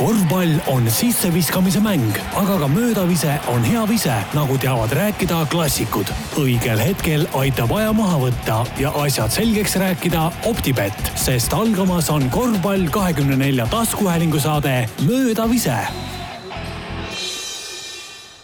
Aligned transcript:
korvpall 0.00 0.54
on 0.66 0.86
sisseviskamise 0.90 1.80
mäng, 1.84 2.16
aga 2.34 2.56
ka 2.58 2.68
möödavise 2.68 3.34
on 3.52 3.64
hea 3.64 3.82
vise, 3.88 4.14
nagu 4.32 4.56
teavad 4.58 4.92
rääkida 4.96 5.42
klassikud. 5.52 6.08
õigel 6.40 6.80
hetkel 6.80 7.26
aitab 7.36 7.74
aja 7.76 7.92
maha 7.92 8.16
võtta 8.22 8.62
ja 8.80 8.92
asjad 9.02 9.34
selgeks 9.34 9.76
rääkida 9.76 10.30
Optibett, 10.48 11.10
sest 11.20 11.52
algamas 11.52 12.08
on 12.10 12.30
korvpall 12.32 12.88
kahekümne 12.90 13.36
nelja 13.36 13.66
taskuhäälingu 13.68 14.40
saade 14.40 14.88
Möödavise 15.04 15.76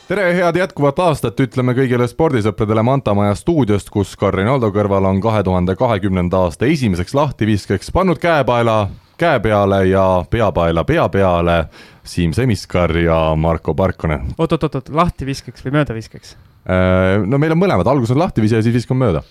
tere, 0.08 0.28
head 0.34 0.60
jätkuvat 0.60 0.98
aastat 0.98 1.40
ütleme 1.40 1.72
kõigile 1.72 2.04
spordisõpradele 2.08 2.84
Manta 2.84 3.14
Maja 3.16 3.34
stuudiost, 3.34 3.88
kus 3.90 4.12
Karin 4.20 4.52
Aldo 4.52 4.68
kõrval 4.76 5.08
on 5.08 5.24
kahe 5.24 5.42
tuhande 5.42 5.76
kahekümnenda 5.76 6.44
aasta 6.44 6.68
esimeseks 6.68 7.16
lahtiviskeks 7.16 7.90
pannud 7.96 8.20
käepaela 8.20 8.90
käe 9.18 9.40
peale 9.40 9.86
ja 9.88 10.24
peapaela 10.30 10.84
pea 10.84 11.08
peale 11.08 11.64
Siim 12.04 12.32
Semiskar 12.32 12.96
ja 12.96 13.34
Marko 13.36 13.74
Parkonen. 13.74 14.34
oot-oot-oot, 14.38 14.88
lahtiviskeks 14.88 15.64
või 15.64 15.78
möödaviskeks? 15.80 16.36
Äh, 16.66 17.26
no 17.26 17.38
meil 17.38 17.54
on 17.56 17.62
mõlemad, 17.62 17.88
alguses 17.90 18.14
on 18.14 18.22
lahtivise 18.22 18.60
ja 18.60 18.64
siis 18.64 18.74
viskame 18.74 19.06
mööda. 19.06 19.22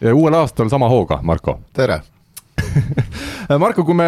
ja 0.00 0.14
uuel 0.14 0.34
aastal 0.34 0.68
sama 0.68 0.88
hooga, 0.88 1.20
Marko. 1.22 1.60
tere 1.72 2.00
Marko, 3.62 3.84
kui 3.84 3.94
me 3.94 4.06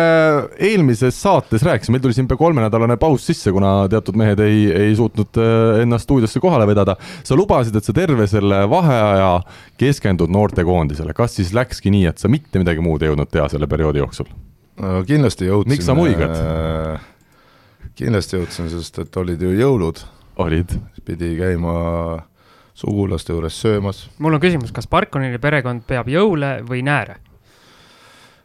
eelmises 0.64 1.16
saates 1.22 1.62
rääkisime, 1.66 1.96
meil 1.96 2.02
tuli 2.02 2.16
siin 2.16 2.28
pea 2.28 2.38
kolmenädalane 2.40 2.96
paus 3.00 3.26
sisse, 3.28 3.52
kuna 3.52 3.72
teatud 3.90 4.16
mehed 4.16 4.40
ei, 4.44 4.66
ei 4.72 4.96
suutnud 4.96 5.40
äh, 5.40 5.82
ennast 5.82 6.08
stuudiosse 6.08 6.40
kohale 6.40 6.66
vedada. 6.66 6.96
sa 7.24 7.36
lubasid, 7.36 7.76
et 7.76 7.84
sa 7.84 7.92
terve 7.92 8.26
selle 8.26 8.64
vaheaja 8.70 9.32
keskendud 9.80 10.32
noortekoondisele, 10.32 11.14
kas 11.14 11.36
siis 11.36 11.52
läkski 11.56 11.92
nii, 11.92 12.06
et 12.12 12.18
sa 12.18 12.28
mitte 12.32 12.60
midagi 12.60 12.84
muud 12.84 13.02
ei 13.02 13.12
jõudnud 13.12 13.30
teha 13.32 13.48
selle 13.52 13.68
perioodi 13.68 14.04
jooksul? 14.04 14.30
No 14.82 15.02
kindlasti 15.06 15.48
jõudsin. 15.48 15.72
miks 15.74 15.88
sa 15.88 15.96
muigad 15.98 16.34
äh,? 16.34 17.06
kindlasti 17.98 18.38
jõudsin, 18.38 18.70
sest 18.72 19.00
et 19.02 19.20
olid 19.20 19.42
ju 19.42 19.52
jõulud. 19.58 20.02
olid. 20.44 20.74
pidi 21.04 21.34
käima 21.38 21.78
sugulaste 22.78 23.34
juures 23.34 23.56
söömas. 23.58 24.06
mul 24.18 24.38
on 24.38 24.42
küsimus, 24.42 24.74
kas 24.74 24.86
Parkonini 24.90 25.40
perekond 25.42 25.86
peab 25.88 26.10
jõule 26.12 26.58
või 26.68 26.84
nääre? 26.86 27.18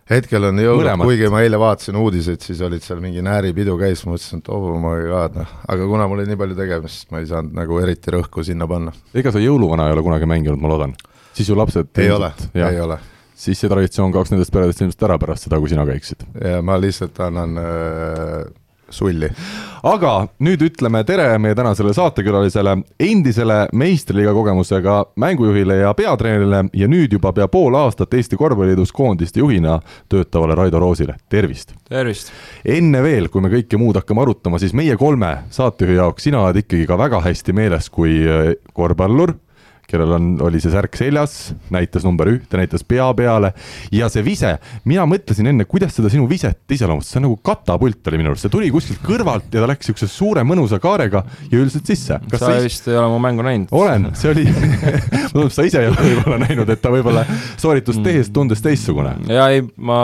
hetkel 0.09 0.50
on 0.50 0.59
jõulud, 0.59 1.06
kuigi 1.06 1.30
ma 1.31 1.44
eile 1.45 1.59
vaatasin 1.62 1.95
uudiseid, 2.02 2.42
siis 2.44 2.62
olid 2.66 2.84
seal 2.84 3.00
mingi 3.03 3.23
nääripidu 3.23 3.78
käis, 3.80 4.03
mõtlesin, 4.08 4.44
et 4.44 4.52
oh 4.52 4.73
my 4.81 5.08
god, 5.08 5.40
noh, 5.44 5.56
aga 5.70 5.88
kuna 5.88 6.09
mul 6.09 6.22
oli 6.22 6.34
nii 6.34 6.42
palju 6.42 6.59
tegemist, 6.59 7.08
ma 7.14 7.23
ei 7.23 7.30
saanud 7.30 7.56
nagu 7.62 7.80
eriti 7.80 8.14
rõhku 8.18 8.44
sinna 8.45 8.68
panna. 8.70 8.94
ega 9.14 9.31
sa 9.31 9.42
jõuluvana 9.44 9.88
ei 9.88 9.97
ole 9.97 10.06
kunagi 10.06 10.30
mänginud, 10.30 10.62
ma 10.62 10.73
loodan? 10.73 10.97
siis 11.34 11.50
ju 11.50 11.58
lapsed 11.58 12.03
ei 12.03 12.12
ole, 12.14 12.34
ei 12.53 12.81
ole 12.81 13.00
siis 13.44 13.59
see 13.59 13.72
traditsioon 13.72 14.13
kaoks 14.16 14.33
nendest 14.33 14.53
peredest 14.53 14.83
ilmselt 14.83 15.08
ära 15.09 15.19
pärast 15.22 15.47
seda, 15.47 15.59
kui 15.59 15.72
sina 15.72 15.86
käiksid. 15.88 16.27
ja 16.39 16.61
ma 16.66 16.80
lihtsalt 16.80 17.19
annan 17.23 17.58
äh, 17.59 18.44
sulli. 18.94 19.30
aga 19.83 20.11
nüüd 20.44 20.61
ütleme 20.63 21.02
tere 21.08 21.25
meie 21.41 21.55
tänasele 21.58 21.94
saatekülalisele, 21.95 22.77
endisele 23.03 23.58
meistriliiga 23.75 24.33
kogemusega 24.35 24.97
mängujuhile 25.19 25.80
ja 25.81 25.94
peatreenerile 25.97 26.63
ja 26.77 26.89
nüüd 26.91 27.16
juba 27.17 27.33
pea 27.35 27.47
pool 27.52 27.75
aastat 27.80 28.13
Eesti 28.13 28.39
Korvpalliliidus 28.39 28.94
koondiste 28.95 29.41
juhina 29.41 29.80
töötavale 30.11 30.55
Raido 30.55 30.80
Roosile, 30.80 31.17
tervist! 31.30 31.75
tervist! 31.89 32.31
enne 32.66 33.03
veel, 33.03 33.30
kui 33.33 33.44
me 33.44 33.52
kõike 33.53 33.80
muud 33.81 34.00
hakkame 34.00 34.23
arutama, 34.23 34.61
siis 34.61 34.75
meie 34.78 34.97
kolme 35.00 35.35
saatejuhi 35.53 36.00
jaoks 36.00 36.30
sina 36.30 36.45
oled 36.45 36.63
ikkagi 36.63 36.88
ka 36.88 37.00
väga 37.00 37.23
hästi 37.25 37.55
meeles 37.55 37.89
kui 37.94 38.22
äh, 38.23 38.53
korvpallur 38.73 39.35
kellel 39.89 40.16
on, 40.16 40.28
oli 40.44 40.62
see 40.64 40.72
särk 40.73 40.95
seljas, 40.98 41.53
näitas 41.73 42.06
number 42.08 42.30
ühte, 42.31 42.58
näitas 42.59 42.86
pea 42.88 43.06
peale 43.17 43.53
ja 43.94 44.09
see 44.12 44.23
vise, 44.25 44.56
mina 44.90 45.06
mõtlesin 45.09 45.50
enne, 45.52 45.67
kuidas 45.70 45.95
seda 45.98 46.12
sinu 46.14 46.28
viset 46.30 46.62
iseloomustada, 46.73 47.12
see 47.12 47.22
on 47.22 47.28
nagu 47.28 47.38
katapult 47.45 48.12
oli 48.12 48.22
minu 48.22 48.31
arust, 48.31 48.48
see 48.48 48.53
tuli 48.53 48.72
kuskilt 48.73 49.03
kõrvalt 49.06 49.53
ja 49.53 49.64
ta 49.64 49.70
läks 49.70 49.90
niisuguse 49.90 50.09
suure 50.12 50.45
mõnusa 50.48 50.80
kaarega 50.84 51.23
ja 51.52 51.59
üldiselt 51.59 51.90
sisse. 51.90 52.20
sa 52.34 52.42
sa 52.42 52.53
vist 52.64 52.88
ei 52.90 52.98
ole 53.00 53.12
mu 53.14 53.20
mängu 53.23 53.45
näinud. 53.45 53.73
olen, 53.75 54.09
see 54.20 54.31
oli 54.31 54.48
sa 55.56 55.68
ise 55.68 55.84
ei 55.84 55.91
ole 55.91 56.07
võib-olla 56.09 56.40
näinud, 56.46 56.69
et 56.74 56.81
ta 56.84 56.94
võib-olla 56.94 57.25
sooritust 57.57 58.00
mm. 58.00 58.07
tehes 58.07 58.31
tundus 58.34 58.63
teistsugune. 58.66 59.16
ja 59.30 59.50
ei, 59.53 59.66
ma 59.78 60.00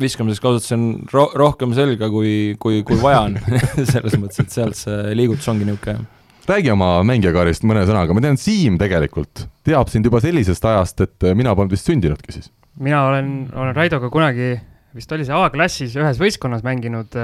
viskamiseks 0.00 0.44
kasutasin 0.44 0.88
ro 1.12 1.30
rohkem 1.36 1.74
selga, 1.76 2.10
kui, 2.12 2.54
kui, 2.60 2.82
kui 2.86 3.00
vaja 3.02 3.26
on 3.30 3.40
selles 3.92 4.20
mõttes, 4.20 4.44
et 4.44 4.60
sealt 4.60 4.78
see 4.78 5.16
liigutus 5.16 5.48
ongi 5.52 5.66
niisugune 5.68 6.15
räägi 6.50 6.70
oma 6.72 7.00
mängijakaarist 7.06 7.66
mõne 7.66 7.82
sõnaga, 7.88 8.14
ma 8.14 8.22
tean, 8.24 8.38
Siim 8.40 8.78
tegelikult 8.80 9.46
teab 9.66 9.90
sind 9.90 10.06
juba 10.06 10.20
sellisest 10.22 10.64
ajast, 10.68 11.02
et 11.02 11.26
mina 11.38 11.54
polnud 11.58 11.74
vist 11.74 11.88
sündinudki 11.88 12.34
siis. 12.34 12.50
mina 12.78 13.02
olen, 13.08 13.30
olen 13.54 13.74
Raidoga 13.76 14.10
kunagi, 14.12 14.54
vist 14.96 15.12
oli 15.12 15.26
see 15.26 15.34
A-klassis 15.34 15.96
ühes 15.98 16.20
võistkonnas 16.20 16.62
mänginud, 16.66 17.18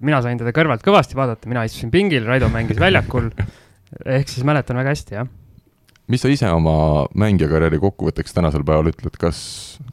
mina 0.00 0.22
sain 0.24 0.40
teda 0.40 0.54
kõrvalt 0.56 0.84
kõvasti 0.86 1.18
vaadata, 1.18 1.50
mina 1.50 1.66
istusin 1.68 1.92
pingil, 1.92 2.26
Raido 2.28 2.48
mängis 2.52 2.80
väljakul, 2.80 3.30
ehk 4.18 4.32
siis 4.32 4.46
mäletan 4.48 4.80
väga 4.80 4.96
hästi, 4.96 5.18
jah. 5.20 5.30
mis 6.08 6.24
sa 6.24 6.32
ise 6.32 6.50
oma 6.50 7.06
mängijakarjääri 7.12 7.80
kokkuvõtteks 7.82 8.36
tänasel 8.36 8.64
päeval 8.64 8.92
ütled, 8.94 9.16
kas, 9.20 9.40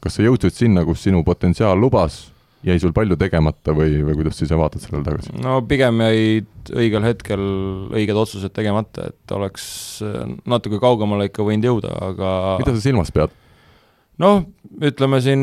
kas 0.00 0.16
sa 0.16 0.24
jõudsid 0.24 0.56
sinna, 0.56 0.86
kus 0.88 1.04
sinu 1.04 1.24
potentsiaal 1.26 1.76
lubas 1.80 2.22
jäi 2.66 2.80
sul 2.82 2.92
palju 2.96 3.16
tegemata 3.20 3.74
või, 3.76 4.00
või 4.04 4.18
kuidas 4.18 4.38
sa 4.38 4.46
ise 4.46 4.58
vaatad 4.58 4.84
sellele 4.84 5.06
tagasi? 5.06 5.34
no 5.40 5.60
pigem 5.68 6.02
jäid 6.04 6.72
õigel 6.76 7.06
hetkel 7.08 7.44
õiged 7.96 8.20
otsused 8.20 8.52
tegemata, 8.56 9.10
et 9.10 9.36
oleks 9.36 9.64
natuke 10.48 10.80
kaugemale 10.82 11.30
ikka 11.30 11.46
võinud 11.46 11.70
jõuda, 11.70 11.94
aga 12.10 12.34
mida 12.60 12.76
sa 12.76 12.84
silmas 12.84 13.12
pead? 13.14 13.32
noh, 14.20 14.44
ütleme 14.84 15.22
siin 15.24 15.42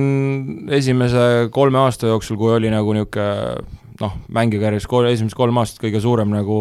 esimese 0.78 1.50
kolme 1.54 1.82
aasta 1.82 2.12
jooksul, 2.12 2.38
kui 2.40 2.54
oli 2.60 2.72
nagu 2.74 2.94
niisugune 2.94 3.84
noh, 3.98 4.14
mängikarjääris 4.30 4.86
kolm, 4.90 5.10
esimesed 5.10 5.38
kolm 5.38 5.58
aastat 5.58 5.82
kõige 5.82 6.02
suurem 6.04 6.30
nagu 6.34 6.58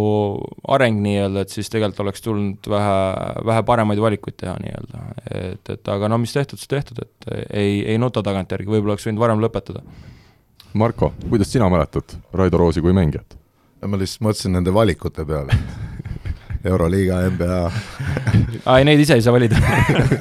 areng 0.72 1.02
nii-öelda, 1.04 1.44
et 1.44 1.52
siis 1.52 1.68
tegelikult 1.72 2.04
oleks 2.06 2.24
tulnud 2.24 2.68
vähe, 2.72 2.98
vähe 3.44 3.64
paremaid 3.68 4.00
valikuid 4.00 4.38
teha 4.40 4.56
nii-öelda. 4.62 5.02
et, 5.36 5.72
et 5.76 5.90
aga 5.92 6.08
no 6.08 6.16
mis 6.22 6.32
tehtud, 6.32 6.60
see 6.62 6.72
tehtud, 6.72 7.02
et 7.04 7.30
ei, 7.50 7.82
ei 7.84 8.00
nuta 8.00 8.24
tagantjärgi, 8.24 8.70
võib-olla 8.70 8.96
oleks 8.96 9.08
võinud 9.08 9.20
varem 9.20 9.44
lõpetada 9.44 9.84
Marko, 10.76 11.14
kuidas 11.28 11.52
sina 11.52 11.68
mäletad 11.72 12.16
Raido 12.32 12.58
Roosi 12.60 12.80
kui 12.84 12.92
mängijat? 12.92 13.36
ma 13.86 13.98
lihtsalt 14.00 14.24
mõtlesin 14.26 14.56
nende 14.56 14.72
valikute 14.74 15.24
peale 15.24 15.54
Euroliiga, 16.70 17.20
NBA 17.30 17.58
aa, 17.62 18.78
ei 18.78 18.86
neid 18.88 19.00
ise 19.00 19.16
ei 19.16 19.24
saa 19.24 19.34
valida 19.36 19.60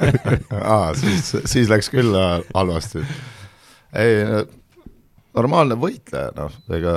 aa, 0.76 0.94
siis, 0.96 1.32
siis 1.44 1.68
läks 1.72 1.90
küll 1.92 2.14
halvasti. 2.54 3.02
ei, 4.00 4.44
normaalne 5.36 5.76
võitleja, 5.80 6.30
noh, 6.36 6.54
ega 6.78 6.94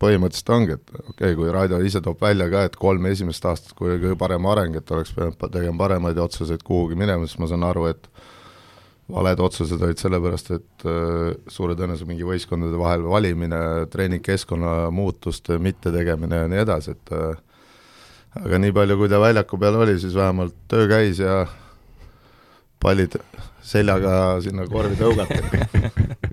põhimõtteliselt 0.00 0.52
ongi, 0.54 0.78
et 0.78 0.94
okei 0.94 1.10
okay,, 1.10 1.34
kui 1.38 1.52
Raido 1.52 1.80
ise 1.84 2.00
toob 2.04 2.22
välja 2.22 2.48
ka, 2.52 2.64
et 2.68 2.78
kolm 2.80 3.10
esimest 3.10 3.44
aastat, 3.50 3.74
kui 3.76 3.96
kõige 3.96 4.16
parem 4.20 4.46
areng, 4.52 4.78
et 4.78 4.94
oleks 4.94 5.12
pidanud 5.16 5.40
tegema 5.50 5.84
paremaid 5.84 6.20
otsuseid 6.22 6.64
kuhugi 6.64 6.96
minema, 6.98 7.28
siis 7.28 7.40
ma 7.42 7.50
saan 7.50 7.66
aru, 7.66 7.88
et 7.92 8.08
valed 9.12 9.40
otsused 9.44 9.82
olid 9.84 10.00
sellepärast, 10.00 10.50
et 10.56 10.86
äh, 10.88 11.34
suure 11.52 11.76
tõenäosusega 11.76 12.08
mingi 12.08 12.28
võistkondade 12.28 12.78
vahel 12.80 13.04
valimine, 13.08 13.60
treeningkeskkonna 13.92 14.90
muutuste 14.94 15.58
mittetegemine 15.60 16.44
ja 16.44 16.50
nii 16.50 16.62
edasi, 16.64 16.96
et 16.96 17.12
äh, 17.12 17.34
aga 18.40 18.60
nii 18.62 18.72
palju, 18.76 18.98
kui 19.00 19.12
ta 19.12 19.20
väljaku 19.20 19.60
peal 19.60 19.80
oli, 19.84 19.98
siis 20.00 20.16
vähemalt 20.16 20.56
töö 20.70 20.88
käis 20.90 21.20
ja 21.20 21.44
pallid 22.80 23.18
seljaga 23.64 24.40
sinna 24.44 24.66
korvi 24.68 24.96
tõugati 25.00 25.40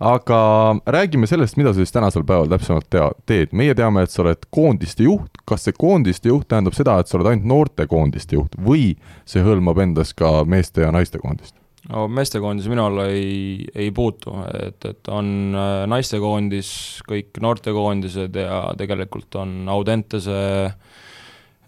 aga 0.00 0.38
räägime 0.86 1.26
sellest, 1.26 1.56
mida 1.56 1.72
sa 1.72 1.80
siis 1.80 1.92
tänasel 1.92 2.24
päeval 2.26 2.50
täpsemalt 2.52 2.88
tea, 2.92 3.10
teed, 3.26 3.52
meie 3.56 3.74
teame, 3.74 4.04
et 4.04 4.12
sa 4.12 4.22
oled 4.24 4.48
koondiste 4.52 5.06
juht, 5.06 5.40
kas 5.48 5.64
see 5.66 5.76
koondiste 5.76 6.28
juht 6.28 6.48
tähendab 6.50 6.76
seda, 6.76 6.98
et 7.00 7.08
sa 7.08 7.18
oled 7.18 7.30
ainult 7.30 7.48
noortekoondiste 7.48 8.36
juht 8.36 8.58
või 8.60 8.90
see 9.28 9.44
hõlmab 9.44 9.80
endas 9.82 10.12
ka 10.16 10.42
meeste 10.44 10.84
ja 10.84 10.92
naiste-koondist? 10.94 11.56
no 11.92 12.06
meestekoondis 12.10 12.68
mina 12.68 12.88
olla 12.90 13.06
ei, 13.14 13.64
ei 13.74 13.90
puutu, 13.94 14.34
et, 14.58 14.84
et 14.84 15.08
on 15.12 15.54
äh, 15.54 15.82
naistekoondis, 15.88 16.70
kõik 17.08 17.40
noortekoondised 17.40 18.36
ja 18.42 18.62
tegelikult 18.78 19.38
on 19.40 19.60
Audentese 19.70 20.40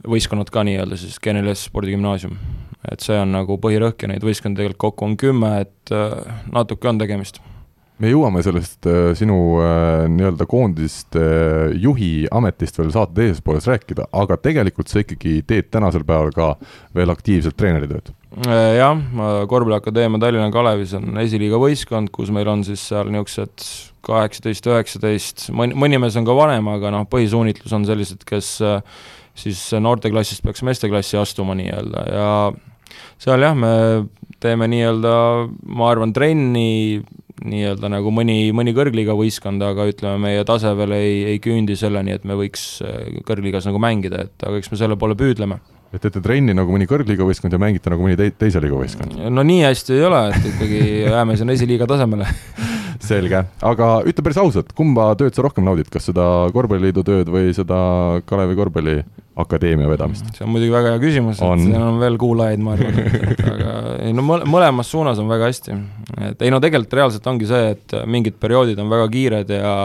võistkonnad 0.09 0.51
ka 0.55 0.65
nii-öelda 0.67 0.99
siis 0.99 1.19
Geneles 1.23 1.65
spordigümnaasium. 1.71 2.37
et 2.93 3.03
see 3.03 3.17
on 3.19 3.33
nagu 3.35 3.57
põhirõhk 3.63 4.05
ja 4.05 4.13
neid 4.13 4.27
võistkondi 4.27 4.61
tegelikult 4.61 4.85
kokku 4.91 5.07
on 5.07 5.17
kümme, 5.17 5.53
et 5.65 5.95
äh, 5.95 6.43
natuke 6.53 6.91
on 6.91 6.99
tegemist 7.01 7.41
me 8.03 8.13
jõuame 8.13 8.43
sellest 8.47 8.87
äh, 8.89 9.11
sinu 9.19 9.37
äh, 9.63 10.05
nii-öelda 10.13 10.47
koondiste 10.51 11.23
äh, 11.23 11.75
juhi 11.83 12.13
ametist 12.35 12.79
veel 12.79 12.93
saate 12.95 13.17
teises 13.17 13.43
pooles 13.45 13.67
rääkida, 13.69 14.09
aga 14.15 14.39
tegelikult 14.43 14.91
sa 14.91 15.03
ikkagi 15.03 15.41
teed 15.49 15.71
tänasel 15.75 16.07
päeval 16.09 16.33
ka 16.35 16.49
veel 16.97 17.13
aktiivselt 17.15 17.59
treeneritööd. 17.59 18.13
jah, 18.79 18.99
Korvpalliakadeemia 19.51 20.21
Tallinna 20.23 20.51
Kalevis 20.55 20.95
on 20.99 21.17
esiliiga 21.25 21.59
võistkond, 21.59 22.13
kus 22.15 22.31
meil 22.35 22.49
on 22.51 22.63
siis 22.67 22.85
seal 22.91 23.11
niisugused 23.11 23.67
kaheksateist, 24.09 24.69
üheksateist, 24.71 25.49
mõni, 25.57 25.75
mõni 25.77 25.99
mees 26.01 26.17
on 26.17 26.29
ka 26.29 26.37
vanem, 26.37 26.69
aga 26.71 26.93
noh, 26.95 27.09
põhisuunitlus 27.11 27.75
on 27.77 27.89
sellised, 27.89 28.23
kes 28.29 28.53
siis 29.39 29.65
noorteklassist 29.81 30.45
peaks 30.45 30.63
meesteklassi 30.67 31.19
astuma 31.19 31.57
nii-öelda 31.59 32.05
ja 32.13 32.31
seal 33.21 33.43
jah, 33.43 33.57
me 33.59 33.73
teeme 34.43 34.69
nii-öelda, 34.71 35.15
ma 35.75 35.91
arvan, 35.91 36.15
trenni 36.15 37.03
nii-öelda 37.45 37.91
nagu 37.93 38.13
mõni, 38.15 38.51
mõni 38.57 38.75
kõrgliiga 38.77 39.15
võistkond, 39.19 39.63
aga 39.63 39.87
ütleme, 39.91 40.19
meie 40.29 40.45
tase 40.49 40.73
veel 40.79 40.95
ei, 40.97 41.19
ei 41.35 41.43
küündi 41.43 41.77
selleni, 41.79 42.17
et 42.17 42.25
me 42.29 42.39
võiks 42.39 42.69
kõrgliigas 43.29 43.69
nagu 43.69 43.83
mängida, 43.83 44.27
et 44.29 44.47
aga 44.47 44.59
eks 44.59 44.73
me 44.73 44.81
selle 44.81 44.99
poole 45.01 45.19
püüdleme 45.19 45.61
et 45.89 46.03
teete 46.05 46.21
trenni 46.21 46.53
nagu 46.53 46.73
mõni 46.75 46.85
kõrgliiga 46.89 47.25
võistkond 47.25 47.55
ja 47.55 47.61
mängite 47.61 47.89
nagu 47.89 48.05
mõni 48.05 48.19
te 48.19 48.29
teise 48.37 48.61
liiga 48.61 48.77
võistkond? 48.77 49.17
no 49.33 49.45
nii 49.47 49.63
hästi 49.65 49.97
ei 49.97 50.03
ole, 50.05 50.25
et 50.35 50.51
ikkagi 50.53 50.83
jääme 51.07 51.39
sinna 51.41 51.57
esiliiga 51.57 51.89
tasemele 51.89 52.29
selge, 53.09 53.43
aga 53.71 53.89
ütle 54.09 54.25
päris 54.27 54.41
ausalt, 54.43 54.75
kumba 54.77 55.11
tööd 55.21 55.37
sa 55.37 55.45
rohkem 55.47 55.67
naudid, 55.67 55.91
kas 55.93 56.09
seda 56.11 56.27
korvpalliliidu 56.55 57.05
tööd 57.07 57.33
või 57.33 57.51
seda 57.57 57.81
Kalevi 58.29 58.59
korvpalliakadeemia 58.59 59.91
vedamist? 59.91 60.31
see 60.37 60.47
on 60.47 60.55
muidugi 60.55 60.75
väga 60.75 60.95
hea 60.95 61.03
küsimus, 61.03 61.43
et 61.43 61.65
siin 61.65 61.77
on 61.81 62.01
veel 62.03 62.21
kuulajaid, 62.21 62.63
ma 62.65 62.77
arvan, 62.77 63.03
aga 63.55 63.75
ei 64.07 64.15
no 64.17 64.25
mõlemas 64.29 64.93
suunas 64.93 65.21
on 65.23 65.31
väga 65.31 65.51
hästi. 65.51 65.77
et 66.31 66.47
ei 66.47 66.55
no 66.55 66.63
tegelikult 66.65 66.99
reaalselt 67.01 67.31
ongi 67.33 67.51
see, 67.51 67.77
et 67.77 68.01
mingid 68.07 68.41
perioodid 68.41 68.81
on 68.83 68.93
väga 68.93 69.13
kiired 69.17 69.55
ja 69.59 69.77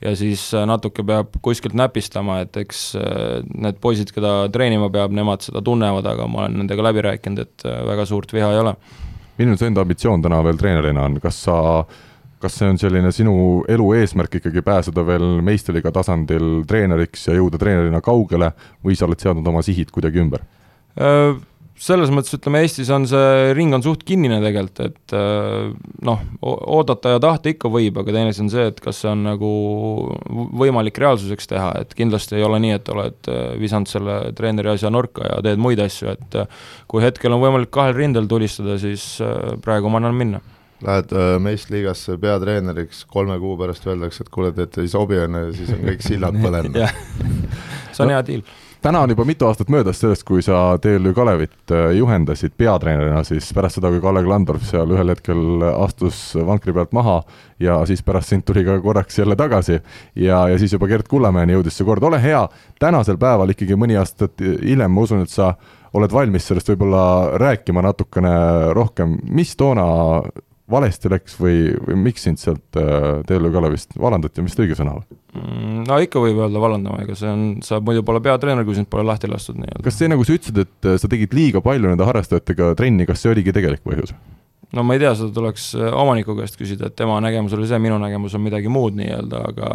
ja 0.00 0.16
siis 0.16 0.46
äh, 0.54 0.64
natuke 0.68 1.04
peab 1.06 1.36
kuskilt 1.44 1.76
näpistama, 1.76 2.40
et 2.44 2.56
eks 2.62 2.84
äh, 2.98 3.40
need 3.52 3.80
poisid, 3.84 4.12
keda 4.16 4.48
treenima 4.52 4.88
peab, 4.92 5.12
nemad 5.16 5.44
seda 5.44 5.62
tunnevad, 5.64 6.06
aga 6.08 6.28
ma 6.30 6.44
olen 6.44 6.62
nendega 6.62 6.84
läbi 6.88 7.04
rääkinud, 7.04 7.42
et 7.44 7.66
äh, 7.68 7.80
väga 7.88 8.06
suurt 8.08 8.32
viha 8.32 8.52
ei 8.54 8.62
ole. 8.64 8.76
milline 9.40 9.56
su 9.56 9.64
enda 9.68 9.84
ambitsioon 9.84 10.22
täna 10.22 10.42
veel 10.44 10.58
treenerina 10.60 11.06
on, 11.08 11.20
kas 11.20 11.44
sa 11.46 11.56
kas 12.40 12.56
see 12.56 12.70
on 12.72 12.80
selline 12.80 13.12
sinu 13.14 13.34
elu 13.68 13.90
eesmärk 14.00 14.40
ikkagi 14.40 14.64
pääseda 14.64 15.04
veel 15.06 15.40
meistriliiga 15.44 15.92
tasandil 15.94 16.64
treeneriks 16.68 17.28
ja 17.28 17.36
jõuda 17.36 17.60
treenerina 17.60 18.00
kaugele 18.04 18.52
või 18.84 18.96
sa 18.96 19.08
oled 19.08 19.20
seadnud 19.20 19.46
oma 19.52 19.64
sihid 19.66 19.92
kuidagi 19.94 20.22
ümber? 20.24 20.44
selles 21.80 22.10
mõttes 22.12 22.34
ütleme, 22.36 22.60
Eestis 22.60 22.90
on 22.92 23.06
see 23.08 23.52
ring 23.56 23.72
on 23.72 23.80
suht 23.80 24.02
kinnine 24.04 24.36
tegelikult, 24.42 24.82
et 24.84 25.14
noh, 26.04 26.20
oodata 26.44 27.14
ja 27.14 27.22
tahta 27.22 27.48
ikka 27.54 27.70
võib, 27.72 27.96
aga 28.02 28.12
teine 28.12 28.34
asi 28.34 28.42
on 28.44 28.50
see, 28.52 28.66
et 28.68 28.82
kas 28.84 29.00
see 29.00 29.08
on 29.08 29.22
nagu 29.24 29.52
võimalik 30.60 31.00
reaalsuseks 31.00 31.48
teha, 31.54 31.70
et 31.80 31.94
kindlasti 31.96 32.36
ei 32.36 32.44
ole 32.44 32.60
nii, 32.66 32.76
et 32.76 32.92
oled 32.92 33.32
visanud 33.62 33.88
selle 33.88 34.18
treeneri 34.36 34.74
asja 34.74 34.92
nurka 34.92 35.24
ja 35.24 35.40
teed 35.46 35.62
muid 35.62 35.80
asju, 35.80 36.12
et 36.12 36.40
kui 36.90 37.04
hetkel 37.04 37.32
on 37.32 37.44
võimalik 37.46 37.72
kahel 37.72 37.96
rindel 37.96 38.28
tulistada, 38.28 38.76
siis 38.82 39.14
praegu 39.64 39.88
ma 39.88 40.02
annan 40.02 40.20
minna 40.20 40.44
Lähed 40.80 41.12
meistriliigasse 41.44 42.16
peatreeneriks, 42.22 43.04
kolme 43.12 43.36
kuu 43.42 43.58
pärast 43.60 43.84
öeldakse, 43.86 44.24
et 44.24 44.32
kuule, 44.32 44.54
et 44.56 44.78
ei 44.80 44.88
sobi, 44.88 45.18
on 45.20 45.36
ju, 45.36 45.46
ja 45.50 45.52
siis 45.58 45.74
on 45.76 45.84
kõik 45.84 46.06
sillad 46.06 46.40
põlenud 46.44 46.80
see 47.92 48.04
on 48.06 48.14
hea 48.14 48.24
diil 48.26 48.44
täna 48.82 49.00
on 49.00 49.10
juba 49.10 49.24
mitu 49.24 49.46
aastat 49.46 49.68
möödas 49.68 50.00
sellest, 50.00 50.24
kui 50.24 50.42
sa 50.42 50.78
TLÜ 50.80 51.12
Kalevit 51.14 51.72
äh, 51.72 51.90
juhendasid 51.96 52.54
peatreenerina, 52.56 53.22
siis 53.24 53.50
pärast 53.54 53.76
seda, 53.76 53.90
kui 53.92 54.00
Kalle 54.00 54.22
Klandorf 54.24 54.64
seal 54.64 54.94
ühel 54.94 55.12
hetkel 55.12 55.64
astus 55.74 56.20
vankri 56.46 56.72
pealt 56.72 56.94
maha 56.96 57.18
ja 57.60 57.76
siis 57.88 58.02
pärast 58.06 58.32
sind 58.32 58.46
tuli 58.48 58.64
ka 58.64 58.78
korraks 58.80 59.20
jälle 59.20 59.36
tagasi 59.36 59.80
ja, 60.16 60.46
ja 60.48 60.58
siis 60.58 60.72
juba 60.72 60.88
Gerd 60.88 61.08
Kullamäeni 61.10 61.58
jõudis 61.58 61.76
see 61.76 61.88
kord, 61.88 62.04
ole 62.08 62.22
hea, 62.22 62.46
tänasel 62.80 63.20
päeval 63.20 63.52
ikkagi 63.52 63.76
mõni 63.76 64.00
aasta 64.00 64.30
hiljem, 64.40 64.92
ma 64.96 65.04
usun, 65.04 65.26
et 65.26 65.32
sa 65.32 65.52
oled 65.92 66.12
valmis 66.12 66.46
sellest 66.48 66.72
võib-olla 66.72 67.04
rääkima 67.40 67.82
natukene 67.84 68.32
rohkem, 68.76 69.18
mis 69.28 69.56
toona 69.60 69.90
valesti 70.70 71.10
läks 71.12 71.36
või, 71.40 71.70
või 71.86 71.96
miks 72.06 72.24
sind 72.26 72.40
sealt 72.40 72.78
äh, 72.78 73.20
TLÜ 73.28 73.52
Kalevist 73.54 73.96
vallandati, 74.00 74.44
vist 74.46 74.60
õige 74.62 74.76
sõna 74.78 74.96
või? 74.98 75.18
Mm, 75.34 75.84
no 75.88 75.98
ikka 76.02 76.22
võib 76.22 76.40
öelda 76.42 76.62
vallandama, 76.62 77.02
ega 77.04 77.16
see 77.18 77.30
on, 77.30 77.44
sa 77.66 77.80
muidu 77.84 78.04
pole 78.06 78.22
peatreener, 78.24 78.66
kui 78.66 78.78
sind 78.78 78.90
pole 78.90 79.04
lahti 79.06 79.30
lastud 79.30 79.60
nii-öelda. 79.60 79.84
kas 79.86 80.00
see, 80.00 80.10
nagu 80.10 80.26
sa 80.26 80.36
ütlesid, 80.36 80.62
et 80.64 80.90
äh, 80.90 80.98
sa 81.02 81.10
tegid 81.10 81.36
liiga 81.36 81.62
palju 81.64 81.92
nende 81.92 82.08
harrastajatega 82.08 82.74
trenni, 82.78 83.08
kas 83.08 83.22
see 83.24 83.32
oligi 83.34 83.54
tegelik 83.56 83.84
põhjus? 83.86 84.14
no 84.76 84.86
ma 84.86 84.94
ei 84.94 85.02
tea, 85.02 85.12
seda 85.18 85.34
tuleks 85.36 85.70
äh, 85.78 85.92
omaniku 85.98 86.38
käest 86.38 86.58
küsida, 86.60 86.90
et 86.90 86.98
tema 86.98 87.18
nägemus 87.24 87.54
oli 87.58 87.68
see, 87.70 87.80
minu 87.82 87.98
nägemus 88.02 88.36
on 88.38 88.44
midagi 88.46 88.72
muud 88.72 88.98
nii-öelda, 88.98 89.44
aga 89.52 89.70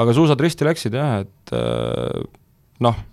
aga 0.00 0.16
suusad 0.16 0.40
risti 0.42 0.68
läksid 0.68 0.98
jah, 0.98 1.22
et 1.24 1.56
noh 2.80 3.06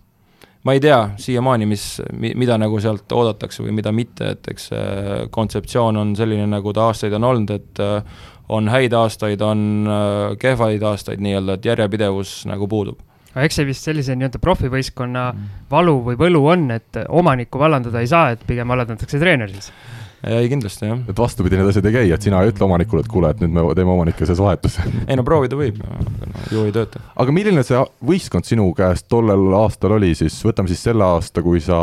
ma 0.67 0.75
ei 0.75 0.81
tea 0.83 0.99
siiamaani, 1.21 1.67
mis, 1.69 1.85
mida 2.19 2.57
nagu 2.59 2.79
sealt 2.83 3.11
oodatakse 3.15 3.63
või 3.63 3.77
mida 3.79 3.93
mitte, 3.95 4.33
et 4.35 4.49
eks 4.51 4.69
see 4.73 5.19
kontseptsioon 5.31 6.01
on 6.01 6.15
selline, 6.19 6.47
nagu 6.51 6.73
ta 6.75 6.89
aastaid 6.91 7.15
on 7.15 7.27
olnud, 7.29 7.53
et 7.55 7.83
äh, 7.83 8.23
on 8.51 8.67
häid 8.71 8.95
aastaid, 8.95 9.43
on 9.43 9.61
äh, 9.87 10.37
kehvaid 10.41 10.83
aastaid 10.83 11.23
nii-öelda, 11.23 11.57
et 11.57 11.69
järjepidevus 11.71 12.41
nagu 12.51 12.67
puudub 12.67 12.99
aga 13.37 13.45
eks 13.45 13.59
see 13.59 13.67
vist 13.69 13.85
sellise 13.85 14.15
nii-öelda 14.17 14.41
profivõistkonna 14.41 15.27
valu 15.71 15.99
või 16.09 16.17
võlu 16.19 16.41
on, 16.49 16.71
et 16.73 16.99
omanikku 17.07 17.61
vallandada 17.61 18.01
ei 18.01 18.09
saa, 18.09 18.31
et 18.33 18.43
pigem 18.47 18.67
vallandatakse 18.73 19.21
treener 19.21 19.51
siis 19.53 19.71
ei, 20.25 20.47
kindlasti 20.49 20.89
jah. 20.89 21.03
et 21.09 21.19
vastupidi, 21.19 21.59
need 21.59 21.69
asjad 21.69 21.85
ei 21.87 21.93
käi, 21.99 22.11
et 22.15 22.25
sina 22.25 22.41
ei 22.41 22.51
ütle 22.51 22.65
omanikule, 22.65 23.03
et 23.05 23.11
kuule, 23.11 23.29
et 23.31 23.43
nüüd 23.43 23.53
me 23.53 23.65
teeme 23.77 23.93
omanike 23.93 24.25
sees 24.25 24.41
vahetuse. 24.41 24.83
ei 25.05 25.19
no 25.19 25.25
proovida 25.27 25.59
võib, 25.59 25.77
no 25.83 26.16
ju 26.53 26.65
ei 26.67 26.73
tööta. 26.75 27.01
aga 27.15 27.35
milline 27.35 27.63
see 27.67 27.83
võistkond 28.11 28.47
sinu 28.47 28.69
käest 28.77 29.07
tollel 29.11 29.47
aastal 29.59 29.97
oli 29.97 30.13
siis, 30.17 30.37
võtame 30.45 30.71
siis 30.71 30.83
selle 30.89 31.05
aasta, 31.05 31.43
kui 31.45 31.61
sa 31.63 31.77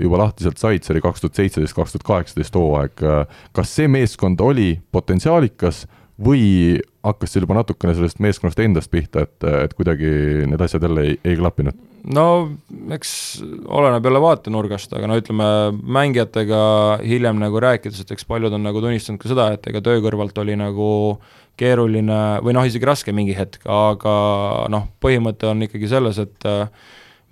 juba 0.00 0.22
lahtiselt 0.24 0.60
said, 0.60 0.84
see 0.84 0.96
oli 0.96 1.04
kaks 1.04 1.24
tuhat 1.24 1.42
seitseteist, 1.42 1.76
kaks 1.76 1.96
tuhat 1.96 2.08
kaheksateist 2.10 2.58
hooaeg. 2.58 3.04
kas 3.52 3.76
see 3.76 3.90
meeskond 3.90 4.40
oli 4.44 4.74
potentsiaalikas 4.92 5.84
või 6.20 6.78
hakkas 7.04 7.34
seal 7.34 7.44
juba 7.44 7.58
natukene 7.58 7.94
sellest 7.96 8.20
meeskonnast 8.22 8.60
endast 8.62 8.90
pihta, 8.92 9.26
et, 9.26 9.46
et 9.64 9.74
kuidagi 9.76 10.10
need 10.48 10.62
asjad 10.62 10.86
jälle 10.86 11.08
ei, 11.08 11.18
ei 11.26 11.36
klappinud? 11.40 11.76
no 12.14 12.26
eks 12.94 13.10
oleneb 13.64 14.04
jälle 14.04 14.20
vaatenurgast, 14.20 14.92
aga 14.96 15.08
no 15.08 15.16
ütleme, 15.18 15.46
mängijatega 15.96 16.60
hiljem 17.04 17.40
nagu 17.40 17.62
rääkides, 17.64 18.02
et 18.04 18.12
eks 18.14 18.28
paljud 18.28 18.52
on 18.52 18.66
nagu 18.66 18.82
tunnistanud 18.84 19.22
ka 19.22 19.32
seda, 19.32 19.48
et 19.56 19.66
ega 19.70 19.82
töö 19.84 20.02
kõrvalt 20.04 20.38
oli 20.42 20.56
nagu 20.60 20.88
keeruline 21.60 22.20
või 22.44 22.54
noh, 22.56 22.66
isegi 22.66 22.88
raske 22.88 23.14
mingi 23.14 23.34
hetk, 23.36 23.62
aga 23.70 24.14
noh, 24.72 24.88
põhimõte 25.02 25.48
on 25.50 25.64
ikkagi 25.66 25.90
selles, 25.90 26.18
et 26.22 26.46
äh, 26.50 26.66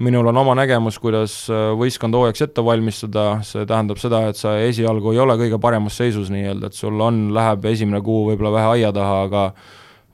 minul 0.03 0.31
on 0.31 0.41
oma 0.45 0.55
nägemus, 0.59 0.99
kuidas 1.03 1.35
äh, 1.51 1.71
võistkond 1.79 2.15
hooajaks 2.17 2.47
ette 2.47 2.65
valmistada, 2.65 3.27
see 3.47 3.67
tähendab 3.69 4.01
seda, 4.03 4.25
et 4.31 4.39
sa 4.39 4.57
esialgu 4.63 5.15
ei 5.15 5.23
ole 5.23 5.37
kõige 5.41 5.61
paremas 5.63 5.99
seisus 5.99 6.31
nii-öelda, 6.35 6.71
et 6.71 6.79
sul 6.79 6.99
on, 7.03 7.29
läheb 7.35 7.67
esimene 7.73 8.03
kuu 8.05 8.27
võib-olla 8.31 8.55
vähe 8.57 8.73
aia 8.77 8.93
taha, 8.95 9.21
aga 9.27 9.45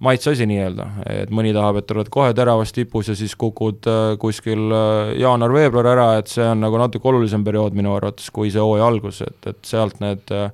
maitse 0.04 0.32
asi 0.32 0.48
nii-öelda, 0.48 0.88
et 1.10 1.32
mõni 1.34 1.52
tahab, 1.56 1.80
et 1.80 1.94
oled 1.94 2.08
kohe 2.14 2.32
teravas 2.36 2.72
tipus 2.72 3.12
ja 3.12 3.16
siis 3.18 3.36
kukud 3.36 3.88
äh, 3.90 4.10
kuskil 4.20 4.72
jaanuar-veebruar 5.20 5.92
ära, 5.92 6.10
et 6.22 6.32
see 6.32 6.48
on 6.48 6.64
nagu 6.64 6.80
natuke 6.80 7.12
olulisem 7.12 7.44
periood 7.44 7.76
minu 7.76 7.96
arvates, 7.96 8.32
kui 8.32 8.52
see 8.54 8.62
hooaja 8.62 8.88
algus, 8.88 9.22
et, 9.26 9.40
et 9.52 9.64
sealt 9.68 10.00
need 10.04 10.32
äh, 10.32 10.52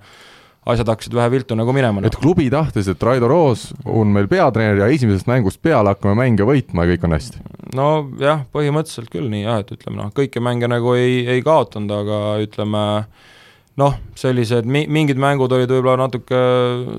asjad 0.65 0.89
hakkasid 0.89 1.15
vähe 1.17 1.31
viltu 1.35 1.57
nagu 1.59 1.75
minema. 1.77 2.05
et 2.05 2.17
klubi 2.17 2.49
tahtis, 2.51 2.89
et 2.89 3.03
Raido 3.03 3.29
Roos 3.29 3.69
on 3.85 4.13
meil 4.15 4.29
peatreener 4.31 4.85
ja 4.85 4.89
esimesest 4.93 5.29
mängust 5.31 5.63
peale 5.63 5.93
hakkame 5.93 6.17
mänge 6.23 6.47
võitma 6.49 6.85
ja 6.87 6.95
kõik 6.95 7.07
on 7.09 7.19
hästi? 7.19 7.45
nojah, 7.75 8.47
põhimõtteliselt 8.55 9.13
küll 9.13 9.29
nii 9.33 9.45
jah, 9.45 9.63
et 9.65 9.77
ütleme 9.77 10.01
noh, 10.01 10.11
kõiki 10.15 10.43
mänge 10.45 10.71
nagu 10.71 10.97
ei, 10.97 11.25
ei 11.37 11.45
kaotanud, 11.45 11.93
aga 12.05 12.21
ütleme 12.45 12.85
äh, 13.03 13.33
noh, 13.81 13.95
sellised 14.19 14.69
mi-, 14.71 14.87
mingid 14.91 15.19
mängud 15.19 15.53
olid 15.55 15.71
võib-olla 15.71 15.97
natuke 16.05 16.39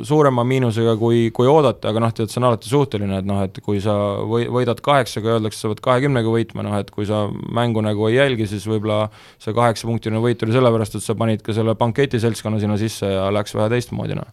suurema 0.07 0.43
miinusega, 0.47 0.95
kui, 0.99 1.29
kui 1.35 1.47
oodati, 1.47 1.87
aga 1.87 2.01
noh, 2.03 2.13
tead, 2.15 2.31
see 2.31 2.41
on 2.41 2.49
alati 2.49 2.71
suhteline, 2.71 3.21
et 3.21 3.29
noh, 3.29 3.39
et 3.45 3.61
kui 3.63 3.79
sa 3.83 3.95
või-, 4.27 4.49
võidad 4.51 4.81
kaheksaga, 4.83 5.37
öeldakse, 5.37 5.61
sa 5.61 5.71
pead 5.71 5.83
kahekümnega 5.85 6.33
võitma, 6.33 6.65
noh 6.67 6.75
et 6.79 6.91
kui 6.91 7.07
sa 7.07 7.25
mängu 7.31 7.83
nagu 7.85 8.09
ei 8.09 8.17
jälgi, 8.17 8.49
siis 8.51 8.67
võib-olla 8.67 9.05
see 9.41 9.55
kaheksapunktiline 9.55 10.19
võit 10.23 10.43
oli 10.43 10.57
sellepärast, 10.57 10.99
et 10.99 11.07
sa 11.07 11.15
panid 11.19 11.45
ka 11.45 11.55
selle 11.55 11.77
banketiseltskonna 11.79 12.59
sinna 12.59 12.79
sisse 12.81 13.13
ja 13.13 13.29
läks 13.31 13.55
vähe 13.55 13.71
teistmoodi, 13.77 14.19
noh. 14.19 14.27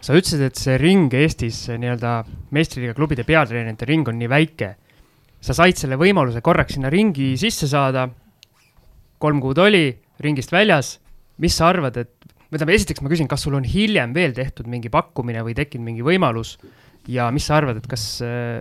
Sa 0.00 0.14
ütlesid, 0.16 0.40
et 0.46 0.56
see 0.56 0.78
ring 0.80 1.12
Eestis, 1.12 1.66
nii-öelda 1.74 2.22
meistriliiga 2.56 2.94
klubide 2.96 3.26
peatreenerite 3.28 3.84
ring 3.90 4.08
on 4.08 4.16
nii 4.16 4.30
väike. 4.30 4.76
sa 5.40 5.54
said 5.56 5.76
selle 5.76 5.96
võimaluse 5.96 6.40
korraks 6.44 6.74
sinna 6.76 6.90
ringi 6.92 7.32
sisse 7.40 7.66
saada, 7.68 8.06
kolm 9.18 9.40
kuud 9.40 9.58
oli, 9.58 9.88
ringist 10.20 10.52
väljas 10.52 10.98
mis 11.40 11.56
sa 11.56 11.70
arvad, 11.72 11.96
et, 12.00 12.12
tähendab, 12.50 12.74
esiteks 12.74 13.04
ma 13.04 13.12
küsin, 13.12 13.30
kas 13.30 13.46
sul 13.46 13.56
on 13.58 13.66
hiljem 13.66 14.14
veel 14.16 14.34
tehtud 14.36 14.68
mingi 14.70 14.92
pakkumine 14.92 15.44
või 15.46 15.56
tekkinud 15.58 15.86
mingi 15.86 16.06
võimalus? 16.06 16.56
Ja 17.08 17.30
mis 17.34 17.46
sa 17.48 17.56
arvad, 17.58 17.80
et 17.80 17.88
kas 17.90 18.04
äh, 18.24 18.60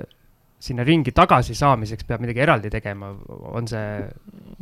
sinna 0.59 0.83
ringi 0.83 1.13
tagasi 1.15 1.55
saamiseks 1.55 2.03
peab 2.07 2.23
midagi 2.23 2.41
eraldi 2.43 2.69
tegema, 2.71 3.13
on 3.55 3.67
see 3.67 4.01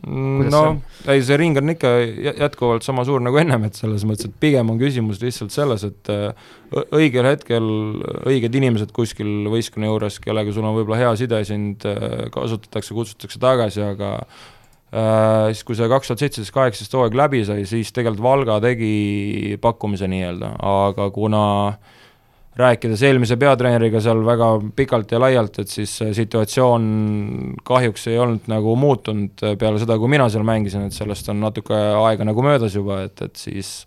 no 0.06 0.62
ei, 1.10 1.24
see 1.26 1.38
ring 1.42 1.58
on 1.58 1.74
ikka 1.74 1.90
jätkuvalt 2.38 2.86
sama 2.86 3.06
suur 3.08 3.24
nagu 3.26 3.40
ennem, 3.42 3.66
et 3.66 3.80
selles 3.80 4.06
mõttes, 4.06 4.30
et 4.30 4.36
pigem 4.42 4.70
on 4.70 4.78
küsimus 4.78 5.18
lihtsalt 5.24 5.56
selles, 5.56 5.88
et 5.88 6.12
äh, 6.14 6.52
õigel 6.94 7.26
hetkel 7.32 7.72
õiged 8.30 8.60
inimesed 8.62 8.94
kuskil 8.94 9.50
võistkonna 9.50 9.90
juures, 9.90 10.20
kellega 10.22 10.54
sul 10.54 10.68
on 10.70 10.78
võib-olla 10.78 11.02
hea 11.02 11.16
side, 11.24 11.42
sind 11.50 11.88
äh, 11.90 12.28
kasutatakse, 12.34 12.94
kutsutakse 12.98 13.42
tagasi, 13.42 13.82
aga 13.88 14.20
siis 14.88 15.66
kui 15.68 15.76
see 15.76 15.90
kaks 15.92 16.08
tuhat 16.08 16.22
seitseteist, 16.24 16.54
kaheksateist 16.56 16.94
hooaeg 16.96 17.16
läbi 17.20 17.42
sai, 17.44 17.66
siis 17.68 17.92
tegelikult 17.92 18.24
Valga 18.24 18.60
tegi 18.64 19.58
pakkumise 19.62 20.08
nii-öelda, 20.08 20.54
aga 20.64 21.10
kuna 21.12 21.44
rääkides 22.58 23.04
eelmise 23.06 23.38
peatreeneriga 23.38 24.00
seal 24.02 24.24
väga 24.26 24.50
pikalt 24.78 25.12
ja 25.14 25.20
laialt, 25.22 25.60
et 25.62 25.70
siis 25.70 25.92
situatsioon 26.18 26.88
kahjuks 27.68 28.08
ei 28.10 28.18
olnud 28.22 28.48
nagu 28.50 28.74
muutunud 28.80 29.44
peale 29.60 29.82
seda, 29.82 30.00
kui 30.02 30.10
mina 30.10 30.26
seal 30.34 30.46
mängisin, 30.48 30.88
et 30.88 30.96
sellest 30.96 31.30
on 31.34 31.44
natuke 31.44 31.78
aega 31.78 32.26
nagu 32.26 32.46
möödas 32.46 32.78
juba, 32.78 33.04
et, 33.06 33.22
et 33.28 33.38
siis 33.38 33.82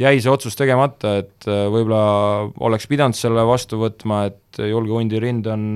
jäi 0.00 0.20
see 0.20 0.32
otsus 0.32 0.56
tegemata, 0.56 1.18
et 1.22 1.48
äh, 1.48 1.66
võib-olla 1.72 2.52
oleks 2.68 2.88
pidanud 2.88 3.16
selle 3.16 3.44
vastu 3.48 3.80
võtma, 3.80 4.26
et 4.30 4.62
julge 4.64 4.96
hundi 4.96 5.20
rind 5.20 5.48
on 5.52 5.66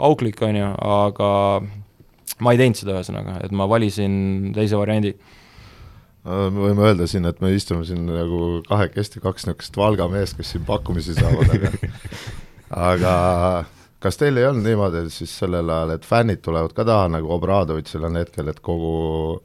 auklik, 0.00 0.40
on 0.44 0.60
ju, 0.60 0.70
aga 0.84 1.30
ma 2.40 2.54
ei 2.54 2.60
teinud 2.60 2.80
seda 2.80 2.96
ühesõnaga, 2.96 3.38
et 3.44 3.54
ma 3.56 3.68
valisin 3.70 4.50
teise 4.56 4.78
variandi 4.80 5.14
me 6.24 6.66
võime 6.66 6.84
öelda 6.84 7.06
siin, 7.08 7.24
et 7.28 7.40
me 7.40 7.52
istume 7.56 7.86
siin 7.88 8.04
nagu 8.04 8.60
kahekesti, 8.68 9.22
kaks 9.24 9.46
niisugust 9.48 9.76
Valga 9.80 10.08
meest, 10.12 10.36
kes 10.36 10.54
siin 10.54 10.66
pakkumisi 10.68 11.16
saavad, 11.16 11.54
aga 11.56 11.70
aga 12.90 13.14
kas 14.04 14.20
teil 14.20 14.36
ei 14.36 14.48
olnud 14.48 14.66
niimoodi 14.66 15.06
siis 15.12 15.32
sellel 15.42 15.70
ajal, 15.72 15.94
et 15.96 16.04
fännid 16.08 16.42
tulevad 16.44 16.76
ka 16.76 16.84
taha, 16.88 17.08
nagu 17.16 17.32
Obradovitšil 17.36 18.04
on 18.08 18.20
hetkel, 18.20 18.52
et 18.52 18.60
kogu 18.64 19.40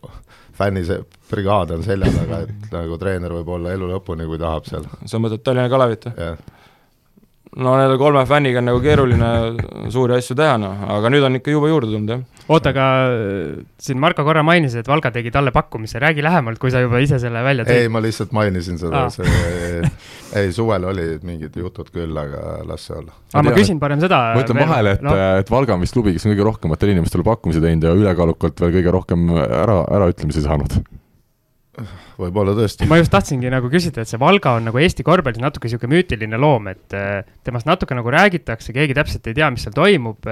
fänni 0.56 0.84
see 0.88 1.00
brigaad 1.32 1.72
on 1.76 1.84
selja 1.84 2.12
taga, 2.12 2.44
et 2.44 2.68
nagu 2.76 3.00
treener 3.00 3.40
võib 3.40 3.56
olla 3.58 3.74
elu 3.76 3.94
lõpuni, 3.96 4.28
kui 4.28 4.40
tahab 4.42 4.68
seal. 4.68 4.88
sa 5.08 5.22
mõtled 5.22 5.44
Tallinna 5.48 5.72
Kalevit 5.72 6.12
jah 6.12 6.38
no 7.56 7.78
nende 7.80 7.98
kolme 7.98 8.26
fänniga 8.28 8.60
on 8.60 8.70
nagu 8.70 8.82
keeruline 8.84 9.30
suuri 9.92 10.18
asju 10.18 10.36
teha, 10.36 10.58
noh, 10.60 10.88
aga 10.98 11.12
nüüd 11.12 11.24
on 11.28 11.40
ikka 11.40 11.54
jube 11.54 11.70
juurde 11.72 11.92
tulnud, 11.92 12.12
jah. 12.12 12.35
Oota, 12.52 12.72
aga 12.74 12.86
äh, 13.10 13.54
siin 13.82 14.00
Marko 14.02 14.26
korra 14.28 14.44
mainis, 14.46 14.76
et 14.78 14.90
Valga 14.90 15.12
tegi 15.16 15.32
talle 15.34 15.54
pakkumise, 15.56 16.00
räägi 16.02 16.26
lähemalt, 16.26 16.60
kui 16.62 16.74
sa 16.74 16.82
juba 16.84 17.02
ise 17.04 17.20
selle 17.22 17.42
välja 17.46 17.66
tõid. 17.68 17.86
ei, 17.86 17.92
ma 17.92 18.02
lihtsalt 18.04 18.36
mainisin 18.36 18.80
seda, 18.82 19.06
see, 19.14 19.80
ei 20.42 20.52
suvel 20.56 20.86
olid 20.92 21.26
mingid 21.26 21.56
jutud 21.62 21.90
küll, 21.94 22.14
aga 22.22 22.60
las 22.70 22.86
see 22.90 22.98
olla. 23.00 23.16
aga 23.34 23.46
ma 23.50 23.56
küsin 23.56 23.82
parem 23.82 24.04
seda. 24.04 24.22
ma 24.36 24.44
ütlen 24.46 24.62
vahele, 24.62 24.98
et 24.98 25.06
no., 25.06 25.16
et 25.42 25.50
Valga 25.56 25.78
on 25.78 25.86
vist 25.86 25.98
klubi, 25.98 26.14
kes 26.16 26.28
on 26.28 26.36
kõige 26.36 26.50
rohkematele 26.52 26.98
inimestele 26.98 27.26
pakkumisi 27.26 27.64
teinud 27.64 27.90
ja 27.90 27.96
ülekaalukalt 27.98 28.62
veel 28.66 28.78
kõige 28.80 28.94
rohkem 29.00 29.32
ära, 29.40 29.82
äraütlemisi 29.98 30.46
saanud 30.46 30.80
võib-olla 32.20 32.54
tõesti. 32.56 32.88
ma 32.88 33.00
just 33.00 33.12
tahtsingi 33.12 33.50
nagu 33.52 33.70
küsida, 33.72 34.04
et 34.04 34.12
see 34.12 34.20
Valga 34.22 34.54
on 34.60 34.70
nagu 34.70 34.80
Eesti 34.80 35.04
korvpallis 35.04 35.42
natuke 35.44 35.68
niisugune 35.68 35.98
müütiline 35.98 36.40
loom, 36.40 36.70
et 36.72 36.96
äh, 36.96 37.26
temast 37.44 37.68
natuke 37.68 37.98
nagu 37.98 38.14
räägitakse, 38.14 38.76
keegi 38.76 38.96
täpselt 38.96 39.28
ei 39.28 39.36
tea, 39.36 39.50
mis 39.52 39.66
seal 39.66 39.76
toimub. 39.76 40.30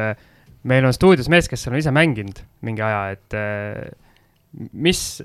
Meil 0.69 0.87
on 0.87 0.95
stuudios 0.95 1.29
mees, 1.31 1.49
kes 1.51 1.67
on 1.69 1.77
ise 1.79 1.93
mänginud 1.95 2.41
mingi 2.65 2.83
aja, 2.85 3.05
et 3.15 3.37
äh, 3.37 3.93
mis, 4.73 5.21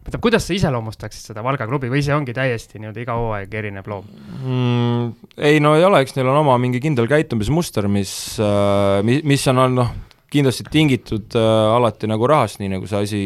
tähendab, 0.00 0.22
kuidas 0.24 0.46
sa 0.48 0.56
iseloomustaksid 0.56 1.30
seda 1.30 1.44
Valga 1.46 1.68
klubi 1.70 1.90
või 1.92 2.04
see 2.04 2.14
ongi 2.16 2.34
täiesti 2.36 2.80
nii-öelda 2.80 3.04
iga 3.04 3.16
hooaeg 3.18 3.56
erinev 3.62 3.90
loom 3.90 4.06
mm,? 4.40 5.32
ei 5.50 5.60
no 5.62 5.74
ei 5.78 5.86
ole, 5.86 6.04
eks 6.04 6.16
neil 6.16 6.30
on 6.32 6.42
oma 6.42 6.56
mingi 6.62 6.82
kindel 6.82 7.10
käitumismuster, 7.10 7.88
mis, 7.92 8.12
äh, 8.42 9.00
mis 9.04 9.46
on, 9.52 9.64
on 9.66 9.76
noh, 9.82 9.92
kindlasti 10.30 10.64
tingitud 10.70 11.34
äh, 11.34 11.74
alati 11.74 12.08
nagu 12.10 12.28
rahast, 12.30 12.60
nii 12.62 12.70
nagu 12.76 12.88
see 12.88 13.02
asi, 13.02 13.22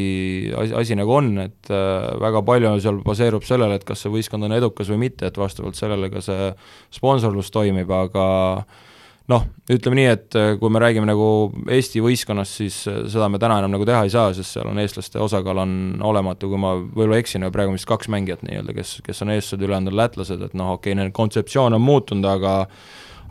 asi, 0.57 0.75
asi 0.81 0.97
nagu 0.99 1.13
on, 1.19 1.31
et 1.45 1.71
äh, 1.71 2.09
väga 2.23 2.43
palju 2.47 2.73
seal 2.81 3.01
baseerub 3.05 3.45
sellele, 3.47 3.77
et 3.79 3.85
kas 3.87 4.05
see 4.05 4.13
võistkond 4.13 4.49
on 4.49 4.57
edukas 4.57 4.91
või 4.93 5.03
mitte, 5.07 5.29
et 5.29 5.39
vastavalt 5.41 5.77
sellele 5.79 6.09
ka 6.13 6.25
see 6.25 6.51
sponsorlus 6.95 7.53
toimib, 7.55 7.93
aga 7.93 8.25
noh, 9.33 9.45
ütleme 9.73 9.99
nii, 9.99 10.09
et 10.13 10.37
äh, 10.37 10.51
kui 10.61 10.73
me 10.73 10.83
räägime 10.83 11.09
nagu 11.09 11.29
Eesti 11.73 12.03
võistkonnast, 12.05 12.59
siis 12.61 12.83
äh, 12.91 13.05
seda 13.11 13.31
me 13.33 13.41
täna 13.43 13.61
enam 13.63 13.73
nagu 13.73 13.87
teha 13.89 14.03
ei 14.05 14.13
saa, 14.13 14.35
sest 14.37 14.59
seal 14.59 14.69
on 14.69 14.83
eestlaste 14.83 15.23
osakaal 15.23 15.63
on 15.65 15.79
olematu, 16.05 16.51
kui 16.53 16.61
ma 16.61 16.75
võib-olla 16.83 17.23
eksin, 17.23 17.47
praegu 17.55 17.73
on 17.73 17.79
vist 17.79 17.89
kaks 17.89 18.11
mängijat 18.13 18.45
nii-öelda, 18.45 18.77
kes, 18.77 18.99
kes 19.07 19.25
on 19.25 19.33
eestlased, 19.37 19.65
ülejäänud 19.65 19.95
on 19.95 19.99
lätlased, 20.03 20.45
et 20.45 20.55
noh, 20.59 20.75
okei 20.77 20.93
okay,, 20.93 21.01
nende 21.01 21.17
kontseptsioon 21.17 21.79
on 21.79 21.85
muutunud, 21.85 22.29
aga 22.29 22.61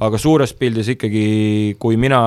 aga 0.03 0.17
suures 0.17 0.51
pildis 0.57 0.89
ikkagi, 0.95 1.23
kui 1.79 1.97
mina 2.01 2.17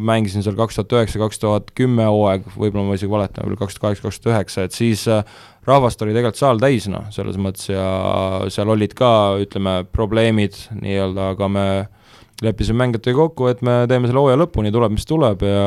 mängisin 0.00 0.42
seal 0.42 0.56
kaks 0.58 0.78
tuhat 0.78 0.94
üheksa, 0.96 1.20
kaks 1.20 1.42
tuhat 1.42 1.68
kümme 1.76 2.06
hooaeg, 2.08 2.48
võib-olla 2.56 2.88
ma 2.88 2.96
isegi 2.96 3.12
valetan, 3.12 3.44
võib-olla 3.44 3.60
kaks 3.66 3.76
tuhat 3.76 3.84
kaheksa, 3.84 4.06
kaks 4.06 4.20
tuhat 4.22 4.32
üheksa, 4.32 4.64
et 4.64 4.76
siis 4.76 5.04
äh, 5.12 5.36
rahvast 5.68 6.00
oli 6.02 6.16
tegelikult 6.16 6.40
saal 6.40 6.62
täis, 6.62 6.88
noh, 6.90 7.04
selles 7.14 7.36
mõttes 7.36 7.68
ja 7.68 7.86
seal 8.50 8.72
olid 8.72 8.96
ka, 8.98 9.12
ütleme, 9.44 9.82
probleemid 9.92 10.56
nii-öelda, 10.80 11.32
aga 11.36 11.50
me 11.52 11.66
leppisime 12.44 12.84
mängijatega 12.84 13.18
kokku, 13.18 13.50
et 13.52 13.64
me 13.66 13.82
teeme 13.90 14.08
selle 14.08 14.22
hooaja 14.22 14.40
lõpuni, 14.40 14.72
tuleb, 14.72 14.94
mis 14.96 15.08
tuleb 15.08 15.44
ja 15.44 15.64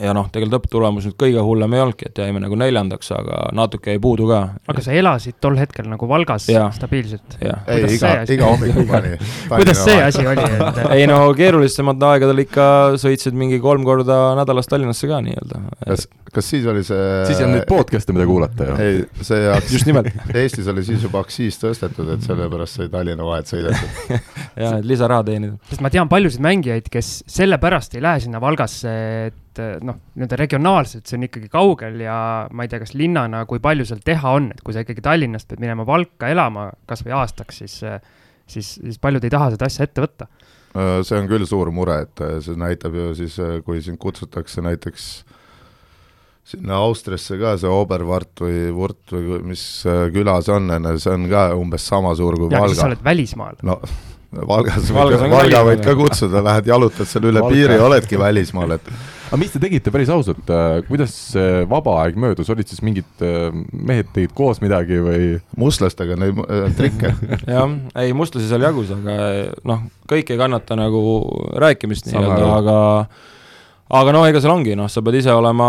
ja 0.00 0.14
noh, 0.16 0.26
tegelikult 0.32 0.64
lõpptulemus 0.64 1.06
nüüd 1.08 1.16
kõige 1.20 1.42
hullem 1.44 1.74
ei 1.76 1.82
olnudki, 1.84 2.08
et 2.10 2.18
jäime 2.18 2.40
nagu 2.42 2.56
neljandaks, 2.58 3.10
aga 3.14 3.40
natuke 3.54 3.94
jäi 3.94 4.00
puudu 4.02 4.26
ka. 4.30 4.40
aga 4.70 4.84
sa 4.84 4.94
elasid 4.96 5.38
tol 5.42 5.58
hetkel 5.60 5.86
nagu 5.90 6.08
Valgas 6.10 6.48
ja. 6.50 6.66
stabiilselt? 6.74 7.36
ei, 7.40 7.84
iga, 7.94 8.14
iga 8.34 8.50
hommiku 8.50 8.86
pani. 8.90 9.14
kuidas 9.52 9.84
see 9.86 10.00
asi 10.02 10.26
oli 10.26 10.46
et...? 10.48 10.80
ei 10.96 11.06
no 11.10 11.20
keerulisematel 11.36 12.14
aegadel 12.14 12.44
ikka 12.44 12.66
sõitsid 13.00 13.38
mingi 13.38 13.60
kolm 13.62 13.86
korda 13.86 14.18
nädalas 14.38 14.70
Tallinnasse 14.70 15.10
ka 15.10 15.20
nii-öelda. 15.24 15.62
kas, 15.84 16.08
kas 16.34 16.50
siis 16.54 16.66
oli 16.70 16.82
see 16.86 17.06
siis 17.28 17.38
ei 17.38 17.46
olnud 17.46 17.60
neid 17.60 17.70
podcast'e, 17.70 18.16
mida 18.16 18.26
kuulata 18.30 18.70
ju. 18.72 18.80
ei, 18.82 19.04
see 19.22 19.44
just 19.70 19.90
nimelt 19.90 20.10
Eestis 20.42 20.70
oli 20.72 20.84
siis 20.86 21.06
juba 21.06 21.22
aktsiis 21.22 21.60
tõstetud, 21.62 22.10
et 22.16 22.26
sellepärast 22.26 22.80
sai 22.80 22.90
Tallinna 22.92 23.28
vahet 23.28 23.50
sõidetud 23.52 24.10
jaa, 24.10 24.74
et 24.80 24.90
lisaraha 24.90 25.28
teenida. 25.30 25.54
sest 25.70 25.84
ma 25.84 25.92
tean 25.94 26.10
paljusid 26.10 26.42
mängijaid, 26.44 26.90
kes 26.92 27.16
sellepärast 27.30 27.94
ei 27.94 28.02
lähe 28.04 28.26
sinna 28.26 28.42
Valgasse, 28.42 28.98
et 29.28 29.40
et 29.62 29.84
noh, 29.84 29.98
nii-öelda 30.14 30.38
regionaalselt 30.40 31.08
see 31.08 31.18
on 31.18 31.26
ikkagi 31.28 31.50
kaugel 31.52 32.00
ja 32.04 32.16
ma 32.50 32.64
ei 32.64 32.72
tea, 32.72 32.80
kas 32.82 32.94
linnana, 32.98 33.44
kui 33.50 33.62
palju 33.62 33.86
seal 33.88 34.02
teha 34.04 34.34
on, 34.38 34.50
et 34.54 34.64
kui 34.64 34.76
sa 34.76 34.84
ikkagi 34.84 35.04
Tallinnast 35.04 35.50
pead 35.50 35.62
minema 35.64 35.86
Valka 35.88 36.30
elama 36.32 36.70
kas 36.90 37.04
või 37.06 37.16
aastaks, 37.20 37.62
siis, 37.62 37.78
siis, 38.50 38.74
siis 38.80 39.00
paljud 39.02 39.24
ei 39.24 39.32
taha 39.34 39.52
seda 39.54 39.70
asja 39.70 39.88
ette 39.88 40.04
võtta. 40.04 40.28
see 40.74 41.20
on 41.20 41.30
küll 41.30 41.46
suur 41.46 41.70
mure, 41.70 42.00
et 42.08 42.26
see 42.44 42.58
näitab 42.58 42.96
ju 42.98 43.12
siis, 43.18 43.38
kui 43.66 43.82
sind 43.84 44.00
kutsutakse 44.02 44.64
näiteks 44.64 45.10
sinna 46.44 46.76
Austriasse 46.84 47.38
ka 47.40 47.54
see 47.60 47.70
Oberwart 47.72 48.42
või 48.44 48.66
Wurt 48.76 49.14
või 49.14 49.38
mis 49.52 49.62
küla 50.12 50.40
see 50.44 50.52
on, 50.52 50.68
on 50.76 50.90
ju, 50.92 50.98
see 51.00 51.14
on 51.16 51.28
ka 51.30 51.46
umbes 51.56 51.86
sama 51.88 52.12
suur 52.18 52.36
kui 52.36 52.50
ja, 52.52 52.60
Valga. 52.60 52.80
sa 52.82 52.90
oled 52.90 53.04
välismaal. 53.04 53.62
no 53.64 53.78
Valgas, 54.48 54.88
Valgas 54.94 55.24
Valga 55.30 55.64
võid 55.68 55.82
ka 55.84 55.96
kutsuda, 55.98 56.42
lähed 56.44 56.70
jalutad 56.70 57.10
seal 57.10 57.28
üle 57.30 57.42
Valga. 57.42 57.54
piiri, 57.54 57.76
oledki 57.82 58.18
välismaal, 58.20 58.76
et 58.76 58.88
aga 59.28 59.40
mis 59.40 59.52
te 59.54 59.60
tegite 59.62 59.92
päris 59.94 60.10
ausalt, 60.14 60.44
äh, 60.52 60.78
kuidas 60.88 61.14
vaba 61.70 61.96
aeg 62.02 62.18
möödus, 62.20 62.50
olid 62.52 62.70
siis 62.70 62.82
mingid 62.86 63.24
äh, 63.24 63.48
mehed 63.72 64.10
tegid 64.14 64.34
koos 64.36 64.62
midagi 64.64 65.00
või? 65.02 65.28
mustlastega 65.60 66.18
neid 66.20 66.40
äh, 66.44 66.66
trikke 66.78 67.14
jah, 67.56 67.76
ei 68.02 68.14
mustlasi 68.16 68.50
seal 68.50 68.66
jagus, 68.66 68.92
aga 68.94 69.18
noh, 69.66 69.86
kõik 70.10 70.34
ei 70.34 70.40
kannata 70.40 70.78
nagu 70.78 71.04
rääkimist 71.62 72.10
nii-öelda, 72.10 72.50
aga 72.58 72.76
aga 73.92 74.14
no 74.16 74.22
ega 74.24 74.40
seal 74.40 74.54
ongi, 74.54 74.72
noh, 74.78 74.88
sa 74.88 75.02
pead 75.04 75.18
ise 75.20 75.32
olema 75.34 75.66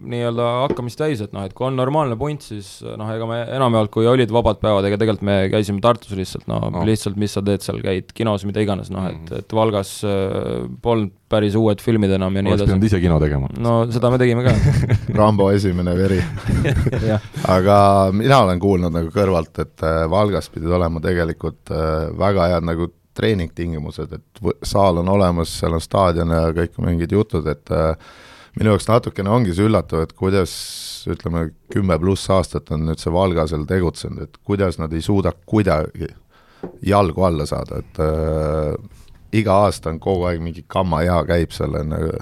nii-öelda 0.00 0.46
hakkamist 0.64 1.00
täis, 1.00 1.20
et 1.24 1.34
noh, 1.36 1.44
et 1.44 1.52
kui 1.56 1.66
on 1.68 1.76
normaalne 1.76 2.16
punt, 2.20 2.40
siis 2.40 2.78
noh, 2.84 3.10
ega 3.12 3.28
me 3.28 3.42
enamjaolt, 3.58 3.92
kui 3.92 4.08
olid 4.08 4.32
vabad 4.32 4.62
päevad, 4.62 4.88
ega 4.88 5.00
tegelikult 5.00 5.26
me 5.28 5.36
käisime 5.52 5.82
Tartus 5.84 6.16
lihtsalt, 6.16 6.46
no, 6.50 6.62
no. 6.72 6.86
lihtsalt, 6.88 7.18
mis 7.20 7.36
sa 7.36 7.44
teed 7.44 7.64
seal, 7.64 7.82
käid 7.84 8.14
kinos, 8.16 8.46
mida 8.48 8.64
iganes, 8.64 8.88
noh, 8.94 9.04
et, 9.10 9.20
mm. 9.20 9.44
et 9.44 9.56
Valgas 9.60 9.98
äh, 10.08 10.64
polnud 10.84 11.12
päris 11.34 11.56
uued 11.58 11.80
filmid 11.82 12.12
enam 12.14 12.36
ja 12.36 12.44
nii 12.44 12.52
edasi. 12.52 12.62
oleks 12.62 12.70
pidanud 12.70 12.88
ise 12.88 13.00
kino 13.02 13.16
tegema. 13.22 13.48
no 13.58 13.76
seda 13.92 14.10
me 14.12 14.20
tegime 14.20 14.44
ka 14.44 14.52
Rambo 15.18 15.48
esimene 15.54 15.94
veri 15.98 16.20
aga 17.56 17.78
mina 18.14 18.42
olen 18.44 18.60
kuulnud 18.62 18.94
nagu 18.94 19.10
kõrvalt, 19.14 19.56
et 19.64 19.84
äh, 19.84 20.04
Valgas 20.10 20.50
pidid 20.54 20.72
olema 20.72 21.02
tegelikult 21.04 21.72
äh, 21.74 22.12
väga 22.20 22.52
head 22.54 22.68
nagu 22.68 22.92
treeningtingimused, 23.14 24.12
et 24.12 24.44
saal 24.66 25.00
on 25.02 25.08
olemas, 25.08 25.52
seal 25.60 25.76
on 25.76 25.82
staadion 25.82 26.34
ja 26.34 26.48
kõik 26.56 26.78
mingid 26.82 27.14
jutud, 27.14 27.46
et 27.50 27.70
äh, 27.74 27.94
minu 28.58 28.74
jaoks 28.74 28.88
natukene 28.90 29.30
ongi 29.30 29.54
see 29.54 29.68
üllatav, 29.68 30.04
et 30.04 30.12
kuidas 30.18 30.54
ütleme, 31.10 31.48
kümme 31.72 31.98
pluss 32.00 32.30
aastat 32.32 32.72
on 32.74 32.86
nüüd 32.88 33.02
see 33.02 33.12
Valga 33.12 33.46
seal 33.50 33.66
tegutsenud, 33.68 34.26
et 34.26 34.38
kuidas 34.46 34.78
nad 34.80 34.92
ei 34.92 35.02
suuda 35.04 35.34
kuidagi 35.46 36.10
jalgu 36.86 37.24
alla 37.26 37.46
saada, 37.46 37.80
et 37.84 38.02
äh, 38.02 38.74
iga 39.34 39.62
aasta 39.66 39.92
on 39.92 40.00
kogu 40.02 40.28
aeg 40.30 40.42
mingi 40.42 40.64
kamma 40.68 41.02
hea 41.04 41.22
käib 41.28 41.54
seal, 41.54 41.74
on 41.80 41.96
ju, 41.98 42.12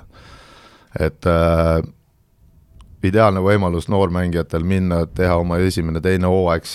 et 1.01 1.29
äh, 1.31 1.83
ideaalne 3.07 3.43
võimalus 3.43 3.89
noormängijatel 3.91 4.65
minna, 4.67 5.05
teha 5.07 5.37
oma 5.41 5.59
esimene-teine 5.63 6.29
hooaeg 6.31 6.67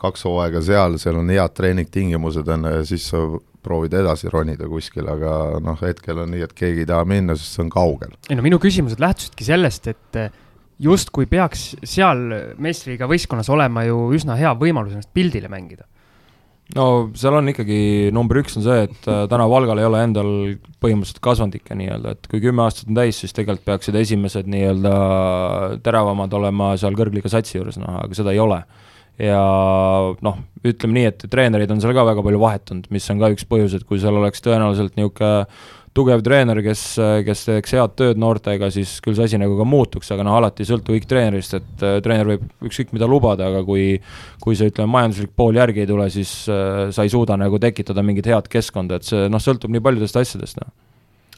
kaks 0.00 0.26
hooaega 0.28 0.62
seal, 0.64 0.98
seal 1.00 1.20
on 1.20 1.30
head 1.32 1.54
treeningtingimused, 1.56 2.48
on 2.48 2.68
ju, 2.68 2.74
ja 2.80 2.88
siis 2.88 3.06
sa 3.12 3.22
proovid 3.64 3.94
edasi 4.00 4.30
ronida 4.32 4.68
kuskil, 4.70 5.08
aga 5.12 5.60
noh, 5.62 5.80
hetkel 5.84 6.22
on 6.22 6.32
nii, 6.34 6.44
et 6.46 6.54
keegi 6.56 6.84
ei 6.84 6.88
taha 6.88 7.04
minna, 7.08 7.36
sest 7.36 7.56
see 7.58 7.64
on 7.66 7.72
kaugel. 7.72 8.14
ei 8.30 8.38
no 8.38 8.46
minu 8.46 8.60
küsimused 8.62 9.02
lähtusidki 9.02 9.46
sellest, 9.46 9.90
et 9.92 10.20
eh, 10.20 10.32
justkui 10.80 11.28
peaks 11.30 11.74
seal 11.84 12.22
meistriga 12.58 13.08
võistkonnas 13.10 13.52
olema 13.52 13.84
ju 13.88 14.08
üsna 14.16 14.38
hea 14.40 14.54
võimalus 14.58 14.96
ennast 14.96 15.12
pildile 15.16 15.52
mängida 15.52 15.84
no 16.76 16.86
seal 17.18 17.36
on 17.38 17.50
ikkagi, 17.52 18.10
number 18.14 18.40
üks 18.42 18.56
on 18.58 18.64
see, 18.64 18.84
et 18.86 19.08
äh, 19.10 19.24
täna 19.30 19.46
Valgal 19.50 19.80
ei 19.80 19.88
ole 19.88 20.02
endal 20.06 20.30
põhimõtteliselt 20.82 21.22
kasvandikke 21.24 21.76
nii-öelda, 21.78 22.14
et 22.14 22.28
kui 22.30 22.42
kümme 22.42 22.64
aastat 22.64 22.90
on 22.90 22.98
täis, 23.00 23.18
siis 23.20 23.34
tegelikult 23.36 23.66
peaksid 23.66 23.98
esimesed 24.00 24.50
nii-öelda 24.50 24.94
teravamad 25.84 26.34
olema 26.38 26.72
seal 26.80 26.96
kõrgliiga 26.98 27.32
satsi 27.32 27.58
juures, 27.58 27.80
noh, 27.80 28.00
aga 28.04 28.16
seda 28.16 28.34
ei 28.34 28.42
ole 28.42 28.62
ja 29.20 29.40
noh, 30.24 30.38
ütleme 30.66 30.96
nii, 30.96 31.10
et 31.10 31.26
treenerid 31.32 31.70
on 31.72 31.82
seal 31.82 31.94
ka 31.96 32.06
väga 32.08 32.24
palju 32.24 32.40
vahetunud, 32.40 32.88
mis 32.94 33.10
on 33.12 33.20
ka 33.20 33.30
üks 33.34 33.46
põhjus, 33.48 33.76
et 33.76 33.84
kui 33.88 34.00
seal 34.02 34.16
oleks 34.20 34.42
tõenäoliselt 34.44 34.96
niisugune 34.98 35.46
tugev 35.96 36.20
treener, 36.22 36.60
kes, 36.62 36.82
kes 37.26 37.40
teeks 37.48 37.72
head 37.74 37.94
tööd 37.98 38.20
noortega, 38.20 38.68
siis 38.70 38.92
küll 39.02 39.16
see 39.18 39.26
asi 39.26 39.40
nagu 39.42 39.56
ka 39.58 39.66
muutuks, 39.66 40.12
aga 40.14 40.22
noh, 40.26 40.36
alati 40.38 40.62
ei 40.62 40.68
sõltu 40.68 40.94
kõik 40.94 41.08
treenerist, 41.10 41.56
et 41.58 41.82
äh, 41.86 41.96
treener 42.04 42.30
võib 42.30 42.68
ükskõik 42.68 42.94
mida 42.94 43.08
lubada, 43.10 43.48
aga 43.50 43.64
kui 43.66 43.96
kui 44.42 44.58
see, 44.58 44.70
ütleme, 44.70 44.92
majanduslik 44.94 45.34
pool 45.36 45.58
järgi 45.58 45.82
ei 45.82 45.90
tule, 45.90 46.06
siis 46.14 46.34
äh, 46.52 46.86
sa 46.94 47.06
ei 47.06 47.10
suuda 47.10 47.38
nagu 47.40 47.58
tekitada 47.62 48.06
mingit 48.06 48.30
head 48.30 48.46
keskkonda, 48.52 49.00
et 49.00 49.10
see 49.10 49.26
noh, 49.32 49.42
sõltub 49.42 49.74
nii 49.74 49.82
paljudest 49.82 50.22
asjadest, 50.22 50.62
noh 50.62 50.70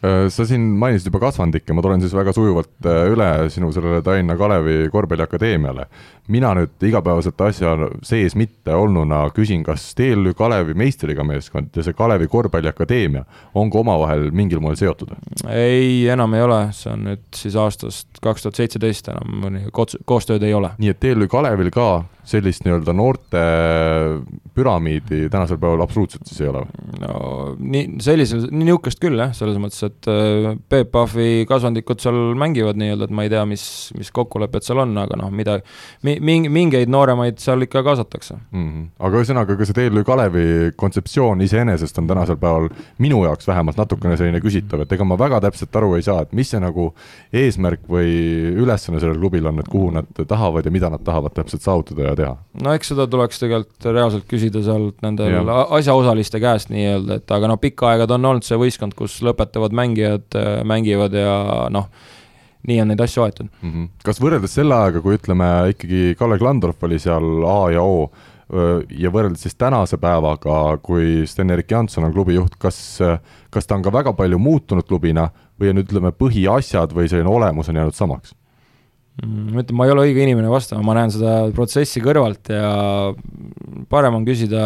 sa 0.02 0.46
siin 0.46 0.60
mainisid 0.80 1.06
juba 1.06 1.20
kasvandikke, 1.22 1.74
ma 1.76 1.82
tulen 1.84 2.00
siis 2.02 2.14
väga 2.14 2.32
sujuvalt 2.34 2.88
äh, 2.90 3.04
üle 3.12 3.28
sinu 3.54 3.70
sellele 3.74 4.02
Tallinna 4.02 4.34
Kalevi 4.36 4.88
korvpalliakadeemiale. 4.90 5.86
mina 6.28 6.52
nüüd 6.54 6.84
igapäevaselt 6.86 7.40
asja 7.40 7.72
sees 8.06 8.34
mitte 8.38 8.74
olnuna 8.74 9.24
küsin, 9.34 9.62
kas 9.66 9.94
TLÜ 9.98 10.34
Kalevi 10.38 10.74
meistriga 10.74 11.24
meeskond 11.26 11.76
ja 11.76 11.82
see 11.82 11.94
Kalevi 11.94 12.26
korvpalliakadeemia 12.30 13.24
on 13.54 13.70
ka 13.70 13.78
omavahel 13.78 14.30
mingil 14.30 14.60
moel 14.60 14.76
seotud? 14.78 15.14
ei, 15.48 16.08
enam 16.08 16.34
ei 16.34 16.42
ole, 16.42 16.60
see 16.74 16.92
on 16.92 17.06
nüüd 17.10 17.24
siis 17.34 17.56
aastast 17.58 18.22
kaks 18.22 18.42
tuhat 18.42 18.58
seitseteist 18.58 19.10
enam 19.14 19.60
koostööd 20.06 20.42
ei 20.42 20.54
ole. 20.54 20.74
nii 20.82 20.94
et 20.94 21.02
TLÜ 21.02 21.30
Kalevil 21.30 21.70
ka 21.70 22.04
sellist 22.28 22.62
nii-öelda 22.64 22.92
noorte 22.94 23.40
püramiidi 24.54 25.26
tänasel 25.32 25.58
päeval 25.58 25.82
absoluutselt 25.82 26.28
siis 26.28 26.42
ei 26.44 26.50
ole 26.50 26.62
või? 26.62 27.00
no 27.02 27.14
nii, 27.58 27.98
sellisel, 28.04 28.44
niisugust 28.54 29.00
küll 29.02 29.18
jah, 29.18 29.32
selles 29.36 29.58
mõttes, 29.62 29.80
et 29.88 30.08
äh, 30.12 30.52
Peep 30.70 30.92
Pahvi 30.94 31.46
kasvandikud 31.48 32.02
seal 32.02 32.18
mängivad 32.38 32.78
nii-öelda, 32.78 33.08
et 33.08 33.16
ma 33.16 33.26
ei 33.26 33.32
tea, 33.32 33.42
mis, 33.48 33.64
mis 33.98 34.12
kokkulepped 34.14 34.66
seal 34.66 34.82
on, 34.84 34.94
aga 35.02 35.18
noh, 35.18 35.32
mida 35.34 35.58
mi,, 36.06 36.18
mingi, 36.22 36.52
mingeid 36.52 36.92
nooremaid 36.92 37.40
seal 37.42 37.66
ikka 37.66 37.82
kaasatakse 37.86 38.36
mm. 38.38 38.68
-hmm. 38.68 38.86
aga 39.08 39.22
ühesõnaga, 39.22 39.58
ka 39.58 39.68
see 39.68 39.78
TLÜ 39.80 40.04
Kalevi 40.06 40.46
kontseptsioon 40.78 41.42
iseenesest 41.48 41.98
on 41.98 42.10
tänasel 42.10 42.38
päeval 42.42 42.70
minu 43.02 43.24
jaoks 43.26 43.48
vähemalt 43.48 43.80
natukene 43.80 44.16
selline 44.20 44.42
küsitav, 44.44 44.84
et 44.84 44.92
ega 44.92 45.08
ma 45.08 45.18
väga 45.18 45.42
täpselt 45.48 45.80
aru 45.80 45.96
ei 45.98 46.06
saa, 46.06 46.22
et 46.22 46.36
mis 46.36 46.54
see 46.54 46.62
nagu 46.62 46.92
eesmärk 47.32 47.88
või 47.90 48.14
ülesanne 48.62 49.00
sellel 49.02 49.18
klubil 49.18 49.50
on, 49.50 49.58
et 49.62 49.68
kuhu 49.72 49.90
nad 49.98 50.24
tahavad 50.28 50.66
ja 50.66 50.74
mida 50.74 50.90
nad 50.92 51.02
tahavad 51.04 51.34
täpselt 51.34 51.64
saavutada 51.64 52.11
ja 52.12 52.18
teha? 52.20 52.32
no 52.62 52.74
eks 52.76 52.92
seda 52.92 53.06
tuleks 53.10 53.42
tegelikult 53.42 53.90
reaalselt 53.90 54.26
küsida 54.30 54.62
sealt 54.64 54.98
nendel 55.04 55.50
asjaosaliste 55.50 56.40
käest 56.42 56.72
nii-öelda, 56.72 57.20
et 57.20 57.36
aga 57.36 57.52
noh, 57.52 57.60
pikka 57.62 57.92
aega 57.92 58.08
ta 58.08 58.18
on 58.18 58.32
olnud 58.32 58.46
see 58.46 58.58
võistkond, 58.60 58.96
kus 58.98 59.20
lõpetavad 59.26 59.74
mängijad 59.76 60.38
äh, 60.38 60.50
mängivad 60.68 61.16
ja 61.16 61.36
noh, 61.72 61.88
nii 62.68 62.82
on 62.82 62.92
neid 62.92 63.00
asju 63.02 63.24
aetud 63.26 63.48
mm. 63.48 63.70
-hmm. 63.70 63.88
kas 64.04 64.20
võrreldes 64.22 64.58
selle 64.58 64.76
ajaga, 64.76 65.02
kui 65.04 65.16
ütleme 65.18 65.48
ikkagi 65.74 66.12
Kalle 66.18 66.38
Klandorf 66.38 66.84
oli 66.86 67.00
seal 67.02 67.46
A 67.48 67.58
ja 67.74 67.82
O, 67.82 68.10
ja 68.98 69.10
võrreldes 69.10 69.46
siis 69.46 69.56
tänase 69.56 69.96
päevaga, 69.96 70.76
kui 70.84 71.24
Sten-Erik 71.26 71.70
Janson 71.72 72.04
on 72.04 72.12
klubi 72.12 72.36
juht, 72.36 72.58
kas, 72.60 72.98
kas 73.50 73.66
ta 73.66 73.78
on 73.78 73.84
ka 73.86 73.92
väga 73.94 74.12
palju 74.12 74.38
muutunud 74.38 74.84
klubina 74.84 75.30
või 75.60 75.72
on 75.72 75.80
ütleme, 75.80 76.12
põhiasjad 76.12 76.92
või 76.92 77.08
selline 77.08 77.32
olemus 77.32 77.72
on 77.72 77.80
jäänud 77.80 77.96
samaks? 77.96 78.34
Mm, 79.20 79.50
ma 79.52 79.60
ütlen, 79.60 79.76
ma 79.76 79.84
ei 79.84 79.92
ole 79.92 80.04
õige 80.06 80.22
inimene 80.24 80.48
vastama, 80.48 80.80
ma 80.88 80.94
näen 80.96 81.10
seda 81.12 81.32
protsessi 81.52 82.00
kõrvalt 82.00 82.48
ja 82.48 82.70
parem 83.92 84.16
on 84.16 84.24
küsida 84.24 84.62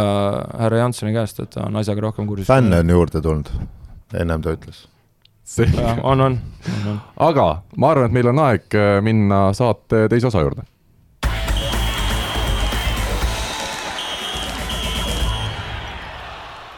härra 0.52 0.84
Jansoni 0.84 1.10
käest, 1.16 1.40
et 1.42 1.50
ta 1.56 1.64
on 1.66 1.80
asjaga 1.80 2.04
rohkem 2.06 2.28
kursis. 2.30 2.46
fänne 2.46 2.78
on 2.84 2.94
juurde 2.94 3.22
tulnud, 3.24 3.50
ennem 4.14 4.46
ta 4.46 4.54
ütles. 4.54 4.84
on, 5.58 5.98
on, 5.98 6.24
on, 6.28 6.38
on. 6.92 7.02
aga 7.26 7.48
ma 7.74 7.90
arvan, 7.90 8.06
et 8.06 8.14
meil 8.20 8.30
on 8.30 8.42
aeg 8.46 8.78
äh, 8.78 8.96
minna 9.02 9.50
saate 9.56 10.06
teise 10.14 10.30
osa 10.30 10.46
juurde. 10.46 10.62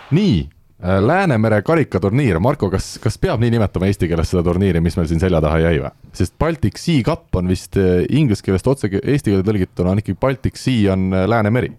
nii 0.08 0.46
Äh, 0.48 0.58
Läänemere 0.78 1.58
karikaturniir, 1.66 2.38
Marko, 2.38 2.68
kas, 2.70 2.92
kas 3.02 3.16
peab 3.18 3.40
nii 3.42 3.50
nimetama 3.56 3.88
eesti 3.90 4.06
keeles 4.06 4.30
seda 4.30 4.44
turniiri, 4.47 4.78
mis 4.80 4.94
meil 4.94 5.08
siin 5.11 5.18
selja 5.18 5.40
taha 5.42 5.58
jäi 5.64 5.80
või? 5.82 5.90
sest 6.14 6.37
Baltic 6.38 6.78
Sea 6.78 7.02
Cup 7.06 7.35
on 7.35 7.50
vist 7.50 7.75
äh, 7.80 8.04
inglise 8.14 8.47
keelest 8.47 8.70
otse 8.70 8.90
eesti 8.94 9.32
keelde 9.32 9.47
tõlgituna 9.49 9.97
on 9.97 10.02
ikkagi 10.04 10.20
Baltic 10.23 10.61
Sea 10.61 10.92
on 10.94 11.08
äh, 11.11 11.26
Läänemeri. 11.26 11.73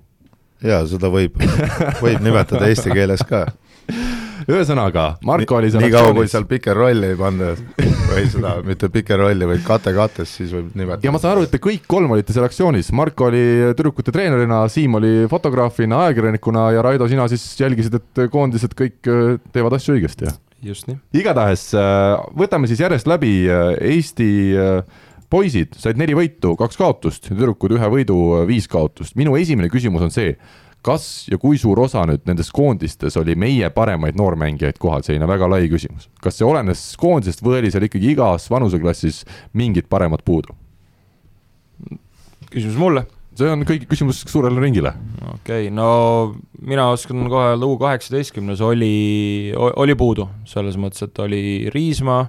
jaa, 0.67 0.83
seda 0.91 1.11
võib, 1.13 1.39
võib 2.03 2.19
nimetada 2.25 2.67
eesti 2.67 2.91
keeles 2.91 3.23
ka 3.29 3.45
ühesõnaga, 4.47 5.05
Marko 5.27 5.57
oli 5.59 5.71
seal 5.73 5.83
nii 5.83 5.93
kaua, 5.93 6.13
kui 6.17 6.29
seal 6.31 6.45
pikerolli 6.49 7.11
ei 7.11 7.17
panda 7.19 7.51
või 8.11 8.25
seda, 8.31 8.53
mitte 8.65 8.89
pikerolli, 8.93 9.47
vaid 9.49 9.63
kate 9.65 9.93
kates, 9.95 10.35
siis 10.39 10.53
võib 10.55 10.71
nimetada. 10.79 11.05
ja 11.07 11.13
ma 11.13 11.21
saan 11.21 11.35
aru, 11.35 11.47
et 11.47 11.53
te 11.53 11.61
kõik 11.63 11.87
kolm 11.89 12.15
olite 12.15 12.35
seal 12.35 12.47
aktsioonis, 12.47 12.91
Marko 12.95 13.29
oli 13.29 13.43
tüdrukute 13.73 14.13
treenerina, 14.15 14.61
Siim 14.71 14.99
oli 14.99 15.25
fotograafina, 15.31 16.05
ajakirjanikuna 16.07 16.69
ja 16.75 16.85
Raido, 16.85 17.09
sina 17.11 17.27
siis 17.31 17.43
jälgisid, 17.59 17.99
et 17.99 18.23
koondised 18.31 18.75
kõik 18.77 19.11
äh, 19.11 19.35
teevad 19.55 19.77
asju 19.79 19.97
õigesti, 19.97 20.29
jah? 20.29 20.39
just 20.63 20.89
nii. 20.89 20.97
igatahes 21.21 21.69
äh, 21.77 22.15
võtame 22.39 22.67
siis 22.67 22.81
järjest 22.83 23.07
läbi 23.07 23.33
äh, 23.47 23.77
Eesti 23.93 24.29
poisid 25.29 25.77
said 25.77 25.99
neli 25.99 26.15
võitu, 26.17 26.55
kaks 26.59 26.79
kaotust, 26.79 27.29
tüdrukud 27.29 27.75
ühe 27.77 27.91
võidu, 27.93 28.17
viis 28.49 28.67
kaotust. 28.71 29.15
minu 29.19 29.37
esimene 29.37 29.69
küsimus 29.71 30.03
on 30.07 30.13
see 30.13 30.33
kas 30.85 31.27
ja 31.31 31.37
kui 31.41 31.59
suur 31.59 31.79
osa 31.83 32.05
nüüd 32.07 32.23
nendes 32.29 32.51
koondistes 32.55 33.17
oli 33.19 33.35
meie 33.39 33.69
paremaid 33.75 34.17
noormängijaid 34.19 34.79
kohal, 34.79 35.03
selline 35.03 35.27
väga 35.27 35.49
lai 35.51 35.67
küsimus. 35.71 36.09
kas 36.23 36.39
see 36.39 36.47
olenes 36.47 36.83
koondisest 36.99 37.43
või 37.43 37.59
oli 37.59 37.71
seal 37.73 37.87
ikkagi 37.89 38.13
igas 38.13 38.49
vanuseklassis 38.51 39.23
mingit 39.53 39.89
paremat 39.91 40.23
puudu? 40.25 40.55
küsimus 42.49 42.79
mulle? 42.79 43.05
see 43.39 43.49
on 43.51 43.63
kõigi 43.67 43.87
küsimus 43.89 44.21
suurele 44.27 44.61
ringile. 44.61 44.93
okei 45.33 45.67
okay,, 45.67 45.73
no 45.73 46.35
mina 46.61 46.89
oskan 46.93 47.27
kohe 47.31 47.53
öelda, 47.53 47.67
U 47.67 47.77
kaheksateistkümnes 47.79 48.61
oli, 48.65 49.51
oli 49.55 49.95
puudu, 49.99 50.29
selles 50.49 50.79
mõttes, 50.79 51.05
et 51.05 51.19
oli 51.23 51.43
Riismaa, 51.73 52.25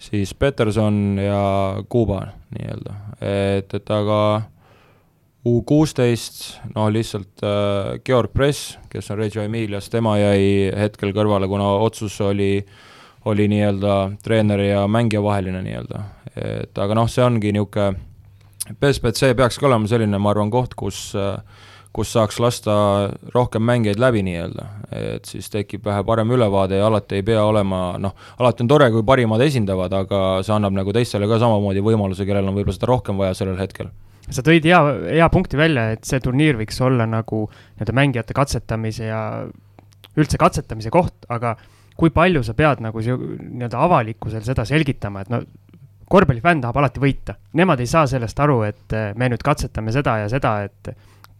siis 0.00 0.32
Peterson 0.34 1.18
ja 1.20 1.42
Kuuba 1.88 2.24
nii-öelda, 2.54 2.96
et, 3.20 3.74
et 3.74 3.94
aga 3.94 4.20
U 5.48 5.62
kuusteist, 5.64 6.58
noh 6.74 6.90
lihtsalt 6.92 7.40
äh, 7.46 7.94
Georg 8.04 8.34
Press, 8.36 8.74
kes 8.92 9.08
on 9.10 9.22
Reggio 9.22 9.40
Emilias, 9.42 9.88
tema 9.88 10.18
jäi 10.20 10.68
hetkel 10.76 11.14
kõrvale, 11.16 11.48
kuna 11.48 11.70
otsus 11.80 12.18
oli, 12.20 12.58
oli 13.24 13.46
nii-öelda 13.48 13.94
treeneri 14.20 14.68
ja 14.68 14.84
mängija 14.84 15.22
vaheline 15.24 15.62
nii-öelda. 15.64 16.02
et 16.36 16.78
aga 16.78 16.98
noh, 16.98 17.08
see 17.08 17.24
ongi 17.24 17.54
niisugune, 17.56 17.96
BSBC 18.70 19.32
peakski 19.38 19.64
olema 19.66 19.88
selline, 19.88 20.20
ma 20.20 20.30
arvan, 20.34 20.52
koht, 20.52 20.76
kus 20.76 21.08
äh, 21.16 21.40
kus 21.96 22.12
saaks 22.14 22.36
lasta 22.38 22.74
rohkem 23.34 23.64
mängijaid 23.66 23.98
läbi 23.98 24.20
nii-öelda, 24.22 24.66
et 24.94 25.24
siis 25.26 25.48
tekib 25.50 25.88
vähe 25.88 26.04
parem 26.06 26.30
ülevaade 26.36 26.78
ja 26.78 26.86
alati 26.86 27.18
ei 27.18 27.24
pea 27.26 27.42
olema 27.44 27.96
noh, 27.98 28.12
alati 28.38 28.62
on 28.62 28.70
tore, 28.70 28.90
kui 28.92 29.02
parimad 29.08 29.42
esindavad, 29.42 29.96
aga 30.04 30.20
see 30.44 30.54
annab 30.54 30.76
nagu 30.76 30.94
teistele 30.94 31.26
ka 31.32 31.40
samamoodi 31.42 31.82
võimaluse, 31.82 32.28
kellel 32.28 32.46
on 32.46 32.60
võib-olla 32.60 32.76
seda 32.76 32.92
rohkem 32.92 33.18
vaja 33.18 33.34
sellel 33.40 33.58
hetkel 33.58 33.90
sa 34.34 34.44
tõid 34.46 34.66
hea, 34.68 34.80
hea 35.16 35.28
punkti 35.32 35.58
välja, 35.60 35.90
et 35.94 36.06
see 36.08 36.20
turniir 36.22 36.58
võiks 36.60 36.78
olla 36.84 37.06
nagu 37.08 37.44
nii-öelda 37.50 37.96
mängijate 37.96 38.36
katsetamise 38.36 39.10
ja 39.10 39.20
üldse 40.18 40.40
katsetamise 40.40 40.92
koht, 40.94 41.26
aga 41.28 41.56
kui 42.00 42.12
palju 42.14 42.42
sa 42.46 42.54
pead 42.56 42.80
nagu 42.84 43.02
nii-öelda 43.02 43.82
avalikkusel 43.86 44.44
seda 44.46 44.64
selgitama, 44.68 45.24
et 45.24 45.32
no 45.32 45.42
korvpallifänn 46.10 46.62
tahab 46.64 46.80
alati 46.80 47.02
võita. 47.02 47.36
Nemad 47.58 47.80
ei 47.82 47.90
saa 47.90 48.06
sellest 48.10 48.40
aru, 48.42 48.62
et 48.66 48.96
me 49.16 49.28
nüüd 49.30 49.44
katsetame 49.46 49.92
seda 49.94 50.16
ja 50.24 50.30
seda, 50.32 50.56
et 50.66 50.90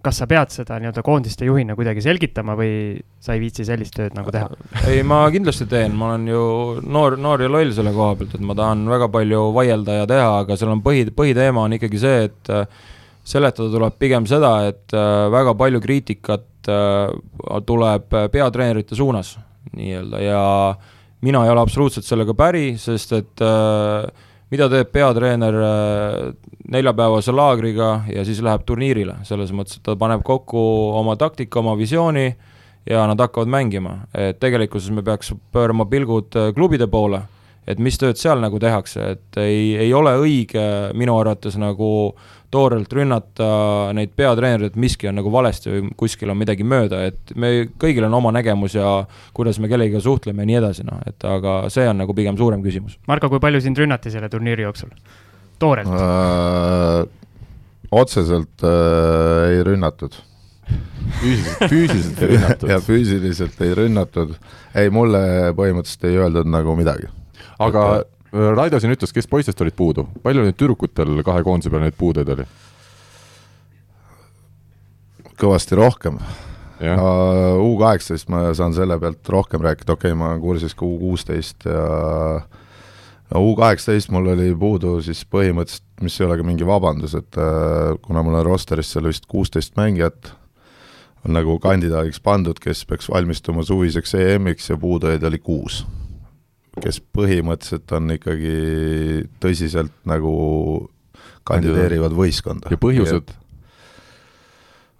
kas 0.04 0.20
sa 0.22 0.26
pead 0.30 0.52
seda 0.54 0.78
nii-öelda 0.80 1.02
koondiste 1.04 1.44
juhina 1.48 1.76
kuidagi 1.76 2.02
selgitama 2.04 2.54
või 2.58 2.72
sa 3.20 3.34
ei 3.36 3.42
viitsi 3.42 3.66
sellist 3.68 3.96
tööd 3.96 4.14
nagu 4.16 4.32
teha? 4.32 4.48
ei, 4.88 5.02
ma 5.06 5.22
kindlasti 5.32 5.66
teen, 5.70 5.96
ma 5.96 6.12
olen 6.12 6.28
ju 6.30 6.44
noor, 6.86 7.18
noor 7.20 7.44
ja 7.44 7.50
loll 7.52 7.74
selle 7.76 7.92
koha 7.96 8.14
pealt, 8.20 8.38
et 8.38 8.46
ma 8.46 8.56
tahan 8.58 8.86
väga 8.90 9.10
palju 9.12 9.42
vaielda 9.56 10.00
ja 10.00 10.08
teha, 10.10 10.30
aga 10.44 10.56
seal 10.60 10.72
on 10.72 10.80
põhi, 10.84 11.04
põhiteema 11.16 11.66
on 11.66 11.76
ikkagi 11.76 12.00
see, 12.00 12.24
et 12.30 12.52
äh, 12.54 12.64
seletada 13.26 13.68
tuleb 13.72 13.98
pigem 14.00 14.28
seda, 14.30 14.54
et 14.70 14.96
äh, 14.96 15.26
väga 15.32 15.54
palju 15.58 15.82
kriitikat 15.84 16.72
äh, 16.72 17.60
tuleb 17.68 18.08
peatreenerite 18.32 18.96
suunas 18.98 19.36
nii-öelda 19.76 20.24
ja 20.24 20.42
mina 21.20 21.44
ei 21.44 21.52
ole 21.52 21.60
absoluutselt 21.60 22.08
sellega 22.08 22.34
päri, 22.36 22.72
sest 22.80 23.12
et 23.18 23.44
äh, 23.44 24.28
mida 24.50 24.68
teeb 24.70 24.90
peatreener 24.92 25.58
äh, 25.62 26.30
neljapäevase 26.70 27.34
laagriga 27.34 27.90
ja 28.10 28.24
siis 28.26 28.42
läheb 28.44 28.64
turniirile, 28.66 29.20
selles 29.26 29.52
mõttes, 29.54 29.78
et 29.78 29.86
ta 29.86 29.96
paneb 29.98 30.24
kokku 30.26 30.62
oma 30.98 31.16
taktika, 31.20 31.60
oma 31.62 31.76
visiooni 31.78 32.28
ja 32.90 33.04
nad 33.10 33.20
hakkavad 33.20 33.50
mängima, 33.50 34.00
et 34.14 34.40
tegelikkuses 34.42 34.90
me 34.94 35.04
peaks 35.06 35.34
pöörama 35.52 35.86
pilgud 35.90 36.36
äh, 36.38 36.50
klubide 36.56 36.90
poole, 36.90 37.22
et 37.70 37.78
mis 37.78 37.98
tööd 38.00 38.18
seal 38.18 38.42
nagu 38.42 38.58
tehakse, 38.62 39.14
et 39.14 39.40
ei, 39.42 39.76
ei 39.86 39.94
ole 39.94 40.16
õige 40.18 40.66
minu 40.98 41.18
arvates 41.20 41.58
nagu 41.60 41.90
toorelt 42.50 42.92
rünnata 42.92 43.48
neid 43.96 44.12
peatreenereid, 44.18 44.72
et 44.72 44.80
miski 44.80 45.08
on 45.10 45.18
nagu 45.20 45.30
valesti 45.32 45.70
või 45.70 45.92
kuskil 46.02 46.32
on 46.32 46.40
midagi 46.40 46.66
mööda, 46.66 47.04
et 47.10 47.34
me, 47.38 47.52
kõigil 47.80 48.06
on 48.08 48.16
oma 48.18 48.32
nägemus 48.34 48.74
ja 48.74 49.04
kuidas 49.36 49.60
me 49.62 49.70
kellegiga 49.70 50.02
suhtleme 50.02 50.42
ja 50.42 50.50
nii 50.50 50.58
edasi, 50.62 50.86
noh, 50.88 50.98
et 51.06 51.26
aga 51.26 51.62
see 51.72 51.86
on 51.88 52.02
nagu 52.02 52.16
pigem 52.16 52.38
suurem 52.40 52.64
küsimus. 52.64 52.98
Marko, 53.10 53.30
kui 53.30 53.42
palju 53.42 53.62
sind 53.62 53.78
rünnati 53.78 54.12
selle 54.12 54.30
turniiri 54.32 54.66
jooksul? 54.66 54.90
toorelt 55.60 55.92
äh,? 55.92 57.06
otseselt 57.90 58.64
äh, 58.64 59.50
ei 59.50 59.64
rünnatud 59.66 60.14
füüsiliselt, 61.20 61.64
füüsiliselt 61.68 62.22
ei 62.22 62.30
rünnatud 62.30 62.70
ja. 62.70 62.78
füüsiliselt 62.80 63.62
ei 63.66 63.74
rünnatud. 63.74 64.34
ei, 64.74 64.90
mulle 64.94 65.20
põhimõtteliselt 65.58 66.06
ei 66.08 66.20
öeldud 66.22 66.50
nagu 66.50 66.76
midagi. 66.78 67.10
aga 67.58 67.84
äh, 67.98 68.04
Raido 68.30 68.78
siin 68.78 68.94
ütles, 68.94 69.10
kes 69.14 69.26
poistest 69.26 69.60
olid 69.64 69.74
puudu, 69.74 70.04
palju 70.22 70.44
nüüd 70.46 70.58
tüdrukutel 70.58 71.22
kahe 71.26 71.42
koondise 71.46 71.72
peal 71.72 71.82
neid 71.82 71.96
puudeid 71.98 72.28
oli? 72.36 72.46
kõvasti 75.40 75.76
rohkem. 75.78 76.18
jah, 76.80 77.00
U 77.60 77.74
kaheksateist 77.80 78.28
ma 78.32 78.50
saan 78.56 78.74
selle 78.76 78.98
pealt 79.00 79.28
rohkem 79.28 79.62
rääkida, 79.64 79.96
okei 79.96 80.12
okay,, 80.12 80.18
ma 80.18 80.30
olen 80.32 80.42
kursis 80.42 80.76
ka 80.76 80.86
U 80.86 80.98
kuusteist 81.00 81.66
ja 81.66 83.40
U 83.40 83.54
kaheksateist 83.56 84.10
mul 84.10 84.32
oli 84.32 84.50
puudu 84.58 84.98
siis 85.04 85.22
põhimõtteliselt, 85.30 85.86
mis 86.02 86.16
ei 86.20 86.26
ole 86.26 86.38
ka 86.40 86.46
mingi 86.46 86.66
vabandus, 86.66 87.14
et 87.18 87.38
äh, 87.38 87.94
kuna 88.02 88.24
mul 88.26 88.40
on 88.40 88.46
roster'is 88.46 88.90
seal 88.94 89.06
vist 89.06 89.28
kuusteist 89.30 89.76
mängijat, 89.78 90.32
on 91.24 91.36
nagu 91.36 91.58
kandidaadiks 91.62 92.22
pandud, 92.24 92.58
kes 92.62 92.84
peaks 92.88 93.10
valmistuma 93.12 93.62
suviseks 93.66 94.16
EM-iks 94.18 94.70
ja 94.72 94.78
puudujaid 94.80 95.24
oli 95.28 95.38
kuus. 95.38 95.84
Kes 96.84 97.00
põhimõtteliselt 97.16 97.92
on 97.96 98.16
ikkagi 98.16 98.54
tõsiselt 99.42 99.94
nagu 100.08 100.32
kandideerivad 101.48 102.14
võistkonda. 102.16 102.72
ja 102.72 102.80
põhjused? 102.80 103.36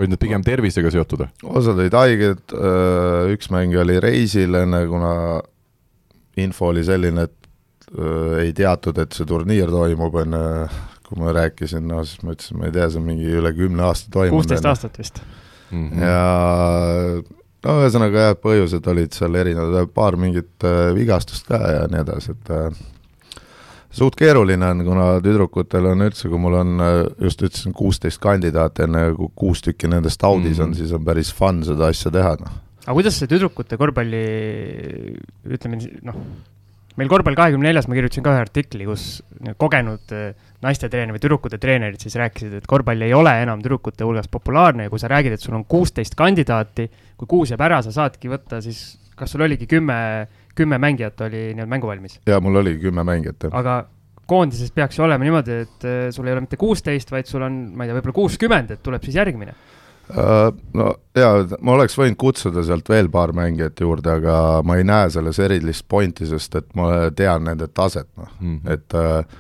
olid 0.01 0.15
need 0.15 0.23
pigem 0.23 0.45
tervisega 0.45 0.93
seotud? 0.95 1.27
osad 1.45 1.81
olid 1.81 1.97
haiged, 1.97 2.55
üks 3.35 3.51
mängija 3.53 3.85
oli 3.85 3.99
reisil 4.03 4.57
enne, 4.63 4.85
kuna 4.89 5.13
info 6.41 6.71
oli 6.71 6.85
selline, 6.87 7.27
et 7.29 7.91
öö, 7.99 8.39
ei 8.45 8.55
teatud, 8.57 8.97
et 9.03 9.13
see 9.13 9.29
turniir 9.29 9.69
toimub, 9.73 10.17
enne 10.23 10.41
kui 11.11 11.19
ma 11.19 11.35
rääkisin, 11.35 11.85
no 11.91 12.05
siis 12.07 12.23
ma 12.23 12.37
ütlesin, 12.37 12.61
ma 12.61 12.69
ei 12.69 12.75
tea, 12.77 12.87
see 12.89 13.01
on 13.01 13.07
mingi 13.09 13.33
üle 13.41 13.51
kümne 13.57 13.83
aasta 13.89 14.13
toimunud. 14.15 14.39
kuusteist 14.39 14.69
aastat 14.71 14.99
vist. 15.01 15.21
Mhm. 15.71 16.03
ja 16.03 16.21
no 17.67 17.77
ühesõnaga 17.83 18.31
jah, 18.31 18.39
põhjused 18.41 18.87
olid 18.93 19.17
seal 19.17 19.37
erinevad, 19.41 19.91
paar 19.95 20.17
mingit 20.21 20.67
äh, 20.67 20.91
vigastust 20.97 21.49
ka 21.51 21.61
ja 21.61 21.85
nii 21.91 22.03
edasi, 22.05 22.35
et 22.37 22.53
äh, 22.57 22.81
suht 24.01 24.17
keeruline 24.19 24.71
on, 24.73 24.85
kuna 24.87 25.09
tüdrukutel 25.25 25.91
on 25.93 26.07
üldse, 26.07 26.31
kui 26.33 26.41
mul 26.41 26.59
on 26.61 26.85
äh, 26.85 26.99
just 27.27 27.43
ütlesin, 27.45 27.75
kuusteist 27.77 28.23
kandidaati, 28.23 28.87
enne 28.87 29.07
kui 29.19 29.33
kuus 29.45 29.65
tükki 29.67 29.91
nendest 29.91 30.25
audis 30.25 30.57
mm 30.59 30.63
-hmm. 30.63 30.69
on, 30.69 30.75
siis 30.79 30.93
on 30.97 31.05
päris 31.05 31.35
fun 31.35 31.65
seda 31.67 31.91
asja 31.93 32.13
teha, 32.15 32.37
noh. 32.41 32.57
aga 32.87 32.97
kuidas 32.97 33.19
see 33.19 33.29
tüdrukute 33.29 33.77
korvpalli, 33.77 34.25
ütleme 35.45 35.83
noh, 36.03 36.25
meil 37.01 37.11
korvpall 37.11 37.39
kahekümne 37.39 37.71
neljas 37.71 37.89
ma 37.89 37.97
kirjutasin 37.97 38.25
ka 38.25 38.35
ühe 38.35 38.43
artikli, 38.45 38.87
kus 38.89 39.05
kogenud 39.61 40.13
eh, 40.17 40.33
naistetreener 40.65 41.17
või 41.17 41.23
tüdrukute 41.23 41.61
treenerid 41.61 42.03
siis 42.03 42.17
rääkisid, 42.21 42.59
et 42.61 42.67
korvpall 42.69 43.07
ei 43.07 43.15
ole 43.17 43.33
enam 43.43 43.63
tüdrukute 43.65 44.05
hulgas 44.07 44.29
populaarne 44.33 44.87
ja 44.87 44.93
kui 44.93 45.01
sa 45.01 45.09
räägid, 45.13 45.37
et 45.37 45.45
sul 45.45 45.57
on 45.57 45.65
kuusteist 45.69 46.17
kandidaati, 46.19 46.91
kui 47.21 47.31
kuus 47.31 47.55
jääb 47.55 47.65
ära, 47.65 47.81
sa 47.87 47.95
saadki 47.95 48.33
võtta 48.33 48.61
siis, 48.65 48.83
kas 49.17 49.33
sul 49.33 49.47
oligi 49.47 49.69
kümme, 49.71 49.97
kümme 50.57 50.81
mängijat 50.83 51.25
oli 51.25 51.49
nii-öelda 51.55 51.73
mänguvalmis, 51.73 52.21
ja 52.29 52.41
mul 52.45 52.61
oli 52.61 52.77
kümme 52.83 53.07
mängijat, 53.07 53.49
jah. 53.49 53.57
aga 53.63 53.81
koondises 54.31 54.71
peaks 54.75 55.01
ju 55.01 55.07
olema 55.07 55.27
niimoodi, 55.27 55.61
et 55.65 55.89
eh, 55.89 56.01
sul 56.15 56.29
ei 56.29 56.37
ole 56.37 56.45
mitte 56.45 56.61
kuusteist, 56.61 57.11
vaid 57.15 57.31
sul 57.31 57.47
on, 57.47 57.63
ma 57.75 57.87
ei 57.87 57.91
tea, 57.91 57.99
võib-olla 57.99 58.21
kuuskümmend, 58.21 58.77
et 58.77 58.85
tuleb 58.85 59.09
siis 59.09 59.17
järgmine. 59.19 59.57
Äh, 60.11 60.53
no 60.75 60.89
jaa, 61.17 61.45
ma 61.61 61.77
oleks 61.77 61.97
võinud 61.99 62.19
kutsuda 62.21 62.65
sealt 62.67 62.89
veel 62.91 63.11
paar 63.13 63.35
mängijat 63.37 63.81
juurde, 63.83 64.17
aga 64.21 64.35
ma 64.67 64.79
ei 64.81 64.87
näe 64.87 65.11
selles 65.15 65.39
erilist 65.43 65.87
pointi, 65.89 66.27
sest 66.31 66.57
et 66.59 66.69
ma 66.79 67.11
tean 67.17 67.47
nende 67.47 67.69
taset, 67.69 68.09
noh. 68.19 68.33
Mhm. 68.41 68.61
et 68.75 68.99
äh, 68.99 69.39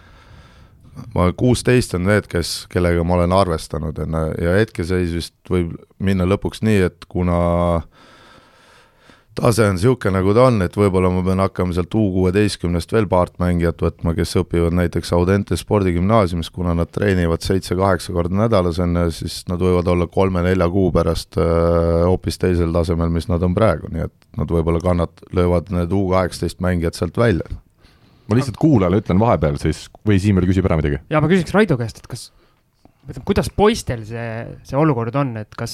ma 1.14 1.30
kuusteist 1.33 1.94
on 1.96 2.06
need, 2.09 2.28
kes, 2.30 2.66
kellega 2.72 3.04
ma 3.06 3.18
olen 3.18 3.35
arvestanud, 3.35 3.98
ju, 3.98 4.24
ja 4.44 4.56
hetkeseis 4.59 5.14
vist 5.16 5.35
võib 5.50 5.74
minna 5.98 6.26
lõpuks 6.28 6.62
nii, 6.66 6.85
et 6.90 7.09
kuna 7.09 7.40
tase 9.38 9.66
on 9.69 9.77
niisugune, 9.77 10.12
nagu 10.19 10.35
ta 10.35 10.47
on, 10.49 10.59
et 10.64 10.75
võib-olla 10.77 11.11
ma 11.12 11.23
pean 11.27 11.43
hakkama 11.45 11.75
sealt 11.77 11.95
U 11.97 12.03
kuueteistkümnest 12.16 12.93
veel 12.95 13.07
paart 13.11 13.38
mängijat 13.43 13.83
võtma, 13.85 14.14
kes 14.16 14.35
õpivad 14.43 14.75
näiteks 14.77 15.12
Audente 15.16 15.59
spordigümnaasiumis, 15.59 16.51
kuna 16.55 16.75
nad 16.77 16.90
treenivad 16.93 17.45
seitse-kaheksa 17.47 18.14
korda 18.16 18.43
nädalas, 18.43 18.81
on 18.83 18.99
ju, 19.05 19.14
siis 19.23 19.40
nad 19.51 19.62
võivad 19.62 19.88
olla 19.93 20.11
kolme-nelja 20.11 20.69
kuu 20.73 20.90
pärast 20.95 21.38
äh, 21.40 22.05
hoopis 22.09 22.40
teisel 22.43 22.75
tasemel, 22.75 23.12
mis 23.14 23.31
nad 23.31 23.43
on 23.47 23.57
praegu, 23.57 23.90
nii 23.95 24.09
et 24.09 24.16
nad 24.40 24.51
võib-olla 24.51 24.83
kannat-, 24.85 25.25
löövad 25.37 25.73
need 25.75 25.95
U 25.95 26.09
kaheksateist 26.12 26.62
mängijad 26.64 26.99
sealt 26.99 27.19
välja 27.21 27.47
ma 28.31 28.38
lihtsalt 28.38 28.61
kuulajale 28.62 29.01
ütlen 29.03 29.19
vahepeal 29.19 29.59
siis, 29.59 29.88
või 30.07 30.21
Siim 30.23 30.38
veel 30.38 30.47
küsib 30.51 30.66
ära 30.69 30.79
midagi? 30.79 31.01
ja 31.11 31.23
ma 31.23 31.31
küsiks 31.31 31.55
Raido 31.55 31.79
käest, 31.81 31.99
et 31.99 32.11
kas, 32.11 32.29
kuidas 33.27 33.49
poistel 33.55 34.05
see, 34.07 34.27
see 34.66 34.77
olukord 34.79 35.14
on, 35.18 35.33
et 35.42 35.55
kas 35.59 35.73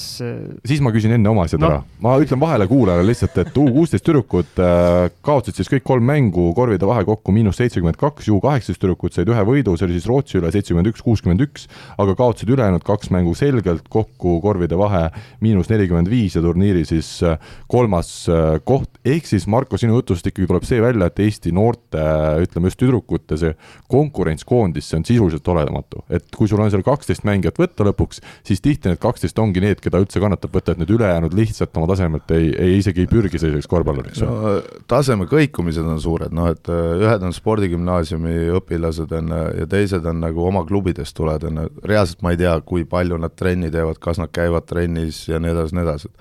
siis 0.67 0.81
ma 0.83 0.91
küsin 0.95 1.13
enne 1.17 1.29
oma 1.29 1.45
asjad 1.47 1.61
No. 1.61 1.69
ära. 1.69 1.83
ma 2.03 2.15
ütlen 2.21 2.39
vahele 2.41 2.67
kuulajale 2.69 3.05
lihtsalt, 3.07 3.37
et 3.41 3.57
U 3.57 3.65
kuusteist 3.73 4.05
tüdrukud 4.07 4.59
äh, 4.61 5.09
kaotasid 5.25 5.57
siis 5.61 5.71
kõik 5.71 5.85
kolm 5.87 6.05
mängu 6.07 6.49
korvide 6.57 6.87
vahe 6.87 7.03
kokku 7.07 7.33
miinus 7.35 7.57
seitsekümmend 7.61 7.97
kaks, 7.99 8.29
U 8.33 8.39
kaheksateist 8.43 8.81
tüdrukud 8.83 9.13
said 9.15 9.29
ühe 9.29 9.43
võidu, 9.47 9.75
see 9.77 9.87
oli 9.89 9.97
siis 9.97 10.07
Rootsi 10.09 10.39
üle 10.41 10.51
seitsekümmend 10.53 10.91
üks, 10.91 11.03
kuuskümmend 11.05 11.43
üks, 11.45 11.67
aga 11.97 12.15
kaotasid 12.19 12.49
ülejäänud 12.53 12.85
kaks 12.87 13.11
mängu 13.13 13.35
selgelt 13.37 13.87
kokku 13.93 14.37
korvide 14.43 14.77
vahe 14.79 15.07
miinus 15.43 15.69
nelikümmend 15.71 16.09
viis 16.11 16.35
ja 16.37 16.41
turniiri 16.45 16.85
siis 16.87 17.11
äh, 17.25 17.37
kolmas 17.71 18.11
äh, 18.31 18.57
koht, 18.67 18.89
ehk 19.05 19.27
siis 19.29 19.47
Marko, 19.51 19.77
sinu 19.81 19.97
jutust 19.99 20.27
ikkagi 20.29 20.47
tuleb 20.49 20.65
see 20.67 20.81
välja, 20.83 21.09
et 21.11 21.19
Eesti 21.25 21.51
noorte, 21.55 22.01
ütleme 22.43 22.71
just 22.71 22.79
tüdrukute 22.81 23.37
see 23.39 23.53
konkurents 23.91 24.45
koondisse 24.47 24.97
on 24.97 25.05
sisuliselt 25.07 25.47
olematu, 25.51 26.03
et 26.09 26.25
kui 26.35 26.47
sul 26.49 26.61
on 26.63 26.71
seal 26.73 26.83
kaksteist 26.85 27.26
mängijat 27.27 27.59
võtta 27.59 27.85
lõpuks, 27.87 28.21
siis 28.47 28.61
tihti 28.63 28.91
need 28.91 29.01
kaksteist 29.03 29.39
ongi 29.41 29.61
need, 29.63 29.81
keda 29.83 29.99
üldse 30.01 30.21
kannatab 30.23 30.55
võtta, 30.55 30.73
et 30.73 30.81
need 30.81 30.91
ülejäänud 30.95 31.35
lihtsalt 31.37 31.75
oma 31.77 31.89
tasemelt 31.91 32.31
ei, 32.35 32.49
ei 32.55 32.77
isegi 32.79 33.03
ei 33.03 33.09
pürgi 33.11 33.41
selliseks 33.41 33.69
korvpalluriks 33.71 34.23
no.. 34.23 34.55
taseme 34.89 35.27
kõikumised 35.29 35.87
on 35.87 36.01
suured, 36.01 36.33
noh 36.35 36.49
et 36.51 36.71
äh, 36.71 36.93
ühed 37.03 37.25
on 37.27 37.35
spordigümnaasiumi 37.35 38.35
õpilased, 38.57 39.13
on 39.19 39.33
ju, 39.35 39.41
ja 39.61 39.69
teised 39.71 40.07
on 40.09 40.21
nagu 40.23 40.45
oma 40.47 40.63
klubidest 40.67 41.15
tulevad, 41.17 41.47
on 41.49 41.63
ju, 41.63 41.71
reaalselt 41.87 42.23
ma 42.25 42.33
ei 42.33 42.41
tea, 42.41 42.55
kui 42.65 42.85
palju 42.89 43.19
nad 43.21 43.35
trenni 43.37 43.71
teevad, 43.73 43.99
kas 44.03 44.21
nad 44.21 44.33
käivad 44.33 44.67
trennis 44.69 45.25
ja 45.29 45.41
nii 45.43 45.53
edasi, 45.53 45.77
nii 45.77 45.87
edasi. 45.87 46.13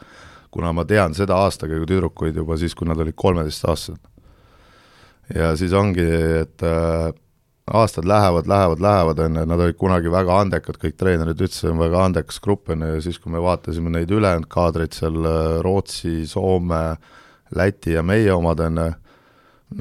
kuna 0.56 0.72
ma 0.72 0.86
tean 0.88 1.14
seda 1.14 1.36
aastakäigu 1.44 1.84
tüdrukuid 1.88 2.36
juba 2.36 2.56
siis, 2.56 2.74
kui 2.74 2.88
nad 2.88 3.00
olid 3.02 3.16
kolmeteistaastased. 3.16 4.00
ja 5.34 5.54
siis 5.56 5.72
ongi, 5.72 6.06
et 6.40 6.62
äh, 6.62 7.12
aastad 7.66 8.04
lähevad, 8.04 8.46
lähevad, 8.46 8.80
lähevad, 8.80 9.18
on 9.18 9.36
ju, 9.36 9.46
nad 9.46 9.60
olid 9.60 9.76
kunagi 9.76 10.10
väga 10.10 10.40
andekad, 10.40 10.78
kõik 10.78 10.94
treenerid 10.98 11.40
ütlesid, 11.40 11.72
on 11.72 11.80
väga 11.82 12.04
andekas 12.04 12.38
grupp, 12.42 12.70
on 12.70 12.84
ju, 12.84 12.92
ja 12.94 13.00
siis, 13.02 13.18
kui 13.18 13.32
me 13.34 13.42
vaatasime 13.42 13.90
neid 13.90 14.10
ülejäänud 14.10 14.46
kaadreid 14.50 14.94
seal 14.94 15.18
äh, 15.26 15.56
Rootsi, 15.66 16.20
Soome, 16.30 16.84
Läti 17.54 17.94
ja 17.94 18.02
meie 18.06 18.30
omad 18.34 18.62
on 18.62 18.78
ju, 18.82 18.86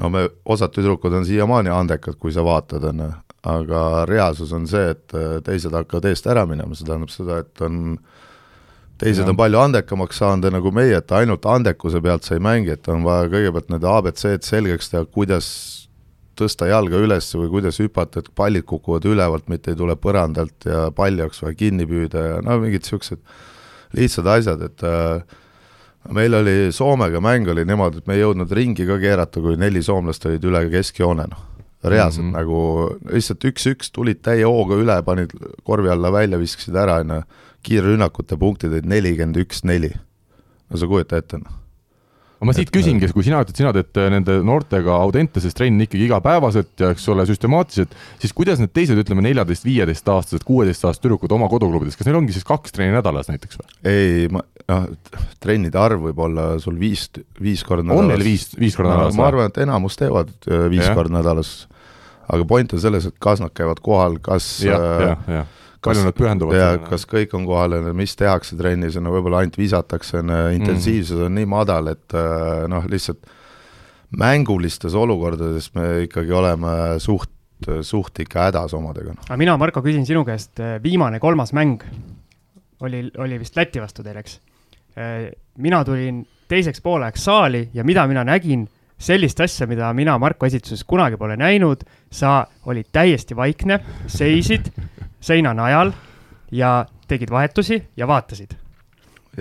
no 0.02 0.10
me, 0.10 0.26
osad 0.44 0.74
tüdrukud 0.74 1.14
on 1.14 1.26
siiamaani 1.26 1.70
andekad, 1.70 2.18
kui 2.18 2.34
sa 2.34 2.42
vaatad, 2.46 2.90
on 2.90 3.06
ju, 3.06 3.08
aga 3.46 3.80
reaalsus 4.10 4.52
on 4.56 4.66
see, 4.66 4.90
et 4.90 5.14
äh, 5.14 5.38
teised 5.46 5.74
hakkavad 5.74 6.10
eest 6.10 6.26
ära 6.26 6.42
minema, 6.46 6.74
see 6.74 6.90
tähendab 6.90 7.14
seda, 7.14 7.38
et 7.46 7.62
on 7.62 7.98
teised 8.98 9.22
Jah. 9.22 9.30
on 9.30 9.38
palju 9.38 9.62
andekamaks 9.62 10.18
saanud 10.24 10.50
nagu 10.50 10.74
meie, 10.74 10.98
et 10.98 11.14
ainult 11.14 11.46
andekuse 11.46 12.02
pealt 12.02 12.26
sa 12.26 12.34
ei 12.34 12.42
mängi, 12.42 12.74
et 12.74 12.88
on 12.90 13.06
vaja 13.06 13.30
kõigepealt 13.30 13.70
need 13.70 13.86
abc-d 13.86 14.42
selgeks 14.42 14.90
teha, 14.90 15.06
kuidas 15.06 15.85
tõsta 16.38 16.68
jalga 16.70 17.00
üles 17.02 17.28
või 17.36 17.48
kuidas 17.52 17.80
hüpata, 17.82 18.20
et 18.22 18.30
pallid 18.34 18.66
kukuvad 18.68 19.06
ülevalt, 19.08 19.48
mitte 19.52 19.72
ei 19.72 19.78
tule 19.78 19.96
põrandalt 20.00 20.68
ja 20.68 20.86
palli 20.94 21.24
oleks 21.24 21.42
vaja 21.42 21.56
kinni 21.58 21.86
püüda 21.88 22.24
ja 22.30 22.38
no 22.44 22.58
mingid 22.62 22.84
niisugused 22.84 23.22
lihtsad 23.96 24.28
asjad, 24.30 24.62
et 24.66 24.84
äh, 24.86 25.36
meil 26.12 26.34
oli 26.34 26.72
Soomega 26.72 27.20
mäng 27.20 27.48
oli 27.48 27.64
niimoodi, 27.66 28.02
et 28.02 28.08
me 28.08 28.16
ei 28.16 28.22
jõudnud 28.22 28.52
ringi 28.54 28.86
ka 28.88 28.98
keerata, 29.02 29.42
kui 29.42 29.58
neli 29.60 29.82
soomlast 29.82 30.26
olid 30.28 30.44
üle 30.46 30.64
keskjoone, 30.72 31.26
noh. 31.30 31.44
reaalselt 31.84 32.24
mm. 32.24 32.32
-hmm. 32.32 32.38
nagu 32.38 33.12
lihtsalt 33.12 33.44
üks-üks 33.44 33.92
tulid 33.92 34.22
täie 34.22 34.44
hooga 34.44 34.78
üle, 34.80 35.02
panid 35.02 35.32
korvi 35.64 35.90
alla 35.92 36.12
välja, 36.12 36.38
viskasid 36.38 36.76
ära, 36.76 37.00
on 37.04 37.14
ju, 37.16 37.22
kiirrünnakute 37.66 38.36
punktid 38.36 38.72
olid 38.72 38.86
nelikümmend 38.86 39.36
üks, 39.36 39.64
neli. 39.64 39.92
no 40.70 40.78
sa 40.78 40.86
kujuta 40.86 41.16
ette, 41.16 41.38
noh. 41.38 41.65
Ma 42.44 42.52
siit 42.56 42.70
küsingi, 42.74 43.08
kui 43.14 43.24
sina 43.24 43.38
ütled, 43.44 43.56
sina 43.56 43.72
teed 43.72 43.96
äh, 44.00 44.08
nende 44.12 44.36
noortega 44.44 44.98
Audenteses 45.00 45.56
trenni 45.56 45.86
ikkagi 45.86 46.04
igapäevaselt 46.08 46.82
ja 46.82 46.90
eks 46.92 47.06
ole, 47.12 47.24
süstemaatiliselt, 47.28 47.94
siis 48.20 48.34
kuidas 48.36 48.60
need 48.60 48.74
teised, 48.76 48.98
ütleme 49.00 49.24
neljateist, 49.24 49.64
viieteistaastased, 49.66 50.44
kuueteistaastased 50.46 51.06
tüdrukud 51.06 51.32
oma 51.36 51.48
koduklubides, 51.52 51.96
kas 51.96 52.08
neil 52.08 52.20
ongi 52.20 52.36
siis 52.36 52.44
kaks 52.46 52.76
trenni 52.76 52.96
nädalas 52.96 53.30
näiteks 53.32 53.60
või? 53.62 53.72
ei, 53.88 54.26
ma, 54.32 54.44
noh, 54.72 54.84
trennide 55.42 55.80
arv 55.80 56.04
võib 56.10 56.20
olla 56.28 56.48
sul 56.62 56.76
viis, 56.80 57.08
viis 57.40 57.64
korda 57.66 57.96
on 57.96 58.12
neil 58.12 58.24
viis, 58.26 58.50
viis 58.58 58.76
korda 58.76 58.92
no, 58.92 58.98
nädalas 59.00 59.20
ma 59.20 59.30
arvan, 59.30 59.52
et 59.52 59.62
enamus 59.64 59.96
teevad 60.00 60.34
äh, 60.50 60.66
viis 60.72 60.84
Jah. 60.84 60.96
korda 60.98 61.16
nädalas. 61.16 61.54
aga 62.26 62.48
point 62.48 62.76
on 62.76 62.82
selles, 62.82 63.08
et 63.08 63.16
kas 63.22 63.40
nad 63.40 63.54
käivad 63.56 63.80
kohal, 63.84 64.20
kas 64.20 64.50
jah, 64.66 64.82
äh, 64.82 65.06
jah, 65.08 65.30
jah. 65.40 65.54
Palju 65.86 66.04
nad 66.06 66.16
pühenduvad 66.16 66.56
ja 66.56 66.66
sellele? 66.72 66.90
kas 66.90 67.06
kõik 67.10 67.34
on 67.38 67.46
kohal 67.48 67.76
ja 67.78 67.94
mis 67.96 68.16
tehakse 68.18 68.58
trennis 68.58 68.98
ja 68.98 69.02
no 69.04 69.14
võib-olla 69.14 69.42
ainult 69.42 69.58
visatakse, 69.60 70.22
intensiivsus 70.56 71.24
on 71.28 71.36
nii 71.38 71.48
madal, 71.50 71.92
et 71.94 72.16
äh, 72.16 72.66
noh, 72.70 72.86
lihtsalt 72.90 73.24
mängulistes 74.16 74.94
olukordades 74.94 75.72
me 75.74 75.88
ikkagi 76.06 76.34
oleme 76.34 76.76
suht, 77.02 77.32
suht 77.86 78.20
ikka 78.22 78.48
hädas 78.48 78.76
omadega, 78.76 79.16
noh. 79.16 79.26
aga 79.26 79.40
mina, 79.40 79.56
Marko, 79.60 79.82
küsin 79.84 80.06
sinu 80.08 80.22
käest, 80.28 80.60
viimane 80.84 81.20
kolmas 81.22 81.54
mäng, 81.56 81.82
oli, 82.86 83.06
oli 83.22 83.40
vist 83.40 83.56
Läti 83.56 83.82
vastu 83.82 84.04
teil, 84.06 84.20
eks. 84.20 84.38
mina 85.62 85.82
tulin 85.84 86.22
teiseks 86.48 86.82
pooleks 86.84 87.24
saali 87.26 87.68
ja 87.74 87.84
mida 87.84 88.06
mina 88.06 88.24
nägin, 88.26 88.66
sellist 88.98 89.40
asja, 89.44 89.66
mida 89.68 89.90
mina 89.96 90.16
Marko 90.18 90.46
esituses 90.46 90.84
kunagi 90.88 91.18
pole 91.20 91.36
näinud, 91.36 91.82
sa 92.12 92.46
olid 92.66 92.88
täiesti 92.92 93.36
vaikne, 93.36 93.80
seisid 94.08 94.70
seina 95.26 95.54
najal 95.56 95.92
ja 96.54 96.86
tegid 97.08 97.30
vahetusi 97.30 97.82
ja 97.96 98.06
vaatasid. 98.06 98.54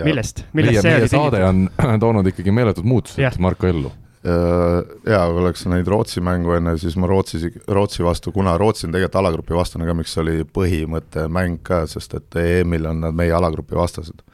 millest, 0.04 0.42
meie, 0.54 0.66
millest 0.66 0.82
see 0.82 0.92
meie 0.92 1.02
oli 1.02 1.12
saade 1.12 1.38
tingitud? 1.44 1.86
on 1.94 2.00
toonud 2.04 2.28
ikkagi 2.28 2.52
meeletud 2.52 2.88
muutused. 2.88 3.40
Marko 3.40 3.68
ellu. 3.68 3.92
jaa, 4.26 5.26
kui 5.30 5.42
oleks 5.44 5.68
näinud 5.70 5.88
Rootsi 5.88 6.22
mängu 6.26 6.56
enne, 6.58 6.78
siis 6.82 6.96
ma 6.98 7.08
Rootsi, 7.08 7.52
Rootsi 7.68 8.04
vastu, 8.04 8.34
kuna 8.34 8.58
Rootsi 8.58 8.88
on 8.88 8.96
tegelikult 8.96 9.20
alagrupi 9.22 9.54
vastane 9.54 9.86
ka, 9.86 9.94
miks 9.94 10.18
oli 10.18 10.40
põhimõte 10.58 11.28
mäng 11.30 11.62
ka, 11.64 11.84
sest 11.88 12.18
et 12.18 12.40
EM-il 12.42 12.90
on 12.90 13.06
nad 13.06 13.16
meie 13.16 13.36
alagrupi 13.38 13.78
vastased. 13.78 14.26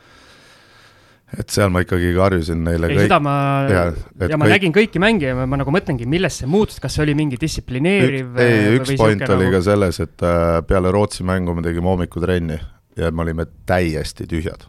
Et 1.40 1.54
seal 1.54 1.72
ma 1.72 1.82
ikkagi 1.84 2.12
karjusin 2.16 2.64
neile 2.66 2.90
ei, 2.92 3.06
seda 3.06 3.20
ma 3.24 3.36
et 3.70 4.34
ja 4.34 4.40
ma 4.40 4.48
kõik- 4.48 4.56
nägin 4.58 4.76
kõiki 4.76 5.02
mänge 5.04 5.30
ja 5.30 5.38
ma, 5.38 5.46
ma 5.48 5.62
nagu 5.62 5.72
mõtlengi, 5.74 6.08
millest 6.10 6.44
see 6.44 6.50
muutus, 6.52 6.82
kas 6.84 6.98
see 6.98 7.06
oli 7.06 7.16
mingi 7.18 7.40
distsiplineeriv 7.40 8.34
Ük, 8.34 8.42
ei, 8.44 8.58
äh, 8.66 8.76
üks 8.80 8.94
point 9.00 9.24
oli 9.38 9.48
ka 9.54 9.62
selles, 9.64 10.02
et 10.04 10.28
äh, 10.28 10.60
peale 10.68 10.92
Rootsi 10.92 11.24
mängu 11.28 11.56
me 11.56 11.64
tegime 11.64 11.88
hommikutrenni 11.92 12.60
ja 13.00 13.14
me 13.16 13.24
olime 13.24 13.48
täiesti 13.70 14.28
tühjad. 14.28 14.68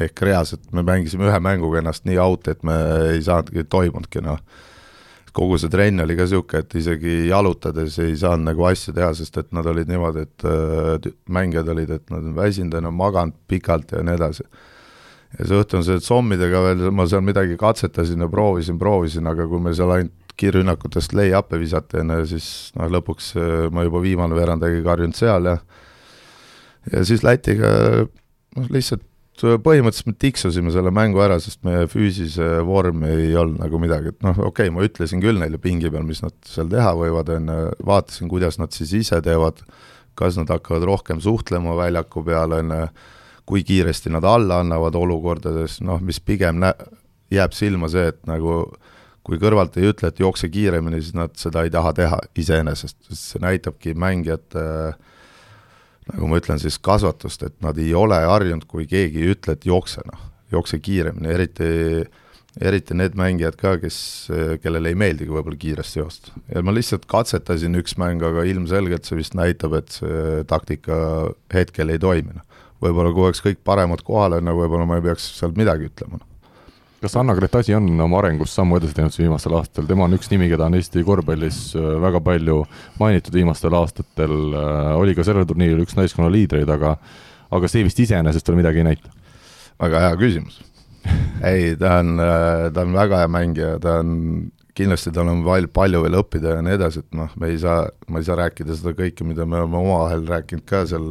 ehk 0.00 0.22
reaalselt 0.24 0.70
me 0.72 0.82
mängisime 0.86 1.26
ühe 1.28 1.38
mänguga 1.44 1.82
ennast 1.82 2.06
nii 2.08 2.16
out, 2.22 2.48
et 2.48 2.62
me 2.64 2.76
ei 3.10 3.20
saanudki, 3.22 3.66
toimunudki 3.68 4.22
noh. 4.24 4.40
kogu 5.36 5.58
see 5.60 5.68
trenn 5.70 6.00
oli 6.00 6.16
ka 6.16 6.24
niisugune, 6.24 6.64
et 6.64 6.74
isegi 6.80 7.28
jalutades 7.28 7.98
ei 8.02 8.16
saanud 8.16 8.48
nagu 8.48 8.64
asju 8.66 8.96
teha, 8.96 9.12
sest 9.14 9.36
et 9.36 9.52
nad 9.52 9.66
olid 9.68 9.90
niimoodi, 9.90 10.24
et 10.24 10.48
äh, 10.48 11.12
mängijad 11.28 11.68
olid, 11.68 11.92
et 12.00 12.08
nad 12.10 12.24
on 12.24 12.34
väsinud, 12.34 12.80
on 12.80 12.94
maganud 12.94 13.36
pikalt 13.50 13.92
ja 13.92 14.00
nii 14.02 14.16
edasi 14.16 14.48
ja 15.38 15.46
see 15.46 15.60
õhtused 15.60 16.06
sommidega 16.06 16.62
veel, 16.64 16.88
ma 16.94 17.06
seal 17.10 17.22
midagi 17.26 17.58
katsetasin 17.60 18.24
ja 18.24 18.30
proovisin, 18.30 18.78
proovisin, 18.80 19.28
aga 19.30 19.46
kui 19.50 19.62
me 19.62 19.74
seal 19.76 19.94
ainult 19.94 20.16
kiirrünnakutest 20.40 21.12
lay-up'e 21.12 21.58
visati 21.60 22.00
enne, 22.00 22.22
siis 22.28 22.70
noh, 22.78 22.88
lõpuks 22.96 23.34
äh, 23.36 23.68
ma 23.74 23.84
juba 23.84 24.00
viimane 24.02 24.36
veerand 24.38 24.64
aega 24.66 24.82
karjunud 24.88 25.18
seal 25.18 25.50
ja 25.52 25.58
ja 26.90 27.04
siis 27.04 27.22
Lätiga 27.26 27.70
noh, 28.56 28.70
lihtsalt 28.72 29.04
põhimõtteliselt 29.40 30.10
me 30.10 30.16
tiksusime 30.20 30.72
selle 30.74 30.90
mängu 30.92 31.20
ära, 31.24 31.38
sest 31.40 31.62
meie 31.64 31.86
füüsilise 31.88 32.60
vorm 32.66 33.04
ei 33.08 33.30
olnud 33.38 33.60
nagu 33.62 33.80
midagi, 33.80 34.12
et 34.12 34.26
noh, 34.26 34.36
okei 34.36 34.68
okay,, 34.68 34.74
ma 34.74 34.84
ütlesin 34.84 35.22
küll 35.22 35.40
neile 35.40 35.60
pingi 35.62 35.90
peal, 35.92 36.04
mis 36.08 36.20
nad 36.24 36.34
seal 36.48 36.68
teha 36.72 36.92
võivad, 36.98 37.30
on 37.36 37.48
ju, 37.48 37.70
vaatasin, 37.88 38.28
kuidas 38.32 38.60
nad 38.60 38.74
siis 38.76 38.92
ise 39.00 39.20
teevad, 39.24 39.62
kas 40.18 40.36
nad 40.40 40.50
hakkavad 40.52 40.84
rohkem 40.88 41.22
suhtlema 41.24 41.76
väljaku 41.78 42.24
peal, 42.26 42.56
on 42.58 42.74
ju, 42.74 42.90
kui 43.50 43.64
kiiresti 43.66 44.12
nad 44.14 44.24
alla 44.26 44.60
annavad 44.62 44.94
olukordades, 44.94 45.80
noh, 45.82 45.98
mis 46.04 46.20
pigem 46.22 46.60
nä-, 46.62 46.76
jääb 47.34 47.54
silma 47.56 47.90
see, 47.90 48.12
et 48.12 48.20
nagu 48.30 48.62
kui 49.26 49.38
kõrvalt 49.42 49.76
ei 49.78 49.90
ütle, 49.90 50.10
et 50.10 50.22
jookse 50.22 50.48
kiiremini, 50.50 51.02
siis 51.02 51.16
nad 51.18 51.34
seda 51.38 51.64
ei 51.66 51.72
taha 51.72 51.92
teha 51.96 52.18
iseenesest, 52.40 52.96
sest 53.10 53.34
see 53.34 53.42
näitabki 53.42 53.94
mängijate 53.98 54.64
nagu 56.10 56.30
ma 56.30 56.40
ütlen 56.40 56.58
siis 56.62 56.78
kasvatust, 56.82 57.44
et 57.46 57.58
nad 57.62 57.78
ei 57.78 57.92
ole 57.94 58.18
harjunud, 58.26 58.66
kui 58.70 58.88
keegi 58.90 59.22
ei 59.22 59.34
ütle, 59.34 59.54
et 59.54 59.66
jookse 59.68 60.02
noh, 60.08 60.24
jookse 60.54 60.80
kiiremini, 60.82 61.30
eriti 61.34 61.70
eriti 62.58 62.96
need 62.98 63.14
mängijad 63.14 63.54
ka, 63.54 63.76
kes, 63.78 63.96
kellele 64.62 64.90
ei 64.90 64.96
meeldigi 64.98 65.30
võib-olla 65.30 65.58
kiiresti 65.60 66.00
joosta. 66.00 66.32
ja 66.50 66.62
ma 66.66 66.74
lihtsalt 66.74 67.04
katsetasin 67.10 67.78
üks 67.78 67.94
mäng, 68.00 68.24
aga 68.26 68.42
ilmselgelt 68.48 69.06
see 69.06 69.20
vist 69.20 69.36
näitab, 69.38 69.76
et 69.78 69.94
see 69.94 70.40
taktika 70.50 70.96
hetkel 71.54 71.94
ei 71.94 72.02
toimi, 72.02 72.34
noh 72.34 72.49
võib-olla 72.82 73.12
kui 73.14 73.28
oleks 73.28 73.44
kõik 73.44 73.62
paremad 73.64 74.02
kohal, 74.06 74.38
on 74.38 74.50
ju, 74.50 74.56
võib-olla 74.62 74.88
ma 74.88 74.98
ei 74.98 75.06
peaks 75.08 75.30
seal 75.38 75.54
midagi 75.56 75.88
ütlema. 75.90 76.20
noh. 76.20 76.26
kas 77.00 77.16
Anna 77.16 77.34
Gretasi 77.36 77.74
on 77.76 77.88
oma 78.00 78.20
arengus 78.20 78.52
sammu 78.56 78.76
edasi 78.80 78.96
teinud 78.96 79.14
siin 79.14 79.28
viimastel 79.28 79.56
aastatel, 79.58 79.88
tema 79.88 80.04
on 80.08 80.18
üks 80.18 80.30
nimi, 80.32 80.50
keda 80.52 80.68
on 80.68 80.76
Eesti 80.80 81.04
korvpallis 81.06 81.62
äh, 81.78 81.90
väga 82.02 82.20
palju 82.24 82.62
mainitud 83.00 83.36
viimastel 83.36 83.76
aastatel, 83.78 84.36
oli 85.00 85.16
ka 85.16 85.26
sellel 85.26 85.48
turniiril 85.48 85.84
üks 85.86 85.96
naiskonna 85.98 86.32
liidreid, 86.32 86.70
aga 86.70 86.96
aga 87.50 87.70
see 87.70 87.84
vist 87.86 88.00
iseenesest 88.02 88.48
veel 88.48 88.60
midagi 88.60 88.82
ei 88.82 88.90
näita. 88.92 89.12
väga 89.80 90.00
hea 90.04 90.16
küsimus. 90.20 90.60
ei, 91.50 91.76
ta 91.80 91.98
on, 92.02 92.18
ta 92.74 92.82
on 92.84 92.96
väga 92.96 93.22
hea 93.22 93.30
mängija, 93.32 93.70
ta 93.82 93.98
on, 94.02 94.10
kindlasti 94.76 95.12
tal 95.16 95.30
on 95.32 95.40
val-, 95.46 95.70
palju 95.72 96.02
veel 96.04 96.18
õppida 96.20 96.58
ja 96.58 96.64
nii 96.64 96.76
edasi, 96.76 97.04
et 97.04 97.16
noh, 97.16 97.32
me 97.40 97.50
ei 97.52 97.58
saa, 97.60 97.86
ma 98.08 98.20
ei 98.20 98.28
saa 98.28 98.38
rääkida 98.42 98.76
seda 98.76 98.92
kõike, 98.96 99.26
mida 99.26 99.46
me 99.48 99.62
oleme 99.62 99.80
omavahel 99.80 100.26
rääkinud 100.28 100.66
ka 100.68 100.84
seal, 100.90 101.08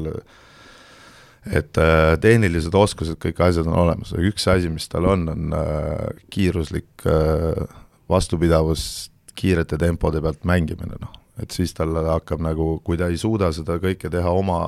et 1.47 1.77
äh, 1.79 2.15
tehnilised 2.21 2.75
oskused, 2.75 3.19
kõik 3.21 3.39
asjad 3.43 3.67
on 3.69 3.77
olemas, 3.85 4.11
üks 4.17 4.47
asi, 4.51 4.71
mis 4.71 4.89
tal 4.91 5.07
on, 5.09 5.27
on 5.31 5.55
äh, 5.55 6.25
kiiruslik 6.33 7.05
äh, 7.07 7.63
vastupidavus 8.11 9.11
kiirete 9.39 9.79
tempode 9.79 10.21
pealt 10.21 10.43
mängimine, 10.47 10.99
noh. 10.99 11.13
et 11.39 11.55
siis 11.55 11.71
tal 11.77 11.95
hakkab 12.09 12.43
nagu, 12.43 12.73
kui 12.83 12.99
ta 12.99 13.07
ei 13.07 13.17
suuda 13.17 13.53
seda 13.55 13.79
kõike 13.79 14.11
teha 14.11 14.33
oma 14.35 14.59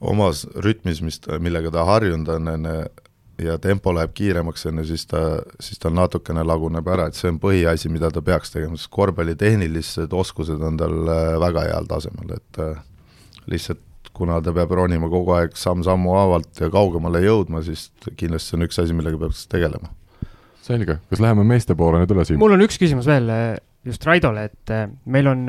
omas 0.00 0.46
rütmis, 0.56 1.02
mis 1.04 1.20
ta, 1.22 1.38
millega 1.38 1.70
ta 1.70 1.84
harjunud 1.86 2.28
on, 2.34 2.48
on 2.50 2.66
ju, 2.66 2.80
ja 3.44 3.54
tempo 3.62 3.92
läheb 3.94 4.10
kiiremaks, 4.16 4.66
on 4.68 4.80
ju, 4.82 4.88
siis 4.90 5.06
ta, 5.08 5.20
siis 5.62 5.78
tal 5.80 5.94
natukene 5.96 6.42
laguneb 6.44 6.88
ära, 6.90 7.06
et 7.08 7.16
see 7.16 7.30
on 7.30 7.38
põhiasi, 7.40 7.92
mida 7.92 8.10
ta 8.10 8.24
peaks 8.24 8.50
tegema, 8.52 8.76
sest 8.80 8.90
korvpalli 8.92 9.36
tehnilised 9.38 10.12
oskused 10.12 10.60
on 10.66 10.80
tal 10.80 10.98
väga 11.40 11.68
heal 11.68 11.88
tasemel, 11.88 12.34
et 12.40 12.60
lihtsalt 13.52 13.84
kuna 14.16 14.40
ta 14.44 14.52
peab 14.52 14.70
ronima 14.76 15.08
kogu 15.12 15.32
aeg 15.38 15.54
samm-sammu 15.56 16.12
haavalt 16.16 16.60
ja 16.60 16.68
kaugemale 16.72 17.22
jõudma, 17.24 17.62
siis 17.64 17.88
kindlasti 18.16 18.50
see 18.52 18.58
on 18.60 18.66
üks 18.68 18.78
asi, 18.82 18.92
millega 18.96 19.18
peaks 19.22 19.46
tegelema. 19.50 19.92
selge, 20.62 20.98
kas 21.10 21.20
läheme 21.24 21.44
meeste 21.48 21.74
poole 21.74 22.02
nüüd 22.02 22.12
üle 22.14 22.24
siin? 22.28 22.38
mul 22.42 22.52
on 22.58 22.66
üks 22.66 22.76
küsimus 22.78 23.06
veel 23.08 23.30
äh, 23.32 23.56
just 23.86 24.04
Raidole, 24.06 24.44
et 24.50 24.70
äh, 24.76 24.86
meil 25.08 25.26
on 25.30 25.46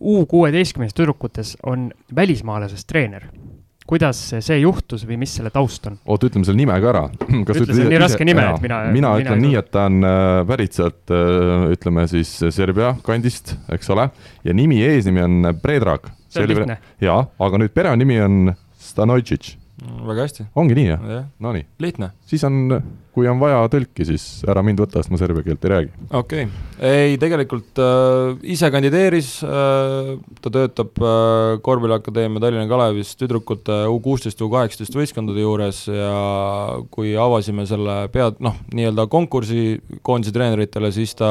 U 0.00 0.20
kuueteistkümnes 0.30 0.94
tüdrukutes 0.94 1.56
on 1.66 1.88
välismaalasest 2.14 2.86
treener. 2.86 3.26
kuidas 3.86 4.18
see 4.42 4.56
juhtus 4.58 5.04
või 5.06 5.14
mis 5.20 5.34
selle 5.38 5.50
taust 5.54 5.84
on? 5.86 5.98
oota, 6.06 6.26
ütleme 6.30 6.46
selle 6.46 6.58
nime 6.58 6.74
ka 6.82 6.88
ära. 6.90 7.02
Ütle 7.42 7.54
selle 7.74 7.88
nii 7.90 8.00
raske 8.02 8.24
nime, 8.26 8.42
et 8.54 8.62
mina- 8.62 8.80
mina 8.86 8.92
mina 8.96 9.12
ütlen 9.22 9.38
ei 9.42 9.48
nii, 9.48 9.56
et 9.60 9.70
ta 9.74 9.84
on 9.90 9.98
äh, 10.06 10.40
pärit 10.48 10.74
sealt 10.78 11.10
äh, 11.14 11.66
ütleme 11.74 12.06
siis 12.10 12.32
Serbia 12.54 12.94
kandist, 13.06 13.54
eks 13.74 13.90
ole, 13.94 14.08
ja 14.46 14.54
nimi, 14.54 14.80
eesnimi 14.86 15.22
on 15.22 15.52
Predrag. 15.62 16.06
See 16.28 16.44
on 16.44 16.52
lihtne. 16.52 16.80
jaa, 17.02 17.22
aga 17.48 17.62
nüüd 17.62 17.74
perenimi 17.76 18.20
on 18.24 18.54
Stanojtšitš, 18.86 19.56
väga 20.06 20.26
hästi, 20.26 20.46
ongi 20.56 20.76
nii 20.78 20.86
jah? 20.88 21.08
jah, 21.10 21.26
Nonii, 21.42 21.66
lihtne 21.82 22.12
siis 22.28 22.44
on, 22.46 22.78
kui 23.14 23.28
on 23.30 23.40
vaja 23.40 23.62
tõlki, 23.72 24.04
siis 24.08 24.24
ära 24.48 24.62
mind 24.64 24.80
võta, 24.82 25.00
sest 25.00 25.12
ma 25.12 25.20
serbia 25.20 25.44
keelt 25.46 25.64
ei 25.66 25.72
räägi. 25.72 25.90
okei 26.10 26.46
okay., 26.48 26.90
ei 26.90 27.16
tegelikult 27.20 27.80
äh, 27.82 28.34
ise 28.56 28.70
kandideeris 28.72 29.30
äh,, 29.46 30.12
ta 30.42 30.52
töötab 30.52 31.00
äh, 31.00 31.56
Korvpalliakadeemia 31.64 32.42
Tallinna 32.42 32.66
Kalevis 32.70 33.14
tüdrukute 33.20 33.84
U 33.92 33.98
kuusteist, 34.04 34.42
U 34.44 34.50
kaheksateist 34.52 34.96
võistkondade 34.96 35.44
juures 35.44 35.86
ja 35.88 36.12
kui 36.92 37.14
avasime 37.20 37.66
selle 37.68 38.04
pea, 38.14 38.30
noh, 38.44 38.60
nii-öelda 38.74 39.08
konkursi 39.12 39.80
koondise 40.06 40.34
treeneritele, 40.36 40.92
siis 40.94 41.16
ta 41.18 41.30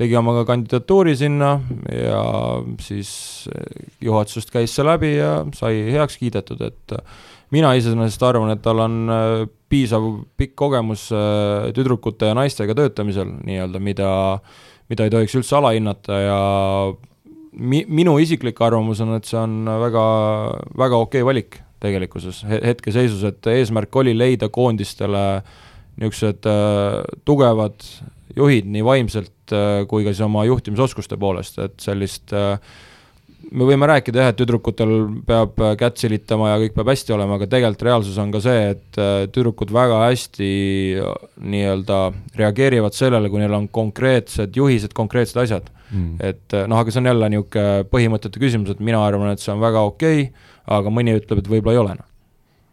tegi 0.00 0.16
oma 0.16 0.32
ka 0.38 0.46
kandidatuuri 0.48 1.12
sinna 1.18 1.58
ja 1.92 2.22
siis 2.80 3.10
äh, 3.52 3.90
juhatusest 4.04 4.52
käis 4.52 4.72
see 4.76 4.86
läbi 4.86 5.14
ja 5.18 5.42
sai 5.56 5.82
heaks 5.92 6.16
kiidetud, 6.20 6.62
et 6.64 6.96
äh, 6.96 7.20
mina 7.52 7.74
iseenesest 7.76 8.24
arvan, 8.24 8.54
et 8.54 8.62
tal 8.64 8.80
on 8.86 8.96
äh, 9.12 9.44
piisav 9.70 10.06
pikk 10.40 10.56
kogemus 10.58 11.04
tüdrukute 11.76 12.32
ja 12.32 12.34
naistega 12.34 12.74
töötamisel 12.74 13.28
nii-öelda, 13.46 13.78
mida, 13.78 14.10
mida 14.90 15.06
ei 15.06 15.12
tohiks 15.14 15.36
üldse 15.38 15.54
alahinnata 15.60 16.16
ja 16.24 16.38
mi-, 17.52 17.84
minu 17.86 18.16
isiklik 18.18 18.58
arvamus 18.66 19.02
on, 19.04 19.14
et 19.14 19.28
see 19.30 19.38
on 19.38 19.68
väga, 19.84 20.04
väga 20.80 21.02
okei 21.04 21.22
valik 21.26 21.60
tegelikkuses 21.80 22.42
he- 22.50 22.62
hetkeseisus, 22.72 23.22
et 23.28 23.50
eesmärk 23.52 23.94
oli 24.02 24.16
leida 24.16 24.50
koondistele 24.52 25.26
niisugused 26.00 26.48
tugevad 27.28 27.84
juhid 28.36 28.68
nii 28.70 28.84
vaimselt 28.86 29.56
äh, 29.56 29.82
kui 29.90 30.06
ka 30.06 30.14
siis 30.14 30.26
oma 30.26 30.46
juhtimisoskuste 30.48 31.18
poolest, 31.20 31.58
et 31.62 31.76
sellist 31.82 32.34
äh, 32.36 32.56
me 33.50 33.66
võime 33.66 33.88
rääkida 33.88 34.24
jah, 34.24 34.32
et 34.32 34.38
tüdrukutel 34.38 34.92
peab 35.26 35.58
kätt 35.80 36.00
silitama 36.02 36.52
ja 36.52 36.58
kõik 36.62 36.74
peab 36.76 36.90
hästi 36.92 37.14
olema, 37.16 37.38
aga 37.38 37.48
tegelikult 37.50 37.86
reaalsus 37.88 38.18
on 38.20 38.32
ka 38.34 38.42
see, 38.44 38.66
et 38.74 39.00
äh, 39.00 39.24
tüdrukud 39.32 39.72
väga 39.74 40.02
hästi 40.06 40.50
nii-öelda 41.40 42.00
reageerivad 42.40 42.96
sellele, 42.96 43.30
kui 43.32 43.42
neil 43.42 43.56
on 43.56 43.68
konkreetsed 43.72 44.56
juhised, 44.56 44.94
konkreetsed 44.96 45.40
asjad. 45.44 45.70
et 46.22 46.54
äh, 46.54 46.68
noh, 46.70 46.78
aga 46.78 46.92
see 46.92 47.00
on 47.02 47.10
jälle 47.10 47.32
niisugune 47.32 47.88
põhimõtete 47.90 48.42
küsimus, 48.42 48.70
et 48.70 48.84
mina 48.84 49.00
arvan, 49.02 49.32
et 49.32 49.42
see 49.42 49.50
on 49.54 49.62
väga 49.62 49.82
okei 49.88 50.28
okay,, 50.28 50.48
aga 50.70 50.92
mõni 50.94 51.16
ütleb, 51.18 51.42
et 51.42 51.50
võib-olla 51.50 51.74
ei 51.74 51.82
ole 51.82 51.96
noh. 51.98 52.09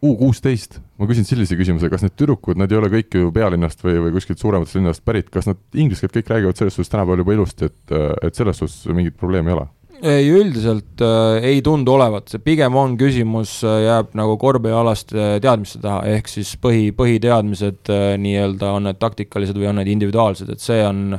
U 0.06 0.12
kuusteist, 0.14 0.78
ma 1.02 1.08
küsin 1.10 1.26
sellise 1.26 1.56
küsimuse, 1.58 1.90
kas 1.90 2.04
need 2.06 2.14
tüdrukud, 2.20 2.60
nad 2.60 2.70
ei 2.70 2.78
ole 2.78 2.92
kõik 2.94 3.16
ju 3.18 3.32
pealinnast 3.34 3.82
või, 3.82 3.96
või 4.04 4.14
kuskilt 4.14 4.38
suurematest 4.44 4.78
linnadest 4.78 5.02
pärit, 5.08 5.32
kas 5.34 5.50
nad 5.50 5.58
inglise 5.74 6.06
keelt 6.06 6.20
kõik 6.20 6.30
räägivad 6.36 6.60
selles 6.60 6.78
suhtes 6.78 6.94
tänapäeval 6.94 7.24
juba 7.24 7.34
ilusti, 7.34 7.72
et, 7.72 7.96
et 8.30 8.38
selles 8.38 8.62
suhtes 8.62 8.86
mingit 8.94 9.18
probleemi 9.18 9.54
ei 9.54 9.58
ole? 9.58 9.66
ei, 10.02 10.28
üldiselt 10.30 11.02
äh, 11.02 11.44
ei 11.50 11.62
tundu 11.66 11.96
olevat, 11.96 12.30
see 12.30 12.42
pigem 12.44 12.76
on 12.78 12.94
küsimus 13.00 13.58
äh,, 13.66 13.80
jääb 13.88 14.14
nagu 14.18 14.38
korvpallialaste 14.38 15.40
teadmiste 15.44 15.82
taha, 15.84 16.04
ehk 16.14 16.30
siis 16.32 16.54
põhi, 16.62 16.92
põhiteadmised 16.98 17.92
äh, 17.94 18.08
nii-öelda 18.22 18.76
on 18.78 18.90
need 18.90 19.02
taktikalised 19.02 19.58
või 19.58 19.72
on 19.72 19.82
need 19.82 19.90
individuaalsed, 19.96 20.52
et 20.54 20.64
see 20.64 20.84
on 20.86 21.18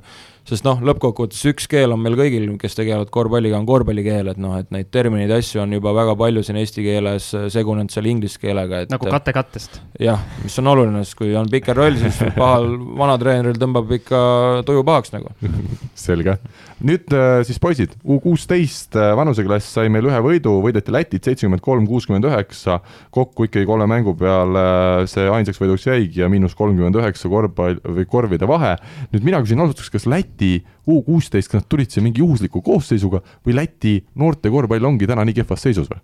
sest 0.48 0.64
noh, 0.64 0.80
lõppkokkuvõttes 0.88 1.42
üks 1.50 1.66
keel 1.70 1.92
on 1.92 2.00
meil 2.02 2.16
kõigil, 2.18 2.46
kes 2.60 2.76
tegelevad 2.78 3.10
korvpalliga, 3.12 3.58
on 3.60 3.66
korvpallikeel, 3.68 4.32
et 4.32 4.40
noh, 4.40 4.56
et 4.60 4.70
neid 4.74 4.88
termineid, 4.94 5.32
asju 5.34 5.62
on 5.64 5.74
juba 5.76 5.92
väga 5.96 6.14
palju 6.18 6.44
siin 6.46 6.60
eesti 6.60 6.84
keeles 6.86 7.28
segunenud 7.52 7.92
seal 7.92 8.08
inglise 8.10 8.40
keelega, 8.40 8.84
et 8.84 8.92
nagu 8.92 9.10
kate 9.12 9.34
kattest. 9.36 9.80
jah, 10.00 10.22
mis 10.44 10.56
on 10.62 10.72
oluline, 10.72 11.02
sest 11.04 11.18
kui 11.18 11.34
on 11.38 11.50
pikerroll, 11.52 11.98
siis 12.00 12.22
pahal 12.38 12.70
vanatreeneril 12.98 13.60
tõmbab 13.60 13.92
ikka 13.98 14.22
tuju 14.68 14.86
pahaks 14.88 15.14
nagu. 15.14 15.34
selge. 16.08 16.38
nüüd 16.78 17.12
äh, 17.12 17.40
siis 17.46 17.58
poisid, 17.60 17.96
U 18.08 18.20
kuusteist 18.22 18.96
äh, 18.96 19.12
vanuseklass 19.18 19.74
sai 19.74 19.90
meil 19.92 20.06
ühe 20.08 20.20
võidu, 20.24 20.58
võideti 20.64 20.94
Lätit 20.94 21.26
seitsekümmend 21.26 21.62
kolm, 21.64 21.88
kuuskümmend 21.90 22.28
üheksa, 22.30 22.78
kokku 23.14 23.48
ikkagi 23.48 23.66
kolme 23.68 23.88
mängu 23.90 24.14
peale 24.18 24.64
see 25.10 25.26
ainsaks 25.32 25.60
võiduks 25.60 25.88
jäigi 25.88 26.22
ja 26.22 26.30
miinus 26.30 26.54
kolmkümmend 26.58 26.96
üheksa 27.00 27.30
korvpall 27.30 27.80
või 27.82 28.06
korvide 28.08 28.48
vahe. 28.48 28.76
nüüd 29.12 29.26
mina 29.26 29.42
küsin 29.44 29.60
alustuseks, 29.60 29.92
kas 29.98 30.08
Läti 30.08 30.37
Läti 30.38 30.64
U 30.88 31.02
kuusteist, 31.02 31.50
kas 31.50 31.62
nad 31.62 31.68
tulid 31.68 31.90
siia 31.90 32.04
mingi 32.04 32.22
juhusliku 32.22 32.62
koosseisuga 32.62 33.20
või 33.44 33.56
Läti 33.58 33.98
noorte 34.14 34.50
korvpall 34.50 34.86
ongi 34.86 35.06
täna 35.06 35.24
nii 35.26 35.34
kehvas 35.34 35.66
seisus 35.66 35.90
või? 35.90 35.98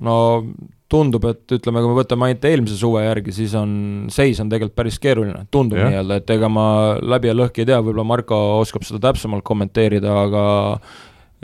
no 0.00 0.16
tundub, 0.90 1.24
et 1.30 1.52
ütleme, 1.56 1.80
kui 1.80 1.90
me 1.90 1.96
võtame 1.98 2.26
ainult 2.26 2.44
eelmise 2.44 2.76
suve 2.76 3.02
järgi, 3.04 3.32
siis 3.32 3.54
on, 3.58 3.70
seis 4.12 4.38
on 4.42 4.50
tegelikult 4.50 4.76
päris 4.76 4.98
keeruline, 5.02 5.46
tundub 5.50 5.78
nii-öelda, 5.78 6.18
et 6.20 6.32
ega 6.34 6.50
ma 6.52 6.66
läbi 7.00 7.30
ja 7.30 7.34
lõhki 7.36 7.62
ei 7.62 7.68
tea, 7.70 7.78
võib-olla 7.80 8.04
Marko 8.06 8.38
oskab 8.60 8.84
seda 8.86 9.00
täpsemalt 9.08 9.44
kommenteerida, 9.46 10.12
aga 10.26 10.44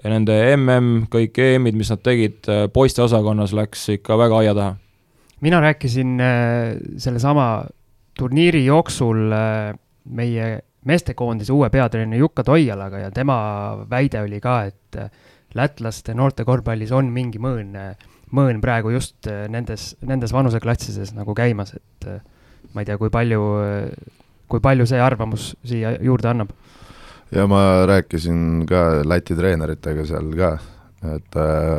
nende 0.04 0.36
mm, 0.56 1.06
kõik 1.12 1.38
EM-id, 1.42 1.78
mis 1.78 1.90
nad 1.94 2.02
tegid 2.04 2.50
poiste 2.74 3.02
osakonnas, 3.04 3.54
läks 3.56 3.88
ikka 3.96 4.18
väga 4.20 4.42
aia 4.42 4.56
taha. 4.58 4.76
mina 5.40 5.62
rääkisin 5.64 6.20
äh, 6.20 6.76
sellesama 7.02 7.64
turniiri 8.18 8.64
jooksul 8.66 9.32
äh, 9.32 9.72
meie 10.04 10.60
meestekoondise 10.84 11.52
uue 11.52 11.70
peatreeneri 11.70 12.18
Jukka 12.18 12.44
Toialaga 12.44 12.98
ja 12.98 13.10
tema 13.10 13.36
väide 13.90 14.22
oli 14.22 14.40
ka, 14.40 14.62
et 14.64 14.98
äh, 14.98 15.10
lätlaste 15.54 16.14
noorte 16.14 16.44
korvpallis 16.44 16.92
on 16.92 17.12
mingi 17.12 17.38
mõõn, 17.42 17.76
mõõn 18.34 18.60
praegu 18.64 18.94
just 18.96 19.28
äh, 19.30 19.44
nendes, 19.52 19.92
nendes 20.06 20.34
vanuseklassides 20.34 21.14
nagu 21.14 21.34
käimas, 21.38 21.74
et 21.78 22.08
äh, 22.10 22.20
ma 22.74 22.82
ei 22.82 22.88
tea, 22.88 22.98
kui 22.98 23.12
palju, 23.12 23.40
kui 24.50 24.62
palju 24.64 24.86
see 24.88 25.00
arvamus 25.02 25.52
siia 25.64 25.96
juurde 26.00 26.32
annab? 26.32 26.52
ja 27.32 27.46
ma 27.48 27.86
rääkisin 27.88 28.66
ka 28.68 29.02
Läti 29.08 29.36
treeneritega 29.38 30.04
seal 30.08 30.34
ka, 30.36 30.52
et 31.14 31.38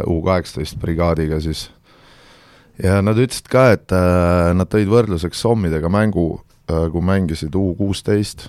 U 0.10 0.18
kaheksateist 0.26 0.80
brigaadiga 0.82 1.38
siis, 1.44 1.68
ja 2.82 3.02
nad 3.06 3.20
ütlesid 3.20 3.52
ka, 3.52 3.68
et 3.76 3.94
nad 4.58 4.70
tõid 4.70 4.90
võrdluseks 4.90 5.44
Sommidega 5.46 5.92
mängu, 5.94 6.42
kui 6.66 7.06
mängisid 7.06 7.56
U 7.56 7.72
kuusteist 7.78 8.48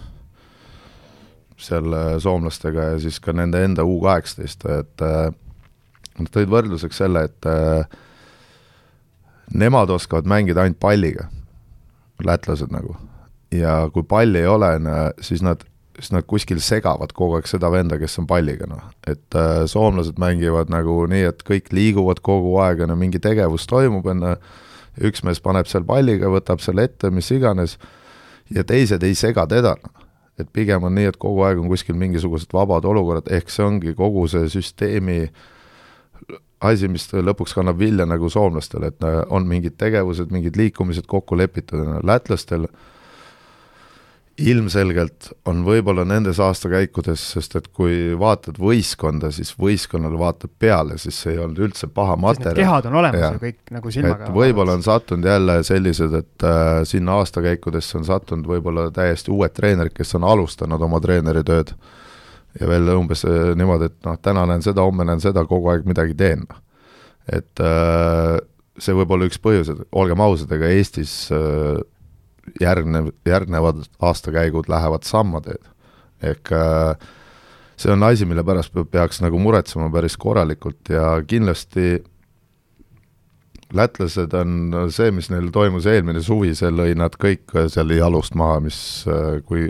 seal 1.60 1.94
soomlastega 2.22 2.90
ja 2.92 3.00
siis 3.02 3.20
ka 3.22 3.32
nende 3.36 3.62
enda 3.64 3.84
U 3.86 4.00
kaheksateist, 4.02 4.66
et 4.74 5.04
äh, 5.04 5.28
nad 6.18 6.30
tõid 6.34 6.50
võrdluseks 6.50 6.98
selle, 7.02 7.26
et 7.28 7.48
äh, 7.50 7.86
nemad 9.54 9.92
oskavad 9.94 10.28
mängida 10.30 10.64
ainult 10.64 10.80
palliga, 10.82 11.28
lätlased 12.24 12.72
nagu. 12.74 12.96
ja 13.54 13.84
kui 13.94 14.02
palli 14.02 14.40
ei 14.40 14.46
ole, 14.50 14.72
siis 15.22 15.42
nad, 15.42 15.62
siis 15.98 16.10
nad 16.10 16.26
kuskil 16.26 16.58
segavad 16.58 17.12
kogu 17.14 17.36
aeg 17.38 17.46
seda 17.46 17.70
venda, 17.70 17.98
kes 17.98 18.18
on 18.18 18.26
palliga, 18.26 18.66
noh. 18.70 18.82
et 19.06 19.38
äh, 19.38 19.64
soomlased 19.70 20.18
mängivad 20.18 20.72
nagu 20.74 21.04
nii, 21.10 21.28
et 21.30 21.44
kõik 21.46 21.70
liiguvad 21.72 22.22
kogu 22.22 22.56
aeg, 22.62 22.82
on 22.82 22.94
ju, 22.94 22.98
mingi 22.98 23.22
tegevus 23.22 23.68
toimub, 23.70 24.06
on 24.10 24.26
ju, 24.26 24.36
üks 25.10 25.22
mees 25.26 25.42
paneb 25.42 25.70
seal 25.70 25.86
palliga, 25.86 26.30
võtab 26.30 26.62
selle 26.62 26.86
ette, 26.86 27.10
mis 27.10 27.30
iganes, 27.34 27.78
ja 28.54 28.62
teised 28.66 29.02
ei 29.02 29.14
sega 29.18 29.46
teda, 29.50 29.74
noh 29.82 30.03
et 30.38 30.48
pigem 30.52 30.84
on 30.84 30.94
nii, 30.94 31.10
et 31.12 31.18
kogu 31.20 31.44
aeg 31.46 31.60
on 31.62 31.68
kuskil 31.70 31.98
mingisugused 31.98 32.52
vabad 32.54 32.86
olukorrad, 32.88 33.28
ehk 33.30 33.52
see 33.52 33.66
ongi 33.66 33.94
kogu 33.98 34.26
see 34.30 34.48
süsteemi 34.50 35.20
asi, 36.64 36.88
mis 36.88 37.06
lõpuks 37.12 37.54
kannab 37.54 37.78
vilja 37.78 38.06
nagu 38.08 38.30
soomlastel, 38.32 38.88
et 38.88 39.04
on 39.04 39.46
mingid 39.46 39.76
tegevused, 39.78 40.32
mingid 40.32 40.56
liikumised 40.56 41.06
kokku 41.10 41.36
lepitud, 41.36 42.00
lätlastel 42.06 42.66
äh, 42.66 42.93
ilmselgelt 44.40 45.28
on 45.46 45.60
võib-olla 45.66 46.02
nendes 46.08 46.40
aastakäikudes, 46.42 47.22
sest 47.36 47.54
et 47.58 47.68
kui 47.74 48.16
vaatad 48.18 48.58
võistkonda, 48.58 49.30
siis 49.34 49.52
võistkonnale 49.60 50.18
vaatab 50.18 50.50
peale, 50.58 50.96
siis 50.98 51.20
see 51.22 51.36
ei 51.36 51.42
olnud 51.42 51.60
üldse 51.68 51.86
paha 51.86 52.16
materjal. 52.18 52.58
kehad 52.58 52.88
on 52.90 52.98
olemas 52.98 53.22
ja. 53.22 53.30
ju 53.36 53.42
kõik 53.44 53.74
nagu 53.76 53.92
silmaga. 53.94 54.30
võib-olla 54.34 54.74
on 54.74 54.82
sattunud 54.86 55.28
jälle 55.30 55.60
sellised, 55.66 56.16
et 56.18 56.46
äh, 56.50 56.80
sinna 56.88 57.20
aastakäikudesse 57.22 58.00
on 58.00 58.08
sattunud 58.08 58.50
võib-olla 58.50 58.88
täiesti 58.94 59.30
uued 59.34 59.54
treenerid, 59.54 59.94
kes 59.94 60.16
on 60.18 60.26
alustanud 60.34 60.82
oma 60.82 61.02
treeneritööd 61.04 61.70
ja 62.58 62.70
veel 62.70 62.90
umbes 62.96 63.22
äh, 63.28 63.52
niimoodi, 63.58 63.92
et 63.92 64.00
noh, 64.08 64.18
täna 64.22 64.48
näen 64.50 64.66
seda, 64.66 64.82
homme 64.82 65.06
näen 65.06 65.22
seda, 65.22 65.46
kogu 65.46 65.70
aeg 65.70 65.86
midagi 65.86 66.18
teen. 66.18 66.42
et 67.30 67.62
äh, 67.62 68.36
see 68.82 68.98
võib 68.98 69.14
olla 69.14 69.30
üks 69.30 69.38
põhjus, 69.38 69.70
et 69.70 69.86
olgem 69.94 70.20
ausad, 70.26 70.50
ega 70.58 70.74
Eestis 70.74 71.28
äh, 71.30 71.78
järgnev, 72.60 73.12
järgnevad 73.26 73.84
aastakäigud 74.00 74.68
lähevad 74.68 75.06
samma 75.08 75.40
teed. 75.44 75.70
ehk 76.24 76.52
äh, 76.52 76.96
see 77.76 77.92
on 77.92 78.02
asi, 78.02 78.26
mille 78.26 78.44
pärast 78.44 78.74
peaks 78.90 79.20
nagu 79.20 79.38
muretsema 79.38 79.90
päris 79.92 80.16
korralikult 80.16 80.88
ja 80.88 81.18
kindlasti 81.26 82.04
lätlased 83.74 84.34
on 84.38 84.74
see, 84.94 85.10
mis 85.10 85.30
neil 85.32 85.50
toimus 85.52 85.86
eelmine 85.90 86.22
suvi, 86.22 86.54
see 86.54 86.70
lõi 86.70 86.94
nad 86.98 87.16
kõik 87.20 87.56
seal 87.72 87.90
jalust 87.96 88.36
maha, 88.38 88.60
mis 88.64 88.78
äh, 89.10 89.40
kui 89.46 89.68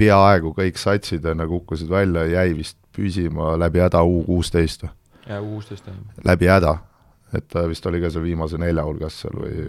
peaaegu 0.00 0.54
kõik 0.56 0.80
satsid 0.80 1.26
nagu 1.38 1.60
kukkusid 1.60 1.90
välja, 1.90 2.26
jäi 2.26 2.56
vist 2.56 2.78
püsima 2.94 3.54
läbi 3.60 3.82
häda 3.82 4.02
U 4.02 4.24
kuusteist 4.26 4.86
või? 4.86 4.92
jaa, 5.28 5.40
U 5.40 5.54
kuusteist 5.54 5.86
jah. 5.86 6.02
läbi 6.26 6.50
häda 6.50 6.78
et 7.38 7.46
ta 7.50 7.64
vist 7.70 7.86
oli 7.90 8.00
ka 8.02 8.10
seal 8.12 8.24
viimase 8.26 8.58
nelja 8.60 8.84
hulgas 8.86 9.20
seal 9.24 9.38
või 9.40 9.64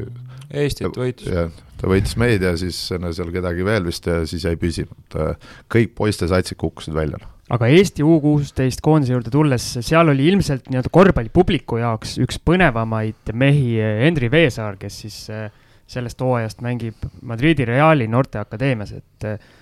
Eestit 0.56 0.98
võitis. 1.00 1.30
jah, 1.32 1.50
ta 1.80 1.90
võitis 1.90 2.18
meid 2.22 2.46
ja 2.46 2.54
siis 2.60 2.78
seal 2.90 3.32
kedagi 3.34 3.66
veel 3.66 3.88
vist 3.88 4.08
ja 4.10 4.22
siis 4.30 4.46
jäi 4.48 4.58
püsima, 4.62 4.96
et 5.06 5.18
äh, 5.22 5.50
kõik 5.72 5.96
poiste 5.98 6.30
satsid 6.32 6.60
kukkusid 6.62 6.96
välja. 6.96 7.20
Noh. 7.22 7.34
aga 7.56 7.70
Eesti 7.74 8.06
U 8.06 8.20
kuusteist 8.24 8.82
koondise 8.86 9.16
juurde 9.16 9.34
tulles, 9.34 9.68
seal 9.86 10.14
oli 10.14 10.30
ilmselt 10.32 10.70
nii-öelda 10.70 10.94
korvpallipubliku 10.94 11.82
jaoks 11.82 12.18
üks 12.24 12.42
põnevamaid 12.42 13.34
mehi 13.34 13.78
Henri 13.82 14.32
Veesaar, 14.34 14.80
kes 14.82 15.04
siis 15.06 15.20
äh, 15.34 15.50
sellest 15.88 16.22
hooajast 16.22 16.64
mängib 16.66 17.06
Madridi 17.22 17.66
Reali 17.68 18.08
noorteakadeemias, 18.10 18.96
et 18.98 19.30
äh, 19.30 19.54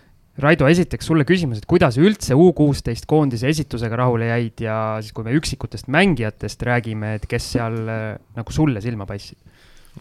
Raido, 0.41 0.65
esiteks 0.65 1.06
sulle 1.06 1.28
küsimus, 1.30 1.60
et 1.62 1.67
kuidas 1.69 2.00
üldse 2.02 2.34
U 2.34 2.48
kuusteist 2.58 3.06
koondise 3.10 3.52
esitusega 3.52 4.00
rahule 4.02 4.32
jäid 4.32 4.63
ja 4.65 4.78
siis, 5.04 5.13
kui 5.13 5.28
me 5.28 5.36
üksikutest 5.38 5.91
mängijatest 5.93 6.65
räägime, 6.65 7.15
et 7.19 7.28
kes 7.30 7.52
seal 7.54 7.78
äh, 7.86 8.06
nagu 8.38 8.56
sulle 8.56 8.82
silma 8.82 9.06
paistsid? 9.10 9.38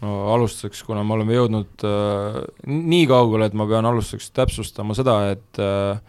no 0.01 0.15
alustuseks, 0.33 0.81
kuna 0.87 1.03
me 1.05 1.13
oleme 1.13 1.37
jõudnud 1.37 1.85
äh, 1.85 2.39
nii 2.65 3.05
kaugele, 3.11 3.45
et 3.45 3.57
ma 3.57 3.67
pean 3.69 3.85
alustuseks 3.85 4.31
täpsustama 4.33 4.97
seda, 4.97 5.19
et 5.35 5.61
äh, 5.61 6.01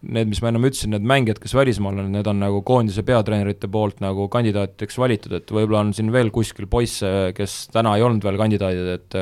need, 0.00 0.30
mis 0.32 0.40
ma 0.40 0.48
ennem 0.48 0.64
ütlesin, 0.70 0.94
need 0.94 1.04
mängijad, 1.12 1.42
kes 1.42 1.52
välismaal 1.58 2.00
on, 2.00 2.08
need 2.14 2.32
on 2.32 2.40
nagu 2.40 2.62
koondise 2.64 3.04
peatreenerite 3.04 3.68
poolt 3.68 4.00
nagu 4.00 4.30
kandidaatideks 4.32 4.96
valitud, 4.96 5.36
et 5.42 5.52
võib-olla 5.52 5.84
on 5.84 5.92
siin 5.96 6.08
veel 6.14 6.32
kuskil 6.32 6.70
poisse, 6.72 7.34
kes 7.36 7.66
täna 7.74 7.98
ei 7.98 8.06
olnud 8.06 8.24
veel 8.24 8.40
kandidaadid, 8.40 8.92
et 8.96 9.20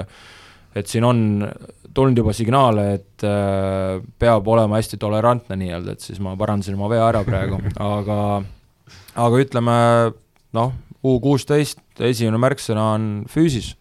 et 0.77 0.91
siin 0.93 1.07
on 1.09 1.19
tulnud 1.97 2.21
juba 2.21 2.35
signaale, 2.37 2.87
et 2.99 3.25
äh, 3.27 4.03
peab 4.21 4.49
olema 4.53 4.81
hästi 4.81 4.99
tolerantne 5.01 5.59
nii-öelda, 5.61 5.97
et 5.97 6.05
siis 6.05 6.21
ma 6.23 6.37
parandasin 6.39 6.77
oma 6.79 6.91
vea 6.93 7.07
ära 7.09 7.23
praegu, 7.27 7.61
aga 7.93 8.19
aga 9.17 9.43
ütleme 9.45 9.79
noh, 10.57 10.75
U 11.07 11.19
kuusteist 11.23 11.79
esimene 12.03 12.39
märksõna 12.43 12.87
on 12.97 13.03
füüsis, 13.31 13.75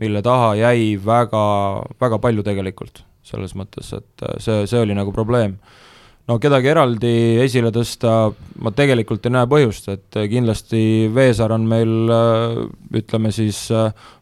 mille 0.00 0.22
taha 0.24 0.54
jäi 0.56 0.94
väga, 1.02 1.42
väga 2.00 2.18
palju 2.22 2.44
tegelikult, 2.46 3.02
selles 3.26 3.52
mõttes, 3.58 3.90
et 3.96 4.24
äh, 4.24 4.38
see, 4.42 4.64
see 4.70 4.80
oli 4.84 4.96
nagu 4.96 5.12
probleem 5.14 5.58
no 6.28 6.38
kedagi 6.40 6.70
eraldi 6.72 7.12
esile 7.44 7.70
tõsta 7.74 8.14
ma 8.64 8.72
tegelikult 8.76 9.26
ei 9.26 9.34
näe 9.34 9.48
põhjust, 9.50 9.90
et 9.92 10.18
kindlasti 10.30 11.10
Veesaar 11.14 11.52
on 11.56 11.66
meil 11.68 12.12
ütleme 12.94 13.32
siis 13.34 13.66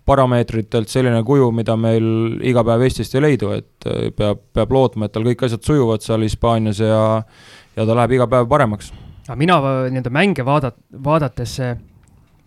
parameetritelt 0.09 0.91
selline 0.91 1.23
kuju, 1.27 1.53
mida 1.55 1.77
meil 1.79 2.41
iga 2.43 2.65
päev 2.67 2.87
Eestist 2.89 3.15
ei 3.15 3.23
leidu, 3.27 3.53
et 3.55 3.89
peab, 4.19 4.43
peab 4.55 4.75
lootma, 4.75 5.07
et 5.07 5.15
tal 5.15 5.27
kõik 5.29 5.47
asjad 5.47 5.63
sujuvad 5.67 6.03
seal 6.03 6.27
Hispaanias 6.27 6.83
ja 6.83 7.03
ja 7.77 7.87
ta 7.89 7.97
läheb 7.97 8.19
iga 8.19 8.29
päev 8.29 8.51
paremaks. 8.51 8.93
aga 9.29 9.39
mina 9.39 9.59
nii-öelda 9.63 10.11
mänge 10.13 10.45
vaadat-, 10.45 10.81
vaadates 10.93 11.59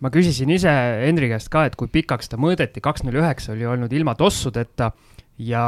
ma 0.00 0.12
küsisin 0.12 0.52
ise 0.52 0.70
Henri 1.02 1.30
käest 1.32 1.48
ka, 1.52 1.64
et 1.66 1.76
kui 1.76 1.88
pikaks 1.88 2.28
ta 2.28 2.38
mõõdeti, 2.40 2.82
kaks 2.84 3.06
null 3.06 3.22
üheksa 3.22 3.54
oli 3.54 3.66
olnud 3.66 3.92
ilma 3.92 4.14
tossudeta 4.14 4.92
ja 5.38 5.64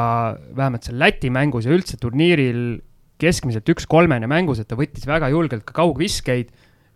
vähemalt 0.57 0.84
seal 0.84 1.01
Läti 1.01 1.30
mängus 1.32 1.66
ja 1.66 1.72
üldse 1.72 1.97
turniiril 2.01 2.78
keskmiselt 3.19 3.69
üks 3.75 3.87
kolmene 3.91 4.29
mängus, 4.31 4.62
et 4.62 4.69
ta 4.71 4.79
võttis 4.79 5.07
väga 5.09 5.31
julgelt 5.33 5.66
ka 5.66 5.77
kaugviskeid 5.81 6.51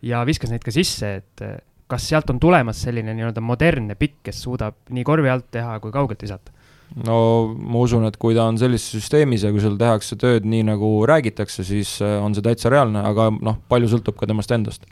ja 0.07 0.23
viskas 0.29 0.53
neid 0.53 0.65
ka 0.65 0.75
sisse, 0.75 1.15
et 1.23 1.45
äh, 1.45 1.61
kas 1.91 2.09
sealt 2.09 2.31
on 2.33 2.41
tulemas 2.41 2.81
selline 2.87 3.15
nii-öelda 3.17 3.43
modernne 3.45 3.97
pikk, 3.99 4.23
kes 4.31 4.43
suudab 4.47 4.79
nii 4.95 5.05
korvi 5.07 5.31
alt 5.33 5.51
teha 5.53 5.79
kui 5.83 5.95
kaugelt 5.95 6.23
visata? 6.25 6.55
no 7.07 7.17
ma 7.57 7.81
usun, 7.81 8.05
et 8.05 8.19
kui 8.21 8.37
ta 8.37 8.45
on 8.51 8.59
sellises 8.61 8.99
süsteemis 8.99 9.47
ja 9.47 9.53
kui 9.53 9.63
seal 9.65 9.79
tehakse 9.81 10.19
tööd 10.21 10.45
nii, 10.49 10.67
nagu 10.73 10.95
räägitakse, 11.09 11.65
siis 11.67 11.97
äh, 12.05 12.19
on 12.23 12.37
see 12.37 12.45
täitsa 12.45 12.73
reaalne, 12.73 13.05
aga 13.13 13.31
noh, 13.33 13.63
palju 13.73 13.91
sõltub 13.95 14.19
ka 14.21 14.29
temast 14.31 14.53
endast 14.55 14.85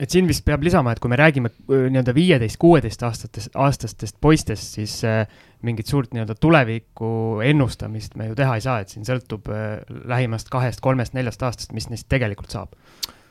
et 0.00 0.12
siin 0.12 0.28
vist 0.28 0.44
peab 0.46 0.64
lisama, 0.64 0.92
et 0.92 1.00
kui 1.00 1.10
me 1.12 1.18
räägime 1.18 1.50
äh, 1.50 1.88
nii-öelda 1.90 2.14
viieteist, 2.16 2.58
kuueteist 2.60 3.02
aastatest, 3.06 3.52
aastastest 3.56 4.18
poistest, 4.20 4.76
siis 4.78 4.98
äh, 5.08 5.24
mingit 5.66 5.88
suurt 5.90 6.12
nii-öelda 6.14 6.36
tuleviku 6.40 7.42
ennustamist 7.44 8.16
me 8.20 8.30
ju 8.30 8.38
teha 8.38 8.58
ei 8.58 8.64
saa, 8.64 8.80
et 8.82 8.92
siin 8.92 9.06
sõltub 9.08 9.48
äh, 9.52 9.78
lähimast 10.08 10.52
kahest, 10.52 10.82
kolmest, 10.84 11.16
neljast 11.16 11.44
aastast, 11.46 11.76
mis 11.76 11.88
neist 11.92 12.10
tegelikult 12.12 12.52
saab. 12.52 12.74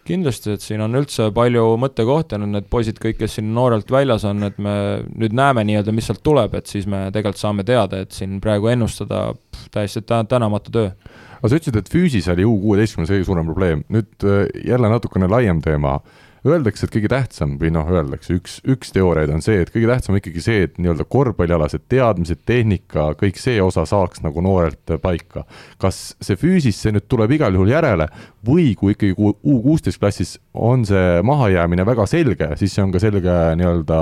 Kindlasti, 0.05 0.53
et 0.53 0.61
siin 0.61 0.84
on 0.86 0.93
üldse 0.99 1.32
palju 1.34 1.63
mõttekohti, 1.82 2.38
on 2.38 2.51
need 2.53 2.68
poisid 2.70 2.99
kõik, 3.01 3.18
kes 3.24 3.39
siin 3.39 3.47
noorelt 3.55 3.89
väljas 3.89 4.26
on, 4.30 4.43
et 4.45 4.59
me 4.61 4.76
nüüd 5.18 5.34
näeme 5.34 5.63
nii-öelda, 5.66 5.93
mis 5.97 6.05
sealt 6.09 6.22
tuleb, 6.26 6.53
et 6.59 6.70
siis 6.70 6.86
me 6.89 7.07
tegelikult 7.13 7.41
saame 7.41 7.66
teada, 7.66 8.03
et 8.05 8.13
siin 8.13 8.38
praegu 8.41 8.70
ennustada 8.70 9.32
pff, 9.34 9.72
täiesti 9.74 10.05
tänamatu 10.05 10.74
töö. 10.74 10.91
aga 11.39 11.49
sa 11.49 11.57
ütlesid, 11.57 11.80
et 11.82 11.89
füüsis 11.89 12.30
oli 12.34 12.45
U 12.45 12.53
kuueteistkümnes 12.61 13.09
kõige 13.16 13.26
suurem 13.26 13.49
probleem, 13.49 13.82
nüüd 13.89 14.30
jälle 14.66 14.93
natukene 14.93 15.30
laiem 15.30 15.61
teema 15.66 15.97
öeldakse, 16.45 16.85
et 16.85 16.93
kõige 16.93 17.09
tähtsam 17.11 17.55
või 17.61 17.71
noh, 17.73 17.87
öeldakse, 17.89 18.37
üks, 18.37 18.59
üks 18.69 18.93
teooriaid 18.95 19.33
on 19.33 19.43
see, 19.45 19.59
et 19.63 19.71
kõige 19.73 19.89
tähtsam 19.89 20.15
on 20.15 20.21
ikkagi 20.21 20.43
see, 20.43 20.65
et 20.67 20.79
nii-öelda 20.79 21.07
korvpallialased 21.09 21.85
teadmised, 21.91 22.43
tehnika, 22.45 23.11
kõik 23.19 23.39
see 23.41 23.57
osa 23.63 23.85
saaks 23.89 24.21
nagu 24.25 24.43
noorelt 24.45 24.95
paika. 25.01 25.45
kas 25.81 26.15
see 26.21 26.37
füüsis, 26.39 26.77
see 26.81 26.93
nüüd 26.95 27.07
tuleb 27.11 27.35
igal 27.37 27.55
juhul 27.55 27.73
järele 27.73 28.09
või 28.45 28.73
kui 28.77 28.95
ikkagi 28.95 29.15
U 29.17 29.59
kuusteist 29.63 29.99
klassis 29.99 30.35
on 30.53 30.85
see 30.85 31.21
mahajäämine 31.25 31.85
väga 31.85 32.05
selge, 32.09 32.51
siis 32.59 32.75
see 32.75 32.83
on 32.83 32.93
ka 32.93 33.01
selge 33.01 33.37
nii-öelda 33.59 34.01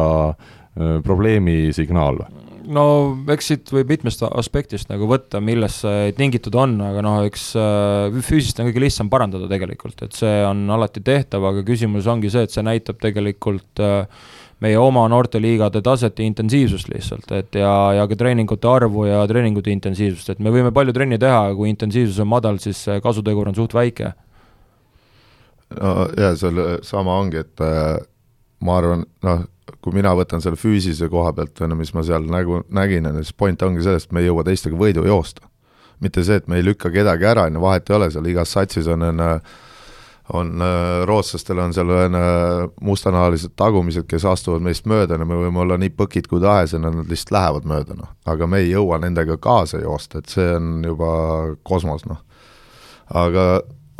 probleemi 1.03 1.71
signaal 1.75 2.23
või? 2.23 2.52
No 2.71 2.83
eks 3.33 3.49
siit 3.51 3.71
võib 3.73 3.89
mitmest 3.93 4.23
aspektist 4.27 4.91
nagu 4.91 5.07
võtta, 5.09 5.41
millest 5.43 5.83
see 5.83 6.13
tingitud 6.17 6.55
on, 6.59 6.75
aga 6.85 7.03
noh, 7.05 7.19
eks 7.27 7.49
äh, 7.59 8.21
füüsist 8.23 8.59
on 8.61 8.69
kõige 8.69 8.85
lihtsam 8.85 9.09
parandada 9.11 9.49
tegelikult, 9.51 10.05
et 10.05 10.15
see 10.17 10.41
on 10.47 10.63
alati 10.73 11.03
tehtav, 11.03 11.45
aga 11.49 11.65
küsimus 11.67 12.07
ongi 12.11 12.31
see, 12.33 12.45
et 12.47 12.53
see 12.53 12.65
näitab 12.65 13.01
tegelikult 13.03 13.83
äh, 13.83 14.05
meie 14.63 14.79
oma 14.79 15.03
noorteliigade 15.11 15.81
taset 15.83 16.19
ja 16.19 16.27
intensiivsust 16.27 16.91
lihtsalt, 16.91 17.31
et 17.35 17.59
ja, 17.59 17.73
ja 17.99 18.07
ka 18.07 18.17
treeningute 18.19 18.69
arvu 18.69 19.07
ja 19.09 19.23
treeningute 19.29 19.73
intensiivsust, 19.73 20.35
et 20.35 20.43
me 20.43 20.53
võime 20.53 20.71
palju 20.75 20.95
trenni 20.95 21.19
teha, 21.19 21.49
aga 21.49 21.57
kui 21.57 21.71
intensiivsus 21.73 22.21
on 22.23 22.31
madal, 22.31 22.61
siis 22.63 22.85
kasutegur 23.03 23.51
on 23.51 23.59
suht 23.59 23.75
väike. 23.75 24.13
no 25.81 25.93
ja 26.17 26.33
seal 26.39 26.63
sama 26.85 27.19
ongi, 27.19 27.43
et 27.43 27.63
äh, 27.65 27.99
ma 28.63 28.77
arvan, 28.79 29.03
noh, 29.25 29.43
kui 29.83 29.95
mina 29.95 30.13
võtan 30.17 30.43
selle 30.43 30.59
füüsilise 30.59 31.09
koha 31.11 31.33
pealt, 31.35 31.59
on 31.63 31.73
ju, 31.73 31.79
mis 31.79 31.93
ma 31.95 32.03
seal 32.05 32.25
nägu, 32.29 32.61
nägin, 32.73 33.07
on 33.09 33.19
ju, 33.19 33.27
siis 33.27 33.37
point 33.37 33.61
ongi 33.65 33.83
selles, 33.85 34.07
et 34.07 34.15
me 34.15 34.23
ei 34.23 34.29
jõua 34.29 34.45
teistega 34.47 34.79
võidu 34.79 35.05
joosta. 35.07 35.49
mitte 36.03 36.23
see, 36.23 36.35
et 36.35 36.47
me 36.51 36.57
ei 36.59 36.63
lükka 36.65 36.89
kedagi 36.91 37.23
ära, 37.23 37.45
on 37.47 37.55
ju, 37.55 37.61
vahet 37.63 37.89
ei 37.89 37.95
ole, 37.95 38.09
seal 38.11 38.25
igas 38.27 38.51
satsis 38.51 38.87
on, 38.91 39.05
on 39.07 39.21
on, 40.33 40.63
rootslastel 41.05 41.59
on 41.59 41.73
seal 41.75 41.89
on 41.91 42.15
mustanahalised 42.81 43.53
tagumised, 43.59 44.05
kes 44.07 44.25
astuvad 44.25 44.63
meist 44.63 44.87
mööda, 44.87 45.17
no 45.19 45.27
me 45.27 45.35
võime 45.35 45.59
olla 45.65 45.77
nii 45.79 45.91
põkid 45.97 46.29
kui 46.31 46.39
tahes 46.43 46.75
ja 46.75 46.79
nad 46.79 47.01
lihtsalt 47.09 47.33
lähevad 47.35 47.67
mööda, 47.67 47.97
noh. 47.99 48.13
aga 48.25 48.47
me 48.47 48.63
ei 48.63 48.71
jõua 48.71 49.01
nendega 49.03 49.37
kaasa 49.43 49.81
joosta, 49.83 50.23
et 50.23 50.31
see 50.31 50.47
on 50.55 50.79
juba 50.87 51.11
kosmos, 51.67 52.07
noh. 52.07 52.23
aga 53.11 53.47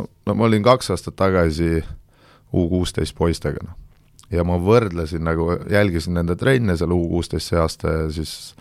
no 0.00 0.34
ma 0.34 0.48
olin 0.48 0.64
kaks 0.64 0.94
aastat 0.96 1.16
tagasi 1.20 1.84
U 2.54 2.68
kuusteist 2.70 3.16
poistega, 3.18 3.64
noh 3.66 3.83
ja 4.34 4.44
ma 4.46 4.58
võrdlesin 4.60 5.24
nagu, 5.24 5.50
jälgisin 5.70 6.18
nende 6.18 6.36
trenne 6.36 6.76
seal 6.76 6.92
U 6.94 7.00
kuusteist 7.08 7.52
see 7.52 7.60
aasta 7.60 7.92
ja 7.92 8.06
siis 8.12 8.54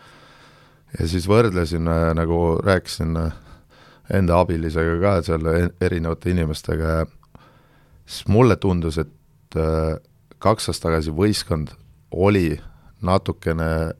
ja 0.99 1.07
siis 1.09 1.27
võrdlesin 1.29 1.87
äh, 1.89 2.11
nagu, 2.17 2.39
rääkisin 2.63 3.17
äh, 3.17 3.33
enda 4.13 4.39
abilisega 4.43 4.97
ka 5.01 5.13
seal 5.25 5.49
e-, 5.49 5.69
erinevate 5.81 6.33
inimestega 6.33 6.95
ja 6.97 7.05
siis 8.05 8.27
mulle 8.27 8.57
tundus, 8.61 8.99
et 9.01 9.57
äh, 9.57 9.95
kaks 10.43 10.69
aastat 10.69 10.89
tagasi 10.89 11.13
võistkond 11.15 11.73
oli 12.11 12.59
natukene 13.01 13.93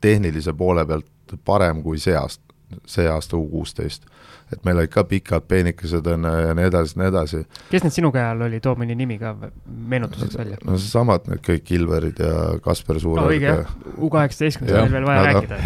tehnilise 0.00 0.52
poole 0.52 0.84
pealt 0.86 1.36
parem 1.44 1.82
kui 1.82 1.98
see 1.98 2.16
aasta, 2.16 2.44
see 2.86 3.08
aasta 3.08 3.38
U 3.38 3.46
kuusteist 3.50 4.06
et 4.52 4.62
meil 4.66 4.78
olid 4.78 4.92
ka 4.92 5.02
pikad 5.08 5.46
peenikesed 5.50 6.06
on 6.12 6.26
ja 6.30 6.54
nii 6.54 6.68
edasi, 6.68 6.98
nii 7.00 7.10
edasi. 7.10 7.42
kes 7.70 7.86
need 7.86 7.94
sinu 7.96 8.12
käe 8.14 8.28
all 8.30 8.46
oli, 8.46 8.60
too 8.62 8.76
mõni 8.78 8.94
nimi 8.98 9.18
ka 9.18 9.34
meenutuseks 9.66 10.38
välja. 10.38 10.58
no 10.64 10.78
seesamad, 10.78 11.26
need 11.30 11.42
kõik 11.46 11.72
Ilverid 11.78 12.22
ja 12.22 12.34
Kasper 12.62 13.00
Suured 13.02 13.24
no,. 13.24 13.32
õige 13.34 13.50
jah, 13.50 13.72
U 13.96 14.10
kaheksateistkümnest 14.12 14.82
on 14.84 14.94
veel 14.94 15.08
vaja 15.08 15.24
no, 15.24 15.32
rääkida. 15.32 15.60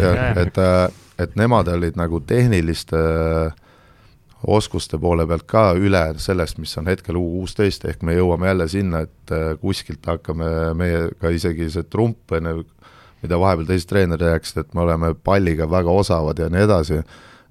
et, 0.45 0.61
äh, 0.65 1.03
et 1.27 1.37
nemad 1.37 1.69
olid 1.69 1.99
nagu 1.99 2.23
tehniliste 2.25 2.97
äh, 2.97 3.61
oskuste 4.47 4.97
poole 4.97 5.27
pealt 5.29 5.45
ka 5.49 5.71
üle 5.77 6.03
sellest, 6.21 6.57
mis 6.57 6.73
on 6.81 6.89
hetkel 6.89 7.19
U 7.19 7.25
kuusteist, 7.37 7.85
ehk 7.85 8.01
me 8.07 8.17
jõuame 8.17 8.49
jälle 8.49 8.69
sinna, 8.71 9.05
et 9.05 9.35
äh, 9.35 9.51
kuskilt 9.61 10.05
hakkame 10.09 10.73
meie 10.77 11.09
ka 11.21 11.29
isegi 11.29 11.69
see 11.69 11.85
trump, 11.85 12.23
on 12.33 12.49
ju, 12.49 12.63
mida 13.21 13.37
vahepeal 13.37 13.69
teised 13.69 13.89
treenerid 13.91 14.25
rääkisid, 14.25 14.63
et 14.63 14.73
me 14.73 14.81
oleme 14.87 15.13
palliga 15.13 15.69
väga 15.69 15.93
osavad 15.93 16.41
ja 16.41 16.49
nii 16.49 16.65
edasi 16.65 17.03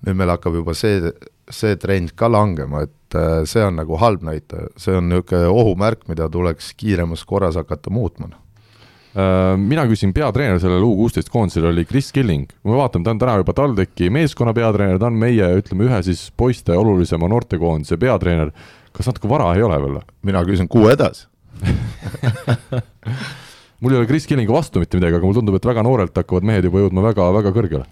nüüd 0.07 0.16
meil 0.16 0.32
hakkab 0.32 0.57
juba 0.61 0.74
see, 0.76 1.12
see 1.53 1.76
trend 1.80 2.14
ka 2.18 2.30
langema, 2.30 2.84
et 2.86 3.18
äh, 3.18 3.42
see 3.48 3.64
on 3.64 3.80
nagu 3.80 3.98
halb 4.01 4.24
näitaja, 4.26 4.70
see 4.80 4.96
on 4.96 5.11
niisugune 5.11 5.51
ohumärk, 5.51 6.07
mida 6.11 6.30
tuleks 6.32 6.72
kiiremas 6.80 7.24
korras 7.28 7.59
hakata 7.61 7.92
muutma 7.92 8.30
äh, 8.30 9.57
mina 9.61 9.84
küsin 9.90 10.14
peatreener 10.16 10.61
sellel 10.62 10.86
U 10.86 10.94
kuusteist 11.03 11.32
koondisel 11.32 11.70
oli 11.72 11.86
Chris 11.88 12.12
Killing, 12.16 12.48
kui 12.48 12.72
me 12.72 12.80
vaatame, 12.80 13.07
ta 13.07 13.14
on 13.14 13.22
täna 13.22 13.38
juba 13.42 13.57
TalTechi 13.57 14.12
meeskonna 14.14 14.55
peatreener, 14.57 15.01
ta 15.01 15.11
on 15.11 15.18
meie, 15.20 15.53
ütleme, 15.61 15.88
ühe 15.90 16.05
siis 16.07 16.28
poiste 16.36 16.76
olulisema 16.76 17.28
noortekoondise 17.30 18.01
peatreener. 18.01 18.55
kas 18.92 19.07
natuke 19.07 19.28
vara 19.28 19.53
ei 19.55 19.62
ole 19.62 19.76
veel? 19.82 20.01
mina 20.26 20.42
küsin 20.44 20.68
kuu 20.68 20.88
edasi 20.90 21.28
mul 23.80 23.94
ei 23.94 24.01
ole 24.01 24.09
Chris 24.09 24.26
Killingi 24.26 24.53
vastu 24.53 24.80
mitte 24.80 24.98
midagi, 24.98 25.16
aga 25.16 25.26
mulle 25.26 25.40
tundub, 25.40 25.57
et 25.59 25.68
väga 25.68 25.84
noorelt 25.84 26.16
hakkavad 26.16 26.46
mehed 26.46 26.68
juba 26.68 26.84
jõudma 26.84 27.05
väga, 27.05 27.28
väga 27.36 27.53
kõrgele. 27.57 27.86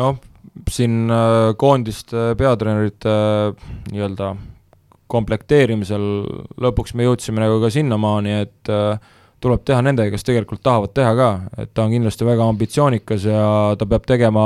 noh, 0.00 0.18
siin 0.70 1.10
äh, 1.10 1.54
koondiste 1.56 2.32
peatreenerite 2.38 3.12
äh, 3.12 3.66
nii-öelda 3.92 4.34
komplekteerimisel 5.12 6.06
lõpuks 6.62 6.94
me 6.96 7.06
jõudsime 7.08 7.42
nagu 7.42 7.60
ka 7.62 7.70
sinnamaani, 7.72 8.38
et 8.46 8.72
äh, 8.72 8.96
tuleb 9.42 9.64
teha 9.66 9.82
nendega, 9.84 10.12
kes 10.14 10.24
tegelikult 10.28 10.62
tahavad 10.64 10.94
teha 10.96 11.12
ka, 11.18 11.30
et 11.64 11.72
ta 11.74 11.86
on 11.86 11.94
kindlasti 11.94 12.26
väga 12.26 12.48
ambitsioonikas 12.52 13.28
ja 13.28 13.44
ta 13.78 13.88
peab 13.90 14.06
tegema 14.08 14.44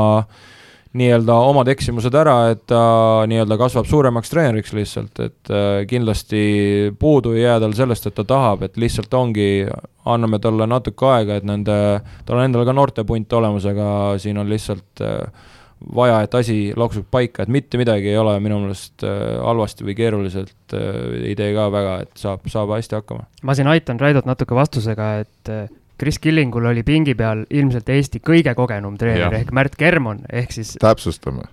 nii-öelda 0.96 1.34
omad 1.50 1.68
eksimused 1.68 2.14
ära, 2.16 2.36
et 2.54 2.62
ta 2.70 2.80
nii-öelda 3.28 3.58
kasvab 3.60 3.84
suuremaks 3.90 4.32
treeneriks 4.32 4.72
lihtsalt, 4.72 5.20
et 5.20 5.50
kindlasti 5.90 6.40
puudu 6.96 7.34
ei 7.36 7.42
jää 7.42 7.58
tal 7.60 7.74
sellest, 7.76 8.08
et 8.08 8.16
ta 8.16 8.24
tahab, 8.24 8.64
et 8.64 8.78
lihtsalt 8.80 9.12
ongi, 9.14 9.66
anname 10.08 10.40
talle 10.40 10.64
natuke 10.70 11.10
aega, 11.10 11.36
et 11.36 11.44
nende, 11.44 11.76
tal 12.24 12.40
on 12.40 12.46
endal 12.48 12.64
ka 12.64 12.72
noortepunt 12.78 13.36
olemas, 13.36 13.68
aga 13.68 13.90
siin 14.22 14.40
on 14.40 14.48
lihtsalt 14.48 15.04
äh, 15.04 15.52
vaja, 15.94 16.20
et 16.24 16.34
asi 16.34 16.56
loksuks 16.76 17.08
paika, 17.10 17.44
et 17.44 17.52
mitte 17.52 17.78
midagi 17.80 18.10
ei 18.10 18.18
ole 18.18 18.36
minu 18.40 18.58
meelest 18.64 19.04
äh, 19.04 19.36
halvasti 19.44 19.86
või 19.86 19.96
keeruliselt 19.98 20.76
äh, 20.76 21.02
ei 21.30 21.34
tee 21.38 21.52
ka 21.56 21.68
väga, 21.72 21.96
et 22.06 22.20
saab, 22.20 22.46
saab 22.52 22.72
hästi 22.76 22.98
hakkama. 22.98 23.26
ma 23.42 23.56
siin 23.58 23.68
aitan 23.70 24.00
Raidot 24.00 24.28
natuke 24.28 24.56
vastusega, 24.56 25.10
et 25.24 25.52
äh, 25.52 25.68
Kris 26.00 26.18
Killingul 26.20 26.64
oli 26.72 26.82
pingi 26.84 27.14
peal 27.16 27.44
ilmselt 27.50 27.88
Eesti 27.92 28.20
kõige 28.24 28.52
kogenum 28.56 28.96
treener 29.00 29.38
ehk 29.42 29.52
Märt 29.56 29.78
Kermon, 29.80 30.24
ehk 30.32 30.52
siis 30.56 30.74
täpsustame, 30.80 31.46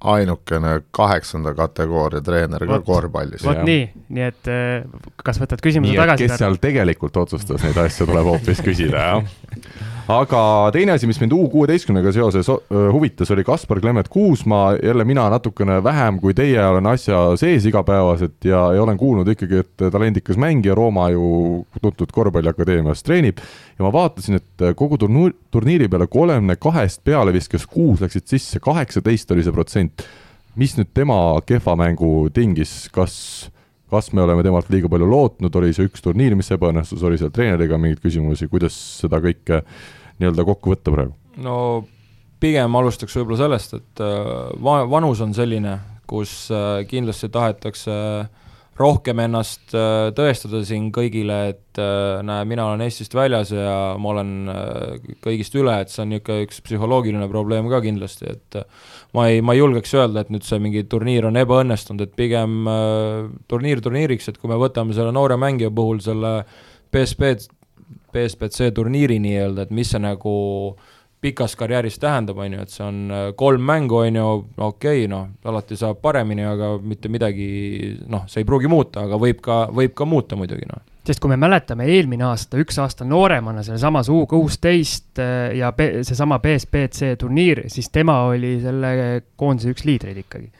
ainukene 0.00 0.80
kaheksanda 0.94 1.54
kategooria 1.58 2.22
treener 2.24 2.66
ka 2.66 2.80
korvpallis. 2.86 3.44
vot 3.46 3.62
nii, 3.66 3.84
nii 4.14 4.26
et 4.30 4.52
kas 5.22 5.42
võtad 5.42 5.62
küsimuse 5.62 5.94
nii, 5.94 6.02
tagasi? 6.02 6.26
kes 6.26 6.42
seal 6.42 6.58
tegelikult 6.62 7.22
otsustas 7.22 7.66
neid 7.66 7.78
asju, 7.82 8.10
tuleb 8.10 8.30
hoopis 8.30 8.62
küsida, 8.66 9.06
jah 9.10 9.24
aga 10.10 10.42
teine 10.74 10.94
asi, 10.96 11.06
mis 11.08 11.18
mind 11.20 11.34
U 11.36 11.44
kuueteistkümnega 11.52 12.12
seoses 12.14 12.48
huvitas, 12.70 13.30
oli 13.30 13.44
Kaspar 13.46 13.80
Clement 13.80 14.08
Kuusmaa, 14.10 14.74
jälle 14.82 15.04
mina 15.04 15.28
natukene 15.30 15.78
vähem 15.84 16.18
kui 16.20 16.34
teie 16.34 16.60
olen 16.66 16.86
asja 16.90 17.20
sees 17.40 17.66
igapäevaselt 17.70 18.44
ja, 18.44 18.62
ja 18.74 18.82
olen 18.82 18.98
kuulnud 18.98 19.28
ikkagi, 19.30 19.62
et 19.62 19.84
talendikas 19.92 20.40
mängija, 20.40 20.74
Rooma 20.74 21.10
ju 21.14 21.28
tuntud 21.82 22.10
korvpalliakadeemias 22.12 23.04
treenib. 23.06 23.38
Ja 23.78 23.86
ma 23.86 23.92
vaatasin, 23.94 24.40
et 24.40 24.66
kogu 24.76 24.98
turnuur, 25.00 25.36
turniiri 25.50 25.88
peale 25.88 26.08
kolmekümne 26.10 26.56
kahest 26.60 27.04
peale 27.06 27.34
viskas 27.36 27.68
kuus 27.70 28.02
läksid 28.02 28.26
sisse, 28.30 28.60
kaheksateist 28.64 29.30
oli 29.30 29.46
see 29.46 29.54
protsent. 29.54 30.06
mis 30.58 30.74
nüüd 30.74 30.88
tema 30.92 31.16
kehva 31.46 31.76
mängu 31.78 32.28
tingis, 32.34 32.88
kas 32.92 33.14
kas 33.90 34.12
me 34.14 34.22
oleme 34.22 34.42
temalt 34.46 34.68
liiga 34.70 34.88
palju 34.90 35.06
lootnud, 35.10 35.54
oli 35.58 35.72
see 35.74 35.88
üks 35.88 36.02
turniir, 36.04 36.36
mis 36.38 36.50
ebaõnnestus, 36.54 37.02
oli 37.06 37.18
seal 37.18 37.32
treeneriga 37.34 37.78
mingeid 37.78 38.02
küsimusi, 38.04 38.46
kuidas 38.50 38.76
seda 39.00 39.18
kõike 39.22 39.62
nii-öelda 40.20 40.46
kokku 40.48 40.74
võtta 40.74 40.94
praegu? 40.94 41.16
no 41.40 41.56
pigem 42.40 42.76
alustaks 42.80 43.16
võib-olla 43.18 43.40
sellest, 43.44 43.78
et 43.80 44.04
äh, 44.04 44.52
va-, 44.64 44.84
vanus 44.90 45.22
on 45.24 45.34
selline, 45.36 45.78
kus 46.10 46.34
äh, 46.54 46.82
kindlasti 46.90 47.30
tahetakse 47.32 47.96
rohkem 48.80 49.20
ennast 49.24 49.74
äh, 49.76 50.08
tõestada 50.16 50.62
siin 50.66 50.88
kõigile, 50.94 51.36
et 51.52 51.80
äh, 51.80 52.20
näe, 52.26 52.46
mina 52.48 52.66
olen 52.70 52.84
Eestist 52.86 53.14
väljas 53.16 53.52
ja 53.52 53.74
ma 54.00 54.12
olen 54.14 54.32
äh, 54.52 55.10
kõigist 55.24 55.56
üle, 55.58 55.74
et 55.82 55.92
see 55.92 56.04
on 56.04 56.12
niisugune 56.14 56.46
üks 56.46 56.62
psühholoogiline 56.64 57.28
probleem 57.30 57.68
ka 57.70 57.82
kindlasti, 57.84 58.32
et 58.32 58.60
ma 59.16 59.28
ei, 59.28 59.44
ma 59.44 59.56
ei 59.56 59.60
julgeks 59.60 59.94
öelda, 59.98 60.24
et 60.24 60.32
nüüd 60.32 60.46
see 60.46 60.60
mingi 60.62 60.84
turniir 60.90 61.28
on 61.28 61.38
ebaõnnestunud, 61.40 62.06
et 62.06 62.16
pigem 62.16 62.68
turniir 63.50 63.82
turniiriks, 63.84 64.30
et 64.30 64.40
kui 64.40 64.50
me 64.50 64.58
võtame 64.60 64.96
selle 64.96 65.12
noore 65.14 65.36
mängija 65.40 65.72
puhul 65.74 66.00
selle 66.04 66.38
BSB, 66.90 67.34
BSBC 68.12 68.70
turniiri 68.74 69.18
nii-öelda, 69.22 69.66
et 69.66 69.74
mis 69.74 69.90
see 69.92 70.00
nagu 70.02 70.34
pikas 71.20 71.56
karjääris 71.56 71.98
tähendab, 72.00 72.38
on 72.40 72.54
ju, 72.56 72.62
et 72.64 72.72
see 72.72 72.84
on 72.84 73.00
äh, 73.12 73.26
kolm 73.36 73.64
mängu, 73.66 73.98
on 74.00 74.16
ju, 74.16 74.28
okei 74.56 75.02
okay,, 75.04 75.08
noh, 75.10 75.26
alati 75.44 75.76
saab 75.76 76.00
paremini, 76.02 76.46
aga 76.48 76.72
mitte 76.80 77.10
midagi, 77.12 77.48
noh, 78.08 78.24
see 78.30 78.40
ei 78.40 78.48
pruugi 78.48 78.70
muuta, 78.72 79.04
aga 79.04 79.18
võib 79.20 79.42
ka, 79.44 79.66
võib 79.76 79.92
ka 79.96 80.08
muuta 80.08 80.38
muidugi, 80.40 80.68
noh. 80.70 80.80
Sest 81.06 81.20
kui 81.20 81.32
me 81.32 81.36
mäletame 81.40 81.86
eelmine 81.90 82.26
aasta, 82.28 82.60
üks 82.60 82.76
aasta 82.78 83.06
nooremana 83.08 83.64
sellesamas 83.66 84.08
U 84.12 84.22
kuusteist 84.30 85.20
äh, 85.20 85.56
ja 85.60 85.72
seesama 85.76 86.40
BSBC 86.40 87.14
turniir, 87.20 87.64
siis 87.72 87.92
tema 87.92 88.22
oli 88.30 88.56
selle 88.64 89.22
koondise 89.40 89.74
üks 89.74 89.84
liidreid 89.88 90.24
ikkagi 90.24 90.50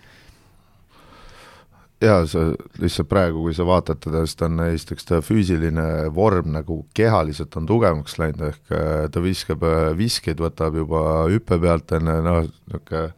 jaa, 2.01 2.21
see 2.29 2.53
lihtsalt 2.81 3.09
praegu, 3.11 3.43
kui 3.45 3.55
sa 3.57 3.67
vaatad 3.69 4.01
teda, 4.01 4.23
siis 4.25 4.39
ta 4.41 4.49
on 4.49 4.63
esiteks 4.71 5.09
ta 5.09 5.21
füüsiline 5.25 5.87
vorm 6.17 6.55
nagu 6.55 6.81
kehaliselt 6.97 7.57
on 7.61 7.69
tugevamaks 7.69 8.17
läinud, 8.21 8.47
ehk 8.49 8.77
äh, 8.77 9.03
ta 9.13 9.23
viskab 9.25 9.65
äh, 9.69 9.91
viskeid, 9.99 10.41
võtab 10.41 10.79
juba 10.81 11.03
hüppe 11.31 11.61
pealt 11.61 11.93
enne, 11.99 12.21
noh, 12.25 12.47
niisugune 12.71 13.11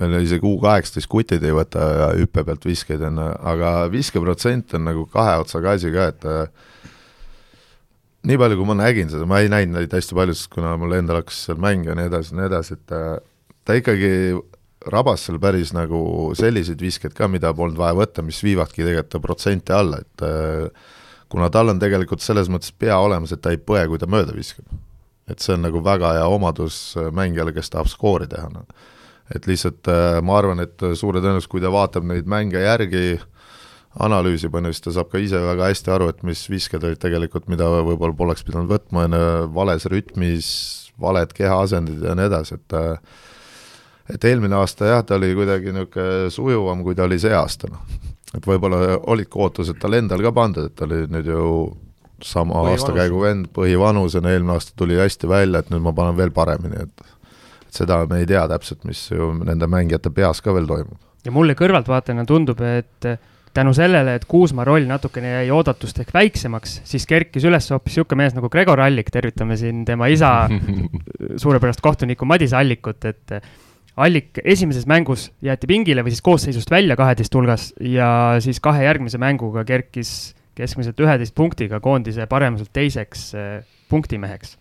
meil 0.00 0.22
isegi 0.24 0.48
U 0.48 0.54
kaheksateist 0.56 1.08
kutid 1.12 1.42
ei 1.44 1.52
võta 1.52 2.12
hüppe 2.16 2.46
pealt 2.48 2.62
viskeid 2.64 3.02
enne, 3.04 3.26
aga 3.44 3.74
viskeprotsent 3.92 4.72
on 4.78 4.86
nagu 4.88 5.02
kahe 5.12 5.34
otsaga 5.42 5.74
asi 5.76 5.92
ka, 5.92 6.06
et 6.14 6.24
äh, 6.24 6.70
nii 8.26 8.38
palju, 8.40 8.58
kui 8.58 8.70
ma 8.70 8.78
nägin 8.78 9.12
seda, 9.12 9.28
ma 9.28 9.42
ei 9.42 9.52
näinud 9.52 9.78
neid 9.78 9.92
hästi 9.94 10.16
palju, 10.18 10.38
sest 10.38 10.50
kuna 10.54 10.74
mul 10.80 10.96
endal 10.96 11.20
hakkas 11.20 11.44
seal 11.46 11.60
mäng 11.62 11.86
ja 11.86 11.94
nii 11.98 12.08
edasi 12.10 12.32
ja 12.32 12.40
nii 12.40 12.48
edasi, 12.48 12.78
et 12.80 12.96
ta 13.62 13.76
ikkagi 13.78 14.12
rabas 14.90 15.26
seal 15.26 15.38
päris 15.42 15.72
nagu 15.76 16.32
selliseid 16.38 16.80
viskeid 16.82 17.14
ka, 17.16 17.28
mida 17.30 17.52
polnud 17.56 17.78
vaja 17.78 17.96
võtta, 17.98 18.24
mis 18.26 18.40
viivadki 18.44 18.84
tegelikult 18.84 19.24
protsente 19.24 19.74
alla, 19.76 20.00
et 20.02 20.24
äh, 20.26 20.88
kuna 21.32 21.48
tal 21.52 21.72
on 21.72 21.80
tegelikult 21.82 22.24
selles 22.24 22.50
mõttes 22.52 22.74
pea 22.76 22.98
olemas, 23.00 23.32
et 23.32 23.42
ta 23.44 23.52
ei 23.54 23.60
põe, 23.60 23.84
kui 23.88 24.00
ta 24.00 24.08
mööda 24.10 24.34
viskab. 24.36 24.66
et 25.30 25.40
see 25.40 25.54
on 25.54 25.62
nagu 25.62 25.80
väga 25.80 26.16
hea 26.18 26.24
omadus 26.28 26.96
äh, 26.98 27.10
mängijale, 27.14 27.54
kes 27.54 27.70
tahab 27.70 27.88
skoori 27.88 28.26
teha, 28.28 28.48
noh. 28.52 28.66
et 29.34 29.46
lihtsalt 29.46 29.88
äh, 29.88 30.20
ma 30.22 30.38
arvan, 30.40 30.60
et 30.60 30.78
suure 30.98 31.22
tõenäosusega, 31.22 31.52
kui 31.52 31.62
ta 31.62 31.72
vaatab 31.72 32.08
neid 32.08 32.28
mänge 32.28 32.60
järgi, 32.60 33.20
analüüsib, 34.02 34.54
on 34.56 34.68
ju, 34.68 34.72
siis 34.72 34.86
ta 34.86 34.94
saab 34.96 35.10
ka 35.12 35.20
ise 35.20 35.40
väga 35.40 35.68
hästi 35.68 35.92
aru, 35.92 36.08
et 36.12 36.22
mis 36.24 36.42
visked 36.48 36.84
olid 36.84 37.00
tegelikult, 37.00 37.48
mida 37.52 37.68
võib-olla 37.84 38.16
poleks 38.16 38.44
pidanud 38.46 38.70
võtma, 38.72 39.04
on 39.06 39.18
ju, 39.18 39.26
vales 39.52 39.84
rütmis, 39.92 40.48
valed 41.00 41.32
kehaasendid 41.36 42.04
ja 42.04 42.16
nii 42.16 42.28
edasi, 42.30 42.56
et 42.56 42.76
et 44.10 44.24
eelmine 44.24 44.56
aasta 44.58 44.90
jah, 44.90 45.04
ta 45.06 45.18
oli 45.20 45.32
kuidagi 45.36 45.74
niisugune 45.74 46.30
sujuvam, 46.30 46.82
kui 46.82 46.96
ta 46.98 47.06
oli 47.06 47.18
see 47.22 47.34
aasta, 47.36 47.70
noh. 47.70 47.86
et 48.34 48.46
võib-olla 48.46 48.98
olidki 49.12 49.38
ootused 49.38 49.78
tal 49.80 49.98
endal 49.98 50.24
ka 50.24 50.34
pandud, 50.34 50.70
et 50.70 50.76
ta 50.78 50.88
oli 50.88 51.04
nüüd 51.12 51.30
ju 51.30 51.46
sama 52.22 52.68
aastakäigu 52.70 53.22
vend, 53.22 53.48
põhivanusena, 53.54 54.30
eelmine 54.30 54.54
aasta 54.54 54.76
tuli 54.78 54.98
hästi 55.00 55.30
välja, 55.30 55.62
et 55.62 55.72
nüüd 55.74 55.82
ma 55.82 55.94
panen 55.96 56.18
veel 56.18 56.34
paremini, 56.34 56.86
et 56.86 57.10
et 57.72 57.80
seda 57.80 58.02
me 58.04 58.20
ei 58.20 58.28
tea 58.28 58.42
täpselt, 58.50 58.82
mis 58.84 59.00
ju 59.08 59.30
nende 59.40 59.64
mängijate 59.70 60.10
peas 60.12 60.42
ka 60.44 60.52
veel 60.52 60.66
toimub. 60.68 60.98
ja 61.24 61.32
mulle 61.32 61.54
kõrvaltvaatajana 61.56 62.26
tundub, 62.28 62.60
et 62.60 63.06
tänu 63.54 63.72
sellele, 63.76 64.16
et 64.18 64.24
Kuusma 64.28 64.64
roll 64.64 64.86
natukene 64.88 65.32
jäi 65.38 65.50
oodatust 65.54 66.00
ehk 66.02 66.12
väiksemaks, 66.14 66.80
siis 66.88 67.06
kerkis 67.08 67.44
üles 67.48 67.68
hoopis 67.72 67.96
niisugune 67.96 68.24
mees 68.24 68.36
nagu 68.36 68.50
Gregor 68.52 68.80
Allik, 68.80 69.10
tervitame 69.12 69.56
siin 69.60 69.84
tema 69.88 70.08
isa 70.12 70.48
suurepärast 71.42 71.80
kohtunikku 71.84 72.28
Madis 72.28 72.52
Allikut, 72.56 73.04
et 73.08 73.36
Allik 73.96 74.38
esimeses 74.44 74.86
mängus 74.88 75.26
jäeti 75.44 75.68
pingile 75.68 76.00
või 76.04 76.14
siis 76.14 76.24
koosseisust 76.24 76.70
välja 76.72 76.96
kaheteist 76.96 77.34
hulgas 77.36 77.72
ja 77.84 78.38
siis 78.40 78.60
kahe 78.64 78.86
järgmise 78.86 79.20
mänguga 79.20 79.66
kerkis 79.68 80.32
keskmiselt 80.56 81.00
üheteist 81.00 81.34
punktiga 81.36 81.80
koondise 81.80 82.26
paremuselt 82.28 82.72
teiseks 82.72 83.32
eh, 83.36 83.50
punktimeheks. 83.92 84.56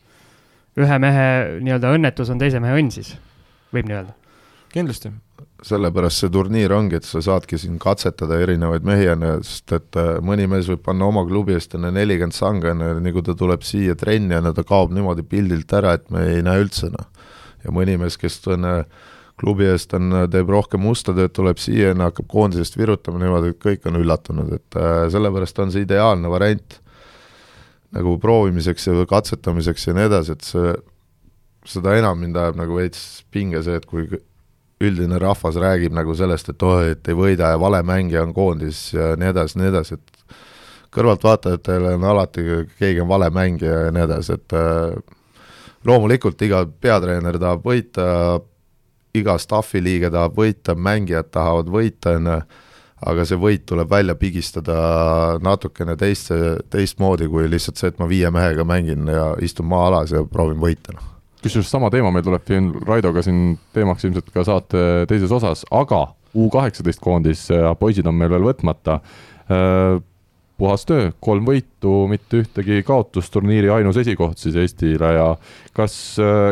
ühe 0.80 0.98
mehe 1.04 1.28
nii-öelda 1.64 1.92
õnnetus 1.96 2.32
on 2.32 2.40
teise 2.40 2.60
mehe 2.64 2.80
õnn 2.80 2.92
siis, 2.92 3.14
võib 3.76 3.88
nii 3.88 3.98
öelda? 4.00 4.16
kindlasti. 4.72 5.12
sellepärast 5.68 6.24
see 6.24 6.32
turniir 6.34 6.74
ongi, 6.74 6.98
et 6.98 7.06
sa 7.06 7.22
saadki 7.22 7.58
siin 7.60 7.78
katsetada 7.80 8.40
erinevaid 8.42 8.86
mehi, 8.88 9.08
on 9.14 9.24
ju, 9.28 9.34
sest 9.48 9.76
et 9.78 10.00
eh, 10.00 10.12
mõni 10.24 10.48
mees 10.52 10.68
võib 10.72 10.84
panna 10.88 11.08
oma 11.08 11.24
klubi 11.28 11.56
eest 11.56 11.76
enne 11.78 11.92
nelikümmend 11.96 12.36
sanga, 12.36 12.72
on 12.76 12.84
ju, 12.84 13.00
nii 13.04 13.16
kui 13.16 13.26
ta 13.28 13.36
tuleb 13.38 13.64
siia 13.68 13.96
trenni, 13.96 14.36
on 14.36 14.50
ju, 14.50 14.54
ta 14.58 14.66
kaob 14.68 14.96
niimoodi 14.96 15.28
pildilt 15.28 15.72
ära, 15.80 15.96
et 16.00 16.08
me 16.12 16.24
ei 16.34 16.44
näe 16.46 16.64
üldse, 16.64 16.92
noh. 16.92 17.28
ja 17.66 17.76
mõni 17.76 17.98
mees, 18.02 18.18
kes 18.22 18.40
on 18.52 18.68
äh, 18.70 19.10
klubi 19.42 19.66
eest 19.72 19.96
on, 19.98 20.14
teeb 20.32 20.50
rohkem 20.54 20.84
musta 20.86 21.16
tööd, 21.18 21.34
tuleb 21.34 21.60
siia 21.62 21.96
hakkab 21.98 22.30
koondisest 22.32 22.78
virutama 22.78 23.22
niimoodi, 23.22 23.56
et 23.56 23.62
kõik 23.62 23.88
on 23.90 24.00
üllatunud, 24.02 24.54
et 24.58 24.80
äh, 24.80 25.06
sellepärast 25.14 25.62
on 25.64 25.74
see 25.74 25.86
ideaalne 25.88 26.30
variant 26.32 26.78
nagu 27.92 28.16
proovimiseks 28.24 28.88
ja 28.88 29.06
katsetamiseks 29.10 29.88
ja 29.88 29.96
nii 29.98 30.08
edasi, 30.08 30.36
et 30.38 30.48
see, 30.48 30.76
seda 31.68 31.96
enam 32.00 32.22
mind 32.22 32.38
ajab 32.40 32.60
nagu 32.62 32.78
veits 32.78 33.02
pinge 33.34 33.64
see, 33.66 33.80
et 33.82 33.88
kui 33.90 34.08
üldine 34.82 35.20
rahvas 35.22 35.58
räägib 35.62 35.94
nagu 35.94 36.16
sellest, 36.18 36.54
et 36.54 36.64
oh, 36.66 36.80
et 36.86 37.12
ei 37.12 37.18
võida 37.18 37.52
ja 37.54 37.60
vale 37.62 37.82
mängija 37.86 38.24
on 38.26 38.34
koondis 38.34 38.92
ja 38.96 39.12
nii 39.20 39.34
edasi, 39.34 39.60
nii 39.60 39.70
edasi, 39.70 39.98
et 40.00 40.38
kõrvaltvaatajatele 40.96 41.96
on 41.98 42.08
alati, 42.14 42.46
keegi 42.80 43.04
on 43.04 43.10
vale 43.12 43.30
mängija 43.34 43.86
ja 43.86 43.92
nii 43.96 44.06
edasi, 44.08 44.38
et 44.40 44.56
äh, 44.58 45.18
loomulikult 45.88 46.42
iga 46.46 46.64
peatreener 46.82 47.38
tahab 47.42 47.68
võita, 47.68 48.08
iga 49.18 49.38
staffi 49.42 49.82
liige 49.84 50.12
tahab 50.12 50.38
võita, 50.38 50.76
mängijad 50.76 51.32
tahavad 51.32 51.72
võita, 51.72 52.16
on 52.20 52.30
ju, 52.32 52.38
aga 53.12 53.26
see 53.26 53.40
võit 53.42 53.66
tuleb 53.70 53.90
välja 53.90 54.16
pigistada 54.16 54.76
natukene 55.42 55.96
teist, 55.98 56.30
teistmoodi 56.70 57.28
kui 57.32 57.48
lihtsalt 57.50 57.82
see, 57.82 57.90
et 57.90 58.00
ma 58.00 58.08
viie 58.10 58.30
mehega 58.34 58.66
mängin 58.68 59.10
ja 59.10 59.32
istun 59.42 59.70
maa 59.72 59.88
alas 59.90 60.14
ja 60.14 60.22
proovin 60.30 60.62
võita, 60.62 60.94
noh. 60.96 61.10
kusjuures 61.42 61.72
sama 61.74 61.90
teema 61.90 62.12
meil 62.14 62.26
tuleb 62.28 62.46
siin 62.48 62.72
Raidoga 62.88 63.24
siin 63.26 63.58
teemaks 63.74 64.06
ilmselt 64.06 64.30
ka 64.34 64.46
saate 64.48 64.88
teises 65.10 65.34
osas, 65.34 65.66
aga 65.72 66.08
U 66.32 66.48
kaheksateist 66.48 67.02
koondis 67.04 67.50
ja 67.52 67.74
poisid 67.76 68.08
on 68.08 68.16
meil 68.16 68.32
veel 68.32 68.46
võtmata 68.46 69.02
äh, 69.02 69.98
puhas 70.60 70.86
töö, 70.86 71.12
kolm 71.24 71.48
võitu, 71.48 72.06
mitte 72.12 72.42
ühtegi 72.44 72.82
kaotust, 72.88 73.32
turniiri 73.34 73.72
ainus 73.74 73.98
esikoht 74.02 74.42
siis 74.42 74.58
Eestile 74.60 75.14
ja 75.16 75.30
kas, 75.78 75.96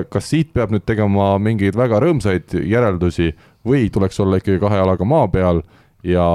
kas 0.10 0.30
siit 0.32 0.54
peab 0.56 0.74
nüüd 0.74 0.86
tegema 0.88 1.34
mingeid 1.42 1.78
väga 1.78 2.02
rõõmsaid 2.04 2.58
järeldusi 2.64 3.34
või 3.68 3.90
tuleks 3.94 4.20
olla 4.24 4.40
ikkagi 4.40 4.62
kahe 4.62 4.82
jalaga 4.82 5.06
maa 5.06 5.28
peal 5.32 5.62
ja, 6.04 6.26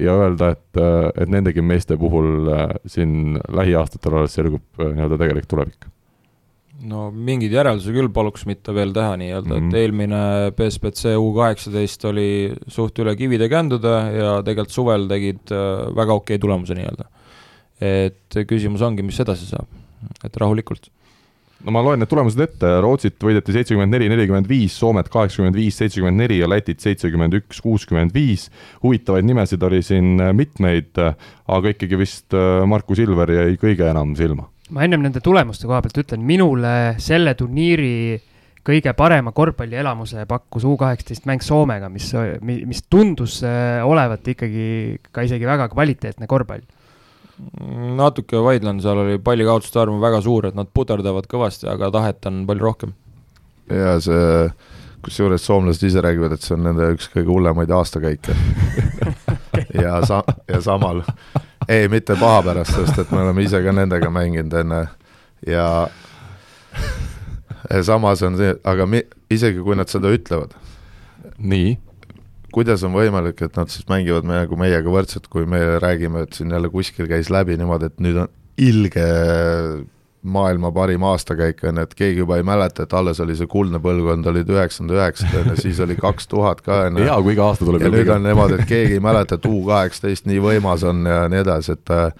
ja 0.00 0.18
öelda, 0.24 0.54
et, 0.56 0.82
et 1.20 1.30
nendegi 1.30 1.62
meeste 1.62 1.98
puhul 2.00 2.50
siin 2.90 3.38
lähiaastatel 3.52 4.20
alles 4.20 4.36
selgub 4.38 4.82
nii-öelda 4.82 5.20
tegelik 5.20 5.48
tulevik? 5.50 5.90
No 6.88 7.08
mingeid 7.12 7.52
järeldusi 7.54 7.92
küll 7.94 8.10
paluks 8.14 8.46
mitte 8.48 8.72
veel 8.76 8.94
teha 8.96 9.16
nii-öelda 9.20 9.48
mm, 9.48 9.56
-hmm. 9.56 9.66
et 9.66 9.72
mhm. 9.72 9.80
eelmine 9.80 10.22
BSBC 10.56 11.16
U 11.20 11.32
kaheksateist 11.36 12.04
oli 12.08 12.28
suht 12.68 12.98
üle 13.02 13.16
kivide 13.16 13.50
kändude 13.52 13.96
ja 14.16 14.38
tegelikult 14.46 14.76
suvel 14.76 15.08
tegid 15.10 15.52
äh, 15.52 15.90
väga 15.96 16.16
okei 16.22 16.38
tulemuse 16.38 16.76
nii-öelda. 16.78 17.08
et 17.80 18.36
küsimus 18.44 18.82
ongi, 18.84 19.02
mis 19.02 19.16
edasi 19.20 19.46
saab, 19.48 19.68
et 20.24 20.34
rahulikult. 20.36 20.90
no 21.64 21.72
ma 21.72 21.82
loen 21.84 22.00
need 22.00 22.08
tulemused 22.08 22.40
ette, 22.40 22.72
Rootsit 22.84 23.16
võideti 23.24 23.54
seitsekümmend 23.56 23.92
neli, 23.92 24.08
nelikümmend 24.12 24.48
viis, 24.48 24.76
Soomet 24.76 25.08
kaheksakümmend 25.08 25.56
viis, 25.56 25.76
seitsekümmend 25.80 26.20
neli 26.20 26.40
ja 26.40 26.48
Lätit 26.48 26.80
seitsekümmend 26.80 27.36
üks, 27.40 27.60
kuuskümmend 27.64 28.14
viis. 28.14 28.50
huvitavaid 28.82 29.24
nimesid 29.24 29.62
oli 29.62 29.82
siin 29.82 30.16
mitmeid, 30.36 30.96
aga 31.48 31.76
ikkagi 31.76 32.00
vist 32.00 32.36
äh, 32.36 32.64
Markus 32.66 33.00
Ilver 33.00 33.36
jäi 33.36 33.60
kõige 33.60 33.88
enam 33.90 34.16
silma 34.16 34.48
ma 34.74 34.84
ennem 34.86 35.02
nende 35.04 35.22
tulemuste 35.24 35.68
koha 35.68 35.80
pealt 35.84 36.02
ütlen, 36.02 36.24
minule 36.26 36.74
selle 37.02 37.34
turniiri 37.38 37.94
kõige 38.66 38.92
parema 38.96 39.32
korvpallielamuse 39.34 40.26
pakkus 40.28 40.66
U 40.68 40.74
kaheksateist 40.80 41.26
mäng 41.28 41.42
Soomega, 41.44 41.88
mis, 41.92 42.10
mis 42.42 42.82
tundus 42.92 43.40
äh, 43.46 43.80
olevat 43.86 44.26
ikkagi 44.34 44.98
ka 45.12 45.24
isegi 45.26 45.48
väga 45.48 45.70
kvaliteetne 45.72 46.28
korvpall. 46.30 46.66
natuke 47.96 48.42
vaidlen, 48.44 48.82
seal 48.84 49.00
oli 49.00 49.16
pallikaotuste 49.24 49.80
arv 49.80 49.96
väga 50.02 50.20
suur, 50.20 50.50
et 50.50 50.58
nad 50.58 50.68
puterdavad 50.68 51.28
kõvasti, 51.30 51.70
aga 51.72 51.88
tahet 51.94 52.28
on 52.28 52.44
palju 52.46 52.66
rohkem. 52.66 52.92
ja 53.72 53.96
see, 54.04 54.50
kusjuures 55.00 55.46
soomlased 55.46 55.86
ise 55.88 56.04
räägivad, 56.04 56.36
et 56.36 56.44
see 56.44 56.58
on 56.58 56.66
nende 56.68 56.92
üks 56.94 57.08
kõige 57.14 57.32
hullemaid 57.32 57.72
aastakäike 57.72 58.36
ja 59.84 60.02
sa-, 60.04 60.26
ja 60.50 60.60
samal 60.60 61.00
ei, 61.70 61.88
mitte 61.92 62.16
paha 62.18 62.42
pärast, 62.48 62.74
sest 62.74 62.98
et 63.04 63.12
me 63.14 63.22
oleme 63.22 63.44
ise 63.46 63.60
ka 63.62 63.74
nendega 63.74 64.10
mänginud 64.12 64.56
enne. 64.62 64.80
Ja 65.46 65.88
samas 67.86 68.22
on 68.26 68.36
see, 68.40 68.56
aga 68.66 68.86
mi-, 68.90 69.06
isegi 69.32 69.62
kui 69.64 69.78
nad 69.78 69.90
seda 69.92 70.10
ütlevad, 70.12 70.56
nii, 71.38 71.76
kuidas 72.54 72.82
on 72.86 72.94
võimalik, 72.96 73.40
et 73.46 73.56
nad 73.58 73.70
siis 73.72 73.86
mängivad 73.90 74.26
me, 74.26 74.42
nagu 74.42 74.58
meiega 74.58 74.90
võrdselt, 74.90 75.30
kui 75.30 75.46
me 75.48 75.62
räägime, 75.82 76.26
et 76.26 76.36
siin 76.36 76.50
jälle 76.50 76.70
kuskil 76.72 77.08
käis 77.10 77.30
läbi 77.32 77.56
niimoodi, 77.60 77.90
et 77.90 78.02
nüüd 78.02 78.24
on 78.24 78.30
ilge 78.60 79.06
maailma 80.22 80.72
parim 80.72 81.02
aastakäik 81.02 81.62
on, 81.64 81.78
et 81.78 81.94
keegi 81.96 82.20
juba 82.20 82.36
ei 82.36 82.42
mäleta, 82.44 82.84
et 82.84 82.92
alles 82.92 83.20
oli 83.24 83.36
see 83.36 83.48
kuldne 83.48 83.80
põlvkond, 83.80 84.26
olid 84.28 84.52
üheksakümmend 84.52 84.96
üheksad 84.98 85.36
on 85.40 85.48
ju, 85.52 85.56
siis 85.62 85.80
oli 85.80 85.96
kaks 85.96 86.28
tuhat 86.28 86.60
ka 86.66 86.82
on 86.88 87.00
ju. 87.00 87.06
hea, 87.08 87.16
kui 87.24 87.32
iga 87.36 87.46
aasta 87.48 87.64
tuleb. 87.64 87.86
ja 87.86 87.92
nüüd 87.94 88.12
on 88.12 88.22
niimoodi, 88.28 88.58
et 88.60 88.68
keegi 88.68 88.98
ei 88.98 89.04
mäleta, 89.04 89.40
et 89.40 89.48
U 89.48 89.62
kaheksateist 89.68 90.28
nii 90.28 90.42
võimas 90.44 90.84
on 90.84 91.06
ja 91.08 91.24
nii 91.32 91.40
edasi, 91.40 91.78
et 91.78 91.94
äh, 91.96 92.12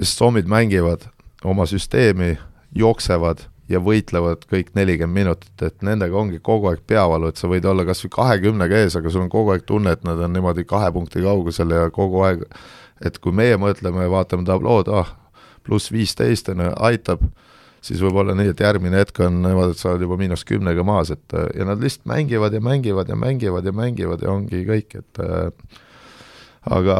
sest 0.00 0.22
sommid 0.22 0.48
mängivad 0.48 1.04
oma 1.44 1.68
süsteemi, 1.68 2.38
jooksevad 2.76 3.44
ja 3.70 3.78
võitlevad 3.84 4.48
kõik 4.50 4.72
nelikümmend 4.74 5.20
minutit, 5.20 5.54
et 5.62 5.84
nendega 5.86 6.16
ongi 6.16 6.40
kogu 6.42 6.72
aeg 6.72 6.82
peavalu, 6.88 7.30
et 7.30 7.38
sa 7.40 7.50
võid 7.50 7.68
olla 7.68 7.84
kas 7.86 8.02
või 8.06 8.16
kahekümnega 8.16 8.80
ees, 8.80 8.96
aga 8.98 9.12
sul 9.12 9.26
on 9.26 9.32
kogu 9.32 9.52
aeg 9.54 9.68
tunne, 9.68 9.92
et 9.94 10.04
nad 10.08 10.18
on 10.24 10.32
niimoodi 10.34 10.64
kahe 10.68 10.90
punkti 10.94 11.22
kaugusel 11.22 11.76
ja 11.76 11.90
kogu 11.94 12.24
aeg, 12.26 12.48
et 13.04 13.20
kui 13.20 13.36
meie 13.36 13.60
mõtleme 13.60 14.08
ja 14.08 14.12
vaatame 14.12 14.48
tablood, 14.48 14.88
ah, 14.88 15.12
pluss 15.66 15.92
viisteist 15.92 16.50
on 16.52 16.64
ju, 16.64 16.70
aitab, 16.88 17.24
siis 17.84 18.02
võib 18.04 18.20
olla 18.22 18.36
nii, 18.36 18.52
et 18.52 18.60
järgmine 18.60 19.00
hetk 19.00 19.22
on 19.24 19.40
niimoodi, 19.44 19.76
et 19.76 19.82
sa 19.82 19.92
oled 19.92 20.04
juba 20.04 20.18
miinus 20.20 20.44
kümnega 20.48 20.84
maas, 20.86 21.12
et 21.14 21.36
ja 21.56 21.66
nad 21.68 21.80
lihtsalt 21.82 22.08
mängivad 22.10 22.56
ja 22.56 22.60
mängivad 22.64 23.08
ja 23.08 23.16
mängivad 23.16 23.66
ja 23.66 23.74
mängivad 23.76 24.24
ja 24.24 24.32
ongi 24.32 24.64
kõik, 24.68 24.98
et 25.00 25.22
äh, 25.24 25.76
aga 26.70 26.96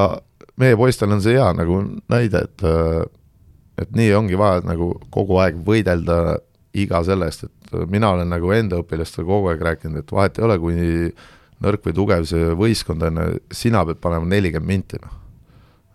meie 0.60 0.76
poistel 0.76 1.12
on 1.12 1.22
see 1.24 1.36
hea 1.36 1.48
nagu 1.56 1.82
näide, 2.12 2.44
et 2.48 2.68
äh, 2.68 3.02
et 3.80 3.92
nii 3.96 4.12
ongi 4.14 4.38
vaja 4.38 4.60
nagu 4.66 4.92
kogu 5.12 5.38
aeg 5.40 5.60
võidelda 5.64 6.38
iga 6.76 7.00
selle 7.06 7.30
eest, 7.30 7.46
et 7.48 7.86
mina 7.90 8.12
olen 8.14 8.28
nagu 8.30 8.52
enda 8.54 8.80
õpilastele 8.82 9.26
kogu 9.26 9.50
aeg 9.50 9.62
rääkinud, 9.64 10.02
et 10.02 10.12
vahet 10.14 10.38
ei 10.38 10.46
ole, 10.46 10.58
kui 10.62 10.76
nõrk 11.64 11.86
või 11.86 11.96
tugev 11.96 12.26
see 12.28 12.52
võistkond 12.58 13.06
on, 13.08 13.22
sina 13.52 13.82
pead 13.88 14.00
panema 14.02 14.28
nelikümmend 14.28 14.70
minti, 14.70 15.00
noh. 15.02 15.16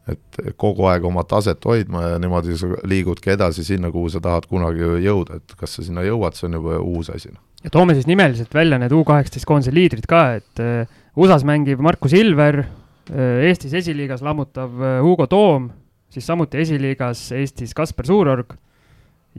Et 0.10 0.40
kogu 0.62 0.86
aeg 0.90 1.06
oma 1.08 1.24
taset 1.28 1.64
hoidma 1.66 2.04
ja 2.12 2.18
niimoodi 2.22 2.58
sa 2.60 2.70
liigudki 2.86 3.34
edasi 3.34 3.66
sinna, 3.66 3.90
kuhu 3.94 4.12
sa 4.14 4.22
tahad 4.24 4.46
kunagi 4.50 4.86
jõuda, 5.06 5.40
et 5.40 5.56
kas 5.58 5.78
sa 5.78 5.86
sinna 5.86 6.04
jõuad, 6.06 6.38
see 6.38 6.48
on 6.50 6.60
juba 6.60 6.78
uus 6.82 7.10
asi, 7.14 7.32
noh. 7.34 7.42
ja 7.66 7.74
toome 7.74 7.96
siis 7.98 8.10
nimeliselt 8.10 8.54
välja 8.54 8.80
need 8.82 8.94
U 8.94 9.02
kaheksateist 9.08 9.50
koondise 9.50 9.74
liidrid 9.74 10.06
ka, 10.10 10.26
et 10.42 10.62
uh, 10.62 11.00
USA-s 11.18 11.48
mängib 11.48 11.82
Markus 11.82 12.14
Ilver 12.18 12.62
uh,, 12.62 13.48
Eestis 13.48 13.74
esiliigas 13.82 14.22
lammutav 14.26 14.78
uh, 14.78 15.00
Hugo 15.06 15.28
Toom, 15.32 15.72
siis 16.14 16.28
samuti 16.30 16.62
esiliigas 16.62 17.26
Eestis 17.36 17.74
Kasper 17.78 18.06
Suurorg 18.06 18.54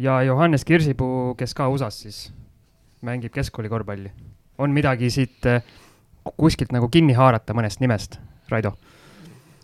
ja 0.02 0.18
Johannes 0.26 0.66
Kirsipuu, 0.66 1.36
kes 1.38 1.54
ka 1.54 1.70
USA-s 1.70 2.02
siis 2.08 2.24
mängib 3.06 3.30
keskkooli 3.34 3.70
korvpalli. 3.70 4.10
on 4.58 4.72
midagi 4.72 5.10
siit 5.12 5.46
kuskilt 6.36 6.72
nagu 6.74 6.88
kinni 6.90 7.14
haarata 7.14 7.54
mõnest 7.54 7.78
nimest, 7.78 8.18
Raido? 8.50 8.74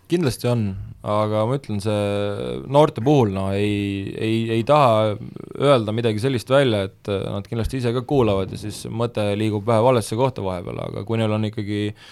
kindlasti 0.07 0.47
on, 0.47 0.67
aga 1.03 1.45
ma 1.49 1.57
ütlen, 1.59 1.81
see 1.83 2.59
noorte 2.71 3.03
puhul 3.03 3.33
no 3.35 3.49
ei, 3.51 4.13
ei, 4.15 4.37
ei 4.57 4.67
taha 4.67 5.17
öelda 5.59 5.95
midagi 5.95 6.21
sellist 6.23 6.51
välja, 6.51 6.85
et 6.87 7.11
nad 7.11 7.47
kindlasti 7.49 7.81
ise 7.81 7.91
ka 7.95 8.05
kuulavad 8.07 8.53
ja 8.55 8.59
siis 8.61 8.85
mõte 8.87 9.25
liigub 9.39 9.67
vähe 9.67 9.83
valesse 9.83 10.15
kohta 10.19 10.45
vahepeal, 10.45 10.79
aga 10.87 11.03
kui 11.07 11.19
neil 11.19 11.35
on 11.35 11.49
ikkagi 11.49 11.81
äh, 11.91 12.05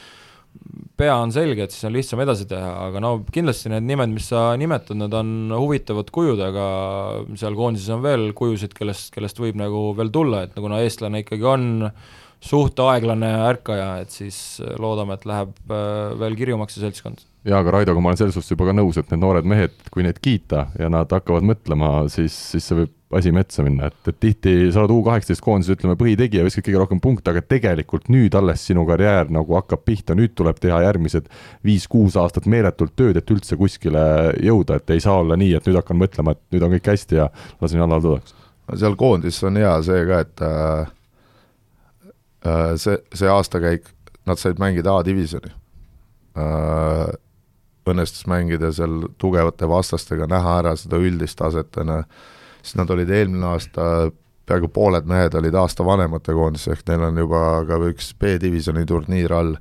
pea 1.00 1.14
on 1.18 1.32
selge, 1.34 1.66
et 1.66 1.74
siis 1.74 1.88
on 1.88 1.96
lihtsam 1.96 2.22
edasi 2.24 2.46
teha, 2.50 2.72
aga 2.88 3.02
no 3.04 3.14
kindlasti 3.34 3.72
need 3.72 3.88
nimed, 3.88 4.12
mis 4.14 4.28
sa 4.30 4.52
nimetad, 4.60 4.98
need 5.00 5.14
on 5.18 5.54
huvitavad 5.56 6.12
kujud, 6.14 6.42
aga 6.46 6.66
seal 7.40 7.58
koondises 7.58 7.90
on 7.96 8.04
veel 8.04 8.28
kujusid, 8.38 8.76
kellest, 8.78 9.10
kellest 9.16 9.42
võib 9.42 9.58
nagu 9.60 9.90
veel 9.98 10.12
tulla, 10.14 10.46
et 10.46 10.58
kuna 10.58 10.82
eestlane 10.84 11.24
ikkagi 11.24 11.48
on 11.48 11.70
suht 12.42 12.80
aeglane 12.82 13.30
ärkaja, 13.48 13.90
et 14.02 14.14
siis 14.14 14.38
loodame, 14.82 15.18
et 15.18 15.28
läheb 15.30 15.54
äh, 15.70 16.16
veel 16.20 16.38
kirjumaks 16.40 16.78
see 16.78 16.86
seltskond. 16.86 17.26
jaa, 17.46 17.60
aga 17.62 17.78
Raidoga 17.78 18.02
ma 18.02 18.12
olen 18.12 18.22
selles 18.22 18.38
suhtes 18.38 18.54
juba 18.54 18.70
ka 18.70 18.76
nõus, 18.78 18.98
et 18.98 19.12
need 19.14 19.22
noored 19.22 19.48
mehed, 19.48 19.78
kui 19.94 20.06
neid 20.06 20.22
kiita 20.22 20.68
ja 20.80 20.90
nad 20.94 21.12
hakkavad 21.14 21.46
mõtlema, 21.46 21.94
siis, 22.14 22.36
siis 22.54 22.66
see 22.68 22.82
võib 22.84 22.98
asi 23.18 23.32
metsa 23.36 23.64
minna, 23.66 23.90
et, 23.92 23.98
et 24.08 24.18
tihti 24.24 24.54
sa 24.72 24.84
oled 24.84 24.94
U 24.96 25.02
kaheksateist 25.06 25.44
koondises, 25.44 25.76
ütleme, 25.76 25.98
põhitegija, 26.00 26.46
viskad 26.48 26.66
kõige 26.68 26.80
rohkem 26.80 27.02
punkte, 27.04 27.34
aga 27.34 27.44
tegelikult 27.44 28.08
nüüd 28.14 28.36
alles 28.38 28.64
sinu 28.68 28.86
karjäär 28.88 29.32
nagu 29.34 29.58
hakkab 29.58 29.84
pihta, 29.88 30.16
nüüd 30.18 30.36
tuleb 30.38 30.62
teha 30.64 30.82
järgmised 30.86 31.28
viis-kuus 31.68 32.18
aastat 32.20 32.48
meeletult 32.52 32.96
tööd, 33.00 33.20
et 33.20 33.34
üldse 33.36 33.58
kuskile 33.60 34.04
jõuda, 34.40 34.80
et 34.80 34.96
ei 34.96 35.04
saa 35.04 35.20
olla 35.24 35.38
nii, 35.40 35.54
et 35.60 35.68
nüüd 35.68 35.82
hakkan 35.82 36.00
mõtlema, 36.00 36.38
et 36.38 36.56
nüüd 36.56 36.66
on 36.68 36.74
kõik 36.78 36.92
hästi 36.94 37.20
ja 37.20 37.28
lasen 37.62 37.84
jalal 37.84 38.06
tuleks. 38.06 38.36
seal 38.80 38.96
koondises 38.96 39.44
on 39.50 39.60
hea 39.60 39.76
see 39.84 40.08
ka, 40.08 40.24
et 40.24 40.46
äh, 40.48 40.58
äh, 40.88 40.98
see, 42.78 42.98
see 43.14 43.30
aastakäik, 43.30 43.90
nad 44.26 44.40
said 44.42 44.62
mängida 44.62 44.96
A-divisjoni. 44.98 45.52
Äh,. 46.38 47.12
õnnestus 47.92 48.28
mängida 48.30 48.70
seal 48.72 49.08
tugevate 49.20 49.68
vastastega, 49.68 50.28
näha 50.30 50.60
ära 50.60 50.76
seda 50.78 51.00
üldist 51.02 51.40
taset, 51.40 51.78
on 51.82 51.96
ju. 51.96 52.02
Siis 52.62 52.76
nad 52.78 52.92
olid 52.94 53.10
eelmine 53.10 53.48
aasta, 53.50 54.12
peaaegu 54.46 54.70
pooled 54.70 55.08
mehed 55.10 55.34
olid 55.40 55.56
aasta 55.58 55.86
vanemate 55.86 56.36
koondises, 56.38 56.76
ehk 56.76 56.86
neil 56.88 57.08
on 57.08 57.18
juba 57.18 57.40
ka 57.66 57.80
üks 57.90 58.12
B-divisjoni 58.22 58.86
turniir 58.86 59.34
all, 59.34 59.56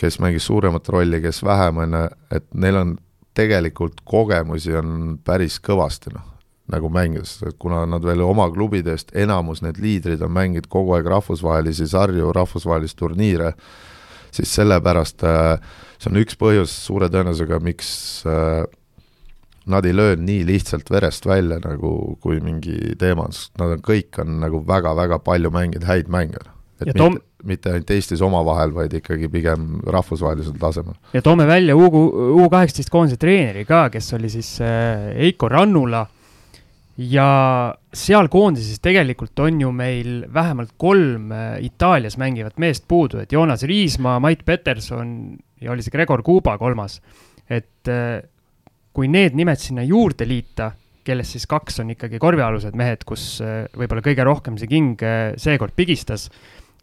kes 0.00 0.16
mängis 0.24 0.48
suuremat 0.48 0.88
rolli, 0.88 1.20
kes 1.20 1.42
vähem, 1.44 1.82
on 1.84 1.98
ju, 1.98 2.02
et 2.38 2.48
neil 2.54 2.80
on 2.80 2.96
tegelikult 3.36 4.00
kogemusi 4.08 4.72
on 4.76 5.18
päris 5.24 5.60
kõvasti, 5.60 6.14
noh, 6.16 6.24
nagu 6.72 6.90
mängides, 6.90 7.38
et 7.46 7.58
kuna 7.62 7.84
nad 7.86 8.04
veel 8.04 8.24
oma 8.26 8.48
klubidest, 8.50 9.12
enamus 9.14 9.62
need 9.62 9.78
liidrid 9.82 10.22
on 10.26 10.32
mänginud 10.34 10.66
kogu 10.70 10.96
aeg 10.96 11.06
rahvusvahelisi 11.10 11.86
sarju, 11.90 12.32
rahvusvahelisi 12.34 12.96
turniire, 12.98 13.52
siis 14.34 14.54
sellepärast 14.58 15.22
äh, 15.26 15.60
see 16.00 16.10
on 16.10 16.18
üks 16.20 16.38
põhjus 16.40 16.74
suure 16.86 17.08
tõenäosusega, 17.12 17.60
miks 17.64 17.88
äh, 18.28 18.64
nad 19.66 19.86
ei 19.86 19.94
löö 19.96 20.16
nii 20.18 20.44
lihtsalt 20.46 20.90
verest 20.90 21.26
välja 21.26 21.58
nagu 21.64 22.16
kui 22.22 22.40
mingi 22.42 22.94
teema, 22.98 23.28
sest 23.34 23.56
nad 23.60 23.76
on, 23.76 23.86
kõik 23.86 24.20
on 24.22 24.38
nagu 24.44 24.62
väga-väga 24.66 25.18
palju 25.26 25.50
mänginud 25.54 25.86
häid 25.88 26.10
mänge. 26.12 26.42
et 26.80 26.86
ja 26.86 26.92
mitte 26.92 27.02
toom..., 27.02 27.18
mitte 27.46 27.70
ainult 27.70 27.90
Eestis 27.94 28.22
omavahel, 28.22 28.72
vaid 28.74 28.94
ikkagi 28.96 29.28
pigem 29.30 29.80
rahvusvahelisel 29.86 30.58
tasemel. 30.60 30.94
ja 31.12 31.22
toome 31.22 31.46
välja 31.46 31.76
U, 31.76 31.86
U 32.42 32.48
kaheksateist 32.50 32.90
koondise 32.90 33.18
treeneri 33.22 33.64
ka, 33.64 33.88
kes 33.90 34.12
oli 34.18 34.30
siis 34.30 34.56
äh, 34.60 35.10
Eiko 35.26 35.48
Rannula 35.48 36.06
ja 36.96 37.74
seal 37.92 38.28
koondises 38.32 38.80
tegelikult 38.84 39.38
on 39.44 39.60
ju 39.60 39.72
meil 39.74 40.24
vähemalt 40.32 40.72
kolm 40.80 41.32
äh, 41.32 41.58
Itaalias 41.64 42.16
mängivat 42.16 42.56
meest 42.58 42.86
puudu, 42.88 43.20
et 43.20 43.32
Joonas 43.32 43.66
Riismaa, 43.68 44.20
Mait 44.20 44.44
Peterson 44.44 45.36
ja 45.60 45.72
oli 45.72 45.84
see 45.84 45.92
Gregor 45.92 46.22
Kuba 46.24 46.56
kolmas. 46.58 47.00
et 47.50 47.88
äh, 47.88 48.22
kui 48.96 49.08
need 49.12 49.36
nimed 49.36 49.60
sinna 49.60 49.84
juurde 49.84 50.24
liita, 50.26 50.72
kellest 51.04 51.36
siis 51.36 51.46
kaks 51.46 51.82
on 51.84 51.92
ikkagi 51.92 52.18
korvialused 52.18 52.74
mehed, 52.74 53.04
kus 53.06 53.42
äh, 53.44 53.66
võib-olla 53.76 54.02
kõige 54.02 54.24
rohkem 54.24 54.56
see 54.58 54.70
king 54.70 55.04
seekord 55.36 55.76
pigistas, 55.76 56.30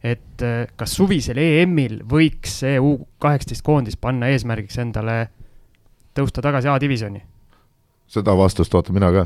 et 0.03 0.43
kas 0.76 0.93
suvisel 0.97 1.39
EM-il 1.39 2.01
võiks 2.03 2.59
see 2.59 2.76
U 2.80 2.97
kaheksateist 3.24 3.64
koondis 3.64 3.95
panna 3.95 4.28
eesmärgiks 4.34 4.78
endale 4.84 5.18
tõusta 6.14 6.43
tagasi 6.43 6.70
A-divisjoni? 6.70 7.24
seda 8.14 8.36
vastust 8.38 8.76
ootan 8.76 8.99
mina 8.99 9.09
ka 9.16 9.26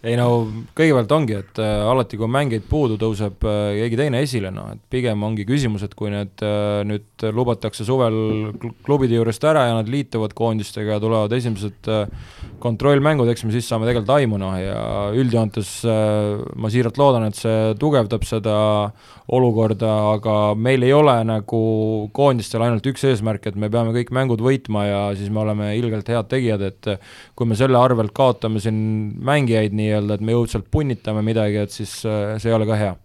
ei 0.00 0.16
no 0.16 0.28
kõigepealt 0.76 1.12
ongi, 1.12 1.36
et 1.42 1.58
äh, 1.60 1.82
alati, 1.84 2.16
kui 2.16 2.28
mängijaid 2.32 2.64
puudu, 2.70 2.96
tõuseb 3.00 3.44
äh, 3.44 3.58
keegi 3.82 3.98
teine 4.00 4.22
esile, 4.24 4.52
noh, 4.54 4.70
et 4.72 4.80
pigem 4.92 5.20
ongi 5.26 5.44
küsimus, 5.48 5.84
et 5.84 5.92
kui 5.98 6.08
need 6.12 6.40
äh, 6.46 6.80
nüüd 6.88 7.26
lubatakse 7.36 7.84
suvel 7.84 8.16
klubide 8.86 9.18
juurest 9.18 9.44
ära 9.44 9.66
ja 9.68 9.76
nad 9.76 9.90
liituvad 9.92 10.32
koondistega 10.36 10.96
ja 10.96 11.02
tulevad 11.02 11.34
esimesed 11.36 11.90
äh, 11.92 12.30
kontrollmängud, 12.64 13.28
eks 13.28 13.44
me 13.44 13.52
siis 13.52 13.68
saame 13.68 13.88
tegelikult 13.88 14.14
aimu, 14.16 14.40
noh, 14.40 14.56
ja 14.56 14.80
üldjoontes 15.20 15.74
äh, 15.84 16.40
ma 16.56 16.72
siiralt 16.72 17.00
loodan, 17.00 17.28
et 17.28 17.36
see 17.36 17.74
tugevdab 17.80 18.24
seda 18.28 18.56
olukorda, 19.30 19.92
aga 20.16 20.38
meil 20.58 20.82
ei 20.82 20.94
ole 20.96 21.18
nagu 21.28 21.60
koondistel 22.16 22.64
ainult 22.64 22.88
üks 22.88 23.04
eesmärk, 23.06 23.50
et 23.52 23.60
me 23.60 23.68
peame 23.70 23.92
kõik 23.94 24.14
mängud 24.16 24.40
võitma 24.42 24.86
ja 24.88 25.02
siis 25.18 25.28
me 25.30 25.44
oleme 25.44 25.74
ilgelt 25.78 26.08
head 26.08 26.32
tegijad, 26.32 26.64
et 26.72 26.90
kui 27.38 27.46
me 27.46 27.58
selle 27.58 27.78
arvelt 27.78 28.16
kaotame 28.16 28.64
siin 28.64 28.80
mängijaid 29.22 29.76
nii 29.76 29.89
nii-öelda, 29.90 30.16
et 30.16 30.26
me 30.26 30.36
õudselt 30.38 30.68
punnitame 30.70 31.22
midagi, 31.26 31.60
et 31.60 31.74
siis 31.74 32.00
äh, 32.08 32.36
see 32.40 32.50
ei 32.50 32.56
ole 32.56 32.68
ka 32.68 32.78
hea. 32.78 32.96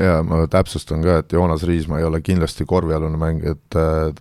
jaa, 0.00 0.20
ma 0.24 0.44
täpsustan 0.50 1.02
ka, 1.04 1.20
et 1.20 1.32
Joonas 1.32 1.66
Riismaa 1.68 2.00
ei 2.00 2.08
ole 2.08 2.22
kindlasti 2.24 2.64
korvialune 2.68 3.18
mängija, 3.20 3.56
et 3.56 3.78
äh, 3.78 4.14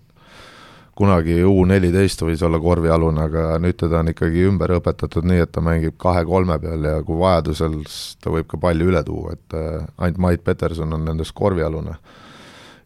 kunagi 0.98 1.40
U 1.48 1.64
neliteist 1.66 2.22
võis 2.26 2.42
olla 2.46 2.60
korvialune, 2.62 3.24
aga 3.24 3.46
nüüd 3.64 3.78
teda 3.80 4.02
on 4.02 4.12
ikkagi 4.12 4.44
ümber 4.50 4.76
õpetatud 4.76 5.26
nii, 5.26 5.46
et 5.46 5.54
ta 5.56 5.64
mängib 5.64 5.96
kahe-kolme 6.02 6.60
peal 6.62 6.90
ja 6.90 6.98
kui 7.08 7.18
vajadusel, 7.22 7.80
siis 7.86 8.18
ta 8.22 8.34
võib 8.34 8.50
ka 8.52 8.60
palli 8.62 8.90
üle 8.90 9.04
tuua, 9.08 9.38
et 9.38 9.58
äh, 9.58 9.80
ainult 10.02 10.20
Mait 10.28 10.44
Peterson 10.44 10.98
on 10.98 11.08
nendest 11.08 11.36
korvialune. 11.38 11.96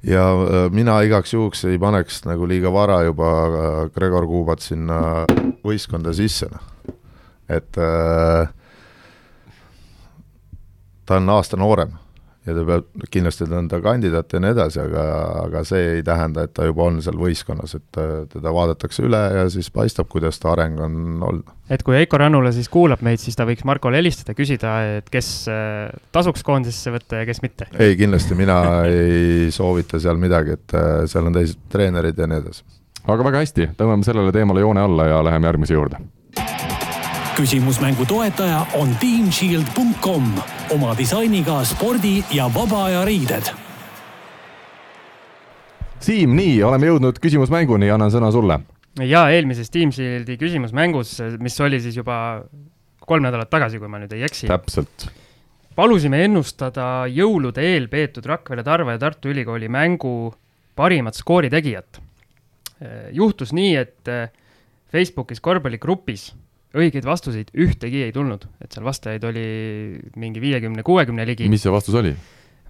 ja 0.05 0.21
mina 0.69 0.99
igaks 1.01 1.33
juhuks 1.33 1.63
ei 1.65 1.79
paneks 1.81 2.25
nagu 2.29 2.45
liiga 2.45 2.69
vara 2.69 2.99
juba 3.03 3.29
Gregor 3.95 4.27
Kuubat 4.29 4.61
sinna 4.61 5.25
võistkonda 5.65 6.13
sisse, 6.13 6.45
noh 6.51 6.75
et 7.49 7.77
äh, 7.77 8.47
ta 11.05 11.19
on 11.21 11.29
aasta 11.29 11.57
noorem 11.57 11.93
ja 12.45 12.53
ta 12.53 12.63
peab, 12.67 12.85
kindlasti 13.11 13.47
ta 13.49 13.57
on 13.57 13.67
ta 13.69 13.79
kandidaat 13.81 14.35
ja 14.35 14.39
nii 14.41 14.53
edasi, 14.53 14.79
aga, 14.83 15.03
aga 15.45 15.63
see 15.67 15.95
ei 15.95 16.03
tähenda, 16.05 16.45
et 16.45 16.53
ta 16.55 16.67
juba 16.67 16.85
on 16.89 16.99
seal 17.03 17.17
võistkonnas, 17.19 17.75
et 17.79 17.99
teda 18.33 18.53
vaadatakse 18.53 19.05
üle 19.05 19.21
ja 19.33 19.45
siis 19.53 19.71
paistab, 19.73 20.09
kuidas 20.11 20.37
ta 20.41 20.51
areng 20.53 20.81
on 20.85 21.25
olnud. 21.25 21.53
et 21.73 21.83
kui 21.85 21.97
Heiko 21.97 22.19
Rannula 22.21 22.53
siis 22.55 22.69
kuulab 22.71 23.01
meid, 23.05 23.21
siis 23.23 23.37
ta 23.37 23.47
võiks 23.49 23.65
Markole 23.65 23.97
helistada, 23.97 24.37
küsida, 24.37 24.75
et 24.99 25.09
kes 25.13 25.31
äh, 25.51 25.89
tasuks 26.15 26.45
koondisesse 26.45 26.93
võtta 26.93 27.23
ja 27.23 27.29
kes 27.29 27.41
mitte? 27.45 27.69
ei, 27.79 27.97
kindlasti 27.99 28.37
mina 28.37 28.59
ei 28.91 29.49
soovita 29.55 30.01
seal 30.01 30.21
midagi, 30.21 30.59
et 30.59 30.77
äh, 30.77 31.05
seal 31.09 31.31
on 31.31 31.37
teised 31.37 31.65
treenerid 31.73 32.19
ja 32.19 32.29
nii 32.29 32.43
edasi. 32.43 32.67
aga 33.05 33.31
väga 33.31 33.41
hästi, 33.41 33.71
tõmbame 33.79 34.05
sellele 34.05 34.35
teemale 34.35 34.61
joone 34.65 34.85
alla 34.85 35.09
ja 35.09 35.23
läheme 35.25 35.49
järgmise 35.49 35.77
juurde 35.77 36.05
küsimusmängu 37.35 38.05
toetaja 38.07 38.61
on 38.79 38.93
teamshield.com 38.99 40.27
oma 40.71 40.93
disainiga 40.97 41.57
spordi 41.67 42.21
ja 42.31 42.45
vaba 42.53 42.85
aja 42.85 43.01
riided. 43.05 43.49
Siim, 45.99 46.35
nii, 46.37 46.61
oleme 46.63 46.87
jõudnud 46.87 47.19
küsimusmänguni, 47.19 47.89
annan 47.91 48.13
sõna 48.13 48.31
sulle. 48.31 48.59
ja 49.03 49.25
eelmises 49.35 49.69
Teamshieldi 49.73 50.37
küsimusmängus, 50.39 51.17
mis 51.39 51.59
oli 51.59 51.81
siis 51.83 51.97
juba 51.97 52.17
kolm 53.03 53.27
nädalat 53.27 53.51
tagasi, 53.51 53.79
kui 53.83 53.91
ma 53.91 53.99
nüüd 53.99 54.15
ei 54.15 54.23
eksi. 54.23 54.47
täpselt. 54.47 55.09
palusime 55.75 56.23
ennustada 56.23 57.03
jõulude 57.11 57.61
eel 57.61 57.89
peetud 57.91 58.25
Rakvere, 58.25 58.63
Tarva 58.63 58.95
ja 58.95 58.99
Tartu 58.99 59.33
Ülikooli 59.33 59.67
mängu 59.67 60.33
parimat 60.75 61.15
skooritegijat. 61.15 61.99
juhtus 63.11 63.51
nii, 63.53 63.75
et 63.75 64.31
Facebookis 64.91 65.41
korvpalligrupis 65.41 66.31
õigeid 66.75 67.05
vastuseid 67.07 67.51
ühtegi 67.57 68.03
ei 68.05 68.13
tulnud, 68.15 68.45
et 68.63 68.73
seal 68.75 68.85
vastajaid 68.85 69.23
oli 69.27 69.45
mingi 70.19 70.41
viiekümne, 70.43 70.83
kuuekümne 70.85 71.25
ligi. 71.27 71.49
mis 71.51 71.63
see 71.63 71.73
vastus 71.73 71.95
oli? 71.99 72.13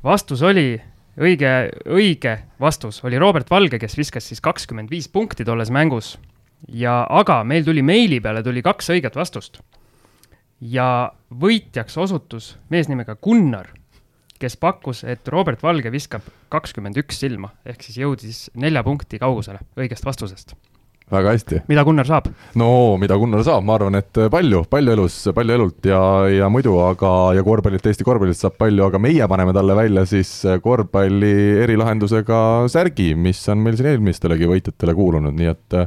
vastus 0.05 0.43
oli, 0.45 0.75
õige, 1.17 1.53
õige 1.89 2.35
vastus 2.61 3.01
oli 3.07 3.19
Robert 3.21 3.49
Valge, 3.51 3.79
kes 3.81 3.97
viskas 3.97 4.27
siis 4.29 4.43
kakskümmend 4.45 4.91
viis 4.93 5.09
punkti 5.09 5.45
tolles 5.47 5.71
mängus. 5.73 6.15
ja 6.69 7.05
aga 7.09 7.43
meil 7.43 7.65
tuli 7.65 7.81
meili 7.85 8.21
peale 8.21 8.43
tuli 8.43 8.61
kaks 8.65 8.93
õiget 8.93 9.17
vastust. 9.17 9.59
ja 10.61 11.11
võitjaks 11.31 11.97
osutus 11.97 12.55
mees 12.69 12.89
nimega 12.91 13.15
Gunnar, 13.15 13.73
kes 14.39 14.57
pakkus, 14.57 15.03
et 15.03 15.27
Robert 15.27 15.63
Valge 15.63 15.91
viskab 15.91 16.21
kakskümmend 16.49 16.97
üks 17.01 17.19
silma, 17.19 17.55
ehk 17.65 17.81
siis 17.83 17.97
jõudis 17.97 18.49
nelja 18.53 18.83
punkti 18.83 19.19
kaugusele 19.19 19.63
õigest 19.79 20.05
vastusest 20.05 20.55
väga 21.11 21.31
hästi. 21.35 21.61
mida 21.67 21.83
Gunnar 21.83 22.07
saab? 22.07 22.29
no 22.57 22.97
mida 22.97 23.17
Gunnar 23.17 23.43
saab, 23.45 23.63
ma 23.65 23.75
arvan, 23.77 23.97
et 23.99 24.19
palju, 24.31 24.63
palju 24.69 24.93
elus, 24.95 25.17
palju 25.35 25.55
elult 25.57 25.89
ja, 25.89 25.99
ja 26.31 26.49
muidu, 26.49 26.75
aga, 26.81 27.11
ja 27.37 27.43
korvpallilt, 27.45 27.85
Eesti 27.85 28.07
korvpallilt 28.07 28.39
saab 28.39 28.57
palju, 28.61 28.87
aga 28.87 29.01
meie 29.01 29.27
paneme 29.29 29.53
talle 29.55 29.77
välja 29.77 30.05
siis 30.09 30.31
korvpalli 30.63 31.33
erilahendusega 31.65 32.39
särgi, 32.73 33.13
mis 33.15 33.43
on 33.53 33.61
meil 33.65 33.77
siin 33.77 33.93
eelmistelegi 33.93 34.49
võitjatele 34.49 34.97
kuulunud, 34.97 35.37
nii 35.37 35.53
et, 35.53 35.79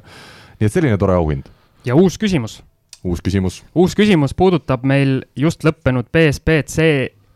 nii 0.61 0.71
et 0.71 0.75
selline 0.75 1.01
tore 1.01 1.19
auhind. 1.19 1.51
ja 1.89 1.99
uus 1.99 2.19
küsimus. 2.21 2.61
uus 3.03 3.23
küsimus. 3.25 3.63
uus 3.75 3.99
küsimus 3.99 4.37
puudutab 4.39 4.87
meil 4.87 5.23
just 5.37 5.67
lõppenud 5.67 6.13
BSBC, 6.15 6.89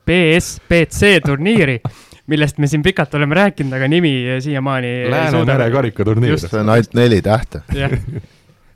BSBC 0.06 1.16
turniiri 1.26 1.80
millest 2.26 2.58
me 2.62 2.68
siin 2.70 2.82
pikalt 2.82 3.14
oleme 3.18 3.34
rääkinud, 3.34 3.72
aga 3.76 3.88
nimi 3.88 4.12
siiamaani 4.40 4.92
Läänemere 5.10 5.70
karikaturniir. 5.70 6.38
see 6.38 6.60
on 6.60 6.68
ainult 6.68 6.94
neli 6.94 7.22
tähte. 7.22 7.62
jah, 7.74 7.94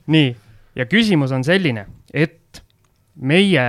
nii, 0.07 0.37
ja 0.77 0.87
küsimus 0.87 1.33
on 1.33 1.45
selline, 1.45 1.87
et 2.15 2.63
meie 3.17 3.67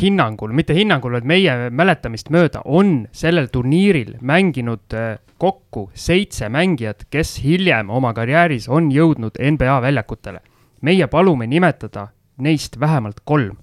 hinnangul, 0.00 0.52
mitte 0.52 0.74
hinnangul, 0.76 1.14
vaid 1.16 1.28
meie 1.28 1.54
mäletamist 1.70 2.28
mööda 2.34 2.60
on 2.64 3.06
sellel 3.12 3.48
turniiril 3.52 4.16
mänginud 4.20 4.94
äh, 4.96 5.16
kokku 5.38 5.88
seitse 5.94 6.48
mängijat, 6.52 7.06
kes 7.10 7.38
hiljem 7.44 7.90
oma 7.90 8.12
karjääris 8.14 8.68
on 8.68 8.92
jõudnud 8.92 9.38
NBA 9.38 9.80
väljakutele. 9.82 10.40
meie 10.80 11.06
palume 11.06 11.46
nimetada 11.46 12.08
neist 12.38 12.80
vähemalt 12.80 13.20
kolm. 13.24 13.56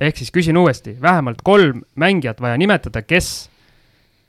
Ehk 0.00 0.16
siis 0.16 0.30
küsin 0.34 0.56
uuesti, 0.56 0.96
vähemalt 1.02 1.42
kolm 1.44 1.82
mängijat 1.94 2.40
vaja 2.40 2.58
nimetada, 2.58 3.02
kes 3.02 3.50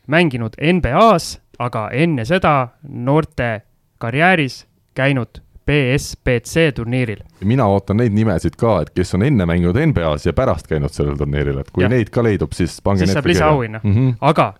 mänginud 0.07 0.57
NBA-s, 0.59 1.39
aga 1.59 1.89
enne 1.93 2.25
seda 2.25 2.67
noorte 2.83 3.61
karjääris 3.97 4.65
käinud 4.95 5.41
BSBC 5.69 6.73
turniiril. 6.75 7.21
mina 7.43 7.67
ootan 7.67 7.97
neid 7.97 8.13
nimesid 8.13 8.55
ka, 8.57 8.79
et 8.81 8.89
kes 8.95 9.13
on 9.13 9.23
enne 9.23 9.45
mänginud 9.45 9.77
NBA-s 9.77 10.25
ja 10.25 10.33
pärast 10.33 10.67
käinud 10.67 10.93
sellel 10.93 11.17
turniiril, 11.17 11.59
et 11.61 11.69
kui 11.71 11.83
ja. 11.83 11.89
neid 11.89 12.09
ka 12.09 12.23
leidub, 12.25 12.55
siis 12.57 12.79
pange 12.81 13.05
siis 13.05 13.13
saab 13.13 13.29
lisaauhinna 13.29 13.81
mm, 13.83 13.93
-hmm. 13.93 14.15
aga 14.21 14.53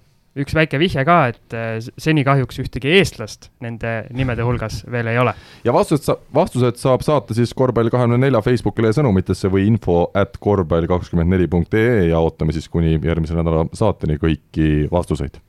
üks 0.44 0.56
väike 0.56 0.80
vihje 0.82 1.04
ka, 1.08 1.18
et 1.34 1.58
äh, 1.58 1.80
seni 2.02 2.24
kahjuks 2.28 2.62
ühtegi 2.64 2.94
eestlast 3.00 3.50
nende 3.64 3.94
nimede 4.16 4.46
hulgas 4.48 4.82
veel 4.92 5.12
ei 5.12 5.20
ole. 5.22 5.34
ja 5.66 5.76
vastused 5.76 6.08
sa-, 6.08 6.18
vastused 6.36 6.80
saab 6.82 7.06
saata 7.06 7.38
siis 7.38 7.54
korvpall 7.58 7.92
kahekümne 7.94 8.22
nelja 8.22 8.44
Facebooki 8.46 8.86
lehe 8.86 8.96
sõnumitesse 8.98 9.52
või 9.52 9.68
info 9.70 10.02
at 10.18 10.40
korvpall 10.40 10.90
kakskümmend 10.90 11.36
neli 11.36 11.50
punkt 11.52 11.76
ee 11.78 12.10
ja 12.10 12.24
ootame 12.24 12.56
siis 12.56 12.70
kuni 12.70 12.98
järgmise 12.98 13.38
nädala 13.38 13.68
saateni 13.74 14.20
kõiki 14.22 14.90
vastuseid 14.92 15.40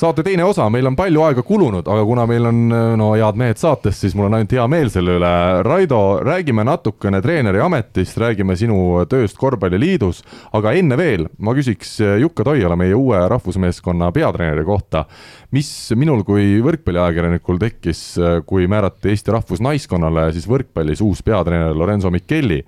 saate 0.00 0.22
teine 0.24 0.44
osa, 0.48 0.64
meil 0.72 0.86
on 0.88 0.94
palju 0.96 1.20
aega 1.26 1.42
kulunud, 1.44 1.84
aga 1.84 2.04
kuna 2.08 2.24
meil 2.28 2.46
on 2.48 2.60
no 2.96 3.10
head 3.12 3.36
mehed 3.36 3.58
saates, 3.60 3.98
siis 4.00 4.14
mul 4.16 4.30
on 4.30 4.38
ainult 4.38 4.52
hea 4.56 4.64
meel 4.70 4.88
selle 4.92 5.18
üle. 5.18 5.32
Raido, 5.66 5.98
räägime 6.24 6.64
natukene 6.64 7.20
treeneri 7.20 7.60
ametist, 7.60 8.16
räägime 8.20 8.56
sinu 8.56 8.78
tööst 9.10 9.36
Korvpalliliidus, 9.40 10.22
aga 10.56 10.72
enne 10.78 10.96
veel 10.96 11.26
ma 11.44 11.52
küsiks 11.56 11.98
Jukka 12.22 12.46
Toiala, 12.48 12.78
meie 12.80 12.96
uue 12.96 13.20
rahvusmeeskonna 13.28 14.08
peatreeneri 14.16 14.64
kohta. 14.64 15.04
mis 15.50 15.68
minul 15.98 16.22
kui 16.22 16.60
võrkpalliajakirjanikul 16.62 17.58
tekkis, 17.58 18.00
kui 18.46 18.68
määrati 18.70 19.10
Eesti 19.10 19.32
rahvusnaiskonnale 19.34 20.28
siis 20.32 20.46
võrkpallis 20.46 21.02
uus 21.02 21.24
peatreener 21.26 21.74
Lorenzo 21.74 22.10
Micheli 22.10 22.60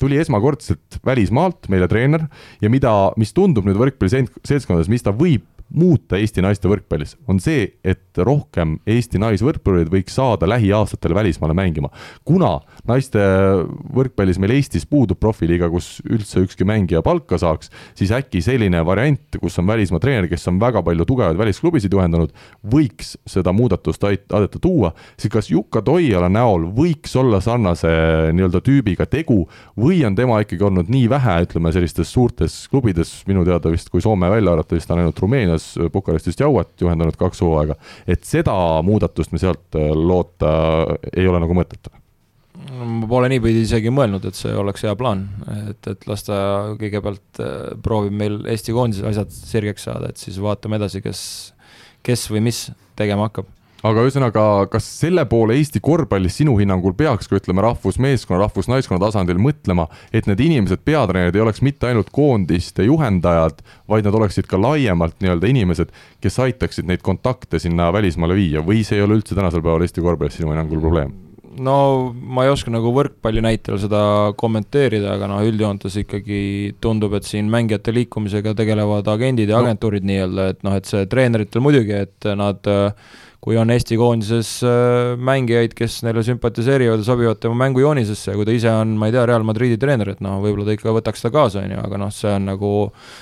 tuli 0.00 0.16
esmakordselt 0.16 0.98
välismaalt 1.04 1.68
meile 1.68 1.88
treener 1.88 2.24
ja 2.62 2.70
mida, 2.72 3.12
mis 3.20 3.34
tundub 3.36 3.68
nüüd 3.68 3.76
võrkpalliseltskondades, 3.76 4.88
mis 4.88 5.04
ta 5.04 5.12
võib 5.12 5.44
muuta 5.74 6.18
Eesti 6.18 6.42
naiste 6.44 6.68
võrkpallis, 6.70 7.16
on 7.28 7.40
see, 7.42 7.66
et 7.84 8.18
rohkem 8.24 8.76
Eesti 8.88 9.20
naisvõrkpallureid 9.20 9.90
võiks 9.92 10.16
saada 10.16 10.48
lähiaastatel 10.48 11.14
välismaale 11.14 11.54
mängima. 11.54 11.90
kuna 12.24 12.60
naiste 12.88 13.20
võrkpallis 13.94 14.38
meil 14.38 14.56
Eestis 14.56 14.86
puudub 14.86 15.18
profiliiga, 15.20 15.68
kus 15.70 16.00
üldse 16.08 16.40
ükski 16.44 16.64
mängija 16.64 17.02
palka 17.02 17.38
saaks, 17.38 17.70
siis 17.98 18.12
äkki 18.14 18.42
selline 18.44 18.84
variant, 18.86 19.38
kus 19.40 19.58
on 19.58 19.66
välismaa 19.66 20.00
treener, 20.00 20.28
kes 20.28 20.48
on 20.48 20.60
väga 20.60 20.82
palju 20.82 21.04
tugevaid 21.08 21.38
välisklubisid 21.38 21.92
juhendanud, 21.92 22.32
võiks 22.64 23.16
seda 23.28 23.52
muudatust 23.52 24.04
aidata 24.08 24.58
tuua, 24.60 24.92
siis 25.18 25.32
kas 25.32 25.50
Jukka 25.50 25.82
Toiala 25.84 26.28
näol 26.32 26.68
võiks 26.76 27.14
olla 27.18 27.40
sarnase 27.44 27.90
nii-öelda 28.32 28.62
tüübiga 28.64 29.06
tegu 29.10 29.42
või 29.78 30.00
on 30.06 30.16
tema 30.18 30.40
ikkagi 30.44 30.64
olnud 30.64 30.90
nii 30.92 31.08
vähe, 31.10 31.38
ütleme 31.46 31.72
sellistes 31.74 32.12
suurtes 32.12 32.60
klubides, 32.70 33.12
minu 33.28 33.44
teada 33.46 33.72
vist 33.72 33.90
kui 33.92 34.02
Soome 34.04 34.30
välja 34.30 34.52
arvata, 34.54 34.76
vist 34.78 34.90
on 34.92 35.02
ainult 35.02 35.18
Rumeenias, 35.22 35.57
Rumeenias 35.58 35.92
Bukarestist 35.92 36.40
Jauat 36.40 36.80
juhendanud 36.80 37.16
kaks 37.18 37.42
hooaega, 37.42 37.76
et 38.06 38.24
seda 38.24 38.54
muudatust 38.82 39.32
me 39.32 39.38
sealt 39.38 39.74
äh, 39.76 39.90
loota 39.94 40.50
ei 41.14 41.26
ole 41.26 41.40
nagu 41.40 41.54
mõtet? 41.54 41.90
ma 42.68 43.06
pole 43.08 43.28
niipidi 43.30 43.62
isegi 43.64 43.90
mõelnud, 43.94 44.24
et 44.28 44.36
see 44.36 44.52
oleks 44.54 44.82
hea 44.84 44.94
plaan, 44.98 45.28
et, 45.70 45.86
et 45.88 46.06
las 46.08 46.24
ta 46.26 46.38
kõigepealt 46.78 47.40
äh, 47.40 47.52
proovib 47.82 48.12
meil 48.12 48.40
Eesti 48.50 48.74
koondises 48.74 49.06
asjad 49.06 49.30
sirgeks 49.32 49.86
saada, 49.88 50.10
et 50.10 50.18
siis 50.18 50.40
vaatame 50.42 50.76
edasi, 50.76 51.00
kes, 51.04 51.20
kes 52.04 52.26
või 52.32 52.42
mis 52.50 52.66
tegema 52.98 53.30
hakkab 53.30 53.48
aga 53.86 54.04
ühesõnaga, 54.06 54.44
kas 54.72 54.86
selle 55.00 55.24
poole 55.30 55.58
Eesti 55.58 55.82
korvpallis 55.84 56.40
sinu 56.40 56.56
hinnangul 56.58 56.96
peaks 56.98 57.30
ka 57.30 57.38
ütleme 57.38 57.62
rahvusmeeskonna, 57.64 58.40
rahvusnaiskonna 58.42 59.00
tasandil 59.04 59.38
mõtlema, 59.42 59.86
et 60.12 60.26
need 60.30 60.42
inimesed, 60.42 60.82
peatreenerid 60.86 61.38
ei 61.38 61.44
oleks 61.44 61.62
mitte 61.62 61.90
ainult 61.90 62.10
koondiste 62.14 62.86
juhendajad, 62.88 63.62
vaid 63.90 64.08
nad 64.08 64.18
oleksid 64.18 64.50
ka 64.50 64.60
laiemalt 64.60 65.20
nii-öelda 65.22 65.52
inimesed, 65.52 65.94
kes 66.24 66.42
aitaksid 66.42 66.90
neid 66.90 67.04
kontakte 67.06 67.62
sinna 67.62 67.92
välismaale 67.94 68.38
viia 68.38 68.64
või 68.66 68.82
see 68.86 68.98
ei 68.98 69.06
ole 69.06 69.20
üldse 69.20 69.38
tänasel 69.38 69.62
päeval 69.62 69.86
Eesti 69.86 70.04
korvpallis 70.04 70.40
sinu 70.40 70.54
hinnangul 70.54 70.82
probleem? 70.82 71.16
no 71.58 72.14
ma 72.14 72.44
ei 72.46 72.52
oska 72.52 72.70
nagu 72.70 72.92
võrkpalli 72.94 73.42
näitel 73.42 73.78
seda 73.82 74.00
kommenteerida, 74.38 75.16
aga 75.16 75.26
noh, 75.30 75.40
üldjoontes 75.42 75.96
ikkagi 76.04 76.40
tundub, 76.82 77.16
et 77.18 77.26
siin 77.26 77.48
mängijate 77.50 77.94
liikumisega 77.96 78.54
tegelevad 78.58 79.08
agendid 79.10 79.50
ja 79.50 79.58
no. 79.58 79.66
agentuurid 79.66 80.06
nii-öelda, 80.06 80.48
et 80.54 80.62
noh, 80.66 80.76
et 80.78 80.86
see 80.86 81.08
treeneritel 81.10 81.64
muidugi, 81.64 81.96
et 82.06 82.30
nad 82.38 82.70
kui 83.38 83.54
on 83.54 83.70
Eesti 83.70 83.94
koondises 83.98 84.48
äh, 84.66 85.12
mängijaid, 85.14 85.74
kes 85.78 86.00
neile 86.02 86.24
sümpatiseerivad 86.26 86.98
ja 86.98 87.06
sobivad 87.06 87.38
tema 87.38 87.54
mängujoonisesse 87.60 88.32
ja 88.32 88.38
kui 88.38 88.46
ta 88.48 88.54
ise 88.54 88.70
on, 88.74 88.96
ma 88.98 89.06
ei 89.06 89.14
tea, 89.14 89.22
Real 89.30 89.44
Madridi 89.46 89.76
treener, 89.78 90.10
et 90.16 90.22
noh, 90.24 90.40
võib-olla 90.42 90.66
ta 90.66 90.74
ikka 90.74 90.94
võtaks 90.96 91.22
ta 91.22 91.30
kaasa, 91.30 91.62
on 91.62 91.74
ju, 91.76 91.78
aga 91.78 92.00
noh, 92.02 92.10
see 92.14 92.32
on 92.34 92.48
nagu, 92.50 92.70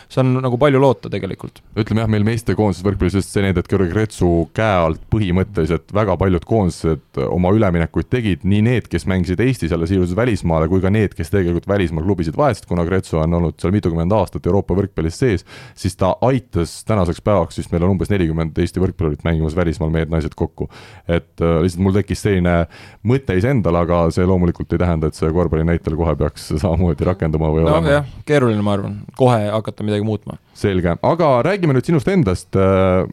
see 0.08 0.22
on 0.22 0.38
nagu 0.40 0.60
palju 0.60 0.80
loota 0.80 1.12
tegelikult. 1.12 1.60
ütleme 1.76 2.00
jah, 2.00 2.08
meil 2.14 2.24
meestekoondises 2.24 2.86
võrkpallis 2.86 3.18
just 3.20 3.34
see 3.34 3.44
need, 3.44 3.60
et 3.60 3.68
Georgi 3.68 3.92
Kretsu 3.92 4.30
käe 4.56 4.78
alt 4.86 5.04
põhimõtteliselt 5.12 5.92
väga 5.96 6.16
paljud 6.22 6.48
koondised 6.48 7.20
oma 7.28 7.52
üleminekuid 7.52 8.08
tegid, 8.08 8.48
nii 8.48 8.62
need, 8.64 8.88
kes 8.88 9.04
mängisid 9.12 9.44
Eestis 9.44 9.76
jälle 9.76 9.90
siirdusid 9.90 10.16
välismaale, 10.16 10.70
kui 10.72 10.80
ka 10.80 10.92
need, 10.92 11.12
kes 11.18 11.34
tegelikult 11.34 11.68
välismaal 11.68 12.08
klubisid 12.08 12.40
vahetasid, 12.40 12.70
kuna 12.72 12.88
Kretsu 12.88 13.20
on 13.20 13.36
olnud 13.36 13.60
seal 13.60 13.76
mitukümmend 13.76 14.16
aastat 14.16 14.48
Euroopa 14.48 14.80
võrkpallis 14.80 15.20
sees, 15.20 15.44
siis 15.76 16.00
ta 16.00 16.14
aitas 16.24 16.78
tänaseks 16.88 17.20
päevaks, 17.20 17.60
vist 17.60 17.76
meil 17.76 17.84
on 17.84 17.98
umbes 17.98 18.08
nelikümmend 18.12 18.56
Eesti 18.64 18.80
võrkpallurit 18.80 19.26
mängimas 19.28 19.56
välismaal 19.58 19.92
meie 19.92 20.05
mehed-naised 20.07 20.36
kokku. 20.38 20.68
et 21.09 21.42
äh, 21.42 21.59
lihtsalt 21.64 21.82
mul 21.84 21.96
tekkis 21.98 22.24
selline 22.26 22.57
mõte 23.07 23.36
iseendal, 23.38 23.82
aga 23.82 24.07
see 24.14 24.26
loomulikult 24.28 24.72
ei 24.72 24.82
tähenda, 24.82 25.11
et 25.11 25.18
see 25.18 25.30
korvpalli 25.34 25.66
näitel 25.68 25.98
kohe 25.98 26.16
peaks 26.18 26.48
samamoodi 26.54 27.07
rakenduma 27.09 27.52
või 27.52 27.66
no, 27.66 27.76
olema. 27.76 28.02
keeruline, 28.28 28.64
ma 28.64 28.76
arvan, 28.78 28.98
kohe 29.18 29.46
hakata 29.50 29.86
midagi 29.86 30.07
muutma. 30.07 30.40
selge, 30.57 30.96
aga 31.02 31.32
räägime 31.46 31.76
nüüd 31.76 31.88
sinust 31.88 32.09
endast 32.12 32.57
äh, 32.59 33.04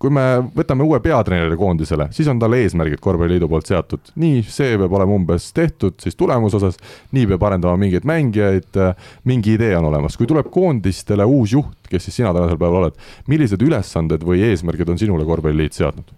kui 0.00 0.12
me 0.12 0.22
võtame 0.56 0.84
uue 0.86 0.98
peatreeneri 1.04 1.58
koondisele, 1.60 2.06
siis 2.16 2.28
on 2.32 2.38
tal 2.40 2.56
eesmärgid 2.56 3.02
korvpalliliidu 3.04 3.48
poolt 3.50 3.68
seatud, 3.68 4.12
nii 4.20 4.40
see 4.48 4.78
peab 4.80 4.94
olema 4.96 5.18
umbes 5.18 5.50
tehtud 5.56 5.98
siis 6.00 6.16
tulemuse 6.16 6.56
osas, 6.56 6.78
nii 7.16 7.26
peab 7.28 7.44
arendama 7.50 7.76
mingeid 7.80 8.08
mängijaid, 8.08 8.80
mingi 9.28 9.58
idee 9.58 9.74
on 9.76 9.90
olemas, 9.90 10.16
kui 10.16 10.28
tuleb 10.30 10.48
koondistele 10.52 11.26
uus 11.28 11.52
juht, 11.52 11.76
kes 11.92 12.08
siis 12.08 12.22
sina 12.22 12.32
tänasel 12.32 12.56
päeval 12.60 12.86
oled, 12.86 13.04
millised 13.28 13.60
ülesanded 13.66 14.24
või 14.24 14.40
eesmärgid 14.48 14.88
on 14.88 15.00
sinule 15.00 15.28
korvpalliliit 15.28 15.76
seadnud? 15.76 16.16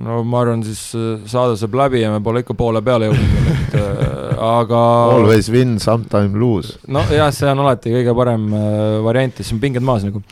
No 0.00 0.22
ma 0.24 0.42
arvan, 0.42 0.62
siis 0.64 0.80
äh, 0.96 1.24
saade 1.28 1.58
saab 1.60 1.74
läbi 1.76 2.00
ja 2.02 2.12
me 2.14 2.20
pole 2.24 2.42
ikka 2.42 2.56
poole 2.58 2.80
peale 2.84 3.10
jõudnud, 3.10 3.48
et 3.52 3.74
äh, 3.76 4.12
aga 4.52 4.82
Always 5.12 5.50
win, 5.52 5.76
sometime 5.82 6.38
lose. 6.40 6.78
nojah, 6.88 7.32
see 7.34 7.50
on 7.50 7.64
alati 7.64 7.92
kõige 7.92 8.14
parem 8.16 8.48
äh, 8.56 9.00
variant 9.04 9.36
siis 9.40 9.52
on 9.54 9.60
pinged 9.62 9.84
maas 9.84 10.06
nagu, 10.06 10.22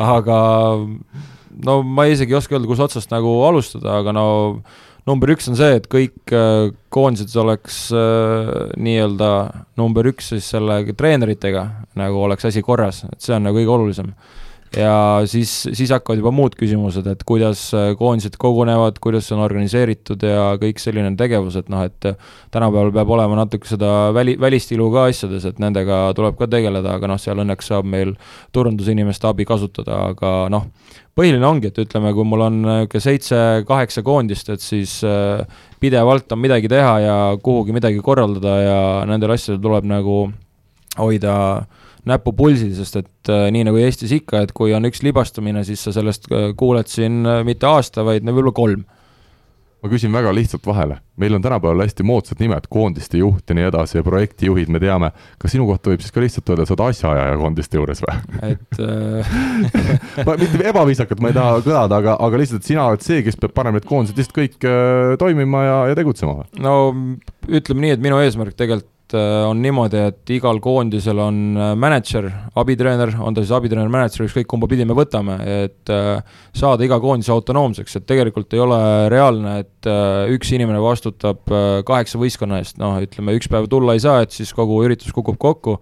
aga 0.00 0.38
no 1.64 1.78
ma 1.86 2.08
isegi 2.10 2.34
ei 2.34 2.40
oska 2.40 2.58
öelda, 2.58 2.70
kus 2.70 2.82
otsast 2.82 3.14
nagu 3.14 3.36
alustada, 3.46 4.00
aga 4.02 4.16
no 4.16 4.26
number 5.06 5.34
üks 5.34 5.46
on 5.52 5.58
see, 5.58 5.78
et 5.78 5.86
kõik 5.92 6.32
koondised 6.94 7.34
oleks 7.36 7.90
nii-öelda 7.92 9.30
number 9.78 10.08
üks 10.08 10.32
siis 10.32 10.48
selle 10.54 10.80
treeneritega, 10.96 11.66
nagu 12.00 12.22
oleks 12.24 12.48
asi 12.48 12.64
korras, 12.64 13.04
et 13.12 13.20
see 13.22 13.36
on 13.36 13.44
nagu 13.46 13.60
kõige 13.60 13.76
olulisem 13.76 14.14
ja 14.76 15.22
siis, 15.30 15.50
siis 15.72 15.90
hakkavad 15.94 16.20
juba 16.20 16.32
muud 16.34 16.54
küsimused, 16.58 17.06
et 17.10 17.22
kuidas 17.26 17.66
äh, 17.76 17.92
koondised 17.98 18.36
kogunevad, 18.40 18.98
kuidas 19.02 19.30
on 19.34 19.42
organiseeritud 19.44 20.24
ja 20.26 20.54
kõik 20.60 20.80
selline 20.82 21.12
tegevus, 21.18 21.58
et 21.60 21.70
noh, 21.72 21.84
et 21.86 22.08
tänapäeval 22.54 22.92
peab 22.94 23.12
olema 23.16 23.38
natuke 23.38 23.68
seda 23.68 24.10
väli, 24.16 24.36
välistilu 24.40 24.88
ka 24.94 25.06
asjades, 25.10 25.46
et 25.50 25.60
nendega 25.62 26.06
tuleb 26.16 26.38
ka 26.40 26.48
tegeleda, 26.50 26.96
aga 26.98 27.12
noh, 27.12 27.20
seal 27.20 27.42
õnneks 27.44 27.70
saab 27.70 27.88
meil 27.90 28.14
turundusinimeste 28.56 29.30
abi 29.30 29.46
kasutada, 29.48 30.00
aga 30.14 30.34
noh, 30.52 30.66
põhiline 31.14 31.46
ongi, 31.46 31.70
et 31.70 31.84
ütleme, 31.84 32.14
kui 32.16 32.26
mul 32.26 32.48
on 32.48 32.58
niisugune 32.64 33.04
seitse-kaheksa 33.04 34.02
koondist, 34.06 34.50
et 34.50 34.64
siis 34.64 34.98
äh, 35.06 35.44
pidevalt 35.82 36.32
on 36.34 36.42
midagi 36.42 36.70
teha 36.72 36.98
ja 37.04 37.16
kuhugi 37.42 37.76
midagi 37.76 38.02
korraldada 38.02 38.58
ja 38.62 38.82
nendel 39.08 39.36
asjadel 39.36 39.62
tuleb 39.62 39.88
nagu 39.92 40.18
hoida 40.98 41.38
äh, 41.60 41.80
näpu 42.08 42.34
pulsil, 42.36 42.72
sest 42.76 43.00
et 43.00 43.32
äh, 43.32 43.46
nii 43.54 43.68
nagu 43.68 43.80
Eestis 43.80 44.12
ikka, 44.14 44.44
et 44.44 44.52
kui 44.56 44.74
on 44.76 44.88
üks 44.88 45.02
libastumine, 45.04 45.64
siis 45.66 45.84
sa 45.86 45.94
sellest 45.94 46.28
äh, 46.32 46.50
kuuled 46.58 46.90
siin 46.90 47.24
äh, 47.26 47.40
mitte 47.46 47.68
aasta, 47.70 48.04
vaid 48.06 48.26
võib-olla 48.26 48.54
kolm. 48.56 48.84
ma 49.84 49.90
küsin 49.92 50.14
väga 50.16 50.30
lihtsalt 50.32 50.64
vahele, 50.64 50.94
meil 51.20 51.34
on 51.36 51.42
tänapäeval 51.44 51.82
hästi 51.84 52.06
moodsad 52.08 52.38
nimed, 52.40 52.70
koondiste 52.72 53.18
juht 53.20 53.50
ja 53.50 53.56
nii 53.58 53.66
edasi 53.68 53.98
ja 53.98 54.04
projektijuhid, 54.06 54.70
me 54.72 54.80
teame, 54.80 55.10
kas 55.36 55.52
sinu 55.52 55.66
kohta 55.68 55.92
võib 55.92 56.00
siis 56.00 56.14
ka 56.14 56.22
lihtsalt 56.24 56.48
öelda, 56.54 56.64
sa 56.64 56.72
oled 56.72 56.84
asjaajaja 56.86 57.34
koondiste 57.42 57.76
juures 57.76 58.00
või? 58.00 58.14
et 58.48 58.80
ma 60.26 60.38
mitte 60.40 60.62
ebaviisakalt, 60.70 61.20
ma 61.20 61.34
ei 61.34 61.36
taha 61.36 61.60
kõlada, 61.66 62.00
aga, 62.00 62.16
aga 62.16 62.40
lihtsalt, 62.40 62.64
sina 62.64 62.88
oled 62.88 63.04
see, 63.04 63.20
kes 63.26 63.36
peab 63.36 63.52
panema 63.60 63.76
need 63.76 63.88
koondised 63.90 64.16
lihtsalt 64.16 64.40
kõik 64.40 64.64
äh, 64.64 65.18
toimima 65.20 65.66
ja, 65.68 65.78
ja 65.92 66.00
tegutsema 66.00 66.38
või? 66.40 66.64
no 66.64 66.74
ütleme 67.52 67.84
nii, 67.84 67.98
et 67.98 68.08
minu 68.08 68.24
eesmärk 68.24 68.56
tegelikult 68.56 68.88
Äh, 68.88 68.93
on 69.18 69.60
niimoodi, 69.62 70.00
et 70.10 70.30
igal 70.34 70.58
koondisel 70.62 71.18
on 71.22 71.38
äh, 71.56 71.72
mänedžer, 71.78 72.28
abitreener, 72.60 73.14
on 73.22 73.36
ta 73.36 73.44
siis 73.44 73.52
abitreener, 73.56 73.90
mänedžer, 73.92 74.26
ükskõik 74.28 74.48
kumba 74.50 74.68
pidi 74.70 74.86
me 74.88 74.96
võtame, 74.96 75.38
et 75.66 75.92
äh, 75.92 76.20
saada 76.56 76.86
iga 76.86 76.98
koondise 77.02 77.32
autonoomseks, 77.34 77.98
et 78.00 78.06
tegelikult 78.08 78.54
ei 78.56 78.62
ole 78.64 78.80
reaalne, 79.12 79.56
et 79.64 79.90
üks 80.32 80.52
inimene 80.56 80.80
vastutab 80.80 81.50
kaheksa 81.84 82.20
võistkonna 82.20 82.62
eest, 82.62 82.78
noh, 82.80 82.96
ütleme, 83.04 83.34
üks 83.36 83.50
päev 83.52 83.68
tulla 83.72 83.96
ei 83.96 84.02
saa, 84.02 84.22
et 84.24 84.32
siis 84.32 84.54
kogu 84.56 84.78
üritus 84.86 85.12
kukub 85.12 85.36
kokku, 85.40 85.76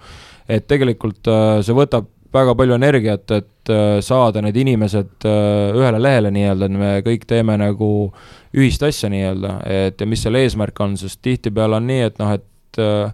et 0.51 0.67
tegelikult 0.71 1.31
see 1.63 1.77
võtab 1.77 2.09
väga 2.33 2.57
palju 2.59 2.75
energiat, 2.75 3.31
et 3.37 3.73
saada 4.03 4.43
need 4.43 4.57
inimesed 4.59 5.27
ühele 5.29 6.01
lehele 6.03 6.33
nii-öelda, 6.35 6.67
et 6.67 6.79
me 6.83 6.93
kõik 7.07 7.29
teeme 7.31 7.55
nagu 7.61 7.91
ühist 8.57 8.83
asja 8.85 9.11
nii-öelda, 9.13 9.59
et 9.71 10.01
ja 10.01 10.09
mis 10.09 10.25
selle 10.25 10.43
eesmärk 10.45 10.81
on, 10.83 10.97
sest 11.01 11.23
tihtipeale 11.25 11.79
on 11.79 11.87
nii, 11.89 12.09
et 12.09 12.19
noh, 12.21 12.33
et 12.35 12.47
Äh, 12.81 13.13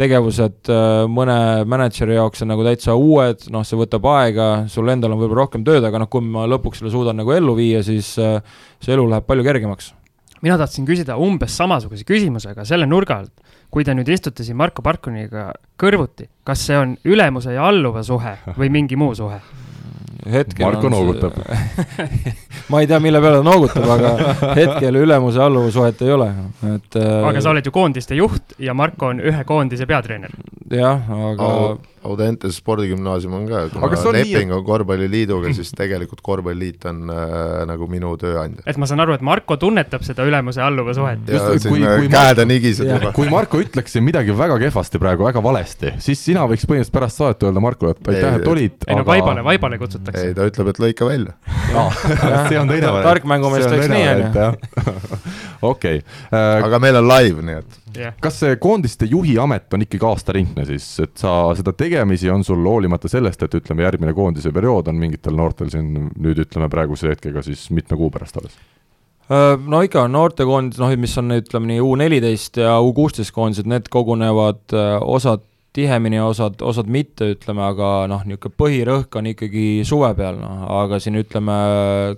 tegevused 0.00 0.70
äh, 0.72 1.04
mõne 1.10 1.36
mänedžeri 1.70 2.16
jaoks 2.16 2.42
on 2.42 2.50
nagu 2.50 2.64
täitsa 2.66 2.96
uued, 2.98 3.46
noh, 3.54 3.62
see 3.66 3.78
võtab 3.78 4.06
aega, 4.10 4.48
sul 4.70 4.90
endal 4.90 5.14
on 5.14 5.20
võib-olla 5.20 5.44
rohkem 5.44 5.62
tööd, 5.66 5.84
aga 5.86 6.00
noh, 6.02 6.10
kui 6.10 6.24
ma 6.24 6.48
lõpuks 6.50 6.82
selle 6.82 6.90
suudan 6.90 7.20
nagu 7.20 7.34
ellu 7.34 7.54
viia, 7.58 7.82
siis 7.86 8.16
äh, 8.18 8.40
see 8.82 8.96
elu 8.96 9.06
läheb 9.12 9.28
palju 9.28 9.46
kergemaks. 9.46 9.92
mina 10.42 10.58
tahtsin 10.60 10.84
küsida 10.84 11.14
umbes 11.16 11.54
samasuguse 11.56 12.04
küsimuse, 12.04 12.50
aga 12.50 12.66
selle 12.68 12.88
nurga 12.90 13.20
alt, 13.22 13.54
kui 13.70 13.86
te 13.86 13.94
nüüd 13.94 14.10
istute 14.10 14.44
siin 14.44 14.58
Marko 14.58 14.82
Parkoniga 14.82 15.52
kõrvuti, 15.78 16.26
kas 16.44 16.66
see 16.66 16.76
on 16.76 16.96
ülemuse 17.04 17.54
ja 17.54 17.68
alluva 17.70 18.02
suhe 18.02 18.34
või 18.58 18.74
mingi 18.74 18.98
muu 18.98 19.14
suhe? 19.14 19.38
Hetkel 20.32 20.66
Marko 20.66 20.90
noogutab. 20.92 21.38
Ma 22.70 22.80
ei 22.80 22.88
tea, 22.88 23.00
mille 23.04 23.20
peale 23.20 23.40
ta 23.40 23.46
noogutab, 23.46 23.88
aga 23.96 24.54
hetkel 24.56 25.00
ülemuse 25.02 25.42
alluva 25.44 25.70
suhet 25.74 26.00
ei 26.04 26.12
ole, 26.14 26.30
et 26.74 27.00
äh, 27.00 27.16
aga 27.28 27.42
sa 27.44 27.52
oled 27.52 27.66
ju 27.66 27.74
koondiste 27.74 28.16
juht 28.18 28.56
ja 28.58 28.74
Marko 28.74 29.12
on 29.12 29.20
ühe 29.20 29.44
koondise 29.48 29.86
peatreener. 29.90 30.32
jah, 30.72 31.10
aga 31.30 31.50
Audentes 32.04 32.58
spordigümnaasium 32.60 33.34
on 33.38 33.46
ka, 33.48 33.62
kuna 33.72 33.88
on 33.88 34.16
leping 34.16 34.52
on 34.54 34.64
Korvpalliliiduga, 34.66 35.52
siis 35.56 35.70
tegelikult 35.76 36.20
Korvpalliliit 36.24 36.84
on 36.90 37.10
äh, 37.12 37.62
nagu 37.68 37.88
minu 37.90 38.14
tööandja. 38.20 38.64
et 38.68 38.80
ma 38.80 38.88
saan 38.90 39.04
aru, 39.04 39.16
et 39.18 39.24
Marko 39.24 39.56
tunnetab 39.60 40.04
seda 40.06 40.26
ülemuse-alluva 40.28 40.94
suhet. 40.96 41.24
kui, 41.64 41.80
kui 41.80 42.10
käed 42.12 42.42
on 42.44 42.54
higised 42.54 42.90
juba. 42.90 43.12
kui 43.16 43.30
Marko 43.32 43.60
ütleks 43.62 43.96
siin 43.96 44.06
midagi 44.06 44.36
väga 44.36 44.58
kehvasti 44.66 45.00
praegu, 45.02 45.26
väga 45.28 45.42
valesti, 45.44 45.94
siis 46.04 46.22
sina 46.24 46.44
võiks 46.50 46.66
põhimõtteliselt 46.68 46.98
pärast 46.98 47.22
saadet 47.22 47.48
öelda 47.48 47.64
Markole, 47.64 47.96
et 47.96 48.12
aitäh, 48.14 48.40
et 48.40 48.50
olid. 48.52 48.76
ei 48.88 48.98
no 48.98 49.04
aga... 49.04 49.10
vaibale, 49.12 49.46
vaibale 49.46 49.80
kutsutakse. 49.80 50.28
ei, 50.28 50.36
ta 50.36 50.48
ütleb, 50.50 50.72
et 50.74 50.82
lõika 50.86 51.08
välja 51.08 51.36
no, 51.74 51.88
see 52.50 52.60
on 52.60 52.68
teine 52.70 52.90
variant. 52.90 53.08
tark 53.08 53.30
mängumees 53.32 53.66
teeks 53.70 53.88
nii, 53.92 54.04
on 54.10 54.22
ju. 54.24 54.84
okei. 55.72 56.02
Äh, 56.28 56.66
aga 56.66 56.82
meil 56.82 57.00
on 57.00 57.08
live, 57.08 57.46
nii 57.48 57.62
et 57.62 57.80
yeah.. 57.98 58.14
kas 58.22 58.40
see 58.42 58.58
koondiste 58.62 59.08
juhi 59.10 59.36
amet 59.40 59.74
on 59.74 59.84
ikkagi 59.86 60.08
aastaringne 60.08 60.66
siis, 60.68 60.86
et 61.04 61.16
sa 61.20 61.34
seda 61.56 61.74
tegemisi 61.76 62.30
on 62.32 62.44
sul 62.46 62.62
hoolimata 62.66 63.10
sellest, 63.10 63.42
et 63.46 63.58
ütleme, 63.60 63.86
järgmine 63.86 64.14
koondise 64.16 64.52
periood 64.54 64.90
on 64.92 65.00
mingitel 65.00 65.36
noortel 65.38 65.72
siin 65.72 66.10
nüüd 66.14 66.44
ütleme 66.46 66.70
praeguse 66.72 67.12
hetkega 67.12 67.44
siis 67.46 67.68
mitme 67.74 67.98
kuu 68.00 68.10
pärast 68.14 68.40
alles? 68.40 68.56
No 69.24 69.78
ikka, 69.80 70.02
noortekoondis, 70.12 70.76
noh, 70.82 70.90
mis 71.00 71.14
on, 71.16 71.32
ütleme 71.32 71.70
nii, 71.70 71.80
U 71.80 71.94
neliteist 71.96 72.58
ja 72.60 72.74
U 72.84 72.90
kuusteist 72.92 73.32
koondised, 73.32 73.68
need 73.70 73.88
kogunevad, 73.92 74.74
osad 75.00 75.46
tihemini, 75.74 76.20
osad, 76.22 76.60
osad 76.62 76.88
mitte, 76.90 77.32
ütleme, 77.34 77.64
aga 77.66 77.88
noh, 78.10 78.22
niisugune 78.28 78.54
põhirõhk 78.60 79.18
on 79.18 79.28
ikkagi 79.32 79.64
suve 79.86 80.10
peal, 80.18 80.38
noh, 80.38 80.62
aga 80.82 81.00
siin 81.02 81.18
ütleme, 81.18 81.56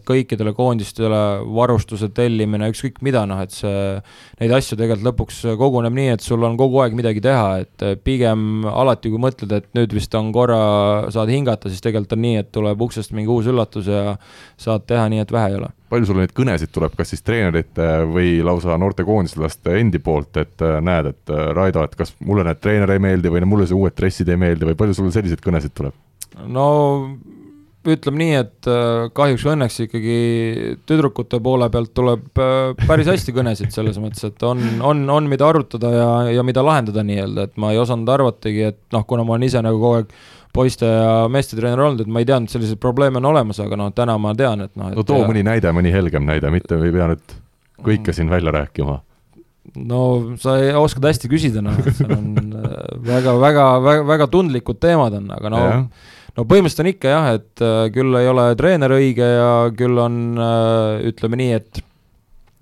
kõikidele 0.09 0.53
koondistele 0.57 1.23
varustuse 1.57 2.11
tellimine, 2.17 2.69
ükskõik 2.73 3.01
mida, 3.07 3.25
noh, 3.29 3.41
et 3.45 3.55
see, 3.57 3.97
neid 4.43 4.53
asju 4.59 4.77
tegelikult 4.77 5.09
lõpuks 5.09 5.41
koguneb 5.61 5.97
nii, 5.97 6.13
et 6.19 6.27
sul 6.27 6.45
on 6.45 6.59
kogu 6.61 6.83
aeg 6.85 6.99
midagi 6.99 7.25
teha, 7.25 7.63
et 7.65 7.87
pigem 8.05 8.67
alati, 8.69 9.13
kui 9.13 9.23
mõtled, 9.25 9.57
et 9.57 9.73
nüüd 9.79 9.97
vist 9.97 10.15
on 10.19 10.29
korra, 10.37 10.61
saad 11.15 11.33
hingata, 11.33 11.73
siis 11.73 11.85
tegelikult 11.85 12.17
on 12.19 12.25
nii, 12.27 12.45
et 12.45 12.53
tuleb 12.53 12.87
uksest 12.89 13.17
mingi 13.17 13.33
uus 13.33 13.49
üllatus 13.49 13.89
ja 13.89 14.19
saad 14.61 14.85
teha 14.89 15.09
nii, 15.13 15.25
et 15.25 15.33
vähe 15.33 15.55
ei 15.55 15.61
ole 15.63 15.73
palju 15.91 16.09
sulle 16.09 16.25
neid 16.25 16.35
kõnesid 16.37 16.73
tuleb, 16.75 16.97
kas 16.99 17.13
siis 17.13 17.25
treenerite 17.27 17.87
või 18.11 18.41
lausa 18.47 18.77
noortekoondislaste 18.81 19.79
endi 19.81 20.01
poolt, 20.03 20.35
et 20.43 20.65
äh, 20.65 20.79
näed, 20.85 21.13
et 21.13 21.33
äh, 21.33 21.47
Raido, 21.57 21.85
et 21.87 21.97
kas 21.99 22.15
mulle 22.25 22.47
need 22.47 22.61
treener 22.63 22.97
ei 22.97 23.03
meeldi 23.03 23.33
või 23.33 23.47
mulle 23.47 23.69
see 23.69 23.79
uued 23.79 23.97
dressid 23.97 24.31
ei 24.33 24.41
meeldi 24.41 24.69
või 24.69 24.79
palju 24.79 24.99
sul 24.99 25.15
selliseid 25.15 25.43
kõnesid 25.45 25.75
tuleb? 25.77 25.97
no 26.53 26.67
ütleme 27.87 28.19
nii, 28.19 28.39
et 28.43 28.69
äh, 28.71 29.07
kahjuks 29.15 29.45
või 29.47 29.53
õnneks 29.55 29.77
ikkagi 29.85 30.17
tüdrukute 30.91 31.39
poole 31.43 31.69
pealt 31.71 31.93
tuleb 31.95 32.27
päris 32.35 33.11
hästi 33.13 33.35
kõnesid, 33.37 33.71
selles 33.75 34.01
mõttes, 34.03 34.27
et 34.27 34.43
on, 34.47 34.65
on, 34.83 35.05
on, 35.15 35.29
mida 35.31 35.47
arutada 35.47 35.93
ja, 35.95 36.09
ja 36.41 36.47
mida 36.47 36.67
lahendada 36.67 37.07
nii-öelda, 37.07 37.47
et 37.47 37.61
ma 37.63 37.71
ei 37.73 37.79
osanud 37.79 38.11
arvatagi, 38.11 38.73
et 38.73 38.83
noh, 38.97 39.07
kuna 39.07 39.23
ma 39.23 39.37
olen 39.37 39.47
ise 39.47 39.63
nagu 39.63 39.79
kogu 39.79 40.01
aeg 40.01 40.17
poiste 40.57 40.89
ja 40.89 41.17
meeste 41.33 41.59
treener 41.59 41.85
olnud, 41.87 42.05
et 42.05 42.13
ma 42.13 42.23
ei 42.23 42.29
teadnud, 42.29 42.53
selliseid 42.53 42.81
probleeme 42.83 43.21
on 43.21 43.31
olemas, 43.33 43.61
aga 43.63 43.79
noh, 43.81 43.93
täna 43.97 44.17
ma 44.21 44.35
tean, 44.39 44.67
et 44.67 44.73
noh. 44.79 44.93
no 44.97 45.05
too 45.07 45.23
ja... 45.23 45.29
mõni 45.29 45.45
näide, 45.47 45.73
mõni 45.77 45.93
helgem 45.95 46.27
näide, 46.29 46.53
mitte 46.55 46.79
ei 46.81 46.95
pea 46.95 47.11
nüüd 47.13 47.37
kõike 47.87 48.15
siin 48.17 48.33
välja 48.33 48.55
rääkima 48.57 49.01
no 49.75 50.01
sa 50.41 50.57
oskad 50.81 51.09
hästi 51.11 51.31
küsida, 51.31 51.63
noh, 51.65 51.77
seal 51.97 52.15
on 52.17 52.29
väga, 53.07 53.35
väga, 53.41 53.65
väga, 53.85 54.05
väga 54.09 54.29
tundlikud 54.33 54.79
teemad 54.83 55.17
on, 55.19 55.29
aga 55.35 55.53
no 55.53 55.63
ja. 55.65 55.75
no 56.37 56.47
põhimõtteliselt 56.47 56.85
on 56.85 56.93
ikka 56.93 57.13
jah, 57.13 57.29
et 57.41 57.65
äh, 57.65 57.83
küll 57.95 58.21
ei 58.21 58.31
ole 58.31 58.49
treener 58.59 58.97
õige 58.97 59.27
ja 59.27 59.51
küll 59.77 59.99
on, 60.03 60.21
äh, 60.39 61.07
ütleme 61.11 61.41
nii, 61.43 61.61
et 61.61 61.83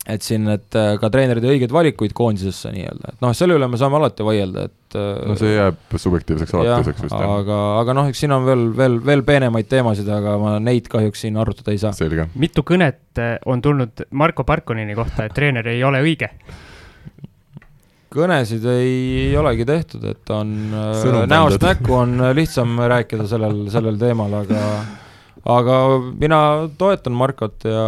et 0.05 0.25
siin, 0.25 0.49
et 0.53 0.77
äh, 0.77 0.95
ka 1.01 1.09
treenerid 1.13 1.45
õigeid 1.49 1.73
valikuid 1.73 2.13
koondisesse 2.17 2.73
nii-öelda, 2.75 3.15
et 3.15 3.25
noh, 3.25 3.33
selle 3.37 3.57
üle 3.57 3.69
me 3.71 3.81
saame 3.81 3.97
alati 4.01 4.27
vaielda, 4.27 4.67
et 4.69 4.99
no 4.99 5.37
see 5.39 5.55
jääb 5.55 5.97
subjektiivseks 5.99 6.55
alatiseks 6.55 7.07
vist, 7.07 7.17
aga, 7.17 7.61
aga 7.81 7.97
noh, 7.97 8.11
eks 8.13 8.21
siin 8.25 8.35
on 8.37 8.45
veel, 8.47 8.67
veel, 8.77 8.99
veel 9.07 9.25
peenemaid 9.27 9.71
teemasid, 9.71 10.11
aga 10.13 10.37
ma 10.43 10.59
neid 10.63 10.91
kahjuks 10.93 11.25
siin 11.25 11.41
arutada 11.41 11.73
ei 11.75 11.81
saa. 11.83 12.29
mitu 12.35 12.67
kõnet 12.67 13.25
on 13.51 13.65
tulnud 13.65 14.07
Marko 14.13 14.45
Parkonini 14.45 14.95
kohta, 14.99 15.27
et 15.27 15.35
treener 15.37 15.73
ei 15.73 15.83
ole 15.87 16.05
õige 16.05 16.31
kõnesid 18.15 18.65
ei, 18.71 18.99
ei 19.29 19.33
olegi 19.39 19.65
tehtud, 19.67 20.05
et 20.07 20.35
on 20.35 20.53
äh, 20.71 20.91
Sõnum 21.01 21.25
näost 21.31 21.59
pandud. 21.59 21.71
näkku 21.71 21.97
on 21.99 22.29
lihtsam 22.37 22.77
rääkida 22.93 23.27
sellel, 23.31 23.65
sellel 23.73 23.99
teemal, 24.01 24.37
aga 24.45 24.61
aga 25.45 25.79
mina 26.17 26.41
toetan 26.79 27.17
Markot 27.19 27.67
ja 27.69 27.87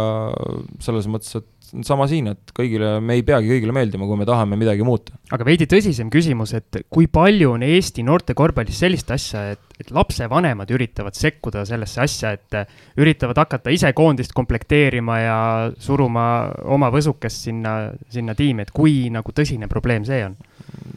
selles 0.83 1.07
mõttes, 1.09 1.39
et 1.39 1.47
sama 1.85 2.07
siin, 2.09 2.31
et 2.33 2.51
kõigile, 2.55 2.97
me 3.03 3.17
ei 3.17 3.23
peagi 3.27 3.49
kõigile 3.51 3.75
meeldima, 3.75 4.07
kui 4.09 4.19
me 4.19 4.27
tahame 4.27 4.57
midagi 4.59 4.85
muuta. 4.87 5.17
aga 5.31 5.47
veidi 5.47 5.67
tõsisem 5.69 6.11
küsimus, 6.13 6.53
et 6.57 6.81
kui 6.89 7.09
palju 7.11 7.53
on 7.55 7.65
Eesti 7.67 8.05
noorte 8.07 8.35
korvpallis 8.37 8.79
sellist 8.83 9.11
asja, 9.11 9.43
et, 9.55 9.63
et 9.79 9.91
lapsevanemad 9.93 10.71
üritavad 10.73 11.17
sekkuda 11.17 11.65
sellesse 11.67 12.01
asja, 12.03 12.33
et 12.37 12.99
üritavad 12.99 13.39
hakata 13.43 13.73
ise 13.73 13.91
koondist 13.97 14.35
komplekteerima 14.37 15.19
ja 15.21 15.39
suruma 15.79 16.27
oma 16.65 16.91
võsukest 16.93 17.49
sinna, 17.49 17.77
sinna 18.13 18.35
tiimi, 18.37 18.67
et 18.67 18.73
kui 18.75 19.07
nagu 19.13 19.35
tõsine 19.35 19.69
probleem 19.71 20.07
see 20.07 20.23
on? 20.27 20.37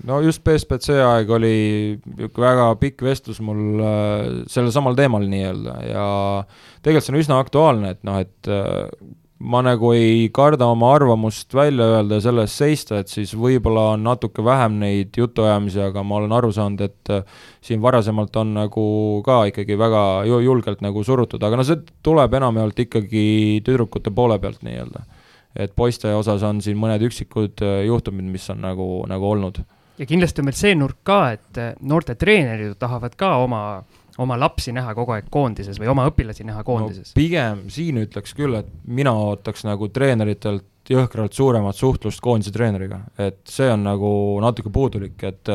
no 0.07 0.19
just 0.25 0.43
BSBC 0.47 0.97
aeg 1.05 1.31
oli 1.35 1.55
niisugune 2.01 2.47
väga 2.47 2.67
pikk 2.81 3.05
vestlus 3.07 3.41
mul 3.45 3.83
äh, 3.85 4.29
sellel 4.51 4.73
samal 4.75 4.97
teemal 4.99 5.27
nii-öelda 5.31 5.77
ja 5.87 6.07
tegelikult 6.81 7.07
see 7.07 7.15
on 7.15 7.21
üsna 7.21 7.41
aktuaalne, 7.43 7.95
et 7.95 8.03
noh, 8.07 8.21
et 8.23 8.51
äh, 8.51 8.87
ma 9.41 9.63
nagu 9.65 9.93
ei 9.97 10.29
karda 10.37 10.67
oma 10.69 10.91
arvamust 10.93 11.55
välja 11.57 11.87
öelda 11.95 12.19
ja 12.19 12.25
selle 12.27 12.45
eest 12.45 12.61
seista, 12.61 12.99
et 13.01 13.09
siis 13.09 13.33
võib-olla 13.33 13.95
on 13.95 14.03
natuke 14.05 14.45
vähem 14.45 14.77
neid 14.83 15.17
jutuajamisi, 15.17 15.81
aga 15.87 16.03
ma 16.05 16.19
olen 16.19 16.35
aru 16.37 16.51
saanud, 16.53 16.83
et 16.85 17.13
äh, 17.15 17.25
siin 17.65 17.81
varasemalt 17.81 18.37
on 18.37 18.53
nagu 18.59 18.85
ka 19.25 19.41
ikkagi 19.49 19.79
väga 19.81 20.03
julgelt 20.29 20.85
nagu 20.85 21.05
surutud, 21.07 21.41
aga 21.43 21.57
no 21.57 21.65
see 21.65 21.81
tuleb 22.05 22.37
enamjaolt 22.37 22.85
ikkagi 22.85 23.25
tüdrukute 23.65 24.13
poole 24.13 24.37
pealt 24.43 24.61
nii-öelda. 24.67 25.07
et 25.57 25.73
poiste 25.75 26.13
osas 26.15 26.45
on 26.47 26.61
siin 26.63 26.77
mõned 26.79 27.03
üksikud 27.09 27.65
äh, 27.65 27.85
juhtumid, 27.89 28.29
mis 28.29 28.45
on 28.53 28.61
nagu, 28.61 28.91
nagu 29.09 29.31
olnud. 29.31 29.63
ja 29.99 30.07
kindlasti 30.07 30.45
on 30.45 30.51
meil 30.51 30.61
see 30.61 30.77
nurk 30.77 31.01
ka, 31.03 31.23
et 31.39 31.63
äh, 31.65 31.73
noorte 31.81 32.15
treenerid 32.15 32.77
tahavad 32.79 33.17
ka 33.17 33.39
oma 33.41 33.63
oma 34.19 34.39
lapsi 34.41 34.73
näha 34.75 34.95
kogu 34.97 35.15
aeg 35.17 35.31
koondises 35.31 35.79
või 35.81 35.91
oma 35.93 36.09
õpilasi 36.11 36.47
näha 36.49 36.65
koondises 36.67 37.13
no,? 37.13 37.17
pigem 37.19 37.65
siin 37.73 38.01
ütleks 38.03 38.35
küll, 38.37 38.59
et 38.61 38.71
mina 38.87 39.13
ootaks 39.15 39.65
nagu 39.69 39.89
treeneritelt 39.93 40.67
jõhkralt 40.91 41.37
suuremat 41.37 41.77
suhtlust 41.77 42.23
koondise 42.25 42.53
treeneriga, 42.55 43.03
et 43.21 43.41
see 43.49 43.69
on 43.71 43.85
nagu 43.87 44.11
natuke 44.43 44.73
puudulik, 44.75 45.23
et 45.29 45.53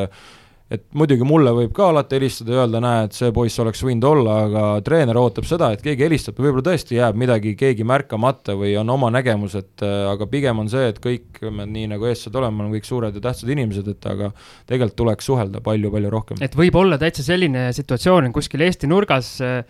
et 0.72 0.82
muidugi 0.98 1.26
mulle 1.28 1.52
võib 1.54 1.74
ka 1.76 1.92
alati 1.92 2.18
helistada 2.18 2.56
ja 2.56 2.64
öelda, 2.64 2.80
näe, 2.82 3.04
et 3.06 3.18
see 3.18 3.30
poiss 3.36 3.62
oleks 3.62 3.84
võinud 3.86 4.08
olla, 4.10 4.38
aga 4.48 4.64
treener 4.86 5.20
ootab 5.22 5.46
seda, 5.46 5.70
et 5.76 5.84
keegi 5.86 6.08
helistab, 6.08 6.40
võib-olla 6.42 6.66
tõesti 6.66 6.98
jääb 6.98 7.20
midagi, 7.22 7.54
keegi 7.60 7.86
märkamata 7.86 8.58
või 8.58 8.74
on 8.82 8.90
oma 8.96 9.12
nägemus, 9.14 9.58
et 9.60 9.86
äh, 9.86 10.08
aga 10.10 10.28
pigem 10.32 10.64
on 10.64 10.72
see, 10.72 10.90
et 10.90 11.00
kõik 11.04 11.44
me 11.54 11.68
nii 11.70 11.92
nagu 11.94 12.10
eestlased 12.10 12.42
oleme, 12.42 12.64
oleme 12.64 12.80
kõik 12.80 12.90
suured 12.90 13.20
ja 13.20 13.24
tähtsad 13.28 13.54
inimesed, 13.54 13.94
et 13.94 14.10
aga 14.10 14.32
tegelikult 14.66 14.98
tuleks 15.04 15.30
suhelda 15.30 15.62
palju-palju 15.66 16.14
rohkem. 16.14 16.42
et 16.42 16.58
võib 16.58 16.82
olla 16.82 16.98
täitsa 17.02 17.28
selline 17.30 17.68
situatsioon 17.76 18.34
kuskil 18.34 18.66
Eesti 18.66 18.90
nurgas 18.90 19.36
äh, 19.46 19.62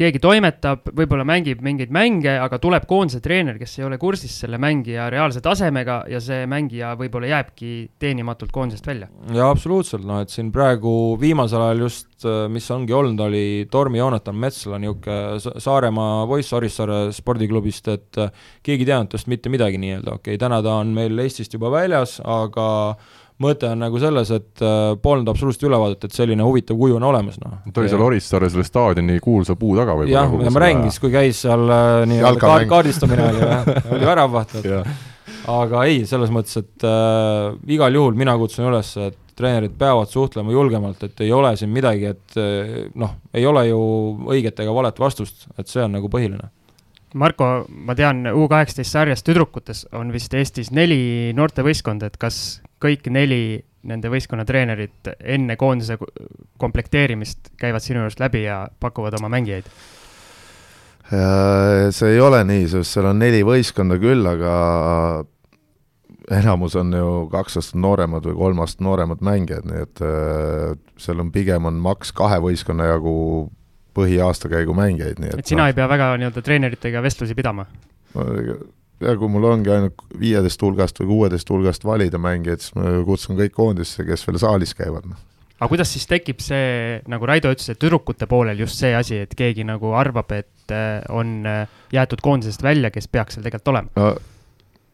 keegi 0.00 0.20
toimetab, 0.22 0.88
võib-olla 0.96 1.26
mängib 1.28 1.60
mingeid 1.64 1.92
mänge, 1.92 2.32
aga 2.40 2.58
tuleb 2.62 2.86
koondise 2.88 3.20
treener, 3.24 3.58
kes 3.60 3.76
ei 3.78 3.86
ole 3.86 3.98
kursis 4.00 4.38
selle 4.42 4.60
mängija 4.60 5.10
reaalse 5.12 5.42
tasemega 5.44 6.00
ja 6.10 6.22
see 6.24 6.46
mängija 6.50 6.94
võib-olla 7.00 7.28
jääbki 7.34 7.72
teenimatult 8.00 8.52
koondisest 8.54 8.88
välja. 8.88 9.10
jaa, 9.36 9.50
absoluutselt, 9.50 10.06
noh 10.08 10.22
et 10.24 10.32
siin 10.32 10.50
praegu 10.54 10.94
viimasel 11.20 11.66
ajal 11.66 11.84
just, 11.86 12.08
äh, 12.24 12.46
mis 12.52 12.68
ongi 12.72 12.96
olnud, 12.96 13.20
oli 13.26 13.44
Tormi 13.70 14.00
Joonatan 14.00 14.40
Metsla, 14.40 14.80
niisugune 14.80 15.60
Saaremaa 15.60 16.26
poiss 16.30 16.56
Orissaare 16.56 17.00
spordiklubist, 17.16 17.92
et 17.92 18.20
äh, 18.20 18.32
keegi 18.62 18.86
ei 18.86 18.92
teadnud 18.92 19.12
temast 19.12 19.30
mitte 19.32 19.52
midagi 19.52 19.80
nii-öelda, 19.82 20.16
okei 20.16 20.36
okay,, 20.36 20.40
täna 20.40 20.62
ta 20.64 20.80
on 20.80 20.94
meil 20.96 21.18
Eestist 21.20 21.56
juba 21.56 21.72
väljas, 21.74 22.18
aga 22.24 22.70
mõte 23.40 23.70
on 23.72 23.80
nagu 23.84 24.00
selles, 24.02 24.32
et 24.36 24.64
äh, 24.64 24.78
polnud 25.02 25.28
absoluutselt 25.32 25.68
ülevaadet, 25.70 26.06
et 26.06 26.16
selline 26.16 26.44
huvitav 26.46 26.78
kuju 26.80 26.98
on 26.98 27.06
olemas, 27.10 27.38
noh. 27.42 27.60
ta 27.72 27.82
oli 27.82 27.92
seal 27.92 28.04
Orissaare 28.04 28.50
selle 28.52 28.66
staadioni 28.66 29.20
kuulsa 29.24 29.56
puu 29.60 29.76
taga 29.78 29.96
võib-olla. 29.96 30.26
jah, 30.26 30.34
ja 30.46 30.52
ma 30.54 30.64
räägin 30.66 30.84
siis, 30.88 31.00
kui 31.02 31.14
käis 31.14 31.40
seal 31.46 31.64
äh, 31.68 32.02
nii-öelda 32.10 32.42
kaard, 32.42 32.68
kaardistamine 32.70 33.30
oli 33.30 33.48
oli 33.96 34.10
väravvaht 34.12 34.60
aga 35.50 35.84
ei, 35.88 36.04
selles 36.08 36.32
mõttes, 36.34 36.60
et 36.60 36.86
äh, 36.86 37.56
igal 37.76 37.96
juhul 37.96 38.16
mina 38.18 38.36
kutsun 38.40 38.68
üles, 38.70 38.92
et 39.00 39.18
treenerid 39.40 39.74
peavad 39.80 40.10
suhtlema 40.12 40.52
julgemalt, 40.52 41.02
et 41.06 41.24
ei 41.24 41.32
ole 41.32 41.54
siin 41.56 41.72
midagi, 41.72 42.12
et 42.12 42.40
äh, 42.40 42.88
noh, 43.00 43.16
ei 43.34 43.46
ole 43.48 43.66
ju 43.70 43.82
õiget 44.30 44.60
ega 44.64 44.74
valet 44.76 45.00
vastust, 45.00 45.48
et 45.56 45.70
see 45.70 45.84
on 45.84 45.96
nagu 45.96 46.10
põhiline. 46.12 46.50
Marko, 47.18 47.46
ma 47.66 47.96
tean, 47.98 48.22
U 48.30 48.44
kaheksateist 48.50 48.94
sarjas 48.94 49.24
tüdrukutes 49.26 49.88
on 49.98 50.12
vist 50.14 50.34
Eestis 50.38 50.70
neli 50.70 51.32
noortevõistkonda, 51.34 52.06
et 52.06 52.20
kas 52.20 52.60
kõik 52.80 53.10
neli 53.12 53.60
nende 53.88 54.10
võistkonna 54.12 54.44
treenerit 54.44 55.08
enne 55.20 55.56
koondise 55.60 55.96
komplekteerimist 56.60 57.54
käivad 57.60 57.84
sinu 57.84 58.02
juurest 58.02 58.20
läbi 58.20 58.44
ja 58.44 58.66
pakuvad 58.80 59.16
oma 59.20 59.30
mängijaid? 59.32 59.68
see 61.10 62.12
ei 62.14 62.20
ole 62.22 62.44
nii, 62.46 62.68
sest 62.70 62.94
seal 62.94 63.08
on 63.10 63.18
neli 63.18 63.40
võistkonda 63.42 63.96
küll, 63.98 64.22
aga 64.30 64.52
enamus 66.30 66.76
on 66.78 66.92
ju 66.94 67.08
kaks 67.32 67.58
aastat 67.58 67.80
nooremad 67.82 68.26
või 68.28 68.36
kolm 68.38 68.60
aastat 68.62 68.84
nooremad 68.86 69.24
mängijad, 69.26 69.66
nii 69.66 69.86
et 69.86 70.02
äh, 70.06 70.76
seal 71.00 71.22
on 71.24 71.32
pigem 71.34 71.66
on 71.66 71.80
maks 71.82 72.12
kahe 72.16 72.38
võistkonna 72.44 72.86
jagu 72.92 73.14
põhiaastakäigu 73.98 74.74
mängijaid, 74.76 75.18
nii 75.18 75.32
et 75.32 75.42
et 75.42 75.50
sina 75.50 75.64
no, 75.64 75.72
ei 75.72 75.74
pea 75.74 75.88
väga 75.90 76.12
nii-öelda 76.20 76.44
treeneritega 76.46 77.02
vestlusi 77.02 77.34
pidama? 77.38 77.66
ja 78.14 78.60
kui 79.00 79.32
mul 79.32 79.48
ongi 79.48 79.72
ainult 79.72 80.04
viieteist 80.20 80.62
hulgast 80.62 81.00
või 81.00 81.10
kuueteist 81.14 81.50
hulgast 81.50 81.84
valida 81.88 82.20
mängijaid, 82.20 82.64
siis 82.64 82.76
ma 82.76 82.94
kutsun 83.06 83.38
kõik 83.38 83.54
koondisse, 83.56 84.04
kes 84.06 84.26
veel 84.28 84.40
saalis 84.42 84.74
käivad, 84.76 85.06
noh. 85.08 85.20
aga 85.58 85.68
kuidas 85.72 85.92
siis 85.94 86.08
tekib 86.10 86.42
see, 86.44 86.98
nagu 87.08 87.28
Raido 87.28 87.52
ütles, 87.54 87.70
et 87.72 87.80
tüdrukute 87.80 88.28
poolel 88.30 88.60
just 88.60 88.80
see 88.80 88.92
asi, 88.96 89.22
et 89.24 89.32
keegi 89.36 89.64
nagu 89.68 89.94
arvab, 89.96 90.34
et 90.36 90.74
äh, 90.74 90.98
on 91.08 91.40
äh, 91.48 91.78
jäetud 91.96 92.20
koondisest 92.24 92.62
välja, 92.64 92.92
kes 92.92 93.08
peaks 93.08 93.38
seal 93.38 93.46
tegelikult 93.46 93.72
olema 93.74 93.96
no,? 93.96 94.12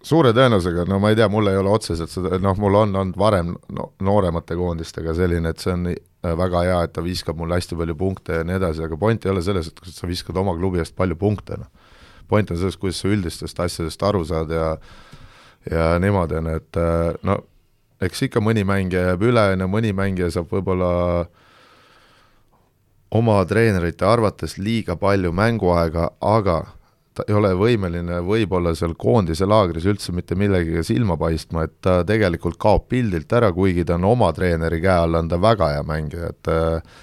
suure 0.06 0.30
tõenäosusega, 0.30 0.84
no 0.86 1.00
ma 1.02 1.10
ei 1.10 1.16
tea, 1.18 1.26
mul 1.32 1.50
ei 1.50 1.56
ole 1.58 1.72
otseselt 1.74 2.12
seda, 2.12 2.38
noh, 2.38 2.54
mul 2.62 2.78
on 2.78 2.94
olnud 2.94 3.16
varem 3.18 3.56
no, 3.74 3.88
nooremate 4.06 4.54
koondistega 4.54 5.16
selline, 5.18 5.50
et 5.50 5.64
see 5.64 5.74
on 5.74 5.88
äh, 5.90 6.36
väga 6.38 6.62
hea, 6.68 6.78
et 6.86 6.94
ta 6.94 7.02
viskab 7.02 7.40
mulle 7.40 7.58
hästi 7.58 7.78
palju 7.80 7.98
punkte 7.98 8.38
ja 8.38 8.46
nii 8.46 8.60
edasi, 8.60 8.86
aga 8.86 9.00
point 9.00 9.26
ei 9.26 9.34
ole 9.34 9.42
selles, 9.42 9.72
et 9.72 9.90
sa 9.90 10.06
viskad 10.06 10.38
oma 10.38 10.54
klubi 10.54 10.78
eest 10.78 10.94
palju 10.94 11.18
punkte, 11.18 11.58
noh 11.58 11.85
point 12.28 12.50
on 12.50 12.60
selles, 12.60 12.78
kuidas 12.80 13.02
sa 13.02 13.10
üldistest 13.12 13.60
asjadest 13.60 14.02
aru 14.02 14.24
saad 14.24 14.50
ja 14.54 14.76
ja 15.70 15.96
niimoodi 15.98 16.38
on, 16.38 16.50
et 16.54 16.78
äh, 16.78 17.14
no 17.26 17.40
eks 18.02 18.26
ikka 18.28 18.42
mõni 18.44 18.62
mängija 18.66 19.10
jääb 19.10 19.24
üle, 19.26 19.42
on 19.54 19.64
ju, 19.64 19.68
mõni 19.72 19.92
mängija 19.96 20.30
saab 20.34 20.52
võib-olla 20.52 20.90
oma 23.16 23.38
treenerite 23.48 24.06
arvates 24.06 24.56
liiga 24.58 24.96
palju 25.00 25.32
mänguaega, 25.34 26.10
aga 26.20 26.60
ta 27.16 27.24
ei 27.28 27.36
ole 27.38 27.54
võimeline 27.56 28.20
võib-olla 28.26 28.74
seal 28.76 28.94
koondise 28.98 29.48
laagris 29.48 29.86
üldse 29.88 30.12
mitte 30.12 30.36
millegagi 30.36 30.84
silma 30.84 31.16
paistma, 31.20 31.64
et 31.64 31.78
ta 31.80 32.02
tegelikult 32.06 32.58
kaob 32.60 32.88
pildilt 32.92 33.32
ära, 33.32 33.52
kuigi 33.56 33.86
ta 33.88 33.96
on 33.96 34.04
oma 34.04 34.32
treeneri 34.36 34.82
käe 34.84 34.98
all, 35.06 35.16
on 35.16 35.30
ta 35.32 35.40
väga 35.40 35.72
hea 35.76 35.84
mängija, 35.86 36.32
et 36.34 36.52
äh, 36.52 36.96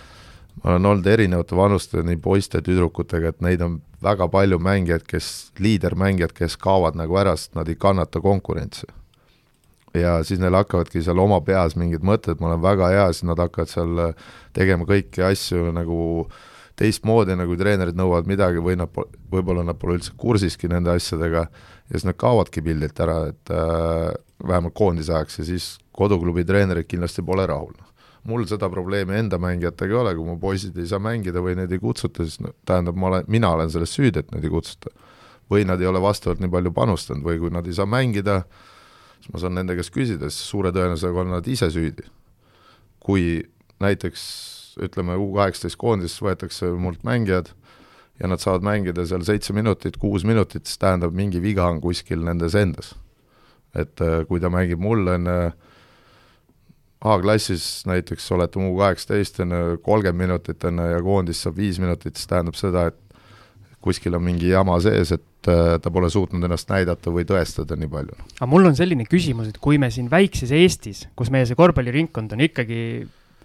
ma 0.62 0.72
olen 0.72 0.86
olnud 0.86 1.08
erinevate 1.08 1.56
vanuste, 1.58 2.04
nii 2.06 2.20
poiste, 2.24 2.62
tüdrukutega, 2.64 3.34
et 3.34 3.42
neid 3.44 3.62
on 3.66 3.80
väga 4.04 4.28
palju 4.32 4.60
mängijaid, 4.64 5.06
kes, 5.10 5.30
liidermängijad, 5.64 6.36
kes 6.38 6.58
kaovad 6.62 6.98
nagu 7.00 7.18
ära, 7.20 7.36
sest 7.40 7.58
nad 7.58 7.70
ei 7.72 7.80
kannata 7.80 8.22
konkurentsi. 8.22 8.88
ja 9.94 10.24
siis 10.26 10.40
neil 10.42 10.56
hakkavadki 10.58 11.04
seal 11.06 11.20
oma 11.22 11.38
peas 11.46 11.76
mingid 11.78 12.02
mõtted, 12.02 12.40
ma 12.42 12.48
olen 12.50 12.62
väga 12.64 12.88
hea, 12.90 13.06
siis 13.14 13.28
nad 13.30 13.38
hakkavad 13.38 13.70
seal 13.70 14.00
tegema 14.58 14.88
kõiki 14.90 15.22
asju 15.22 15.70
nagu 15.76 16.28
teistmoodi, 16.80 17.36
nagu 17.38 17.54
treenerid 17.58 17.98
nõuavad 17.98 18.26
midagi 18.26 18.64
või 18.64 18.74
nad, 18.80 18.90
võib-olla 19.30 19.62
nad 19.68 19.78
pole 19.78 20.00
üldse 20.00 20.16
kursiski 20.18 20.72
nende 20.72 20.96
asjadega 20.96 21.46
ja 21.46 21.94
siis 21.94 22.08
nad 22.10 22.18
kaovadki 22.18 22.64
pildilt 22.66 23.00
ära, 23.06 23.20
et 23.30 23.54
äh, 23.54 24.10
vähemalt 24.42 24.74
koondise 24.74 25.14
ajaks 25.14 25.40
ja 25.40 25.46
siis 25.52 25.68
koduklubi 25.94 26.46
treenerid 26.46 26.90
kindlasti 26.90 27.22
pole 27.22 27.46
rahul 27.46 27.76
mul 28.30 28.46
seda 28.48 28.70
probleemi 28.72 29.18
enda 29.20 29.38
mängijatega 29.42 29.92
ei 29.92 30.00
ole, 30.00 30.14
kui 30.16 30.28
mu 30.28 30.38
poisid 30.40 30.78
ei 30.80 30.88
saa 30.88 31.02
mängida 31.04 31.44
või 31.44 31.58
neid 31.60 31.72
ei 31.76 31.82
kutsuta, 31.82 32.26
siis 32.28 32.40
no, 32.44 32.54
tähendab, 32.68 32.98
ma 33.00 33.10
olen, 33.10 33.26
mina 33.32 33.52
olen 33.56 33.72
selles 33.74 33.96
süüdi, 33.96 34.24
et 34.24 34.32
neid 34.36 34.46
ei 34.48 34.54
kutsuta. 34.54 34.94
või 35.52 35.66
nad 35.68 35.82
ei 35.82 35.86
ole 35.86 36.00
vastavalt 36.02 36.40
nii 36.40 36.50
palju 36.50 36.72
panustanud 36.74 37.26
või 37.26 37.38
kui 37.38 37.52
nad 37.52 37.68
ei 37.68 37.76
saa 37.76 37.86
mängida, 37.86 38.40
siis 39.20 39.34
ma 39.34 39.42
saan 39.44 39.58
nende 39.60 39.76
käest 39.76 39.92
küsida, 39.94 40.30
siis 40.32 40.48
suure 40.50 40.72
tõenäosusega 40.72 41.20
on 41.20 41.34
nad 41.36 41.48
ise 41.48 41.70
süüdi. 41.70 42.08
kui 43.04 43.44
näiteks 43.84 44.22
ütleme, 44.80 45.18
U 45.20 45.34
kaheksateist 45.36 45.78
koondises 45.78 46.22
võetakse 46.24 46.72
mult 46.80 47.04
mängijad 47.04 47.52
ja 48.20 48.28
nad 48.28 48.40
saavad 48.40 48.64
mängida 48.64 49.06
seal 49.06 49.26
seitse 49.28 49.54
minutit, 49.54 49.98
kuus 49.98 50.24
minutit, 50.24 50.66
siis 50.66 50.80
tähendab, 50.80 51.14
mingi 51.14 51.42
viga 51.42 51.68
on 51.68 51.82
kuskil 51.82 52.24
nendes 52.24 52.56
endas. 52.56 52.96
et 53.76 54.02
äh, 54.02 54.22
kui 54.30 54.40
ta 54.40 54.50
mängib 54.54 54.80
mul 54.80 55.08
enne 55.10 55.54
A-klassis 57.04 57.84
näiteks 57.90 58.30
olete 58.32 58.62
U 58.64 58.78
kaheksateist 58.78 59.42
enne 59.44 59.62
kolmkümmend 59.84 60.22
minutit 60.24 60.64
enne 60.70 60.86
ja 60.94 61.02
koondis 61.04 61.42
saab 61.44 61.58
viis 61.60 61.80
minutit, 61.84 62.16
siis 62.16 62.30
tähendab 62.32 62.56
seda, 62.56 62.86
et 62.94 63.00
kuskil 63.84 64.16
on 64.16 64.24
mingi 64.24 64.54
jama 64.54 64.78
sees, 64.84 65.12
et 65.12 65.52
äh, 65.52 65.76
ta 65.84 65.92
pole 65.92 66.08
suutnud 66.12 66.48
ennast 66.48 66.70
näidata 66.72 67.12
või 67.12 67.26
tõestada 67.28 67.76
nii 67.80 67.92
palju. 67.92 68.16
aga 68.38 68.48
mul 68.48 68.70
on 68.72 68.78
selline 68.80 69.08
küsimus, 69.10 69.52
et 69.52 69.60
kui 69.60 69.82
me 69.82 69.92
siin 69.92 70.08
väikses 70.12 70.54
Eestis, 70.56 71.04
kus 71.20 71.32
meie 71.34 71.48
see 71.50 71.60
korvpalliringkond 71.60 72.38
on 72.38 72.46
ikkagi 72.48 72.80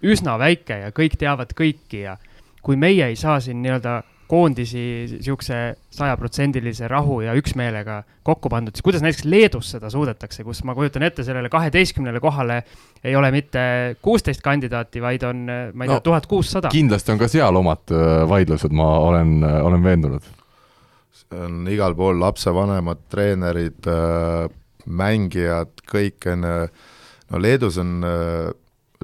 üsna 0.07 0.37
väike 0.39 0.79
ja 0.85 0.93
kõik 0.95 1.19
teavad 1.19 1.51
kõiki 1.57 2.05
ja 2.05 2.15
kui 2.63 2.79
meie 2.79 3.11
ei 3.11 3.19
saa 3.19 3.39
siin 3.43 3.59
nii-öelda 3.65 3.99
koondisi 4.29 4.81
niisuguse 5.09 5.57
sajaprotsendilise 5.95 6.87
rahu 6.87 7.19
ja 7.25 7.33
üksmeelega 7.37 8.03
kokku 8.25 8.51
pandud, 8.53 8.75
siis 8.77 8.85
kuidas 8.85 9.01
näiteks 9.01 9.25
Leedus 9.25 9.71
seda 9.73 9.89
suudetakse, 9.89 10.43
kus 10.45 10.61
ma 10.67 10.75
kujutan 10.77 11.05
ette, 11.07 11.25
sellele 11.25 11.49
kaheteistkümnele 11.49 12.21
kohale 12.21 12.59
ei 13.03 13.15
ole 13.17 13.31
mitte 13.33 13.61
kuusteist 14.05 14.43
kandidaati, 14.45 15.01
vaid 15.01 15.25
on, 15.25 15.41
ma 15.49 15.85
ei 15.85 15.89
tea 15.89 15.97
no,, 15.97 16.05
tuhat 16.05 16.29
kuussada. 16.29 16.69
kindlasti 16.73 17.15
on 17.15 17.21
ka 17.21 17.29
seal 17.31 17.57
omad 17.57 17.95
äh, 17.95 18.21
vaidlused, 18.29 18.75
ma 18.75 18.91
olen, 19.07 19.39
äh, 19.43 19.59
olen 19.65 19.83
veendunud. 19.83 20.33
on 21.33 21.65
igal 21.69 21.97
pool 21.97 22.21
lapsevanemad, 22.21 23.01
treenerid, 23.09 23.89
äh, 23.89 24.45
mängijad, 24.85 25.73
kõik 25.89 26.29
on, 26.29 26.45
no 27.29 27.41
Leedus 27.41 27.77
on, 27.81 27.97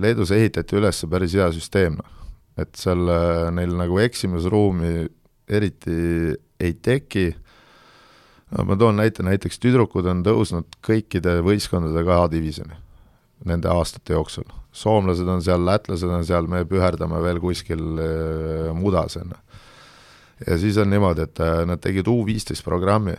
Leedus 0.02 0.32
ehitati 0.34 0.78
üles 0.78 1.02
päris 1.10 1.34
hea 1.38 1.50
süsteem, 1.54 1.98
noh 1.98 2.16
et 2.58 2.80
seal 2.80 3.10
äh, 3.12 3.50
neil 3.56 3.76
nagu 3.78 4.00
eksimusruumi 4.04 4.94
eriti 5.46 5.98
ei 6.60 6.74
teki, 6.82 7.28
ma 8.66 8.78
toon 8.80 8.98
näite, 9.02 9.26
näiteks 9.26 9.60
tüdrukud 9.62 10.08
on 10.08 10.24
tõusnud 10.26 10.78
kõikide 10.86 11.42
võistkondadega 11.46 12.24
A-divisjoni 12.24 12.78
nende 13.46 13.70
aastate 13.70 14.16
jooksul. 14.16 14.48
soomlased 14.72 15.28
on 15.28 15.44
seal, 15.44 15.66
lätlased 15.66 16.10
on 16.10 16.26
seal, 16.26 16.48
me 16.48 16.64
püherdame 16.68 17.22
veel 17.24 17.40
kuskil 17.44 17.84
äh, 18.00 18.72
mudas, 18.74 19.18
on 19.20 19.36
ju. 19.36 19.62
ja 20.48 20.58
siis 20.58 20.78
on 20.78 20.90
niimoodi, 20.90 21.28
et 21.28 21.40
äh, 21.44 21.64
nad 21.68 21.82
tegid 21.84 22.08
U15 22.08 22.64
programmi 22.64 23.16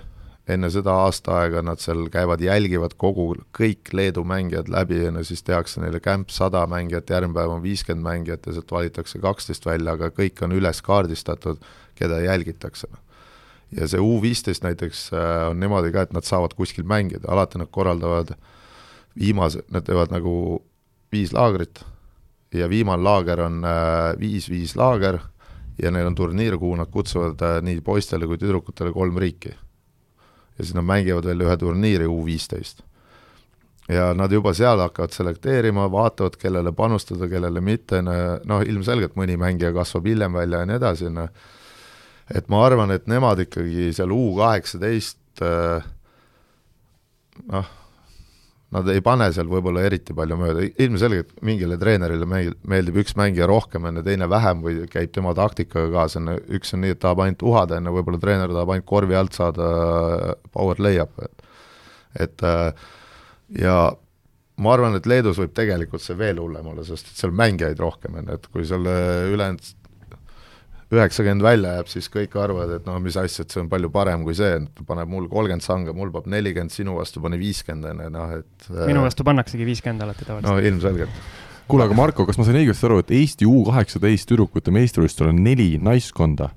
enne 0.47 0.69
seda 0.71 0.95
aasta 1.03 1.41
aega 1.41 1.63
nad 1.65 1.81
seal 1.83 2.07
käivad, 2.13 2.43
jälgivad 2.45 2.95
kogu, 2.99 3.33
kõik 3.57 3.91
Leedu 3.97 4.23
mängijad 4.27 4.71
läbi 4.71 5.01
ja 5.03 5.11
no 5.15 5.25
siis 5.27 5.43
tehakse 5.47 5.83
neile 5.83 5.99
kämp 6.03 6.31
sada 6.31 6.63
mängijat, 6.71 7.11
järgmine 7.11 7.35
päev 7.35 7.57
on 7.57 7.65
viiskümmend 7.65 8.07
mängijat 8.07 8.47
ja 8.47 8.55
sealt 8.55 8.71
valitakse 8.71 9.19
kaksteist 9.23 9.67
välja, 9.67 9.97
aga 9.99 10.13
kõik 10.15 10.45
on 10.47 10.55
üles 10.55 10.83
kaardistatud, 10.87 11.59
keda 11.99 12.21
jälgitakse. 12.23 12.87
ja 13.75 13.89
see 13.91 14.01
U 14.01 14.21
viisteist 14.23 14.63
näiteks 14.63 15.11
äh, 15.13 15.49
on 15.51 15.61
niimoodi 15.61 15.91
ka, 15.93 16.07
et 16.07 16.15
nad 16.15 16.25
saavad 16.25 16.55
kuskil 16.55 16.87
mängida, 16.87 17.27
alati 17.29 17.59
nad 17.59 17.71
korraldavad 17.71 18.37
viimase, 19.19 19.65
nad 19.71 19.83
teevad 19.83 20.15
nagu 20.15 20.63
viis 21.13 21.33
laagrit 21.35 21.83
ja 22.55 22.69
viimane 22.71 23.03
laager 23.03 23.41
on 23.41 23.65
viis-viis 24.21 24.77
äh, 24.77 24.79
laager 24.79 25.19
ja 25.83 25.91
neil 25.91 26.07
on 26.07 26.15
turniir, 26.15 26.59
kuhu 26.59 26.77
nad 26.79 26.91
kutsuvad 26.95 27.43
äh, 27.43 27.63
nii 27.63 27.81
poistele 27.81 28.31
kui 28.31 28.39
tüdrukutele 28.39 28.95
kolm 28.95 29.19
riiki 29.19 29.57
ja 30.57 30.65
siis 30.65 30.75
nad 30.75 30.87
mängivad 30.89 31.27
veel 31.29 31.47
ühe 31.47 31.57
turniiri 31.61 32.07
U 32.09 32.23
viisteist. 32.27 32.83
ja 33.89 34.13
nad 34.15 34.33
juba 34.33 34.55
seal 34.55 34.81
hakkavad 34.83 35.13
selekteerima, 35.15 35.91
vaatavad, 35.93 36.37
kellele 36.41 36.73
panustada, 36.73 37.29
kellele 37.29 37.61
mitte, 37.61 38.03
noh 38.03 38.65
ilmselgelt 38.67 39.15
mõni 39.15 39.37
mängija 39.39 39.73
kasvab 39.73 40.09
hiljem 40.11 40.33
välja 40.35 40.65
ja 40.65 40.67
nii 40.67 40.81
edasi, 40.81 41.11
noh 41.11 41.31
et 42.35 42.49
ma 42.51 42.65
arvan, 42.67 42.91
et 42.91 43.07
nemad 43.07 43.39
ikkagi 43.45 43.93
seal 43.95 44.11
U 44.11 44.35
kaheksateist 44.39 45.43
noh, 47.53 47.69
nad 48.75 48.89
ei 48.91 49.03
pane 49.05 49.29
seal 49.35 49.47
võib-olla 49.51 49.85
eriti 49.87 50.15
palju 50.17 50.39
mööda, 50.41 50.65
ilmselgelt 50.83 51.37
mingile 51.47 51.79
treenerile 51.79 52.27
meeldib, 52.27 52.99
üks 53.03 53.15
mängija 53.19 53.47
rohkem, 53.47 53.87
on 53.87 54.01
ju, 54.01 54.07
teine 54.07 54.27
vähem 54.31 54.65
või 54.65 54.89
käib 54.91 55.13
tema 55.15 55.35
taktikaga 55.39 55.93
kaasa, 55.95 56.23
on 56.23 56.33
ju, 56.33 56.41
üks 56.59 56.75
on 56.75 56.83
nii, 56.83 56.97
et 56.97 57.03
tahab 57.03 57.23
ainult 57.23 57.45
uhada, 57.47 57.79
on 57.79 57.91
ju, 57.91 57.95
võib-olla 57.99 58.23
treener 58.23 58.55
tahab 58.55 58.75
ainult 58.75 58.89
korvi 58.91 59.19
alt 59.19 59.39
saada 59.39 59.69
power 60.57 60.83
layup, 60.83 61.23
et 61.23 61.45
et 62.17 62.43
ja 63.61 63.79
ma 64.57 64.71
arvan, 64.73 64.97
et 64.97 65.07
Leedus 65.07 65.39
võib 65.39 65.53
tegelikult 65.55 66.03
see 66.03 66.17
veel 66.19 66.41
hullem 66.41 66.71
olla, 66.73 66.85
sest 66.87 67.11
et 67.11 67.21
seal 67.21 67.35
mängijaid 67.37 67.81
rohkem 67.81 68.17
on 68.19 68.31
et 68.33 68.47
kui 68.53 68.65
seal 68.67 68.89
ülejäänud 68.89 69.75
üheksakümmend 70.95 71.43
välja 71.43 71.73
jääb, 71.77 71.89
siis 71.91 72.07
kõik 72.13 72.37
arvavad, 72.39 72.77
et 72.79 72.85
no 72.87 72.99
mis 73.03 73.17
asja, 73.19 73.43
et 73.45 73.55
see 73.55 73.63
on 73.63 73.71
palju 73.71 73.91
parem 73.95 74.23
kui 74.27 74.37
see, 74.39 74.53
et 74.61 74.85
paneb 74.87 75.11
mul 75.11 75.27
kolmkümmend 75.31 75.65
sanga, 75.65 75.95
mul 75.97 76.13
paneb 76.15 76.31
nelikümmend, 76.37 76.75
sinu 76.75 76.95
vastu 77.01 77.23
pani 77.25 77.41
viiskümmend, 77.41 77.89
on 77.91 78.05
ju, 78.05 78.13
noh 78.15 78.37
et 78.39 78.69
minu 78.87 79.03
vastu 79.03 79.27
pannaksegi 79.27 79.67
viiskümmend 79.67 80.07
alati 80.07 80.29
tavaliselt. 80.29 80.53
no 80.53 80.71
ilmselgelt. 80.71 81.21
kuule, 81.67 81.89
aga 81.89 81.99
Marko, 81.99 82.27
kas 82.29 82.39
ma 82.39 82.47
sain 82.47 82.61
õigesti 82.63 82.87
aru, 82.87 83.01
et 83.03 83.11
Eesti 83.19 83.51
U 83.51 83.65
kaheksateist 83.67 84.31
tüdrukute 84.31 84.75
meistrivõistlustel 84.75 85.33
on 85.33 85.43
neli 85.43 85.73
naiskonda 85.83 86.53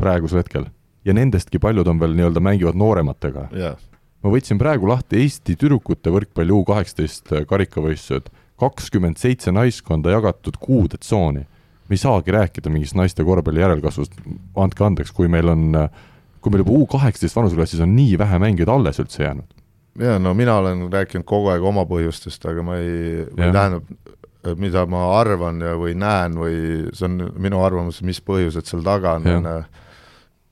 praegusel 0.00 0.42
hetkel 0.42 0.66
ja 1.06 1.14
nendestki 1.14 1.62
paljud 1.62 1.86
on 1.86 2.02
veel 2.02 2.18
nii-öelda, 2.18 2.42
mängivad 2.42 2.78
noorematega 2.78 3.48
yeah.? 3.54 3.78
ma 4.26 4.32
võtsin 4.32 4.58
praegu 4.58 4.90
lahti 4.90 5.22
Eesti 5.22 5.54
tüdrukute 5.54 6.10
võrkpalli 6.10 6.50
U 6.50 6.64
kaheksateist 6.66 7.30
karikavõistlused, 7.46 8.32
kakskümmend 8.58 9.22
seitse 9.22 9.54
naiskonda 9.54 10.10
jagatud 10.16 10.58
kuude 10.58 10.98
tsooni 10.98 11.46
me 11.88 11.94
ei 11.94 12.02
saagi 12.02 12.34
rääkida 12.34 12.70
mingist 12.72 12.96
naiste 12.98 13.24
korvpalli 13.24 13.62
järelkasvust, 13.62 14.18
andke 14.58 14.84
andeks, 14.86 15.12
kui 15.14 15.30
meil 15.30 15.48
on, 15.52 15.68
kui 16.42 16.52
meil 16.52 16.64
juba 16.64 16.74
U 16.74 16.86
kaheksateist 16.96 17.38
vanuseklassis 17.38 17.82
on 17.84 17.94
nii 17.96 18.18
vähe 18.18 18.40
mängijaid 18.42 18.72
alles 18.72 19.00
üldse 19.02 19.22
jäänud. 19.22 19.54
jaa, 20.00 20.18
no 20.18 20.34
mina 20.34 20.58
olen 20.60 20.86
rääkinud 20.92 21.24
kogu 21.24 21.52
aeg 21.54 21.64
oma 21.64 21.86
põhjustest, 21.88 22.44
aga 22.50 22.62
ma 22.66 22.76
ei, 22.82 23.24
või 23.30 23.52
tähendab, 23.54 23.86
mida 24.60 24.84
ma 24.86 25.06
arvan 25.18 25.62
ja, 25.62 25.74
või 25.78 25.96
näen 25.98 26.36
või 26.38 26.58
see 26.94 27.08
on 27.08 27.30
minu 27.34 27.62
arvamus, 27.64 28.02
mis 28.06 28.20
põhjused 28.22 28.68
seal 28.68 28.84
taga 28.86 29.16
on, 29.18 29.30
on 29.38 29.48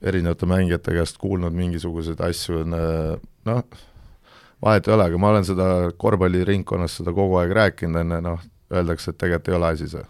erinevate 0.03 0.47
mängijate 0.47 0.95
käest 0.97 1.19
kuulnud 1.19 1.55
mingisuguseid 1.55 2.21
asju, 2.25 2.65
noh, 2.65 3.63
vahet 4.65 4.89
ei 4.89 4.97
ole, 4.97 5.07
aga 5.11 5.21
ma 5.21 5.31
olen 5.35 5.47
seda 5.47 5.71
korvpalliringkonnas 5.99 7.01
seda 7.01 7.15
kogu 7.15 7.39
aeg 7.43 7.55
rääkinud, 7.55 8.01
on 8.01 8.19
ju, 8.19 8.27
noh, 8.31 8.45
öeldakse, 8.75 9.13
et 9.13 9.21
tegelikult 9.21 9.53
ei 9.53 9.59
ole 9.61 9.73
asi 9.75 9.91
see 9.93 10.05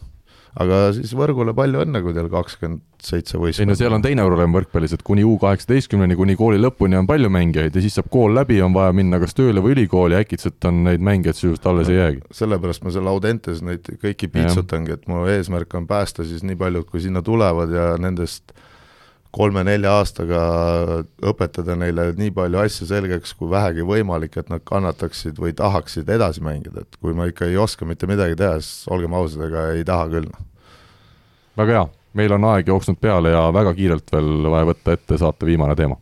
aga 0.61 0.81
siis 0.95 1.13
võrgule 1.19 1.55
palju 1.57 1.83
õnne, 1.83 2.01
kui 2.05 2.15
teil 2.15 2.29
kakskümmend 2.31 2.83
seitse 3.05 3.39
võistkonda. 3.41 3.65
ei 3.65 3.71
no 3.71 3.77
seal 3.79 3.97
on 3.97 4.05
teine 4.05 4.25
probleem 4.27 4.55
võrkpallis, 4.55 4.95
et 4.95 5.03
kuni 5.07 5.25
U 5.27 5.35
kaheksateistkümneni, 5.43 6.17
kuni 6.19 6.37
kooli 6.39 6.61
lõpuni 6.63 6.99
on 6.99 7.09
palju 7.11 7.31
mängijaid 7.35 7.75
ja 7.75 7.83
siis 7.85 7.99
saab 7.99 8.11
kool 8.15 8.37
läbi, 8.37 8.61
on 8.65 8.77
vaja 8.77 8.95
minna 8.97 9.19
kas 9.23 9.35
tööle 9.37 9.65
või 9.65 9.75
ülikooli, 9.75 10.19
äkitselt 10.21 10.69
on 10.71 10.85
neid 10.87 11.03
mängijaid 11.05 11.41
sisuliselt 11.41 11.67
alles 11.73 11.91
ei 11.91 11.99
jäägi. 11.99 12.23
sellepärast 12.43 12.87
ma 12.87 12.95
seal 12.95 13.11
Audentes 13.11 13.65
neid 13.67 13.91
kõiki 14.03 14.31
piitsutangi, 14.31 14.95
et 14.95 15.11
mu 15.11 15.25
eesmärk 15.31 15.75
on 15.81 15.91
päästa 15.91 16.27
siis 16.29 16.47
nii 16.47 16.61
paljud, 16.61 16.87
kui 16.91 17.03
sinna 17.03 17.25
tulevad 17.25 17.75
ja 17.75 17.91
nendest 18.01 18.55
kolme-nelja 19.35 19.97
aastaga 19.99 20.43
õpetada 21.27 21.75
neile 21.79 22.11
nii 22.19 22.31
palju 22.35 22.61
asju 22.63 22.87
selgeks 22.89 23.35
kui 23.39 23.51
vähegi 23.51 23.87
võimalik, 23.87 24.39
et 24.39 24.53
nad 24.53 24.63
kannataksid 24.67 25.41
või 25.43 25.55
tahaksid 25.59 26.11
edasi 26.15 26.45
mängida, 26.45 26.85
et 26.85 26.99
kui 27.01 27.17
ma 27.17 27.27
ikka 27.31 27.49
ei 27.51 27.59
oska 27.59 27.89
mitte 27.89 28.09
midagi 28.11 28.39
teha, 28.39 28.61
siis 28.63 28.87
olgem 28.95 29.17
ausad, 29.19 29.47
ega 29.49 29.67
ei 29.75 29.85
taha 29.87 30.07
küll. 30.13 30.31
väga 31.59 31.79
hea, 31.79 31.85
meil 32.15 32.39
on 32.39 32.49
aeg 32.53 32.71
jooksnud 32.71 33.01
peale 33.03 33.35
ja 33.35 33.45
väga 33.55 33.75
kiirelt 33.75 34.15
veel 34.15 34.51
vaja 34.55 34.71
võtta 34.71 34.99
ette 34.99 35.19
saate 35.19 35.47
viimane 35.47 35.75
teema. 35.79 35.99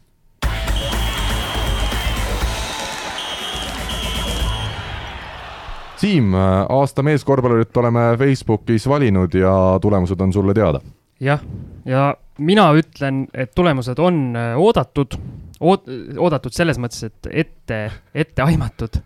Siim, 6.03 6.33
aasta 6.35 7.03
meeskorvpallurit 7.07 7.77
oleme 7.79 8.09
Facebookis 8.19 8.89
valinud 8.91 9.35
ja 9.39 9.79
tulemused 9.81 10.21
on 10.21 10.33
sulle 10.35 10.55
teada. 10.55 10.81
Jah, 11.23 11.43
ja 11.89 12.11
mina 12.43 12.67
ütlen, 12.77 13.25
et 13.35 13.55
tulemused 13.55 13.99
on 14.03 14.21
äh, 14.37 14.53
oodatud, 14.59 15.17
oot-, 15.61 15.89
oodatud 16.19 16.55
selles 16.55 16.81
mõttes, 16.83 17.05
et 17.09 17.31
ette, 17.45 17.81
etteaimatud. 18.15 19.01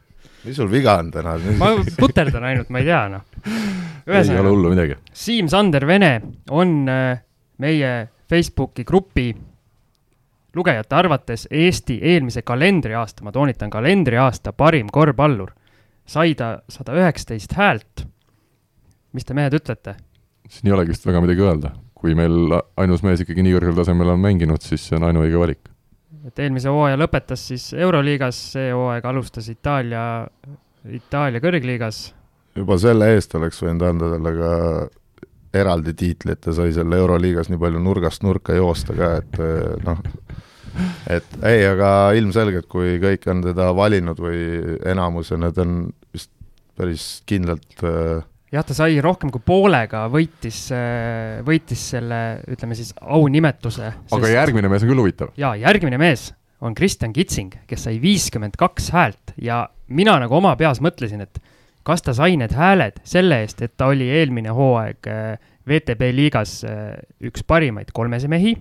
mis 0.47 0.57
sul 0.57 0.71
viga 0.73 0.99
on 1.03 1.11
täna? 1.15 1.37
ma 1.63 1.73
puterdan 1.99 2.49
ainult, 2.51 2.71
ma 2.73 2.83
ei 2.83 2.89
tea, 2.89 3.03
noh. 3.13 3.27
ei 4.07 4.41
ole 4.41 4.49
hullu 4.49 4.73
midagi. 4.75 4.99
Siim-Sander 5.13 5.87
Vene 5.87 6.15
on 6.51 6.79
äh, 6.89 7.21
meie 7.63 7.93
Facebooki 8.31 8.85
grupi 8.85 9.31
lugejate 10.57 10.97
arvates 10.97 11.45
Eesti 11.53 11.99
eelmise 12.03 12.41
kalendriaasta, 12.43 13.23
ma 13.27 13.33
toonitan, 13.33 13.71
kalendriaasta 13.71 14.57
parim 14.57 14.89
korvpallur. 14.93 15.53
sai 16.07 16.35
ta 16.39 16.61
sada 16.71 16.95
üheksateist 16.95 17.53
häält 17.59 18.07
mis 19.17 19.25
te 19.25 19.37
mehed 19.37 19.57
ütlete? 19.57 19.97
siin 20.47 20.71
ei 20.71 20.77
olegi 20.77 20.95
vist 20.95 21.07
väga 21.09 21.23
midagi 21.25 21.43
öelda. 21.43 21.73
Kui 22.07 22.15
meil 22.15 22.55
ainus 22.79 23.03
mees 23.03 23.25
ikkagi 23.25 23.43
nii 23.43 23.57
kõrgel 23.57 23.81
tasemel 23.81 24.13
on 24.15 24.23
mänginud, 24.23 24.63
siis 24.63 24.85
see 24.87 24.99
on 24.99 25.09
ainuõige 25.09 25.41
valik. 25.43 25.73
et 26.27 26.39
eelmise 26.43 26.71
hooaja 26.71 26.99
lõpetas 26.99 27.43
siis 27.51 27.73
Euroliigas, 27.75 28.39
see 28.55 28.71
hooaeg 28.75 29.05
alustas 29.11 29.49
Itaalia, 29.51 30.27
Itaalia 30.87 31.43
kõrgliigas. 31.43 32.13
juba 32.55 32.79
selle 32.79 33.11
eest 33.15 33.35
oleks 33.35 33.59
võinud 33.63 33.83
anda 33.89 34.13
talle 34.15 34.35
ka 34.39 34.53
eraldi 35.57 35.95
tiitli, 35.99 36.37
et 36.37 36.43
ta 36.47 36.55
sai 36.55 36.75
selle 36.77 36.99
Euroliigas 37.03 37.51
nii 37.51 37.59
palju 37.59 37.83
nurgast 37.83 38.23
nurka 38.23 38.55
joosta 38.55 38.95
ka, 38.95 39.11
et 39.23 39.41
eh, 39.43 39.75
noh, 39.87 40.03
et 41.11 41.37
ei, 41.43 41.67
aga 41.67 41.91
ilmselgelt, 42.19 42.69
kui 42.71 43.01
kõik 43.03 43.27
on 43.33 43.43
teda 43.49 43.73
valinud 43.75 44.21
või 44.23 44.41
enamus 44.87 45.33
ja 45.33 45.41
need 45.43 45.59
on 45.63 45.79
vist 46.15 46.31
päris 46.77 47.09
kindlalt 47.27 47.83
äh, 47.83 48.23
jah, 48.53 48.65
ta 48.67 48.77
sai 48.77 49.01
rohkem 49.03 49.33
kui 49.35 49.43
poolega, 49.45 50.07
võitis, 50.13 50.67
võitis 51.47 51.83
selle, 51.95 52.21
ütleme 52.53 52.79
siis 52.79 52.93
aunimetuse. 53.01 53.93
aga 54.17 54.33
järgmine 54.33 54.71
mees 54.73 54.87
on 54.87 54.93
küll 54.93 55.03
huvitav. 55.03 55.33
ja 55.41 55.55
järgmine 55.59 55.99
mees 56.01 56.31
on 56.61 56.75
Kristjan 56.75 57.13
Kitsing, 57.13 57.53
kes 57.69 57.85
sai 57.89 57.99
viiskümmend 58.03 58.57
kaks 58.59 58.91
häält 58.95 59.35
ja 59.43 59.67
mina 59.89 60.17
nagu 60.23 60.39
oma 60.39 60.55
peas 60.57 60.81
mõtlesin, 60.85 61.23
et 61.27 61.41
kas 61.87 62.03
ta 62.03 62.15
sai 62.17 62.39
need 62.41 62.55
hääled 62.57 63.03
selle 63.07 63.43
eest, 63.45 63.61
et 63.63 63.77
ta 63.77 63.91
oli 63.93 64.09
eelmine 64.11 64.55
hooaeg 64.55 65.11
äh, 65.11 65.37
VTB 65.67 66.13
liigas 66.15 66.63
äh, 66.67 66.97
üks 67.27 67.45
parimaid 67.47 67.93
kolmese 67.95 68.31
mehi, 68.31 68.57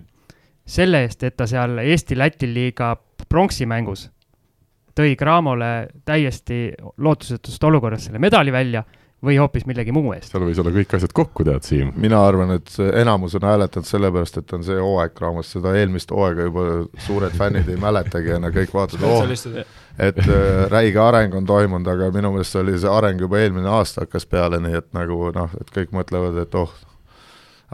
selle 0.66 1.04
eest, 1.06 1.22
et 1.26 1.36
ta 1.38 1.46
seal 1.50 1.78
Eesti-Läti 1.82 2.50
liiga 2.50 2.94
pronksimängus 3.30 4.08
tõi 4.96 5.16
Cramole 5.18 5.88
täiesti 6.08 6.70
lootusetust 7.02 7.64
olukorras 7.68 8.06
selle 8.08 8.20
medali 8.22 8.52
välja 8.52 8.82
või 9.26 9.38
hoopis 9.40 9.66
millegi 9.68 9.94
muu 9.94 10.12
eest. 10.14 10.30
seal 10.32 10.44
võis 10.46 10.60
olla 10.62 10.72
kõik 10.74 10.94
asjad 10.98 11.14
kokku, 11.16 11.44
tead, 11.46 11.66
Siim. 11.66 11.92
mina 12.00 12.20
arvan, 12.26 12.54
et 12.56 12.72
enamus 12.86 13.36
on 13.38 13.46
hääletanud 13.48 13.88
sellepärast, 13.88 14.40
et 14.40 14.54
on 14.56 14.64
see 14.66 14.78
hooaeg 14.80 15.20
raamat, 15.22 15.48
seda 15.48 15.74
eelmist 15.78 16.12
hooaega 16.14 16.48
juba 16.48 16.66
suured 17.06 17.36
fännid 17.36 17.70
ei 17.72 17.78
mäletagi 17.80 18.34
ja 18.34 18.40
nad 18.42 18.54
kõik 18.54 18.74
vaatavad, 18.76 19.06
oh, 19.06 19.22
spetsialistid, 19.22 19.78
et 20.08 20.20
äh, 20.24 20.64
räige 20.72 21.00
areng 21.02 21.36
on 21.38 21.48
toimunud, 21.48 21.92
aga 21.92 22.10
minu 22.14 22.34
meelest 22.36 22.58
oli 22.62 22.76
see 22.80 22.92
areng 22.92 23.22
juba 23.26 23.40
eelmine 23.42 23.70
aasta 23.78 24.06
hakkas 24.06 24.28
peale, 24.30 24.60
nii 24.62 24.82
et 24.82 24.90
nagu 24.96 25.30
noh, 25.36 25.56
et 25.60 25.72
kõik 25.74 25.94
mõtlevad, 25.96 26.38
et 26.42 26.58
oh, 26.58 26.74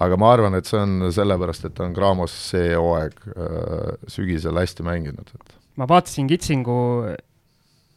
aga 0.02 0.20
ma 0.20 0.30
arvan, 0.34 0.56
et 0.58 0.68
see 0.68 0.80
on 0.80 1.10
sellepärast, 1.12 1.68
et 1.68 1.82
on 1.84 1.96
Graamos 1.96 2.36
see 2.52 2.72
hooaeg 2.76 3.18
äh, 3.34 3.92
sügisel 4.10 4.60
hästi 4.60 4.86
mänginud, 4.86 5.34
et 5.36 5.60
ma 5.80 5.88
vaatasin 5.88 6.28
Kitsingu 6.28 6.78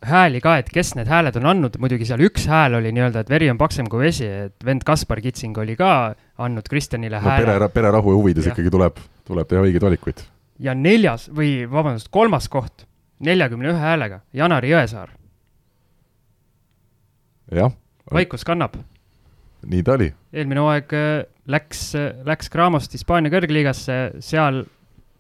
hääli 0.06 0.42
ka, 0.44 0.58
et 0.62 0.70
kes 0.74 0.94
need 0.98 1.10
hääled 1.10 1.36
on 1.40 1.48
andnud, 1.50 1.78
muidugi 1.82 2.08
seal 2.08 2.22
üks 2.26 2.48
hääl 2.50 2.78
oli 2.80 2.92
nii-öelda, 2.96 3.26
et 3.26 3.32
veri 3.32 3.50
on 3.52 3.60
paksem 3.60 3.90
kui 3.92 4.06
vesi, 4.06 4.28
et 4.48 4.66
vend 4.66 4.86
Kaspar 4.88 5.22
Kitsing 5.24 5.58
oli 5.62 5.78
ka 5.80 5.90
andnud 6.42 6.68
Kristjanile 6.70 7.20
no 7.20 7.26
hääle 7.30 7.52
pere, 7.52 7.70
pererahu 7.74 8.16
huvides 8.18 8.48
Jah. 8.48 8.56
ikkagi 8.56 8.74
tuleb, 8.74 9.00
tuleb 9.28 9.52
teha 9.52 9.64
õigeid 9.68 9.88
valikuid. 9.88 10.26
ja 10.60 10.76
neljas 10.78 11.30
või 11.30 11.54
vabandust, 11.72 12.12
kolmas 12.14 12.50
koht 12.52 12.88
neljakümne 13.26 13.72
ühe 13.72 13.80
häälega, 13.80 14.22
Janari 14.36 14.74
Jõesaar, 14.74 15.16
jah, 17.56 17.74
vaikus 18.14 18.46
kannab. 18.48 18.78
nii 19.66 19.84
ta 19.84 19.98
oli. 19.98 20.12
eelmine 20.34 20.62
hooaeg 20.62 20.94
äh, 20.94 21.26
läks, 21.48 21.92
läks 22.26 22.50
Gramost 22.54 22.94
Hispaania 22.94 23.34
kõrgliigasse, 23.34 24.00
seal 24.24 24.66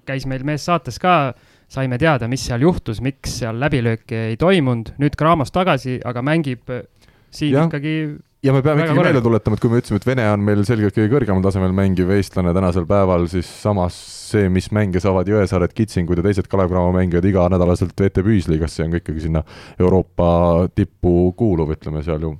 käis 0.05 0.25
meil 0.29 0.45
mees 0.45 0.65
saates 0.65 0.99
ka, 1.01 1.33
saime 1.71 1.97
teada, 2.01 2.29
mis 2.31 2.45
seal 2.45 2.63
juhtus, 2.65 3.01
miks 3.03 3.39
seal 3.41 3.57
läbilööki 3.61 4.17
ei 4.31 4.37
toimunud, 4.39 4.93
nüüd 5.01 5.17
Gramos 5.19 5.53
tagasi, 5.55 5.99
aga 6.05 6.23
mängib 6.25 6.71
äh, 6.73 6.85
siin 7.33 7.55
ja. 7.57 7.65
ikkagi 7.67 7.97
ja 8.45 8.53
me 8.53 8.61
peame 8.65 8.85
ikkagi 8.85 9.01
meelde 9.01 9.21
tuletama, 9.25 9.57
et 9.57 9.63
kui 9.63 9.71
me 9.71 9.79
ütlesime, 9.81 9.99
et 10.01 10.07
Vene 10.07 10.25
on 10.29 10.43
meil 10.45 10.61
selgelt 10.67 10.95
kõige 10.95 11.09
kõrgemal 11.13 11.43
tasemel 11.45 11.73
mängiv 11.75 12.11
eestlane 12.13 12.53
tänasel 12.55 12.85
päeval, 12.89 13.27
siis 13.31 13.49
samas 13.61 13.97
see, 14.29 14.49
mis 14.53 14.69
mänge 14.75 15.01
saavad 15.03 15.29
Jõesaared, 15.29 15.73
Kitsingud 15.75 16.21
ja 16.21 16.25
teised 16.25 16.49
Kalev 16.51 16.71
Cramo 16.71 16.93
mängijad 16.95 17.25
iganädalaselt 17.29 17.95
VTB 17.97 18.35
ühisliigasse, 18.35 18.85
on 18.85 18.93
ka 18.93 19.01
ikkagi 19.01 19.25
sinna 19.27 19.43
Euroopa 19.81 20.27
tippu 20.75 21.31
kuuluv, 21.37 21.73
ütleme 21.77 22.03
seal 22.05 22.27
ju. 22.27 22.35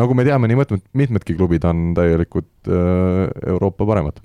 nagu 0.00 0.16
me 0.16 0.24
teame, 0.24 0.48
nii 0.48 0.60
mitmed, 0.60 0.84
mitmedki 0.96 1.36
klubid 1.36 1.64
on 1.68 1.90
täielikult 1.96 2.68
äh, 2.68 3.28
Euroopa 3.54 3.88
paremad. 3.88 4.20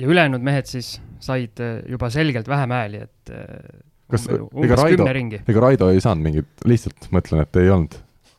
Ja 0.00 0.08
ülejäänud 0.08 0.44
mehed 0.44 0.68
siis 0.70 0.94
said 1.20 1.60
äh, 1.60 1.80
juba 1.90 2.08
selgelt 2.12 2.48
vähem 2.48 2.72
hääli, 2.74 3.02
et 3.06 3.32
äh, 3.34 3.80
Kas- 4.10 4.26
umbe- 4.26 4.64
ega 4.64 4.78
Raido- 4.80 5.06
ega 5.46 5.60
Raido 5.62 5.90
ei 5.92 6.00
saanud 6.02 6.24
mingit, 6.24 6.48
lihtsalt 6.66 7.10
mõtlen, 7.14 7.44
et 7.44 7.56
ei 7.60 7.68
olnud. 7.70 7.94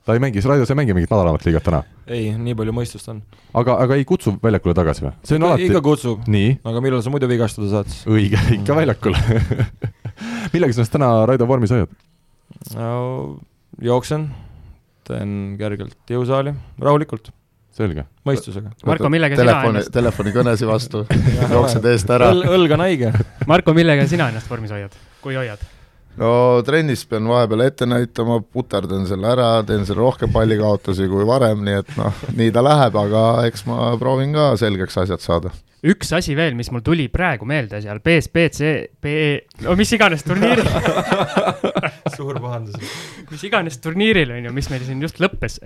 ta 0.05 0.15
ei 0.17 0.19
mängi, 0.19 0.41
Raido, 0.43 0.65
sa 0.65 0.73
ei 0.73 0.79
mängi 0.81 0.95
mingit 0.97 1.11
madalamat 1.13 1.45
liigat 1.45 1.63
täna, 1.63 1.83
ei, 2.09 2.31
nii 2.35 2.55
palju 2.57 2.73
mõistust 2.75 3.07
on. 3.13 3.21
aga, 3.53 3.77
aga 3.85 3.95
ei 3.99 4.05
kutsu 4.09 4.33
väljakule 4.43 4.73
tagasi 4.75 5.05
või? 5.05 5.13
see 5.23 5.37
on 5.37 5.45
alati 5.47 5.69
ikka 5.69 5.81
kutsub, 5.85 6.25
aga 6.65 6.81
millal 6.83 7.03
sa 7.05 7.13
muidu 7.13 7.29
vigastada 7.31 7.69
saad 7.71 7.91
siis? 7.91 8.07
õige, 8.09 8.41
ikka 8.57 8.75
väljakul. 8.75 9.15
millega 10.53 10.73
sa 10.73 10.81
ennast 10.81 10.95
täna 10.97 11.11
Raido 11.29 11.47
vormis 11.47 11.71
hoiad? 11.71 11.93
no 12.75 12.89
jooksen, 13.81 14.27
teen 15.07 15.55
kergelt 15.61 15.95
jõusaali, 16.09 16.55
rahulikult, 16.81 17.31
selge. 17.75 18.05
mõistusega. 18.27 18.71
Marko, 18.85 19.09
millega 19.13 19.35
sina 19.37 19.45
telefoni, 19.51 19.79
ennast- 19.79 19.93
telefonikõnesi 19.95 20.67
vastu, 20.69 21.05
jooksed 21.55 21.85
eest 21.91 22.09
ära. 22.13 22.31
õl, 22.33 22.43
õlg 22.57 22.73
on 22.77 22.83
haige. 22.87 23.11
Marko, 23.51 23.75
millega 23.77 24.07
sina 24.11 24.27
ennast 24.31 24.49
vormis 24.51 24.73
hoiad, 24.75 24.97
kui 25.23 25.37
hoiad? 25.39 25.63
no 26.19 26.59
trennis 26.67 27.05
pean 27.07 27.23
vahepeal 27.31 27.61
ette 27.63 27.85
näitama, 27.87 28.41
puterdan 28.43 29.05
selle 29.07 29.29
ära, 29.31 29.45
teen 29.63 29.85
seal 29.87 29.95
rohkem 30.01 30.31
pallikaotusi 30.33 31.05
kui 31.07 31.23
varem, 31.25 31.61
nii 31.63 31.77
et 31.79 31.93
noh, 31.95 32.17
nii 32.35 32.51
ta 32.51 32.63
läheb, 32.67 32.97
aga 32.99 33.21
eks 33.47 33.63
ma 33.69 33.93
proovin 34.01 34.35
ka 34.35 34.49
selgeks 34.59 34.99
asjad 35.05 35.23
saada. 35.23 35.53
üks 35.87 36.11
asi 36.13 36.35
veel, 36.35 36.51
mis 36.59 36.67
mul 36.75 36.83
tuli 36.83 37.07
praegu 37.09 37.47
meelde 37.47 37.79
seal 37.81 38.03
BSBC, 38.03 38.73
BE, 39.01 39.23
no 39.63 39.77
mis 39.79 39.95
iganes 39.95 40.27
turniiril, 40.27 40.67
suur 42.17 42.37
pahandus. 42.43 42.75
mis 43.31 43.47
iganes 43.47 43.79
turniiril 43.81 44.35
on 44.35 44.49
ju, 44.49 44.53
mis 44.59 44.67
meil 44.73 44.83
siin 44.85 45.01
just 45.01 45.23
lõppes, 45.23 45.61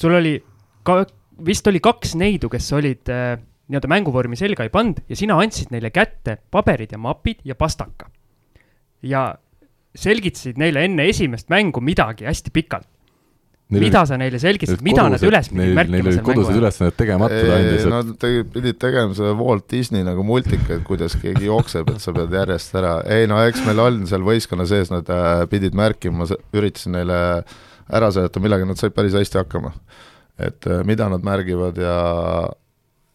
sul 0.00 0.16
oli 0.18 0.38
ka, 0.88 1.02
vist 1.46 1.66
oli 1.66 1.80
kaks 1.82 2.14
neidu, 2.20 2.50
kes 2.52 2.72
olid 2.76 3.08
äh, 3.12 3.36
nii-öelda 3.72 3.88
mänguvormi 3.90 4.36
selga 4.38 4.66
ei 4.66 4.72
pannud 4.72 5.00
ja 5.08 5.16
sina 5.18 5.38
andsid 5.40 5.72
neile 5.72 5.90
kätte 5.94 6.38
paberid 6.52 6.92
ja 6.92 6.98
mapid 7.00 7.40
ja 7.44 7.54
pastaka. 7.58 8.10
ja 9.02 9.32
selgitasid 9.98 10.58
neile 10.60 10.84
enne 10.86 11.06
esimest 11.10 11.50
mängu 11.52 11.80
midagi 11.84 12.24
hästi 12.24 12.50
pikalt. 12.52 12.86
mida 13.72 14.02
sa 14.06 14.18
neile 14.20 14.36
selgitasid, 14.38 14.82
mida 14.84 15.06
nad 15.08 15.22
üles 15.24 15.48
pidid 15.48 15.62
Neil 15.62 15.76
märkima 15.78 15.96
olid 15.96 16.04
seal 16.04 16.18
mängu 16.18 16.28
kodused 16.28 16.50
ajal? 16.52 16.60
ülesanded 16.60 16.96
tegemata, 16.98 17.38
ta 17.40 17.54
andis, 17.56 17.86
Nad 17.88 18.10
tegi- 18.20 18.44
pidid 18.52 18.78
tegema 18.82 19.16
seda 19.16 19.32
Walt 19.38 19.64
Disney 19.72 20.04
nagu 20.04 20.24
multikaid, 20.28 20.82
kuidas 20.84 21.16
keegi 21.22 21.48
jookseb, 21.48 21.88
et 21.94 22.04
sa 22.04 22.12
pead 22.12 22.36
järjest 22.36 22.76
ära, 22.76 22.94
ei 23.08 23.26
no 23.30 23.40
eks 23.46 23.64
meil 23.64 23.80
on 23.80 24.02
seal 24.10 24.26
võistkonna 24.26 24.68
sees, 24.68 24.92
nad 24.92 25.08
äh, 25.08 25.46
pidid 25.48 25.72
märkima, 25.78 26.26
ma 26.26 26.28
üritasin 26.60 26.98
neile 26.98 27.18
ära 27.88 28.12
seletada, 28.12 28.44
millega 28.44 28.68
nad 28.68 28.80
said 28.80 28.92
päris 28.96 29.16
hästi 29.16 29.40
hakkama. 29.40 29.72
Et 30.38 30.66
äh, 30.66 30.82
mida 30.88 31.08
nad 31.12 31.24
märgivad 31.24 31.78
ja, 31.80 31.96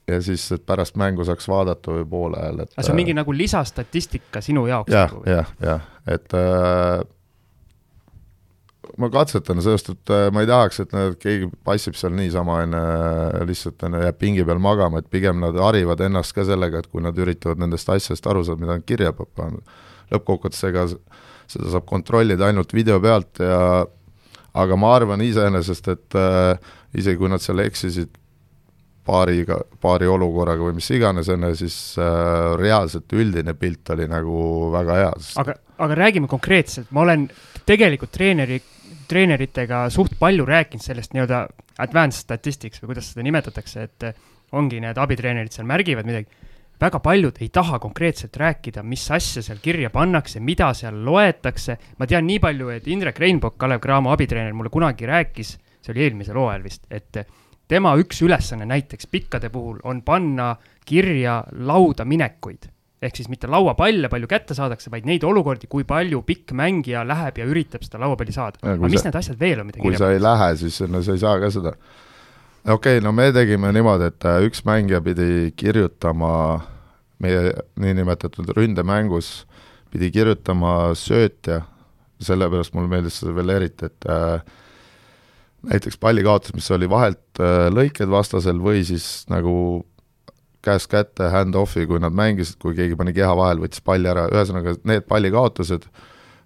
ja 0.07 0.22
siis, 0.22 0.45
et 0.56 0.65
pärast 0.65 0.98
mängu 0.99 1.26
saaks 1.27 1.49
vaadata 1.49 1.98
või 1.98 2.07
poole 2.10 2.39
ajal, 2.41 2.64
et 2.65 2.73
aga 2.73 2.85
see 2.85 2.95
on 2.95 3.02
mingi 3.02 3.18
nagu 3.18 3.35
lisastatistika 3.35 4.41
sinu 4.45 4.68
jaoks 4.69 4.94
jah 4.94 5.11
nagu, 5.11 5.23
jah, 5.30 5.53
jah, 5.64 5.88
et 6.07 6.38
äh, 6.38 7.02
ma 9.02 9.10
katsetan, 9.14 9.61
sest 9.65 9.91
et 9.94 10.14
äh, 10.14 10.27
ma 10.34 10.44
ei 10.44 10.49
tahaks, 10.49 10.81
et 10.84 10.95
nad, 10.95 11.18
keegi 11.22 11.49
passib 11.65 11.98
seal 11.99 12.15
niisama 12.18 12.61
enne, 12.65 12.84
lihtsalt 13.49 13.84
enne 13.88 14.06
jääb 14.06 14.22
pingi 14.22 14.45
peal 14.48 14.61
magama, 14.64 15.02
et 15.02 15.10
pigem 15.11 15.41
nad 15.44 15.57
harivad 15.61 16.02
ennast 16.07 16.35
ka 16.38 16.45
sellega, 16.48 16.81
et 16.81 16.89
kui 16.91 17.03
nad 17.03 17.18
üritavad 17.18 17.61
nendest 17.61 17.89
asjadest 17.94 18.30
aru 18.30 18.45
saada, 18.48 18.61
mida 18.64 18.77
nad 18.80 18.88
kirja 18.88 19.14
peab 19.18 19.34
panema. 19.38 19.84
lõppkokkuvõttes 20.14 20.64
ega 20.69 20.88
seda 21.52 21.72
saab 21.73 21.85
kontrollida 21.88 22.48
ainult 22.48 22.73
video 22.76 22.99
pealt 23.03 23.41
ja 23.44 23.85
aga 24.57 24.77
ma 24.80 24.94
arvan 24.95 25.22
iseenesest, 25.22 25.89
et 25.94 26.18
äh, 26.18 26.73
isegi 26.98 27.19
kui 27.19 27.30
nad 27.32 27.44
seal 27.44 27.61
eksisid 27.65 28.15
paariga, 29.07 29.60
paari 29.82 30.07
olukorraga 30.11 30.65
või 30.68 30.78
mis 30.82 30.90
iganes 30.91 31.30
enne, 31.32 31.53
siis 31.56 31.78
äh, 32.02 32.56
reaalselt 32.60 33.14
üldine 33.15 33.53
pilt 33.56 33.88
oli 33.95 34.07
nagu 34.10 34.40
väga 34.74 34.98
hea, 35.02 35.14
sest 35.22 35.40
aga, 35.44 35.56
aga 35.86 35.99
räägime 36.02 36.28
konkreetselt, 36.32 36.91
ma 36.91 37.06
olen 37.06 37.28
tegelikult 37.68 38.11
treeneri, 38.15 38.60
treeneritega 39.07 39.86
suht 39.94 40.18
palju 40.19 40.48
rääkinud 40.48 40.84
sellest 40.84 41.15
nii-öelda 41.15 41.45
advanced 41.84 42.26
statistics 42.26 42.82
või 42.82 42.94
kuidas 42.94 43.14
seda 43.14 43.24
nimetatakse, 43.28 43.86
et 43.88 44.07
eh, 44.10 44.19
ongi 44.57 44.82
need 44.84 44.99
abitreenerid 44.99 45.56
seal 45.56 45.68
märgivad 45.69 46.07
midagi. 46.07 46.45
väga 46.80 46.99
paljud 47.02 47.40
ei 47.41 47.49
taha 47.49 47.80
konkreetselt 47.80 48.36
rääkida, 48.38 48.84
mis 48.84 49.07
asja 49.11 49.41
seal 49.41 49.57
kirja 49.61 49.90
pannakse, 49.90 50.40
mida 50.40 50.74
seal 50.74 50.99
loetakse. 51.06 51.78
ma 51.98 52.07
tean 52.07 52.28
nii 52.28 52.40
palju, 52.40 52.69
et 52.69 52.88
Indrek 52.88 53.19
Reinbok, 53.19 53.57
Kalev 53.57 53.80
Cramo 53.80 54.11
abitreener, 54.11 54.53
mulle 54.53 54.69
kunagi 54.69 55.06
rääkis, 55.06 55.57
see 55.88 55.95
oli 55.95 56.07
eelmisel 56.07 56.39
hooajal 56.39 56.65
vist, 56.68 56.88
et 56.91 57.23
tema 57.68 57.95
üks 57.99 58.19
ülesanne 58.23 58.68
näiteks 58.68 59.09
pikkade 59.11 59.49
puhul 59.53 59.80
on 59.88 60.03
panna 60.05 60.53
kirja 60.88 61.41
lauda 61.51 62.05
minekuid 62.07 62.69
ehk 63.01 63.19
siis 63.19 63.30
mitte 63.30 63.49
lauapalle 63.49 64.09
palju 64.09 64.30
kätte 64.30 64.55
saadakse, 64.57 64.89
vaid 64.93 65.05
neid 65.05 65.26
olukordi, 65.27 65.69
kui 65.69 65.85
palju 65.88 66.23
pikk 66.26 66.53
mängija 66.57 67.03
läheb 67.05 67.38
ja 67.38 67.45
üritab 67.45 67.85
seda 67.85 68.01
lauapalli 68.01 68.34
saada. 68.34 68.57
Aga 68.64 68.89
mis 68.89 69.01
sa- 69.01 69.09
need 69.09 69.19
asjad 69.19 69.39
veel 69.39 69.61
on, 69.61 69.69
mida 69.69 69.81
kui 69.81 69.91
kirja 69.91 70.01
sa 70.01 70.11
ei 70.15 70.22
lähe, 70.22 70.49
siis 70.64 70.80
no 70.89 71.03
sa 71.05 71.14
ei 71.14 71.22
saa 71.22 71.38
ka 71.39 71.51
seda. 71.53 71.76
okei 72.65 72.97
okay,, 72.97 73.03
no 73.05 73.11
me 73.11 73.30
tegime 73.31 73.72
niimoodi, 73.73 74.09
et 74.09 74.26
äh, 74.26 74.41
üks 74.49 74.65
mängija 74.65 75.01
pidi 75.05 75.53
kirjutama 75.55 76.31
meie 77.22 77.53
niinimetatud 77.80 78.49
ründemängus, 78.57 79.45
pidi 79.93 80.09
kirjutama 80.11 80.93
söötja, 80.97 81.61
sellepärast 82.22 82.73
mulle 82.73 82.89
meeldis 82.89 83.22
seda 83.22 83.35
veel 83.38 83.53
eriti, 83.59 83.91
et 83.91 84.09
äh, 84.09 84.41
näiteks 85.66 85.98
pallikaotus, 85.98 86.54
mis 86.54 86.70
oli 86.72 86.90
vahelt 86.90 87.42
äh, 87.42 87.68
lõiked 87.74 88.10
vastasel 88.12 88.60
või 88.64 88.84
siis 88.88 89.26
nagu 89.32 89.86
käest 90.68 90.90
kätte 90.92 91.30
hand-off'i, 91.32 91.88
kui 91.88 92.02
nad 92.04 92.16
mängisid, 92.16 92.60
kui 92.62 92.76
keegi 92.76 92.98
pani 93.00 93.14
keha 93.16 93.32
vahel, 93.38 93.62
võttis 93.64 93.84
palli 93.86 94.10
ära, 94.12 94.28
ühesõnaga 94.34 94.76
need 94.88 95.08
pallikaotused, 95.08 95.88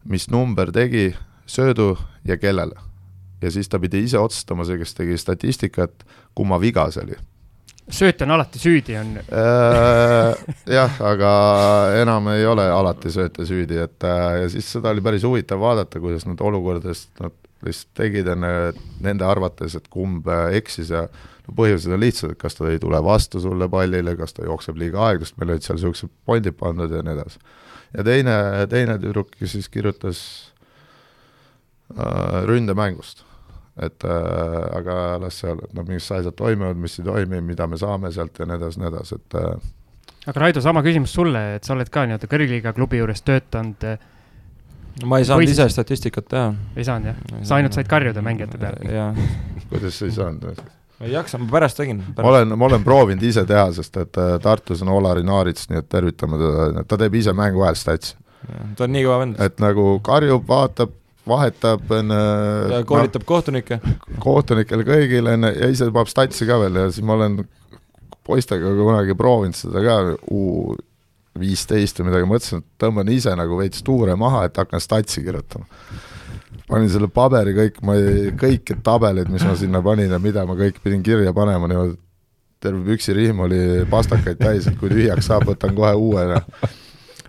mis 0.09 0.29
number 0.31 0.71
tegi, 0.75 1.11
söödu 1.49 1.95
ja 2.27 2.37
kellele. 2.37 2.77
ja 3.41 3.49
siis 3.51 3.69
ta 3.69 3.79
pidi 3.81 4.03
ise 4.05 4.19
otsustama, 4.21 4.65
see, 4.65 4.77
kes 4.77 4.93
tegi 4.93 5.17
statistikat, 5.17 6.03
kumma 6.37 6.59
viga 6.61 6.91
see 6.93 7.07
oli 7.07 7.17
sööt 7.91 8.21
on 8.21 8.31
alati 8.35 8.59
süüdi, 8.61 8.95
on 8.99 9.15
äh, 9.19 10.41
jah, 10.69 10.99
aga 11.03 11.31
enam 12.01 12.29
ei 12.35 12.45
ole 12.45 12.67
alati 12.71 13.11
sööte 13.11 13.45
süüdi, 13.47 13.79
et 13.83 14.05
äh, 14.07 14.43
ja 14.43 14.49
siis 14.53 14.69
seda 14.77 14.93
oli 14.93 15.03
päris 15.03 15.25
huvitav 15.27 15.59
vaadata, 15.59 15.99
kuidas 15.99 16.27
nad 16.29 16.41
olukordadest 16.45 17.09
nad 17.23 17.35
lihtsalt 17.65 17.93
tegid 17.97 18.27
enne 18.33 18.51
nende 19.03 19.27
arvates, 19.27 19.75
et 19.77 19.89
kumb 19.93 20.27
äh, 20.31 20.57
eksis 20.59 20.91
ja 20.93 21.07
no 21.47 21.55
põhjused 21.57 21.93
on 21.93 22.03
lihtsad, 22.03 22.35
et 22.35 22.41
kas 22.41 22.57
ta 22.57 22.69
ei 22.69 22.79
tule 22.81 23.01
vastu 23.05 23.41
sulle 23.43 23.69
pallile, 23.71 24.15
kas 24.19 24.37
ta 24.37 24.45
jookseb 24.47 24.79
liiga 24.81 25.01
aeglaselt, 25.09 25.39
meil 25.41 25.55
olid 25.55 25.65
seal 25.65 25.79
niisugused 25.79 26.13
pointid 26.25 26.57
pandud 26.59 26.93
ja 26.93 27.03
nii 27.05 27.17
edasi. 27.17 27.43
ja 27.97 28.07
teine, 28.07 28.37
teine 28.69 28.99
tüdruk, 29.01 29.35
siis 29.43 29.69
kirjutas 29.69 30.23
äh, 31.97 32.41
ründemängust 32.49 33.25
et 33.81 34.03
äh, 34.03 34.77
aga 34.77 35.17
las 35.21 35.37
see 35.39 35.51
olla, 35.51 35.67
et 35.67 35.75
noh, 35.77 35.85
mis 35.87 36.09
asjad 36.11 36.35
toimuvad, 36.35 36.77
mis 36.77 36.99
ei 36.99 37.05
toimi, 37.07 37.39
mida 37.41 37.67
me 37.71 37.79
saame 37.79 38.11
sealt 38.11 38.39
ja 38.39 38.45
nii 38.45 38.57
edasi, 38.59 38.81
nii 38.81 38.89
edasi, 38.89 39.17
et 39.21 39.37
äh, 39.39 39.69
aga 40.27 40.43
Raido, 40.43 40.61
sama 40.61 40.83
küsimus 40.85 41.13
sulle, 41.15 41.41
et 41.55 41.65
sa 41.65 41.73
oled 41.75 41.89
ka 41.89 42.05
nii-öelda 42.05 42.29
kõrgliiga 42.29 42.75
klubi 42.77 42.99
juures 43.01 43.23
töötanud. 43.25 43.85
Ma 45.05 45.19
ei 45.21 45.25
saanud 45.27 45.45
Või 45.45 45.53
ise 45.53 45.67
statistikat 45.71 46.27
teha. 46.31 46.51
ei 46.75 46.85
saanud 46.87 47.11
jah? 47.11 47.41
sa 47.47 47.57
ainult 47.57 47.77
said 47.77 47.89
karjuda 47.91 48.23
mängijate 48.25 48.59
peale? 48.61 49.09
kuidas 49.71 49.97
sa 49.99 50.07
ei 50.07 50.15
saanud? 50.15 50.61
ma 51.01 51.07
ei 51.07 51.13
jaksa, 51.15 51.39
ma 51.41 51.49
pärast 51.51 51.79
tegin. 51.79 52.03
ma 52.17 52.27
olen, 52.29 52.55
ma 52.57 52.69
olen 52.69 52.83
proovinud 52.85 53.23
ise 53.25 53.45
teha, 53.49 53.69
sest 53.75 53.97
et 53.97 54.21
äh, 54.21 54.35
Tartus 54.43 54.83
on 54.85 54.91
Olari 54.93 55.23
Naarits, 55.25 55.69
nii 55.71 55.81
et 55.81 55.89
tervitame 55.89 56.39
teda, 56.41 56.83
ta 56.85 56.99
teeb 57.01 57.15
ise 57.21 57.33
mängu 57.37 57.63
vahel 57.63 57.79
statsi. 57.79 58.17
ta 58.77 58.85
on 58.85 58.93
nii 58.95 59.05
kõva 59.07 59.21
vend. 59.23 59.39
et 59.41 59.63
nagu 59.63 59.87
karjub, 60.05 60.45
vaatab, 60.49 60.93
vahetab 61.27 61.97
enne 61.97 62.21
ta 62.69 62.83
koolitab 62.89 63.25
kohtunikke. 63.29 63.79
kohtunikele 64.21 64.85
kõigile 64.85 65.35
enne 65.39 65.55
ja 65.57 65.71
ise 65.73 65.89
paneb 65.89 66.11
statsi 66.11 66.49
ka 66.49 66.59
veel 66.61 66.83
ja 66.83 66.87
siis 66.91 67.05
ma 67.05 67.17
olen 67.17 67.41
poistega 68.27 68.75
kunagi 68.77 69.17
proovinud 69.17 69.57
seda 69.57 69.81
ka, 69.85 69.99
U 70.29 70.75
viisteist 71.39 71.99
või 71.99 72.09
midagi, 72.09 72.27
mõtlesin, 72.27 72.61
et 72.61 72.81
tõmban 72.81 73.11
ise 73.13 73.33
nagu 73.39 73.59
veits 73.59 73.83
tuure 73.87 74.15
maha, 74.19 74.45
et 74.47 74.57
hakkan 74.57 74.83
statsi 74.83 75.23
kirjutama. 75.23 75.65
panin 76.67 76.89
selle 76.89 77.07
paberi 77.07 77.53
kõik, 77.55 77.81
ma 77.83 77.95
ei, 77.99 78.31
kõik 78.35 78.73
tabelid, 78.83 79.29
mis 79.31 79.43
ma 79.43 79.55
sinna 79.55 79.81
panin 79.81 80.11
ja 80.11 80.19
mida 80.19 80.45
ma 80.45 80.55
kõik 80.59 80.79
pidin 80.83 81.03
kirja 81.03 81.33
panema 81.33 81.67
niimoodi, 81.67 81.97
terve 82.61 82.83
püksirihm 82.85 83.39
oli 83.39 83.61
pastakaid 83.89 84.39
täis, 84.39 84.67
et 84.67 84.77
kui 84.79 84.91
tühjaks 84.91 85.27
saab, 85.31 85.47
võtan 85.49 85.75
kohe 85.75 85.93
uue 85.97 86.27
ja 86.29 86.41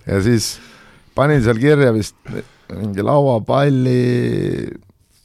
ja 0.07 0.20
siis 0.23 0.57
panin 1.15 1.43
seal 1.45 1.61
kirja 1.62 1.93
vist 1.95 2.16
mingi 2.73 3.05
lauapalli, 3.05 4.73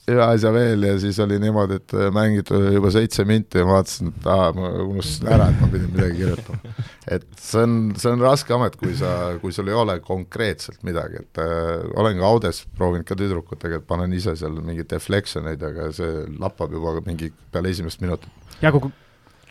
ühe 0.08 0.24
asja 0.24 0.52
veel 0.54 0.84
ja 0.86 0.94
siis 1.00 1.18
oli 1.22 1.38
niimoodi, 1.42 1.78
et 1.80 1.94
mängiti 2.14 2.58
juba 2.74 2.90
seitse 2.94 3.24
minti 3.28 3.60
ja 3.60 3.66
ma 3.68 3.78
vaatasin, 3.78 4.12
et 4.12 4.28
aa, 4.32 4.50
ma 4.56 4.70
unustasin 4.84 5.32
ära, 5.34 5.48
et 5.52 5.62
ma 5.62 5.70
pidin 5.72 5.90
midagi 5.94 6.20
kirjutama. 6.22 6.76
et 7.16 7.26
see 7.40 7.64
on, 7.64 7.74
see 7.98 8.12
on 8.12 8.24
raske 8.24 8.54
amet, 8.56 8.78
kui 8.80 8.94
sa, 8.98 9.14
kui 9.42 9.54
sul 9.54 9.70
ei 9.72 9.76
ole 9.78 9.98
konkreetselt 10.04 10.80
midagi, 10.86 11.24
et 11.24 11.42
äh, 11.42 11.74
olen 11.98 12.20
ka 12.20 12.30
Audes 12.30 12.62
proovinud 12.78 13.08
ka 13.08 13.18
tüdrukutega, 13.18 13.82
et 13.82 13.88
panen 13.88 14.14
ise 14.16 14.36
seal 14.38 14.56
mingeid 14.60 14.90
deflection 14.92 15.48
eid, 15.50 15.64
aga 15.64 15.90
see 15.96 16.24
lappab 16.38 16.72
juba 16.76 16.98
mingi 17.06 17.32
peale 17.52 17.74
esimest 17.74 18.02
minutit. 18.04 18.32
ja 18.62 18.72
kui 18.74 18.90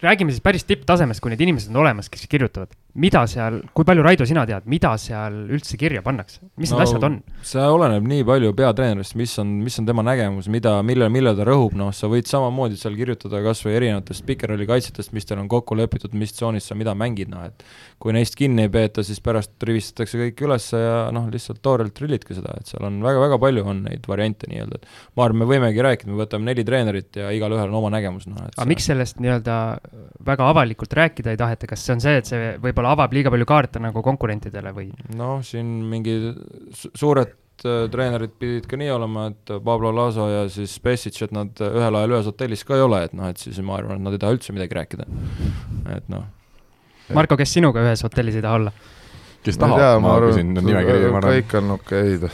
räägime 0.02 0.34
siis 0.34 0.44
päris 0.44 0.66
tipptasemest, 0.68 1.22
kui 1.24 1.34
need 1.34 1.42
inimesed 1.42 1.74
on 1.74 1.82
olemas, 1.84 2.10
kes 2.14 2.28
kirjutavad, 2.30 2.74
mida 2.98 3.22
seal, 3.30 3.60
kui 3.78 3.86
palju, 3.86 4.02
Raido, 4.06 4.26
sina 4.26 4.44
tead, 4.50 4.66
mida 4.70 4.96
seal 5.02 5.36
üldse 5.54 5.78
kirja 5.78 6.02
pannakse, 6.06 6.40
mis 6.58 6.72
need 6.74 6.80
No, 6.82 6.86
asjad 6.86 7.04
on? 7.06 7.18
see 7.46 7.62
oleneb 7.74 8.06
nii 8.10 8.24
palju 8.28 8.54
peatreenerist, 8.58 9.16
mis 9.20 9.34
on, 9.42 9.52
mis 9.66 9.78
on 9.82 9.86
tema 9.90 10.04
nägemus, 10.06 10.48
mida, 10.50 10.76
mille, 10.86 11.08
mille 11.14 11.34
ta 11.38 11.46
rõhub, 11.48 11.76
noh, 11.78 11.92
sa 11.96 12.10
võid 12.12 12.26
samamoodi 12.30 12.80
seal 12.80 12.96
kirjutada 12.98 13.42
kas 13.46 13.62
või 13.66 13.76
erinevatest 13.78 14.26
pikerolli 14.28 14.66
kaitsjatest, 14.70 15.14
mis 15.14 15.30
teil 15.30 15.42
on 15.44 15.50
kokku 15.52 15.78
lepitud, 15.78 16.16
mis 16.18 16.34
tsoonis 16.34 16.68
sa 16.72 16.78
mida 16.80 16.96
mängid, 16.98 17.30
noh 17.34 17.46
et 17.48 17.66
kui 18.02 18.14
neist 18.18 18.36
kinni 18.38 18.66
ei 18.66 18.72
peeta, 18.74 19.04
siis 19.06 19.22
pärast 19.26 19.54
rivistatakse 19.66 20.18
kõik 20.22 20.44
üles 20.46 20.68
ja 20.74 21.08
noh, 21.14 21.30
lihtsalt 21.34 21.62
toorelt 21.66 21.94
trillidki 21.98 22.38
seda, 22.38 22.58
et 22.60 22.70
seal 22.70 22.86
on 22.90 23.00
väga-väga 23.06 23.38
palju 23.42 23.66
on 23.70 23.84
neid 23.88 24.06
variante 24.10 24.50
nii-öelda, 24.52 24.82
et 24.82 24.90
ma 25.18 25.26
arvan, 25.28 25.42
me 25.44 25.50
võimegi 25.54 25.86
rääkida, 25.86 26.12
me 26.14 26.22
võtame 26.24 26.50
neli 26.52 26.66
treenerit 26.68 27.22
ja 27.22 27.30
igalühel 27.34 27.70
on 27.70 27.80
oma 27.84 27.94
nägemus, 27.94 28.26
noh 28.30 28.42
et 28.46 28.58
aga 28.58 28.68
miks 28.70 28.90
sellest 28.90 29.22
nii-öelda 29.22 29.56
väga 30.28 30.50
avalikult 30.52 30.94
rääkida 30.98 31.34
ei 31.34 31.40
taheta, 31.40 31.70
kas 31.70 31.86
see 31.86 31.96
on 31.98 32.04
see, 32.04 32.18
et 32.22 32.30
see 32.30 32.44
võib-olla 32.62 32.87
avab 32.92 33.14
liiga 33.16 33.32
palju 33.34 33.48
kaarte 33.50 33.82
nagu 33.84 34.04
konkurentidele 34.06 34.74
või? 34.76 34.90
noh, 35.18 35.42
siin 35.46 35.70
mingi 35.92 36.18
su- 36.76 36.92
suured 36.98 37.34
äh, 37.66 37.86
treenerid 37.94 38.36
pidid 38.40 38.68
ka 38.70 38.80
nii 38.80 38.92
olema, 38.96 39.28
et 39.34 39.54
Pablo 39.66 39.94
Laso 39.96 40.30
ja 40.32 40.46
siis 40.52 40.78
Pesic, 40.84 41.20
et 41.26 41.36
nad 41.36 41.64
ühel 41.68 42.02
ajal 42.02 42.18
ühes 42.18 42.32
hotellis 42.32 42.66
ka 42.68 42.78
ei 42.78 42.86
ole, 42.86 43.04
et 43.10 43.16
noh, 43.18 43.32
et 43.32 43.42
siis 43.42 43.60
ma 43.66 43.80
arvan, 43.80 44.00
et 44.02 44.08
nad 44.08 44.18
ei 44.18 44.24
taha 44.24 44.38
üldse 44.38 44.56
midagi 44.56 44.80
rääkida. 44.80 45.10
et 45.98 46.14
noh, 46.14 46.28
Marko, 47.16 47.38
kes 47.40 47.54
sinuga 47.56 47.86
ühes 47.86 48.04
hotellis 48.04 48.40
ei 48.40 48.46
taha 48.46 48.62
olla? 48.62 48.76
kes 49.48 49.60
tahab, 49.62 50.02
ma 50.04 50.18
küsin 50.26 50.56
nimekiri, 50.58 51.12
ma 51.14 51.22
arvan. 51.22 51.38
kõik 51.38 51.60
on 51.62 51.76
okeid 51.78 52.30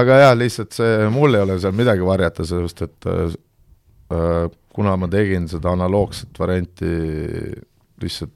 aga 0.00 0.20
jaa, 0.22 0.36
lihtsalt 0.38 0.76
see, 0.76 1.08
mul 1.12 1.34
ei 1.36 1.44
ole 1.44 1.58
seal 1.62 1.74
midagi 1.76 2.04
varjata, 2.06 2.46
sellepärast 2.46 2.82
et 2.86 3.08
äh, 3.10 4.48
kuna 4.76 4.96
ma 5.00 5.08
tegin 5.12 5.48
seda 5.50 5.72
analoogset 5.76 6.38
varianti 6.38 6.90
lihtsalt 8.02 8.32
äh, 8.32 8.35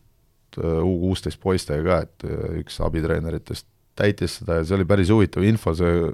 U 0.58 0.96
kuusteist 1.04 1.40
poistega 1.42 1.84
ka, 1.86 1.98
et 2.06 2.26
äh, 2.26 2.60
üks 2.64 2.80
abitreeneritest 2.82 3.68
täitis 4.00 4.38
seda 4.40 4.60
ja 4.60 4.66
see 4.66 4.78
oli 4.78 4.86
päris 4.88 5.10
huvitav 5.12 5.44
info, 5.46 5.74
see, 5.76 6.08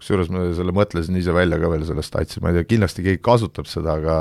kusjuures 0.00 0.30
ma 0.32 0.46
selle 0.56 0.74
mõtlesin 0.76 1.18
ise 1.20 1.34
välja 1.36 1.58
ka 1.60 1.70
veel 1.72 1.84
sellest 1.88 2.12
statsi, 2.12 2.40
ma 2.42 2.52
ei 2.52 2.60
tea, 2.60 2.70
kindlasti 2.70 3.04
keegi 3.04 3.22
kasutab 3.24 3.68
seda, 3.70 3.98
aga 4.00 4.16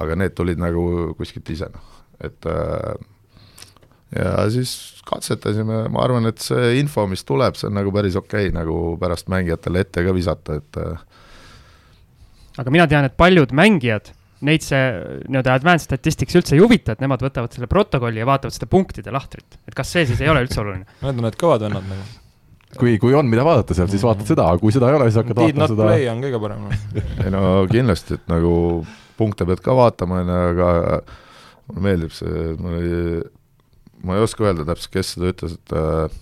aga 0.00 0.18
need 0.18 0.36
tulid 0.38 0.60
nagu 0.60 0.82
kuskilt 1.18 1.48
ise, 1.50 1.70
noh, 1.72 1.96
et 2.22 2.46
äh, 2.50 3.00
ja 4.18 4.34
siis 4.52 4.74
katsetasime, 5.06 5.84
ma 5.90 6.04
arvan, 6.04 6.28
et 6.30 6.42
see 6.42 6.76
info, 6.80 7.06
mis 7.10 7.24
tuleb, 7.26 7.58
see 7.58 7.70
on 7.70 7.78
nagu 7.78 7.92
päris 7.94 8.18
okei 8.18 8.50
okay, 8.50 8.54
nagu 8.54 8.96
pärast 9.00 9.30
mängijatele 9.32 9.82
ette 9.86 10.04
ka 10.06 10.14
visata, 10.14 10.60
et 10.60 10.80
äh, 10.82 11.04
aga 12.60 12.74
mina 12.74 12.86
tean, 12.90 13.08
et 13.08 13.16
paljud 13.18 13.54
mängijad, 13.56 14.12
neid 14.46 14.64
see 14.64 14.80
nii-öelda 15.28 15.56
advanced 15.58 15.88
statistics 15.88 16.36
üldse 16.38 16.56
ei 16.56 16.62
huvita, 16.62 16.94
et 16.94 17.02
nemad 17.04 17.22
võtavad 17.24 17.52
selle 17.54 17.68
protokolli 17.70 18.22
ja 18.22 18.28
vaatavad 18.28 18.56
seda 18.56 18.68
punktide 18.70 19.12
lahtrit. 19.12 19.58
et 19.68 19.76
kas 19.76 19.92
see 19.92 20.06
siis 20.08 20.22
ei 20.24 20.30
ole 20.32 20.44
üldse 20.46 20.62
oluline? 20.62 20.86
need 21.04 21.20
on 21.20 21.26
need 21.26 21.38
kõvad 21.40 21.66
vennad 21.66 21.88
nagu. 21.90 22.06
kui, 22.80 22.96
kui 23.02 23.16
on, 23.16 23.28
mida 23.30 23.44
vaadata 23.46 23.76
seal, 23.76 23.90
siis 23.92 24.04
vaatad 24.06 24.30
seda, 24.30 24.48
aga 24.48 24.62
kui 24.62 24.72
seda 24.74 24.88
ei 24.90 24.98
ole, 24.98 25.10
siis 25.10 25.20
hakkad 25.20 25.36
Did 25.36 25.44
vaatama 25.44 25.64
not 25.64 25.74
seda 25.74 25.90
play 25.90 26.08
on 26.12 26.24
kõige 26.24 26.42
parem 26.46 26.64
noh. 26.68 26.86
ei 27.24 27.34
no 27.34 27.42
kindlasti, 27.70 28.20
et 28.20 28.32
nagu 28.32 28.54
punkte 29.20 29.48
pead 29.48 29.60
ka 29.64 29.76
vaatama, 29.76 30.22
on 30.22 30.32
ju, 30.32 30.40
aga 30.54 30.70
mulle 31.70 31.84
meeldib 31.86 32.14
see, 32.16 32.46
mul 32.60 32.78
oli, 32.78 33.02
ma 34.06 34.16
ei 34.16 34.24
oska 34.24 34.46
öelda 34.46 34.64
täpselt, 34.68 34.92
kes 34.94 35.14
seda 35.16 35.34
ütles, 35.34 35.58
et 35.60 35.76
äh, 35.76 36.20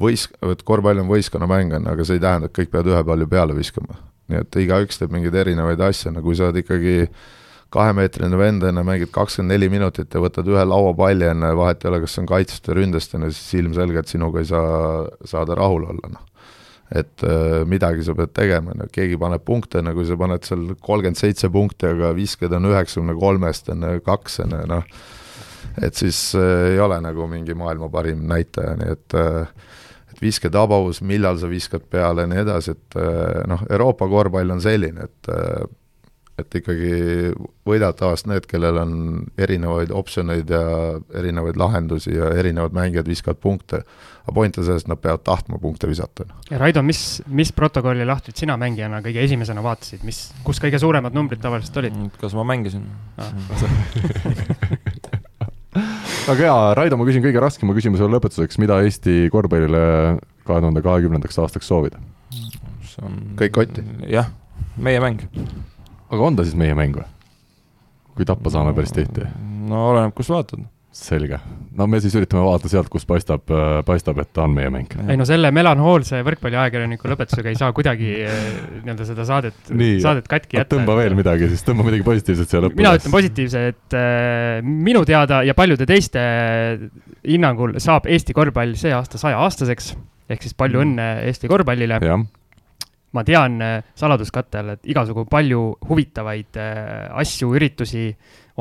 võis-, 0.00 0.28
et 0.44 0.66
korvpall 0.68 1.00
on 1.00 1.08
võistkonnamäng, 1.10 1.72
on 1.78 1.88
ju, 1.88 1.94
aga 1.96 2.06
see 2.06 2.20
ei 2.20 2.26
tähenda, 2.26 2.50
et 2.50 2.58
kõik 2.58 2.74
peavad 2.74 2.92
ühe 2.92 3.02
palli 3.08 3.30
peale 3.30 3.56
viskama. 3.56 3.96
nii 4.26 4.42
et 4.42 4.56
igaüks 4.58 4.98
teeb 4.98 5.12
mingeid 5.14 5.36
erinevaid 5.38 5.80
asju, 5.86 6.10
no 6.12 6.22
kui 6.24 6.34
sa 6.34 6.48
oled 6.48 6.58
ikkagi 6.64 6.96
kahemeetrine 7.74 8.38
vend, 8.38 8.64
enne 8.68 8.84
mängid 8.86 9.10
kakskümmend 9.14 9.54
neli 9.54 9.68
minutit 9.72 10.14
ja 10.14 10.22
võtad 10.22 10.46
ühe 10.50 10.62
lauapalli 10.68 11.26
enne, 11.30 11.50
vahet 11.58 11.84
ei 11.84 11.90
ole, 11.90 12.00
kas 12.04 12.14
see 12.16 12.22
on 12.22 12.30
kaitsest 12.30 12.70
või 12.70 12.78
ründest, 12.80 13.16
on 13.18 13.26
ju, 13.26 13.34
siis 13.34 13.60
ilmselgelt 13.62 14.10
sinuga 14.12 14.42
ei 14.42 14.48
saa 14.50 14.70
saada 15.26 15.58
rahul 15.58 15.88
olla, 15.90 16.12
noh. 16.14 16.32
Et 16.86 17.22
äh, 17.26 17.64
midagi 17.66 18.04
sa 18.06 18.14
pead 18.14 18.30
tegema, 18.30 18.70
no 18.78 18.86
keegi 18.92 19.16
paneb 19.18 19.42
punkte, 19.42 19.80
no 19.82 19.90
kui 19.96 20.06
sa 20.06 20.14
paned 20.18 20.44
seal 20.46 20.68
kolmkümmend 20.78 21.18
seitse 21.18 21.50
punkti, 21.50 21.88
aga 21.90 22.12
viskad 22.14 22.54
on 22.54 22.68
üheksakümne 22.70 23.16
kolmest, 23.18 23.72
on 23.74 23.82
ju, 23.82 24.02
kaks, 24.06 24.38
on 24.44 24.54
ju, 24.54 24.60
noh, 24.70 24.84
et 25.82 25.98
siis 25.98 26.20
äh, 26.38 26.76
ei 26.76 26.78
ole 26.82 27.00
nagu 27.02 27.26
mingi 27.30 27.58
maailma 27.58 27.90
parim 27.90 28.22
näitaja, 28.30 28.76
nii 28.78 28.94
et 28.94 29.18
äh, 29.18 29.66
et 30.16 30.22
visketabavus, 30.22 31.02
millal 31.04 31.36
sa 31.40 31.50
viskad 31.50 31.84
peale 31.92 32.24
ja 32.24 32.30
nii 32.30 32.44
edasi, 32.44 32.76
et 32.76 32.96
äh, 33.00 33.42
noh, 33.50 33.66
Euroopa 33.68 34.08
korvpall 34.08 34.54
on 34.54 34.62
selline, 34.64 35.10
et 35.10 35.32
äh, 35.34 35.66
et 36.38 36.54
ikkagi 36.60 36.90
võidavad 37.66 37.96
tavaliselt 37.96 38.28
need, 38.28 38.46
kellel 38.50 38.76
on 38.82 38.92
erinevaid 39.40 39.92
optsioneid 39.94 40.50
ja 40.52 40.64
erinevaid 41.16 41.56
lahendusi 41.60 42.12
ja 42.12 42.28
erinevad 42.36 42.76
mängijad 42.76 43.08
viskavad 43.08 43.40
punkte. 43.40 43.82
aga 44.26 44.34
point 44.34 44.58
on 44.58 44.64
selles, 44.66 44.82
et 44.82 44.88
nad 44.90 44.98
peavad 44.98 45.22
tahtma 45.24 45.58
punkte 45.62 45.88
visata. 45.88 46.26
ja 46.50 46.58
Raido, 46.58 46.82
mis, 46.82 47.22
mis 47.26 47.52
protokolli 47.52 48.04
lahtrit 48.06 48.36
sina 48.36 48.56
mängijana 48.60 49.00
kõige 49.04 49.24
esimesena 49.24 49.62
vaatasid, 49.62 50.04
mis, 50.04 50.32
kus 50.44 50.60
kõige 50.60 50.78
suuremad 50.82 51.14
numbrid 51.16 51.40
tavaliselt 51.40 51.76
olid? 51.82 51.94
kas 52.20 52.34
ma 52.36 52.44
mängisin 52.44 52.84
Ah. 53.16 53.32
aga 56.32 56.42
jaa, 56.42 56.74
Raido, 56.76 56.98
ma 57.00 57.06
küsin 57.08 57.24
kõige 57.24 57.40
raskema 57.42 57.74
küsimuse 57.76 58.08
lõpetuseks, 58.10 58.58
mida 58.60 58.80
Eesti 58.84 59.30
korvpallile 59.32 59.80
kahe 60.46 60.60
tuhande 60.62 60.82
kahekümnendaks 60.84 61.40
aastaks 61.42 61.68
soovida? 61.70 62.00
see 62.86 63.04
on 63.06 63.16
Kõik 63.40 63.54
kotti. 63.56 63.84
jah, 64.10 64.28
meie 64.76 65.00
mäng. 65.00 65.24
Aga 66.10 66.22
on 66.30 66.38
ta 66.38 66.46
siis 66.46 66.58
meie 66.58 66.76
mäng 66.78 66.96
või? 66.98 67.06
kui 68.16 68.26
tappa 68.28 68.52
saame 68.52 68.72
päris 68.76 68.94
tihti? 68.96 69.26
no 69.68 69.90
oleneb, 69.90 70.14
kust 70.16 70.32
vaatad. 70.32 70.62
selge. 70.96 71.38
no 71.76 71.86
me 71.90 71.98
siis 72.00 72.14
üritame 72.16 72.40
vaadata 72.46 72.70
sealt, 72.72 72.88
kus 72.92 73.04
paistab, 73.08 73.50
paistab, 73.86 74.20
et 74.22 74.30
ta 74.32 74.46
on 74.46 74.54
meie 74.56 74.70
mäng. 74.72 74.94
ei 75.04 75.18
no 75.20 75.26
selle 75.28 75.50
melanhoolse 75.54 76.22
võrkpalliajakirjaniku 76.26 77.10
lõpetusega 77.12 77.52
ei 77.52 77.58
saa 77.60 77.72
kuidagi 77.76 78.14
eh, 78.22 78.46
nii-öelda 78.78 79.08
seda 79.08 79.26
saadet, 79.28 79.58
saadet 80.02 80.30
katki 80.30 80.60
jätta. 80.60 80.78
tõmba 80.78 80.96
veel 81.02 81.18
midagi, 81.18 81.50
siis 81.52 81.66
tõmba 81.66 81.84
midagi 81.90 82.06
positiivset 82.06 82.54
siia 82.54 82.64
lõppu. 82.64 82.80
mina 82.80 82.94
ütlen 82.96 83.16
positiivse, 83.18 83.66
et 83.74 83.98
äh, 83.98 84.64
minu 84.64 85.04
teada 85.08 85.42
ja 85.46 85.56
paljude 85.58 85.88
teiste 85.88 86.24
hinnangul 87.26 87.76
saab 87.82 88.08
Eesti 88.08 88.36
korvpall 88.36 88.78
see 88.80 88.94
aasta 88.96 89.20
sajaaastaseks, 89.20 89.92
ehk 90.32 90.48
siis 90.48 90.56
palju 90.56 90.80
õnne 90.86 91.12
Eesti 91.26 91.50
korvpallile. 91.52 92.00
Ma 93.16 93.24
tean 93.24 93.60
äh, 93.64 93.78
saladuskatte 93.96 94.60
all, 94.60 94.74
et 94.76 94.92
igasugu 94.92 95.26
palju 95.30 95.62
huvitavaid 95.88 96.60
äh, 96.60 97.08
asju, 97.22 97.54
üritusi 97.56 98.10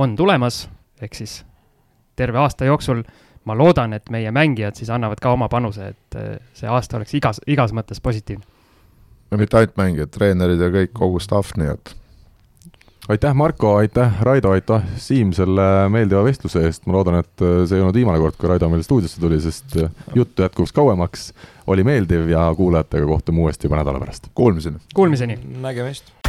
on 0.02 0.16
tulemas, 0.16 0.64
ehk 1.02 1.18
siis 1.18 1.42
terve 2.16 2.40
aasta 2.40 2.68
jooksul 2.70 3.04
ma 3.46 3.58
loodan, 3.58 3.94
et 3.94 4.10
meie 4.14 4.32
mängijad 4.34 4.78
siis 4.80 4.90
annavad 4.94 5.22
ka 5.22 5.34
oma 5.36 5.50
panuse, 5.52 5.92
et 5.94 6.20
äh, 6.20 6.38
see 6.58 6.70
aasta 6.72 7.00
oleks 7.00 7.14
igas, 7.18 7.42
igas 7.48 7.76
mõttes 7.76 8.02
positiivne. 8.02 8.46
ja 9.32 9.38
mitte 9.38 9.58
ainult 9.60 9.78
mängijad, 9.78 10.14
treenerid 10.14 10.62
ja 10.62 10.72
kõik, 10.74 10.96
kogu 10.96 11.20
staff, 11.20 11.56
nii 11.60 11.74
et 11.74 11.96
aitäh, 13.10 13.34
Marko, 13.34 13.76
aitäh, 13.76 14.22
Raido, 14.22 14.50
aitäh, 14.50 14.84
Siim, 14.98 15.34
selle 15.34 15.90
meeldiva 15.94 16.24
vestluse 16.26 16.66
eest, 16.66 16.86
ma 16.90 16.98
loodan, 16.98 17.20
et 17.22 17.46
see 17.70 17.78
ei 17.78 17.84
olnud 17.84 17.98
viimane 17.98 18.22
kord, 18.22 18.38
kui 18.40 18.50
Raido 18.50 18.70
meil 18.72 18.86
stuudiosse 18.86 19.22
tuli, 19.22 19.40
sest 19.44 19.78
jutt 20.16 20.46
jätkuks 20.46 20.74
kauemaks, 20.76 21.30
oli 21.68 21.86
meeldiv 21.88 22.30
ja 22.34 22.48
kuulajatega 22.58 23.10
kohtume 23.10 23.46
uuesti 23.46 23.70
juba 23.70 23.82
nädala 23.82 24.02
pärast. 24.02 24.32
kuulmiseni! 24.34 24.82
Kuulmiseni! 24.94 25.40
nägemist 25.62 26.25